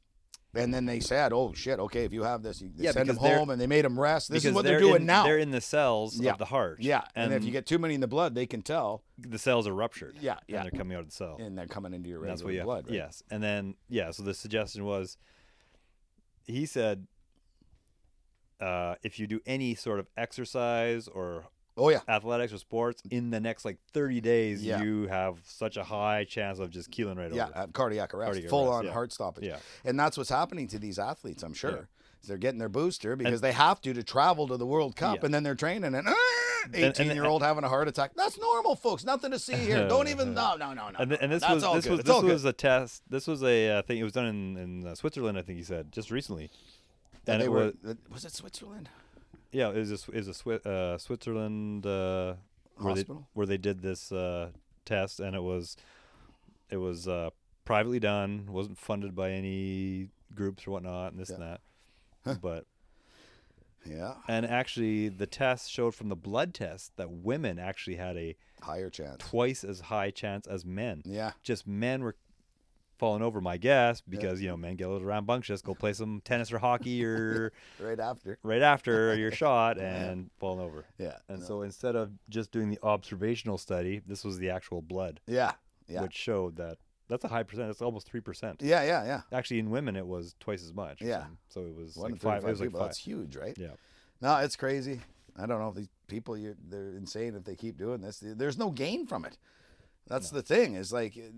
and 0.57 0.73
then 0.73 0.85
they 0.85 1.01
said, 1.01 1.33
"Oh 1.33 1.51
shit, 1.53 1.79
okay, 1.79 2.05
if 2.05 2.13
you 2.13 2.23
have 2.23 2.41
this, 2.41 2.61
you 2.61 2.71
Yeah, 2.77 2.91
send 2.91 3.09
them 3.09 3.17
home, 3.17 3.49
and 3.49 3.59
they 3.59 3.67
made 3.67 3.83
them 3.83 3.99
rest. 3.99 4.31
This 4.31 4.45
is 4.45 4.53
what 4.53 4.63
they're, 4.63 4.79
they're 4.79 4.87
doing 4.87 5.01
in, 5.01 5.05
now. 5.05 5.23
They're 5.25 5.37
in 5.37 5.51
the 5.51 5.59
cells 5.59 6.17
Yeah. 6.17 6.31
of 6.31 6.37
the 6.37 6.45
heart. 6.45 6.79
yeah, 6.79 7.01
and, 7.13 7.33
if 7.33 7.43
you 7.43 7.51
get 7.51 7.65
too 7.65 7.77
many 7.77 7.93
in 7.93 7.99
the 7.99 8.07
blood, 8.07 8.35
they 8.35 8.45
can 8.45 8.61
tell, 8.61 9.03
the 9.17 9.37
cells 9.37 9.67
are 9.67 9.73
ruptured. 9.75 10.15
Yeah, 10.21 10.37
yeah. 10.47 10.61
And 10.61 10.65
they're 10.71 10.79
coming 10.79 10.95
out 10.95 11.01
of 11.01 11.07
the 11.07 11.11
cell. 11.11 11.35
and 11.41 11.57
they're 11.57 11.67
coming 11.67 11.93
into 11.93 12.07
your 12.09 12.21
And 12.21 12.29
that's 12.29 12.41
regular 12.41 12.47
what 12.47 12.53
you 12.53 12.59
have. 12.59 12.65
blood. 12.65 12.85
Right? 12.85 13.03
Yes, 13.05 13.21
and 13.29 13.43
then 13.43 13.75
yeah. 13.89 14.11
So 14.11 14.23
the 14.23 14.33
suggestion 14.33 14.85
was, 14.85 15.17
he 16.45 16.65
said, 16.65 17.07
uh, 18.59 18.95
if 19.03 19.19
you 19.19 19.27
do 19.27 19.39
any 19.45 19.75
sort 19.75 19.99
of 19.99 20.07
exercise 20.17 21.07
or 21.07 21.45
Oh 21.77 21.89
yeah. 21.89 21.99
athletics 22.07 22.53
or 22.53 22.57
sports 22.57 23.03
in 23.11 23.31
the 23.31 23.39
next 23.41 23.65
like 23.65 23.77
30 23.93 24.21
days, 24.21 24.63
Yeah. 24.63 24.81
you 24.81 25.07
have 25.07 25.39
such 25.43 25.75
a 25.75 25.83
high 25.83 26.23
chance 26.23 26.59
of 26.59 26.69
just 26.69 26.89
keeling 26.89 27.17
right 27.17 27.33
Yeah, 27.33 27.45
over. 27.47 27.57
uh, 27.57 27.67
cardiac 27.67 28.13
arrest, 28.13 28.31
Cardiac 28.31 28.49
full 28.49 28.65
arrest, 28.67 28.73
on 28.79 28.85
yeah. 28.85 28.91
heart 28.93 29.11
stoppage. 29.11 29.43
Yeah. 29.43 29.59
And 29.83 29.99
that's 29.99 30.17
what's 30.17 30.29
happening 30.29 30.67
to 30.69 30.79
these 30.79 30.97
athletes, 30.97 31.43
I'm 31.43 31.53
sure. 31.53 31.89
Yeah. 32.25 32.33
They're 32.33 32.37
getting 32.37 32.59
their 32.59 32.69
booster 32.69 33.15
because 33.15 33.41
they 33.41 33.51
have 33.51 33.81
to 33.81 33.93
to 33.93 34.03
travel 34.03 34.47
to 34.47 34.57
the 34.57 34.65
World 34.65 34.95
Cup 34.95 35.17
Yeah. 35.19 35.25
and 35.25 35.33
then 35.33 35.43
they're 35.43 35.55
training 35.55 35.93
and 35.95 36.07
and- 36.07 36.15
18 36.73 37.11
year 37.11 37.25
old 37.25 37.43
having 37.43 37.63
a 37.63 37.69
heart 37.69 37.87
attack. 37.87 38.11
That's 38.15 38.39
normal, 38.39 38.75
folks. 38.75 39.03
Nothing 39.03 39.29
to 39.31 39.37
see 39.39 39.53
here. 39.53 39.87
Don't 39.87 40.07
even 40.07 40.33
no 40.41 40.55
no 40.55 40.73
no 40.73 40.89
no. 40.89 40.97
And, 40.97 41.11
and 41.13 41.31
this 41.31 41.41
That's 41.41 41.63
was 41.63 41.75
this 41.75 41.83
good. 41.85 41.91
was 41.91 41.99
It's 41.99 42.09
this 42.09 42.21
good. 42.21 42.31
was 42.31 42.45
a 42.45 42.53
test. 42.53 43.03
This 43.07 43.27
was 43.27 43.43
a 43.43 43.69
uh, 43.69 43.81
thing. 43.83 43.99
It 43.99 44.03
was 44.03 44.13
done 44.13 44.25
in 44.25 44.57
in 44.57 44.87
uh, 44.87 44.95
Switzerland, 44.95 45.37
I 45.37 45.43
think 45.43 45.57
he 45.59 45.63
said, 45.63 45.91
just 45.91 46.09
recently. 46.09 46.49
And 47.27 47.33
And 47.33 47.41
they 47.41 47.45
it 47.45 47.51
were, 47.51 47.73
was 47.83 47.95
was 48.11 48.25
it 48.25 48.31
Switzerland? 48.31 48.89
yeah, 49.51 49.69
it 49.69 49.77
was 49.77 49.91
a, 49.91 50.11
it 50.11 50.15
was 50.25 50.27
a 50.27 50.31
Swi- 50.31 50.65
uh, 50.65 50.97
Switzerland 50.97 51.85
uh, 51.85 52.33
where 52.77 52.93
they 52.95 53.01
Hospital? 53.01 53.27
where 53.33 53.45
they 53.45 53.57
did 53.57 53.81
this 53.83 54.11
uh, 54.11 54.49
test, 54.85 55.19
and 55.19 55.35
it 55.35 55.43
was 55.43 55.77
it 56.71 56.77
was 56.77 57.07
uh, 57.07 57.29
privately 57.63 57.99
done, 57.99 58.47
wasn't 58.49 58.77
funded 58.79 59.15
by 59.15 59.29
any 59.31 60.09
groups 60.33 60.65
or 60.67 60.71
whatnot, 60.71 61.11
and 61.11 61.21
this 61.21 61.29
and 61.29 61.43
that. 61.43 61.61
But 62.41 62.65
Yeah, 63.85 64.15
and 64.27 64.45
actually, 64.45 65.09
the 65.09 65.27
test 65.27 65.69
showed 65.69 65.93
from 65.95 66.09
the 66.09 66.15
blood 66.15 66.53
test 66.53 66.97
that 66.97 67.11
women 67.11 67.59
actually 67.59 67.97
had 67.97 68.17
a 68.17 68.35
higher 68.61 68.89
chance. 68.89 69.17
twice 69.19 69.63
as 69.63 69.79
high 69.79 70.09
chance 70.11 70.47
as 70.47 70.65
men. 70.65 71.03
Yeah. 71.05 71.31
Just 71.43 71.67
men 71.67 72.03
were 72.03 72.15
falling 72.97 73.21
over, 73.21 73.41
my 73.41 73.57
guess, 73.57 74.01
because 74.01 74.41
you 74.41 74.47
know 74.47 74.55
men 74.57 74.75
get 74.77 74.87
a 74.87 74.89
little 74.91 75.05
rambunctious, 75.05 75.61
go 75.61 75.75
play 75.75 75.93
some 75.93 76.21
tennis 76.23 76.51
or 76.51 76.57
hockey 76.59 77.03
or 77.05 77.51
Right 77.79 77.99
after. 77.99 78.39
right 78.41 78.61
after 78.61 79.13
your 79.17 79.31
shot 79.31 79.77
and 79.77 80.31
falling 80.39 80.61
over. 80.65 80.85
Yeah. 80.97 81.17
And 81.29 81.41
no. 81.41 81.45
so 81.45 81.61
instead 81.61 81.95
of 81.95 82.11
just 82.29 82.51
doing 82.51 82.69
the 82.69 82.79
observational 82.81 83.57
study, 83.57 84.01
this 84.07 84.23
was 84.23 84.39
the 84.39 84.49
actual 84.49 84.81
blood, 84.81 85.19
Yeah. 85.27 85.51
Yeah. 85.87 86.01
which 86.03 86.15
showed 86.15 86.55
that 86.55 86.77
that's 87.07 87.23
a 87.23 87.27
high 87.27 87.43
percent. 87.43 87.69
It's 87.69 87.81
almost 87.81 88.07
three 88.07 88.21
percent. 88.21 88.61
yeah, 88.61 88.83
yeah, 88.83 89.05
yeah. 89.05 89.21
Actually, 89.31 89.59
in 89.59 89.69
women, 89.69 89.95
it 89.95 90.05
was 90.05 90.35
twice 90.39 90.63
as 90.63 90.73
much. 90.73 91.01
Yeah. 91.01 91.25
So, 91.49 91.61
so 91.61 91.67
it 91.67 91.75
was 91.75 91.95
One 91.95 92.11
like 92.11 92.21
five. 92.21 92.43
It 92.43 92.47
was 92.47 92.59
like 92.59 92.69
people. 92.69 92.79
five. 92.79 92.89
That's 92.89 92.99
huge, 92.99 93.35
right? 93.35 93.57
Yeah. 93.57 93.69
No, 94.21 94.37
it's 94.37 94.55
crazy. 94.55 95.01
I 95.37 95.45
don't 95.45 95.59
know. 95.59 95.69
if 95.69 95.75
These 95.75 95.89
people, 96.07 96.37
you 96.37 96.55
they're 96.69 96.91
insane 96.91 97.35
if 97.35 97.43
they 97.43 97.55
keep 97.55 97.77
doing 97.77 98.01
this. 98.01 98.23
There's 98.23 98.57
no 98.57 98.69
gain 98.71 99.05
from 99.05 99.25
it. 99.25 99.37
That's 100.07 100.29
the 100.29 100.41
thing. 100.41 100.75
Is 100.75 100.93
like 100.93 101.17
uh, 101.17 101.31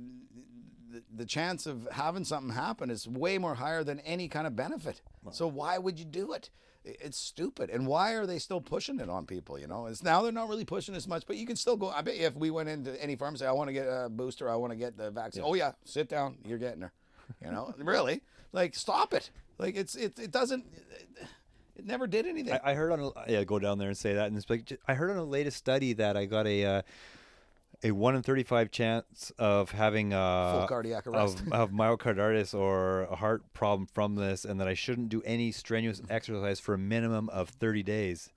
the, 0.91 1.03
the 1.15 1.25
chance 1.25 1.65
of 1.65 1.87
having 1.91 2.23
something 2.23 2.53
happen 2.53 2.89
is 2.89 3.07
way 3.07 3.37
more 3.37 3.55
higher 3.55 3.83
than 3.83 3.99
any 4.01 4.27
kind 4.27 4.45
of 4.45 4.55
benefit. 4.55 5.01
So 5.31 5.47
why 5.47 5.77
would 5.77 5.99
you 5.99 6.05
do 6.05 6.33
it? 6.33 6.49
It's 6.87 7.17
stupid. 7.17 7.69
And 7.69 7.87
why 7.87 8.13
are 8.13 8.25
they 8.25 8.39
still 8.39 8.61
pushing 8.61 8.99
it 8.99 9.09
on 9.09 9.25
people? 9.25 9.59
You 9.59 9.67
know, 9.67 9.87
it's 9.87 10.03
now 10.03 10.21
they're 10.21 10.31
not 10.31 10.49
really 10.49 10.65
pushing 10.65 10.95
as 10.95 11.07
much, 11.07 11.25
but 11.27 11.35
you 11.37 11.45
can 11.45 11.55
still 11.55 11.75
go. 11.75 11.89
I 11.89 12.01
bet 12.01 12.15
if 12.15 12.35
we 12.35 12.49
went 12.49 12.69
into 12.69 13.01
any 13.01 13.15
farm 13.15 13.35
say, 13.35 13.45
I 13.45 13.51
want 13.51 13.69
to 13.69 13.73
get 13.73 13.85
a 13.85 14.09
booster, 14.09 14.49
I 14.49 14.55
want 14.55 14.71
to 14.71 14.77
get 14.77 14.97
the 14.97 15.11
vaccine. 15.11 15.43
Oh 15.45 15.53
yeah, 15.53 15.73
sit 15.85 16.09
down, 16.09 16.37
you're 16.45 16.57
getting 16.57 16.81
her. 16.81 16.93
You 17.43 17.51
know, 17.51 17.73
really, 17.77 18.21
like 18.53 18.75
stop 18.75 19.13
it. 19.13 19.29
Like 19.57 19.75
it's 19.75 19.95
it 19.95 20.17
it 20.19 20.31
doesn't. 20.31 20.65
It 21.75 21.85
never 21.85 22.07
did 22.07 22.25
anything. 22.25 22.53
I, 22.53 22.71
I 22.71 22.73
heard 22.73 22.91
on 22.91 22.99
a, 22.99 23.31
yeah 23.31 23.43
go 23.43 23.59
down 23.59 23.77
there 23.77 23.89
and 23.89 23.97
say 23.97 24.13
that 24.15 24.27
and 24.27 24.37
it's 24.37 24.49
like 24.49 24.79
I 24.87 24.95
heard 24.95 25.11
on 25.11 25.17
a 25.17 25.23
latest 25.23 25.57
study 25.57 25.93
that 25.93 26.17
I 26.17 26.25
got 26.25 26.47
a 26.47 26.65
uh, 26.65 26.81
a 27.83 27.91
one 27.91 28.15
in 28.15 28.23
thirty 28.23 28.43
five 28.43 28.71
chance 28.71 29.31
of 29.37 29.71
having 29.71 30.13
a 30.13 30.55
Full 30.59 30.67
cardiac 30.67 31.05
arrest. 31.07 31.41
of, 31.41 31.51
of 31.53 31.71
myocarditis 31.71 32.53
or 32.53 33.03
a 33.03 33.15
heart 33.15 33.43
problem 33.53 33.87
from 33.93 34.15
this, 34.15 34.45
and 34.45 34.59
that 34.59 34.67
I 34.67 34.73
shouldn't 34.73 35.09
do 35.09 35.21
any 35.23 35.51
strenuous 35.51 36.01
exercise 36.09 36.59
for 36.59 36.73
a 36.73 36.77
minimum 36.79 37.29
of 37.29 37.49
thirty 37.49 37.83
days. 37.83 38.29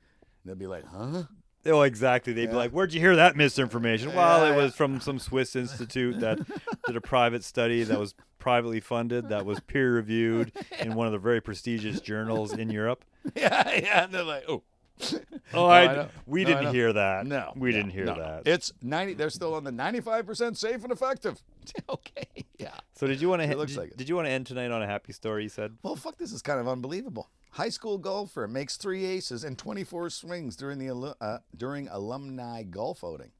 They'll 0.45 0.55
be 0.55 0.67
like, 0.67 0.85
huh? 0.87 1.25
Oh, 1.67 1.83
exactly. 1.83 2.33
They'd 2.33 2.49
be 2.51 2.57
like, 2.57 2.71
"Where'd 2.71 2.95
you 2.95 3.01
hear 3.01 3.17
that 3.17 3.37
misinformation?" 3.37 4.15
Well, 4.15 4.45
Yeah, 4.47 4.53
it 4.53 4.57
yeah. 4.57 4.63
was 4.65 4.75
from 4.75 5.01
some 5.01 5.19
Swiss 5.19 5.55
institute 5.55 6.21
that 6.21 6.39
did 6.87 6.97
a 6.97 7.01
private 7.03 7.45
study 7.45 7.83
that 7.83 7.99
was 7.99 8.15
privately 8.39 8.81
funded, 8.81 9.29
that 9.29 9.45
was 9.45 9.61
peer 9.67 9.95
reviewed 9.95 10.53
in 10.79 10.95
one 10.95 11.07
of 11.07 11.13
the 11.13 11.19
very 11.19 11.43
prestigious 11.43 12.01
journals 12.01 12.55
in 12.55 12.71
Europe. 12.71 13.05
yeah, 13.35 13.71
yeah. 13.79 14.05
And 14.05 14.13
they're 14.13 14.23
like, 14.23 14.45
oh. 14.49 14.63
Oh, 15.53 15.67
I 15.67 16.03
I, 16.03 16.09
we 16.27 16.45
No, 16.45 16.49
didn't 16.51 16.73
hear 16.73 16.93
that. 16.93 17.27
No, 17.27 17.53
we 17.57 17.71
no, 17.71 17.77
didn't 17.79 17.91
hear 17.91 18.05
no, 18.05 18.15
no. 18.15 18.23
that. 18.23 18.43
It's 18.47 18.73
ninety. 18.83 19.15
They're 19.15 19.31
still 19.31 19.55
on 19.55 19.65
the 19.65 19.73
ninety-five 19.73 20.25
percent 20.25 20.57
safe 20.57 20.85
and 20.85 20.93
effective. 20.93 21.43
okay, 21.89 22.45
yeah. 22.59 22.79
so 22.95 23.09
did 23.09 23.21
you 23.21 23.29
want 23.29 23.43
to? 23.43 23.51
It 23.51 23.59
looks 23.59 23.73
did, 23.73 23.81
like 23.81 23.91
it. 23.91 23.97
did 23.97 24.09
you 24.09 24.15
want 24.15 24.27
to 24.29 24.31
end 24.31 24.47
tonight 24.47 24.71
on 24.71 24.81
a 24.81 24.87
happy 24.87 25.13
story? 25.13 25.43
You 25.43 25.49
said. 25.49 25.77
Well, 25.83 25.97
fuck, 25.97 26.19
this 26.19 26.33
is 26.33 26.41
kind 26.41 26.61
of 26.61 26.69
unbelievable. 26.69 27.31
High 27.53 27.69
school 27.71 27.99
golfer 27.99 28.47
makes 28.47 28.77
three 28.77 29.05
aces 29.05 29.43
and 29.43 29.59
twenty-four 29.59 30.11
swings 30.11 30.55
during 30.55 30.79
the 30.79 31.17
uh, 31.21 31.39
during 31.57 31.89
alumni 31.89 32.63
golf 32.63 33.03
outing. 33.03 33.33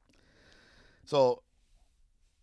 So 1.05 1.43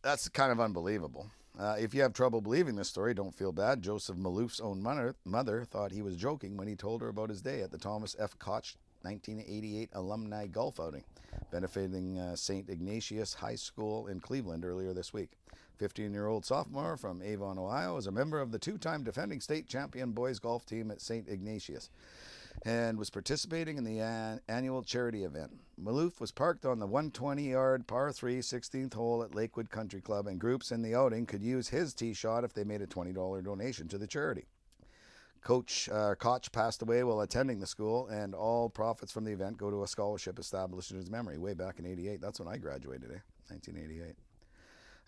that's 0.02 0.30
kind 0.30 0.52
of 0.54 0.62
unbelievable. 0.62 1.30
Uh, 1.60 1.76
if 1.80 1.94
you 1.94 2.02
have 2.04 2.14
trouble 2.14 2.40
believing 2.40 2.76
this 2.76 2.88
story, 2.88 3.14
don't 3.14 3.34
feel 3.36 3.52
bad. 3.52 3.82
Joseph 3.82 4.16
Malouf's 4.16 4.60
own 4.60 4.82
mother, 4.82 5.16
mother 5.26 5.66
thought 5.66 5.92
he 5.92 6.04
was 6.04 6.16
joking 6.16 6.56
when 6.56 6.68
he 6.68 6.76
told 6.76 7.02
her 7.02 7.10
about 7.10 7.30
his 7.30 7.42
day 7.42 7.62
at 7.62 7.72
the 7.72 7.78
Thomas 7.80 8.16
F. 8.20 8.38
Koch 8.38 8.76
1988 9.02 9.90
alumni 9.94 10.48
golf 10.48 10.80
outing, 10.80 11.04
benefiting 11.52 12.18
uh, 12.18 12.36
St. 12.36 12.70
Ignatius 12.70 13.34
High 13.36 13.56
School 13.56 14.08
in 14.08 14.20
Cleveland 14.20 14.66
earlier 14.66 14.94
this 14.94 15.14
week. 15.14 15.32
15 15.78 16.12
year 16.12 16.28
old 16.28 16.46
sophomore 16.46 16.98
from 16.98 17.22
Avon, 17.22 17.60
Ohio, 17.60 17.98
is 17.98 18.08
a 18.08 18.12
member 18.12 18.42
of 18.42 18.52
the 18.52 18.60
two 18.60 18.78
time 18.78 19.04
defending 19.04 19.40
state 19.40 19.68
champion 19.68 20.12
boys 20.12 20.40
golf 20.40 20.66
team 20.66 20.90
at 20.92 21.02
St. 21.02 21.28
Ignatius 21.30 21.90
and 22.66 22.98
was 22.98 23.10
participating 23.10 23.78
in 23.78 23.84
the 23.84 24.00
an- 24.00 24.42
annual 24.48 24.82
charity 24.84 25.24
event. 25.24 25.52
Malouf 25.82 26.20
was 26.20 26.32
parked 26.32 26.66
on 26.66 26.80
the 26.80 26.88
120 26.88 27.52
yard 27.52 27.88
par 27.88 28.12
3 28.12 28.40
16th 28.40 28.94
hole 28.94 29.24
at 29.24 29.36
Lakewood 29.36 29.70
Country 29.70 30.02
Club, 30.02 30.28
and 30.28 30.40
groups 30.40 30.72
in 30.72 30.82
the 30.82 30.96
outing 30.96 31.26
could 31.26 31.44
use 31.44 31.70
his 31.70 31.94
tee 31.94 32.14
shot 32.14 32.44
if 32.44 32.54
they 32.54 32.64
made 32.64 32.82
a 32.82 32.88
$20 32.88 33.44
donation 33.44 33.88
to 33.88 33.98
the 33.98 34.08
charity. 34.08 34.46
Coach 35.42 35.90
uh, 35.90 36.16
Koch 36.16 36.52
passed 36.52 36.82
away 36.82 37.04
while 37.04 37.22
attending 37.22 37.60
the 37.60 37.68
school, 37.68 38.08
and 38.08 38.34
all 38.34 38.70
profits 38.70 39.12
from 39.12 39.24
the 39.24 39.32
event 39.32 39.58
go 39.58 39.70
to 39.70 39.84
a 39.84 39.88
scholarship 39.88 40.40
established 40.40 40.92
in 40.92 40.98
his 40.98 41.10
memory 41.10 41.38
way 41.38 41.54
back 41.54 41.80
in 41.80 41.86
88. 41.86 42.22
That's 42.22 42.40
when 42.40 42.48
I 42.48 42.58
graduated, 42.58 43.12
eh? 43.12 43.20
1988. 43.50 44.16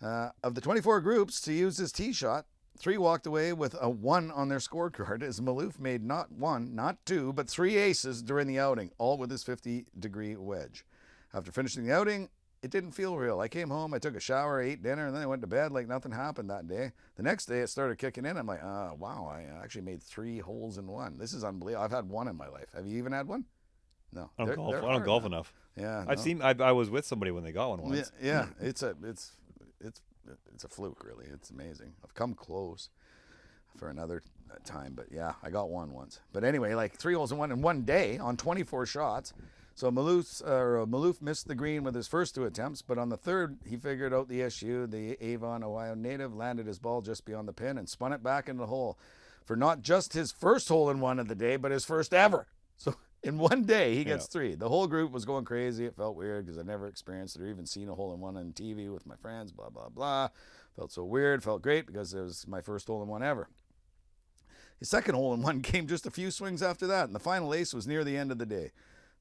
Uh, 0.02 0.30
of 0.42 0.54
the 0.54 0.60
24 0.60 1.00
groups 1.00 1.40
to 1.42 1.52
use 1.52 1.76
his 1.76 1.92
tee 1.92 2.12
shot, 2.12 2.46
three 2.78 2.96
walked 2.96 3.26
away 3.26 3.52
with 3.52 3.76
a 3.80 3.90
one 3.90 4.30
on 4.30 4.48
their 4.48 4.58
scorecard 4.58 5.22
as 5.22 5.40
Malouf 5.40 5.78
made 5.78 6.02
not 6.02 6.32
one, 6.32 6.74
not 6.74 7.04
two, 7.04 7.32
but 7.34 7.48
three 7.48 7.76
aces 7.76 8.22
during 8.22 8.46
the 8.46 8.58
outing, 8.58 8.90
all 8.98 9.18
with 9.18 9.30
his 9.30 9.42
50 9.42 9.86
degree 9.98 10.36
wedge. 10.36 10.84
After 11.34 11.52
finishing 11.52 11.84
the 11.84 11.92
outing, 11.94 12.30
it 12.62 12.70
didn't 12.70 12.92
feel 12.92 13.16
real. 13.16 13.40
I 13.40 13.48
came 13.48 13.70
home, 13.70 13.94
I 13.94 13.98
took 13.98 14.14
a 14.16 14.20
shower, 14.20 14.60
ate 14.60 14.82
dinner, 14.82 15.06
and 15.06 15.14
then 15.16 15.22
I 15.22 15.26
went 15.26 15.40
to 15.42 15.46
bed 15.46 15.72
like 15.72 15.88
nothing 15.88 16.12
happened 16.12 16.50
that 16.50 16.68
day. 16.68 16.92
The 17.16 17.22
next 17.22 17.46
day, 17.46 17.60
it 17.60 17.68
started 17.68 17.98
kicking 17.98 18.26
in. 18.26 18.36
I'm 18.36 18.46
like, 18.46 18.62
uh, 18.62 18.90
wow, 18.98 19.30
I 19.32 19.46
actually 19.62 19.82
made 19.82 20.02
three 20.02 20.38
holes 20.38 20.76
in 20.76 20.86
one. 20.86 21.16
This 21.18 21.32
is 21.32 21.42
unbelievable. 21.42 21.84
I've 21.84 21.90
had 21.90 22.08
one 22.08 22.28
in 22.28 22.36
my 22.36 22.48
life. 22.48 22.66
Have 22.74 22.86
you 22.86 22.98
even 22.98 23.12
had 23.12 23.26
one? 23.28 23.44
No. 24.12 24.30
I 24.38 24.42
don't 24.42 24.46
They're- 24.46 24.56
golf. 24.56 24.70
they're 24.72 24.84
I 24.84 24.92
don't 24.92 25.04
golf 25.04 25.24
enough. 25.24 25.52
Yeah. 25.76 26.04
I've 26.06 26.18
no. 26.18 26.22
seen. 26.24 26.42
I, 26.42 26.54
I 26.60 26.72
was 26.72 26.90
with 26.90 27.06
somebody 27.06 27.30
when 27.30 27.44
they 27.44 27.52
got 27.52 27.70
one 27.70 27.82
once. 27.82 28.12
Yeah, 28.20 28.26
yeah, 28.26 28.46
it's 28.68 28.82
a 28.82 28.94
it's 29.04 29.32
it's 29.80 30.02
it's 30.52 30.64
a 30.64 30.68
fluke, 30.68 31.04
really. 31.04 31.26
It's 31.32 31.50
amazing. 31.50 31.92
I've 32.04 32.14
come 32.14 32.34
close 32.34 32.90
for 33.78 33.88
another 33.88 34.20
time, 34.64 34.92
but 34.94 35.06
yeah, 35.10 35.34
I 35.42 35.48
got 35.50 35.70
one 35.70 35.92
once. 35.92 36.20
But 36.32 36.44
anyway, 36.44 36.74
like 36.74 36.96
three 36.96 37.14
holes 37.14 37.32
in 37.32 37.38
one 37.38 37.52
in 37.52 37.62
one 37.62 37.82
day 37.82 38.18
on 38.18 38.36
24 38.36 38.84
shots. 38.86 39.32
So 39.80 39.90
Malouf, 39.90 40.42
uh, 40.44 40.84
Malouf 40.84 41.22
missed 41.22 41.48
the 41.48 41.54
green 41.54 41.84
with 41.84 41.94
his 41.94 42.06
first 42.06 42.34
two 42.34 42.44
attempts, 42.44 42.82
but 42.82 42.98
on 42.98 43.08
the 43.08 43.16
third, 43.16 43.56
he 43.64 43.78
figured 43.78 44.12
out 44.12 44.28
the 44.28 44.42
issue. 44.42 44.86
The 44.86 45.16
Avon, 45.24 45.64
Ohio 45.64 45.94
native 45.94 46.34
landed 46.36 46.66
his 46.66 46.78
ball 46.78 47.00
just 47.00 47.24
beyond 47.24 47.48
the 47.48 47.54
pin 47.54 47.78
and 47.78 47.88
spun 47.88 48.12
it 48.12 48.22
back 48.22 48.50
into 48.50 48.60
the 48.60 48.66
hole 48.66 48.98
for 49.46 49.56
not 49.56 49.80
just 49.80 50.12
his 50.12 50.32
first 50.32 50.68
hole 50.68 50.90
in 50.90 51.00
one 51.00 51.18
of 51.18 51.28
the 51.28 51.34
day, 51.34 51.56
but 51.56 51.70
his 51.70 51.86
first 51.86 52.12
ever. 52.12 52.46
So 52.76 52.94
in 53.22 53.38
one 53.38 53.64
day, 53.64 53.94
he 53.94 54.04
gets 54.04 54.26
Yeah. 54.26 54.32
three. 54.32 54.54
The 54.54 54.68
whole 54.68 54.86
group 54.86 55.12
was 55.12 55.24
going 55.24 55.46
crazy. 55.46 55.86
It 55.86 55.96
felt 55.96 56.14
weird 56.14 56.44
because 56.44 56.58
I'd 56.58 56.66
never 56.66 56.86
experienced 56.86 57.36
it 57.36 57.42
or 57.42 57.46
even 57.46 57.64
seen 57.64 57.88
a 57.88 57.94
hole 57.94 58.12
in 58.12 58.20
one 58.20 58.36
on 58.36 58.52
TV 58.52 58.92
with 58.92 59.06
my 59.06 59.16
friends, 59.16 59.50
blah, 59.50 59.70
blah, 59.70 59.88
blah. 59.88 60.28
Felt 60.76 60.92
so 60.92 61.04
weird. 61.04 61.42
Felt 61.42 61.62
great 61.62 61.86
because 61.86 62.12
it 62.12 62.20
was 62.20 62.46
my 62.46 62.60
first 62.60 62.86
hole 62.86 63.02
in 63.02 63.08
one 63.08 63.22
ever. 63.22 63.48
His 64.78 64.90
second 64.90 65.14
hole 65.14 65.32
in 65.32 65.40
one 65.40 65.62
came 65.62 65.86
just 65.86 66.06
a 66.06 66.10
few 66.10 66.30
swings 66.30 66.62
after 66.62 66.86
that, 66.86 67.06
and 67.06 67.14
the 67.14 67.18
final 67.18 67.54
ace 67.54 67.72
was 67.72 67.86
near 67.86 68.04
the 68.04 68.18
end 68.18 68.30
of 68.30 68.36
the 68.38 68.46
day. 68.46 68.72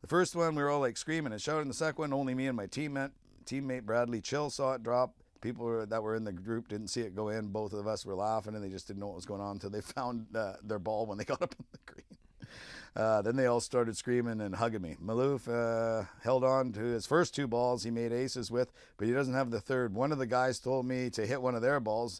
The 0.01 0.07
first 0.07 0.35
one, 0.35 0.55
we 0.55 0.63
were 0.63 0.69
all 0.69 0.79
like 0.79 0.97
screaming 0.97 1.33
and 1.33 1.41
shouting. 1.41 1.67
The 1.67 1.73
second 1.73 2.01
one, 2.01 2.13
only 2.13 2.33
me 2.33 2.47
and 2.47 2.55
my 2.55 2.67
teammate, 2.67 3.11
teammate 3.45 3.83
Bradley 3.83 4.21
Chill 4.21 4.49
saw 4.49 4.73
it 4.73 4.83
drop. 4.83 5.13
People 5.41 5.85
that 5.85 6.03
were 6.03 6.15
in 6.15 6.25
the 6.25 6.33
group 6.33 6.67
didn't 6.67 6.89
see 6.89 7.01
it 7.01 7.15
go 7.15 7.29
in. 7.29 7.47
Both 7.47 7.73
of 7.73 7.87
us 7.87 8.05
were 8.05 8.15
laughing, 8.15 8.55
and 8.55 8.63
they 8.63 8.69
just 8.69 8.87
didn't 8.87 8.99
know 8.99 9.07
what 9.07 9.15
was 9.15 9.25
going 9.25 9.41
on 9.41 9.51
until 9.51 9.69
they 9.69 9.81
found 9.95 10.27
uh, 10.35 10.53
their 10.63 10.79
ball 10.79 11.05
when 11.05 11.17
they 11.17 11.23
got 11.23 11.41
up 11.41 11.55
on 11.57 11.65
the 11.71 11.79
green. 11.85 12.49
Uh, 12.95 13.21
then 13.21 13.35
they 13.35 13.45
all 13.45 13.61
started 13.61 13.95
screaming 13.95 14.41
and 14.41 14.55
hugging 14.55 14.81
me. 14.81 14.97
Malouf 15.03 15.47
uh, 15.47 16.05
held 16.23 16.43
on 16.43 16.71
to 16.73 16.81
his 16.81 17.05
first 17.05 17.35
two 17.35 17.47
balls 17.47 17.83
he 17.83 17.91
made 17.91 18.11
aces 18.11 18.49
with, 18.51 18.71
but 18.97 19.07
he 19.07 19.13
doesn't 19.13 19.35
have 19.35 19.51
the 19.51 19.61
third. 19.61 19.93
One 19.93 20.11
of 20.11 20.17
the 20.17 20.25
guys 20.25 20.59
told 20.59 20.85
me 20.85 21.09
to 21.11 21.25
hit 21.25 21.41
one 21.41 21.55
of 21.55 21.61
their 21.61 21.79
balls, 21.79 22.19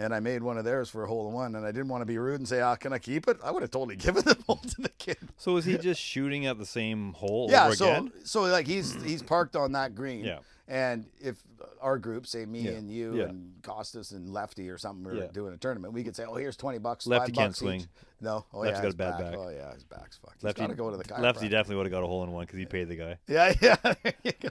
and 0.00 0.14
I 0.14 0.20
made 0.20 0.42
one 0.42 0.56
of 0.58 0.64
theirs 0.64 0.88
for 0.88 1.04
a 1.04 1.06
hole 1.06 1.28
in 1.28 1.34
one. 1.34 1.54
And 1.54 1.64
I 1.66 1.70
didn't 1.72 1.88
want 1.88 2.00
to 2.02 2.06
be 2.06 2.18
rude 2.18 2.40
and 2.40 2.48
say, 2.48 2.60
"Ah, 2.60 2.74
can 2.76 2.92
I 2.92 2.98
keep 2.98 3.28
it?" 3.28 3.38
I 3.44 3.50
would 3.50 3.62
have 3.62 3.70
totally 3.70 3.96
given 4.06 4.24
the 4.24 4.34
ball 4.46 4.56
to 4.56 4.80
the 4.80 4.88
kid. 4.88 5.18
So 5.36 5.56
is 5.56 5.64
he 5.64 5.76
just 5.78 6.00
shooting 6.00 6.46
at 6.46 6.58
the 6.58 6.66
same 6.66 7.12
hole 7.12 7.48
Yeah, 7.50 7.66
over 7.66 7.76
so 7.76 7.90
again? 7.90 8.12
so 8.24 8.42
like 8.42 8.66
he's 8.66 8.94
he's 9.02 9.22
parked 9.22 9.56
on 9.56 9.72
that 9.72 9.94
green. 9.94 10.24
Yeah. 10.24 10.38
And 10.68 11.06
if 11.20 11.36
our 11.80 11.98
group, 11.98 12.26
say 12.28 12.46
me 12.46 12.60
Yeah. 12.60 12.70
and 12.72 12.88
you 12.90 13.16
Yeah. 13.16 13.24
and 13.24 13.54
Costas 13.62 14.12
and 14.12 14.32
Lefty 14.32 14.70
or 14.70 14.78
something, 14.78 15.04
were 15.04 15.14
Yeah. 15.14 15.26
doing 15.32 15.52
a 15.52 15.56
tournament, 15.56 15.92
we 15.92 16.04
could 16.04 16.14
say, 16.14 16.24
"Oh, 16.24 16.36
here's 16.36 16.56
twenty 16.56 16.78
bucks." 16.78 17.06
Lefty 17.06 17.32
five 17.32 17.34
can't 17.34 17.50
bucks 17.50 17.58
swing. 17.58 17.80
Each. 17.80 17.86
No, 18.20 18.44
oh 18.52 18.60
Lefty's 18.60 18.78
yeah, 18.78 18.84
his 18.84 18.94
a 18.94 18.96
bad 18.96 19.18
back. 19.18 19.34
Oh 19.36 19.48
yeah, 19.48 19.74
his 19.74 19.84
back's 19.84 20.18
fucked. 20.18 20.44
Lefty, 20.44 20.60
got 20.60 20.68
to 20.68 20.74
go 20.74 20.90
to 20.90 20.96
the 20.96 21.04
chiropractor. 21.04 21.20
Lefty 21.22 21.48
definitely 21.48 21.76
would 21.76 21.86
have 21.86 21.90
got 21.92 22.04
a 22.04 22.06
hole 22.06 22.22
in 22.22 22.30
one 22.32 22.44
because 22.44 22.58
he 22.58 22.66
paid 22.66 22.88
the 22.88 22.96
guy. 22.96 23.18
Yeah, 23.26 23.52
yeah. 23.60 23.76
there 23.82 24.14
you 24.22 24.32
go. 24.40 24.48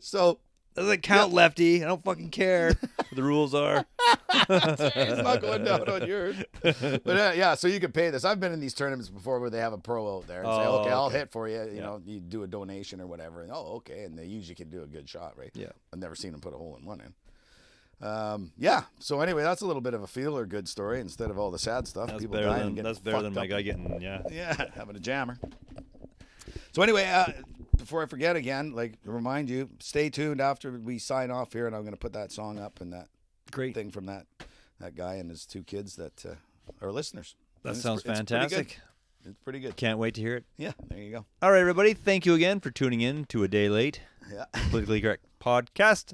So 0.00 0.38
Doesn't 0.78 1.02
count, 1.02 1.32
Lefty. 1.32 1.82
I 1.84 1.86
don't 1.88 2.02
fucking 2.04 2.30
care 2.30 2.68
what 2.96 3.06
the 3.14 3.22
rules 3.22 3.54
are. 3.54 3.84
it's 4.48 5.22
not 5.22 5.40
going 5.40 5.64
down 5.64 5.88
on 5.88 6.06
yours. 6.06 6.36
But 6.62 7.06
uh, 7.06 7.32
yeah, 7.34 7.54
so 7.54 7.68
you 7.68 7.80
can 7.80 7.92
pay 7.92 8.10
this. 8.10 8.24
I've 8.24 8.40
been 8.40 8.52
in 8.52 8.60
these 8.60 8.74
tournaments 8.74 9.08
before 9.08 9.40
where 9.40 9.50
they 9.50 9.58
have 9.58 9.72
a 9.72 9.78
pro 9.78 10.16
out 10.16 10.26
there 10.26 10.42
and 10.42 10.46
say, 10.48 10.66
Oh, 10.66 10.78
"Okay, 10.80 10.90
I'll 10.90 11.04
okay. 11.06 11.18
hit 11.18 11.32
for 11.32 11.48
you." 11.48 11.62
You 11.62 11.70
Yeah. 11.76 11.80
know, 11.82 12.02
you 12.06 12.20
do 12.20 12.42
a 12.42 12.46
donation 12.46 13.00
or 13.00 13.06
whatever, 13.06 13.42
and 13.42 13.50
oh, 13.52 13.74
okay, 13.78 14.04
and 14.04 14.18
they 14.18 14.24
usually 14.26 14.54
can 14.54 14.70
do 14.70 14.82
a 14.82 14.86
good 14.86 15.08
shot, 15.08 15.36
right? 15.36 15.50
Yeah. 15.54 15.68
I've 15.92 15.98
never 15.98 16.14
seen 16.14 16.32
them 16.32 16.40
put 16.40 16.54
a 16.54 16.56
hole 16.56 16.76
in 16.80 16.86
one 16.86 17.00
in. 17.00 17.12
Um, 18.00 18.52
yeah. 18.56 18.84
So 19.00 19.20
anyway, 19.20 19.42
that's 19.42 19.60
a 19.62 19.66
little 19.66 19.82
bit 19.82 19.92
of 19.94 20.02
a 20.02 20.06
feeler 20.06 20.46
good 20.46 20.68
story 20.68 21.00
instead 21.00 21.30
of 21.30 21.38
all 21.38 21.50
the 21.50 21.58
sad 21.58 21.88
stuff. 21.88 22.06
That's 22.08 22.20
People 22.20 22.34
better 22.36 22.46
dying 22.46 22.58
than 22.58 22.66
and 22.68 22.76
getting 22.76 22.88
that's 22.88 23.00
better 23.00 23.22
than 23.22 23.34
fucked 23.34 23.50
my 23.50 23.56
up. 23.56 23.58
guy 23.58 23.62
getting 23.62 24.00
yeah. 24.00 24.22
Yeah, 24.30 24.66
having 24.74 24.94
a 24.94 25.00
jammer. 25.00 25.36
So 26.72 26.82
anyway, 26.82 27.06
uh, 27.06 27.24
before 27.78 28.02
I 28.02 28.06
forget 28.06 28.36
again, 28.36 28.72
like 28.72 29.00
to 29.04 29.10
remind 29.10 29.48
you, 29.48 29.70
stay 29.80 30.10
tuned 30.10 30.40
after 30.40 30.72
we 30.78 30.98
sign 30.98 31.30
off 31.30 31.52
here, 31.52 31.66
and 31.66 31.74
I'm 31.74 31.82
going 31.82 31.94
to 31.94 31.98
put 31.98 32.12
that 32.12 32.32
song 32.32 32.58
up 32.58 32.80
and 32.80 32.92
that 32.92 33.08
Great. 33.50 33.74
thing 33.74 33.90
from 33.90 34.06
that 34.06 34.26
that 34.80 34.94
guy 34.94 35.14
and 35.14 35.30
his 35.30 35.44
two 35.46 35.62
kids 35.64 35.96
that 35.96 36.24
uh, 36.26 36.34
are 36.84 36.92
listeners. 36.92 37.34
That 37.62 37.70
And 37.70 37.78
sounds 37.78 38.04
it's 38.04 38.10
fantastic. 38.18 38.78
It's 39.24 39.36
pretty 39.44 39.58
good. 39.60 39.76
Can't 39.76 39.98
wait 39.98 40.14
to 40.14 40.20
hear 40.20 40.36
it. 40.36 40.44
Yeah, 40.56 40.72
there 40.88 40.98
you 41.00 41.10
go. 41.10 41.26
All 41.42 41.50
right, 41.50 41.60
everybody. 41.60 41.92
Thank 41.94 42.24
you 42.26 42.34
again 42.34 42.60
for 42.60 42.70
tuning 42.70 43.00
in 43.00 43.24
to 43.26 43.42
a 43.42 43.48
day 43.48 43.68
late 43.68 44.00
Yeah. 44.32 44.44
politically 44.70 45.00
correct 45.00 45.24
podcast. 45.40 46.12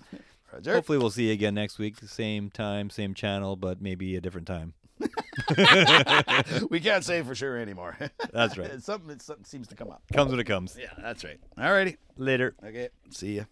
Roger. 0.52 0.72
Hopefully, 0.74 0.98
we'll 0.98 1.10
see 1.10 1.26
you 1.26 1.32
again 1.32 1.54
next 1.54 1.78
week, 1.78 1.98
same 1.98 2.48
time, 2.50 2.88
same 2.88 3.12
channel, 3.12 3.56
but 3.56 3.82
maybe 3.82 4.16
a 4.16 4.20
different 4.20 4.46
time. 4.46 4.72
we 6.70 6.80
can't 6.80 7.04
say 7.04 7.22
for 7.22 7.34
sure 7.34 7.56
anymore. 7.58 7.96
That's 8.32 8.56
right. 8.56 8.82
Something, 8.82 9.18
something 9.18 9.44
seems 9.44 9.68
to 9.68 9.74
come 9.74 9.90
up. 9.90 10.02
Comes 10.12 10.30
when 10.30 10.40
it 10.40 10.44
comes. 10.44 10.76
Yeah, 10.80 10.92
that's 10.98 11.24
right. 11.24 11.38
All 11.58 11.72
righty. 11.72 11.96
Later. 12.16 12.54
Okay. 12.64 12.88
See 13.10 13.36
ya. 13.36 13.44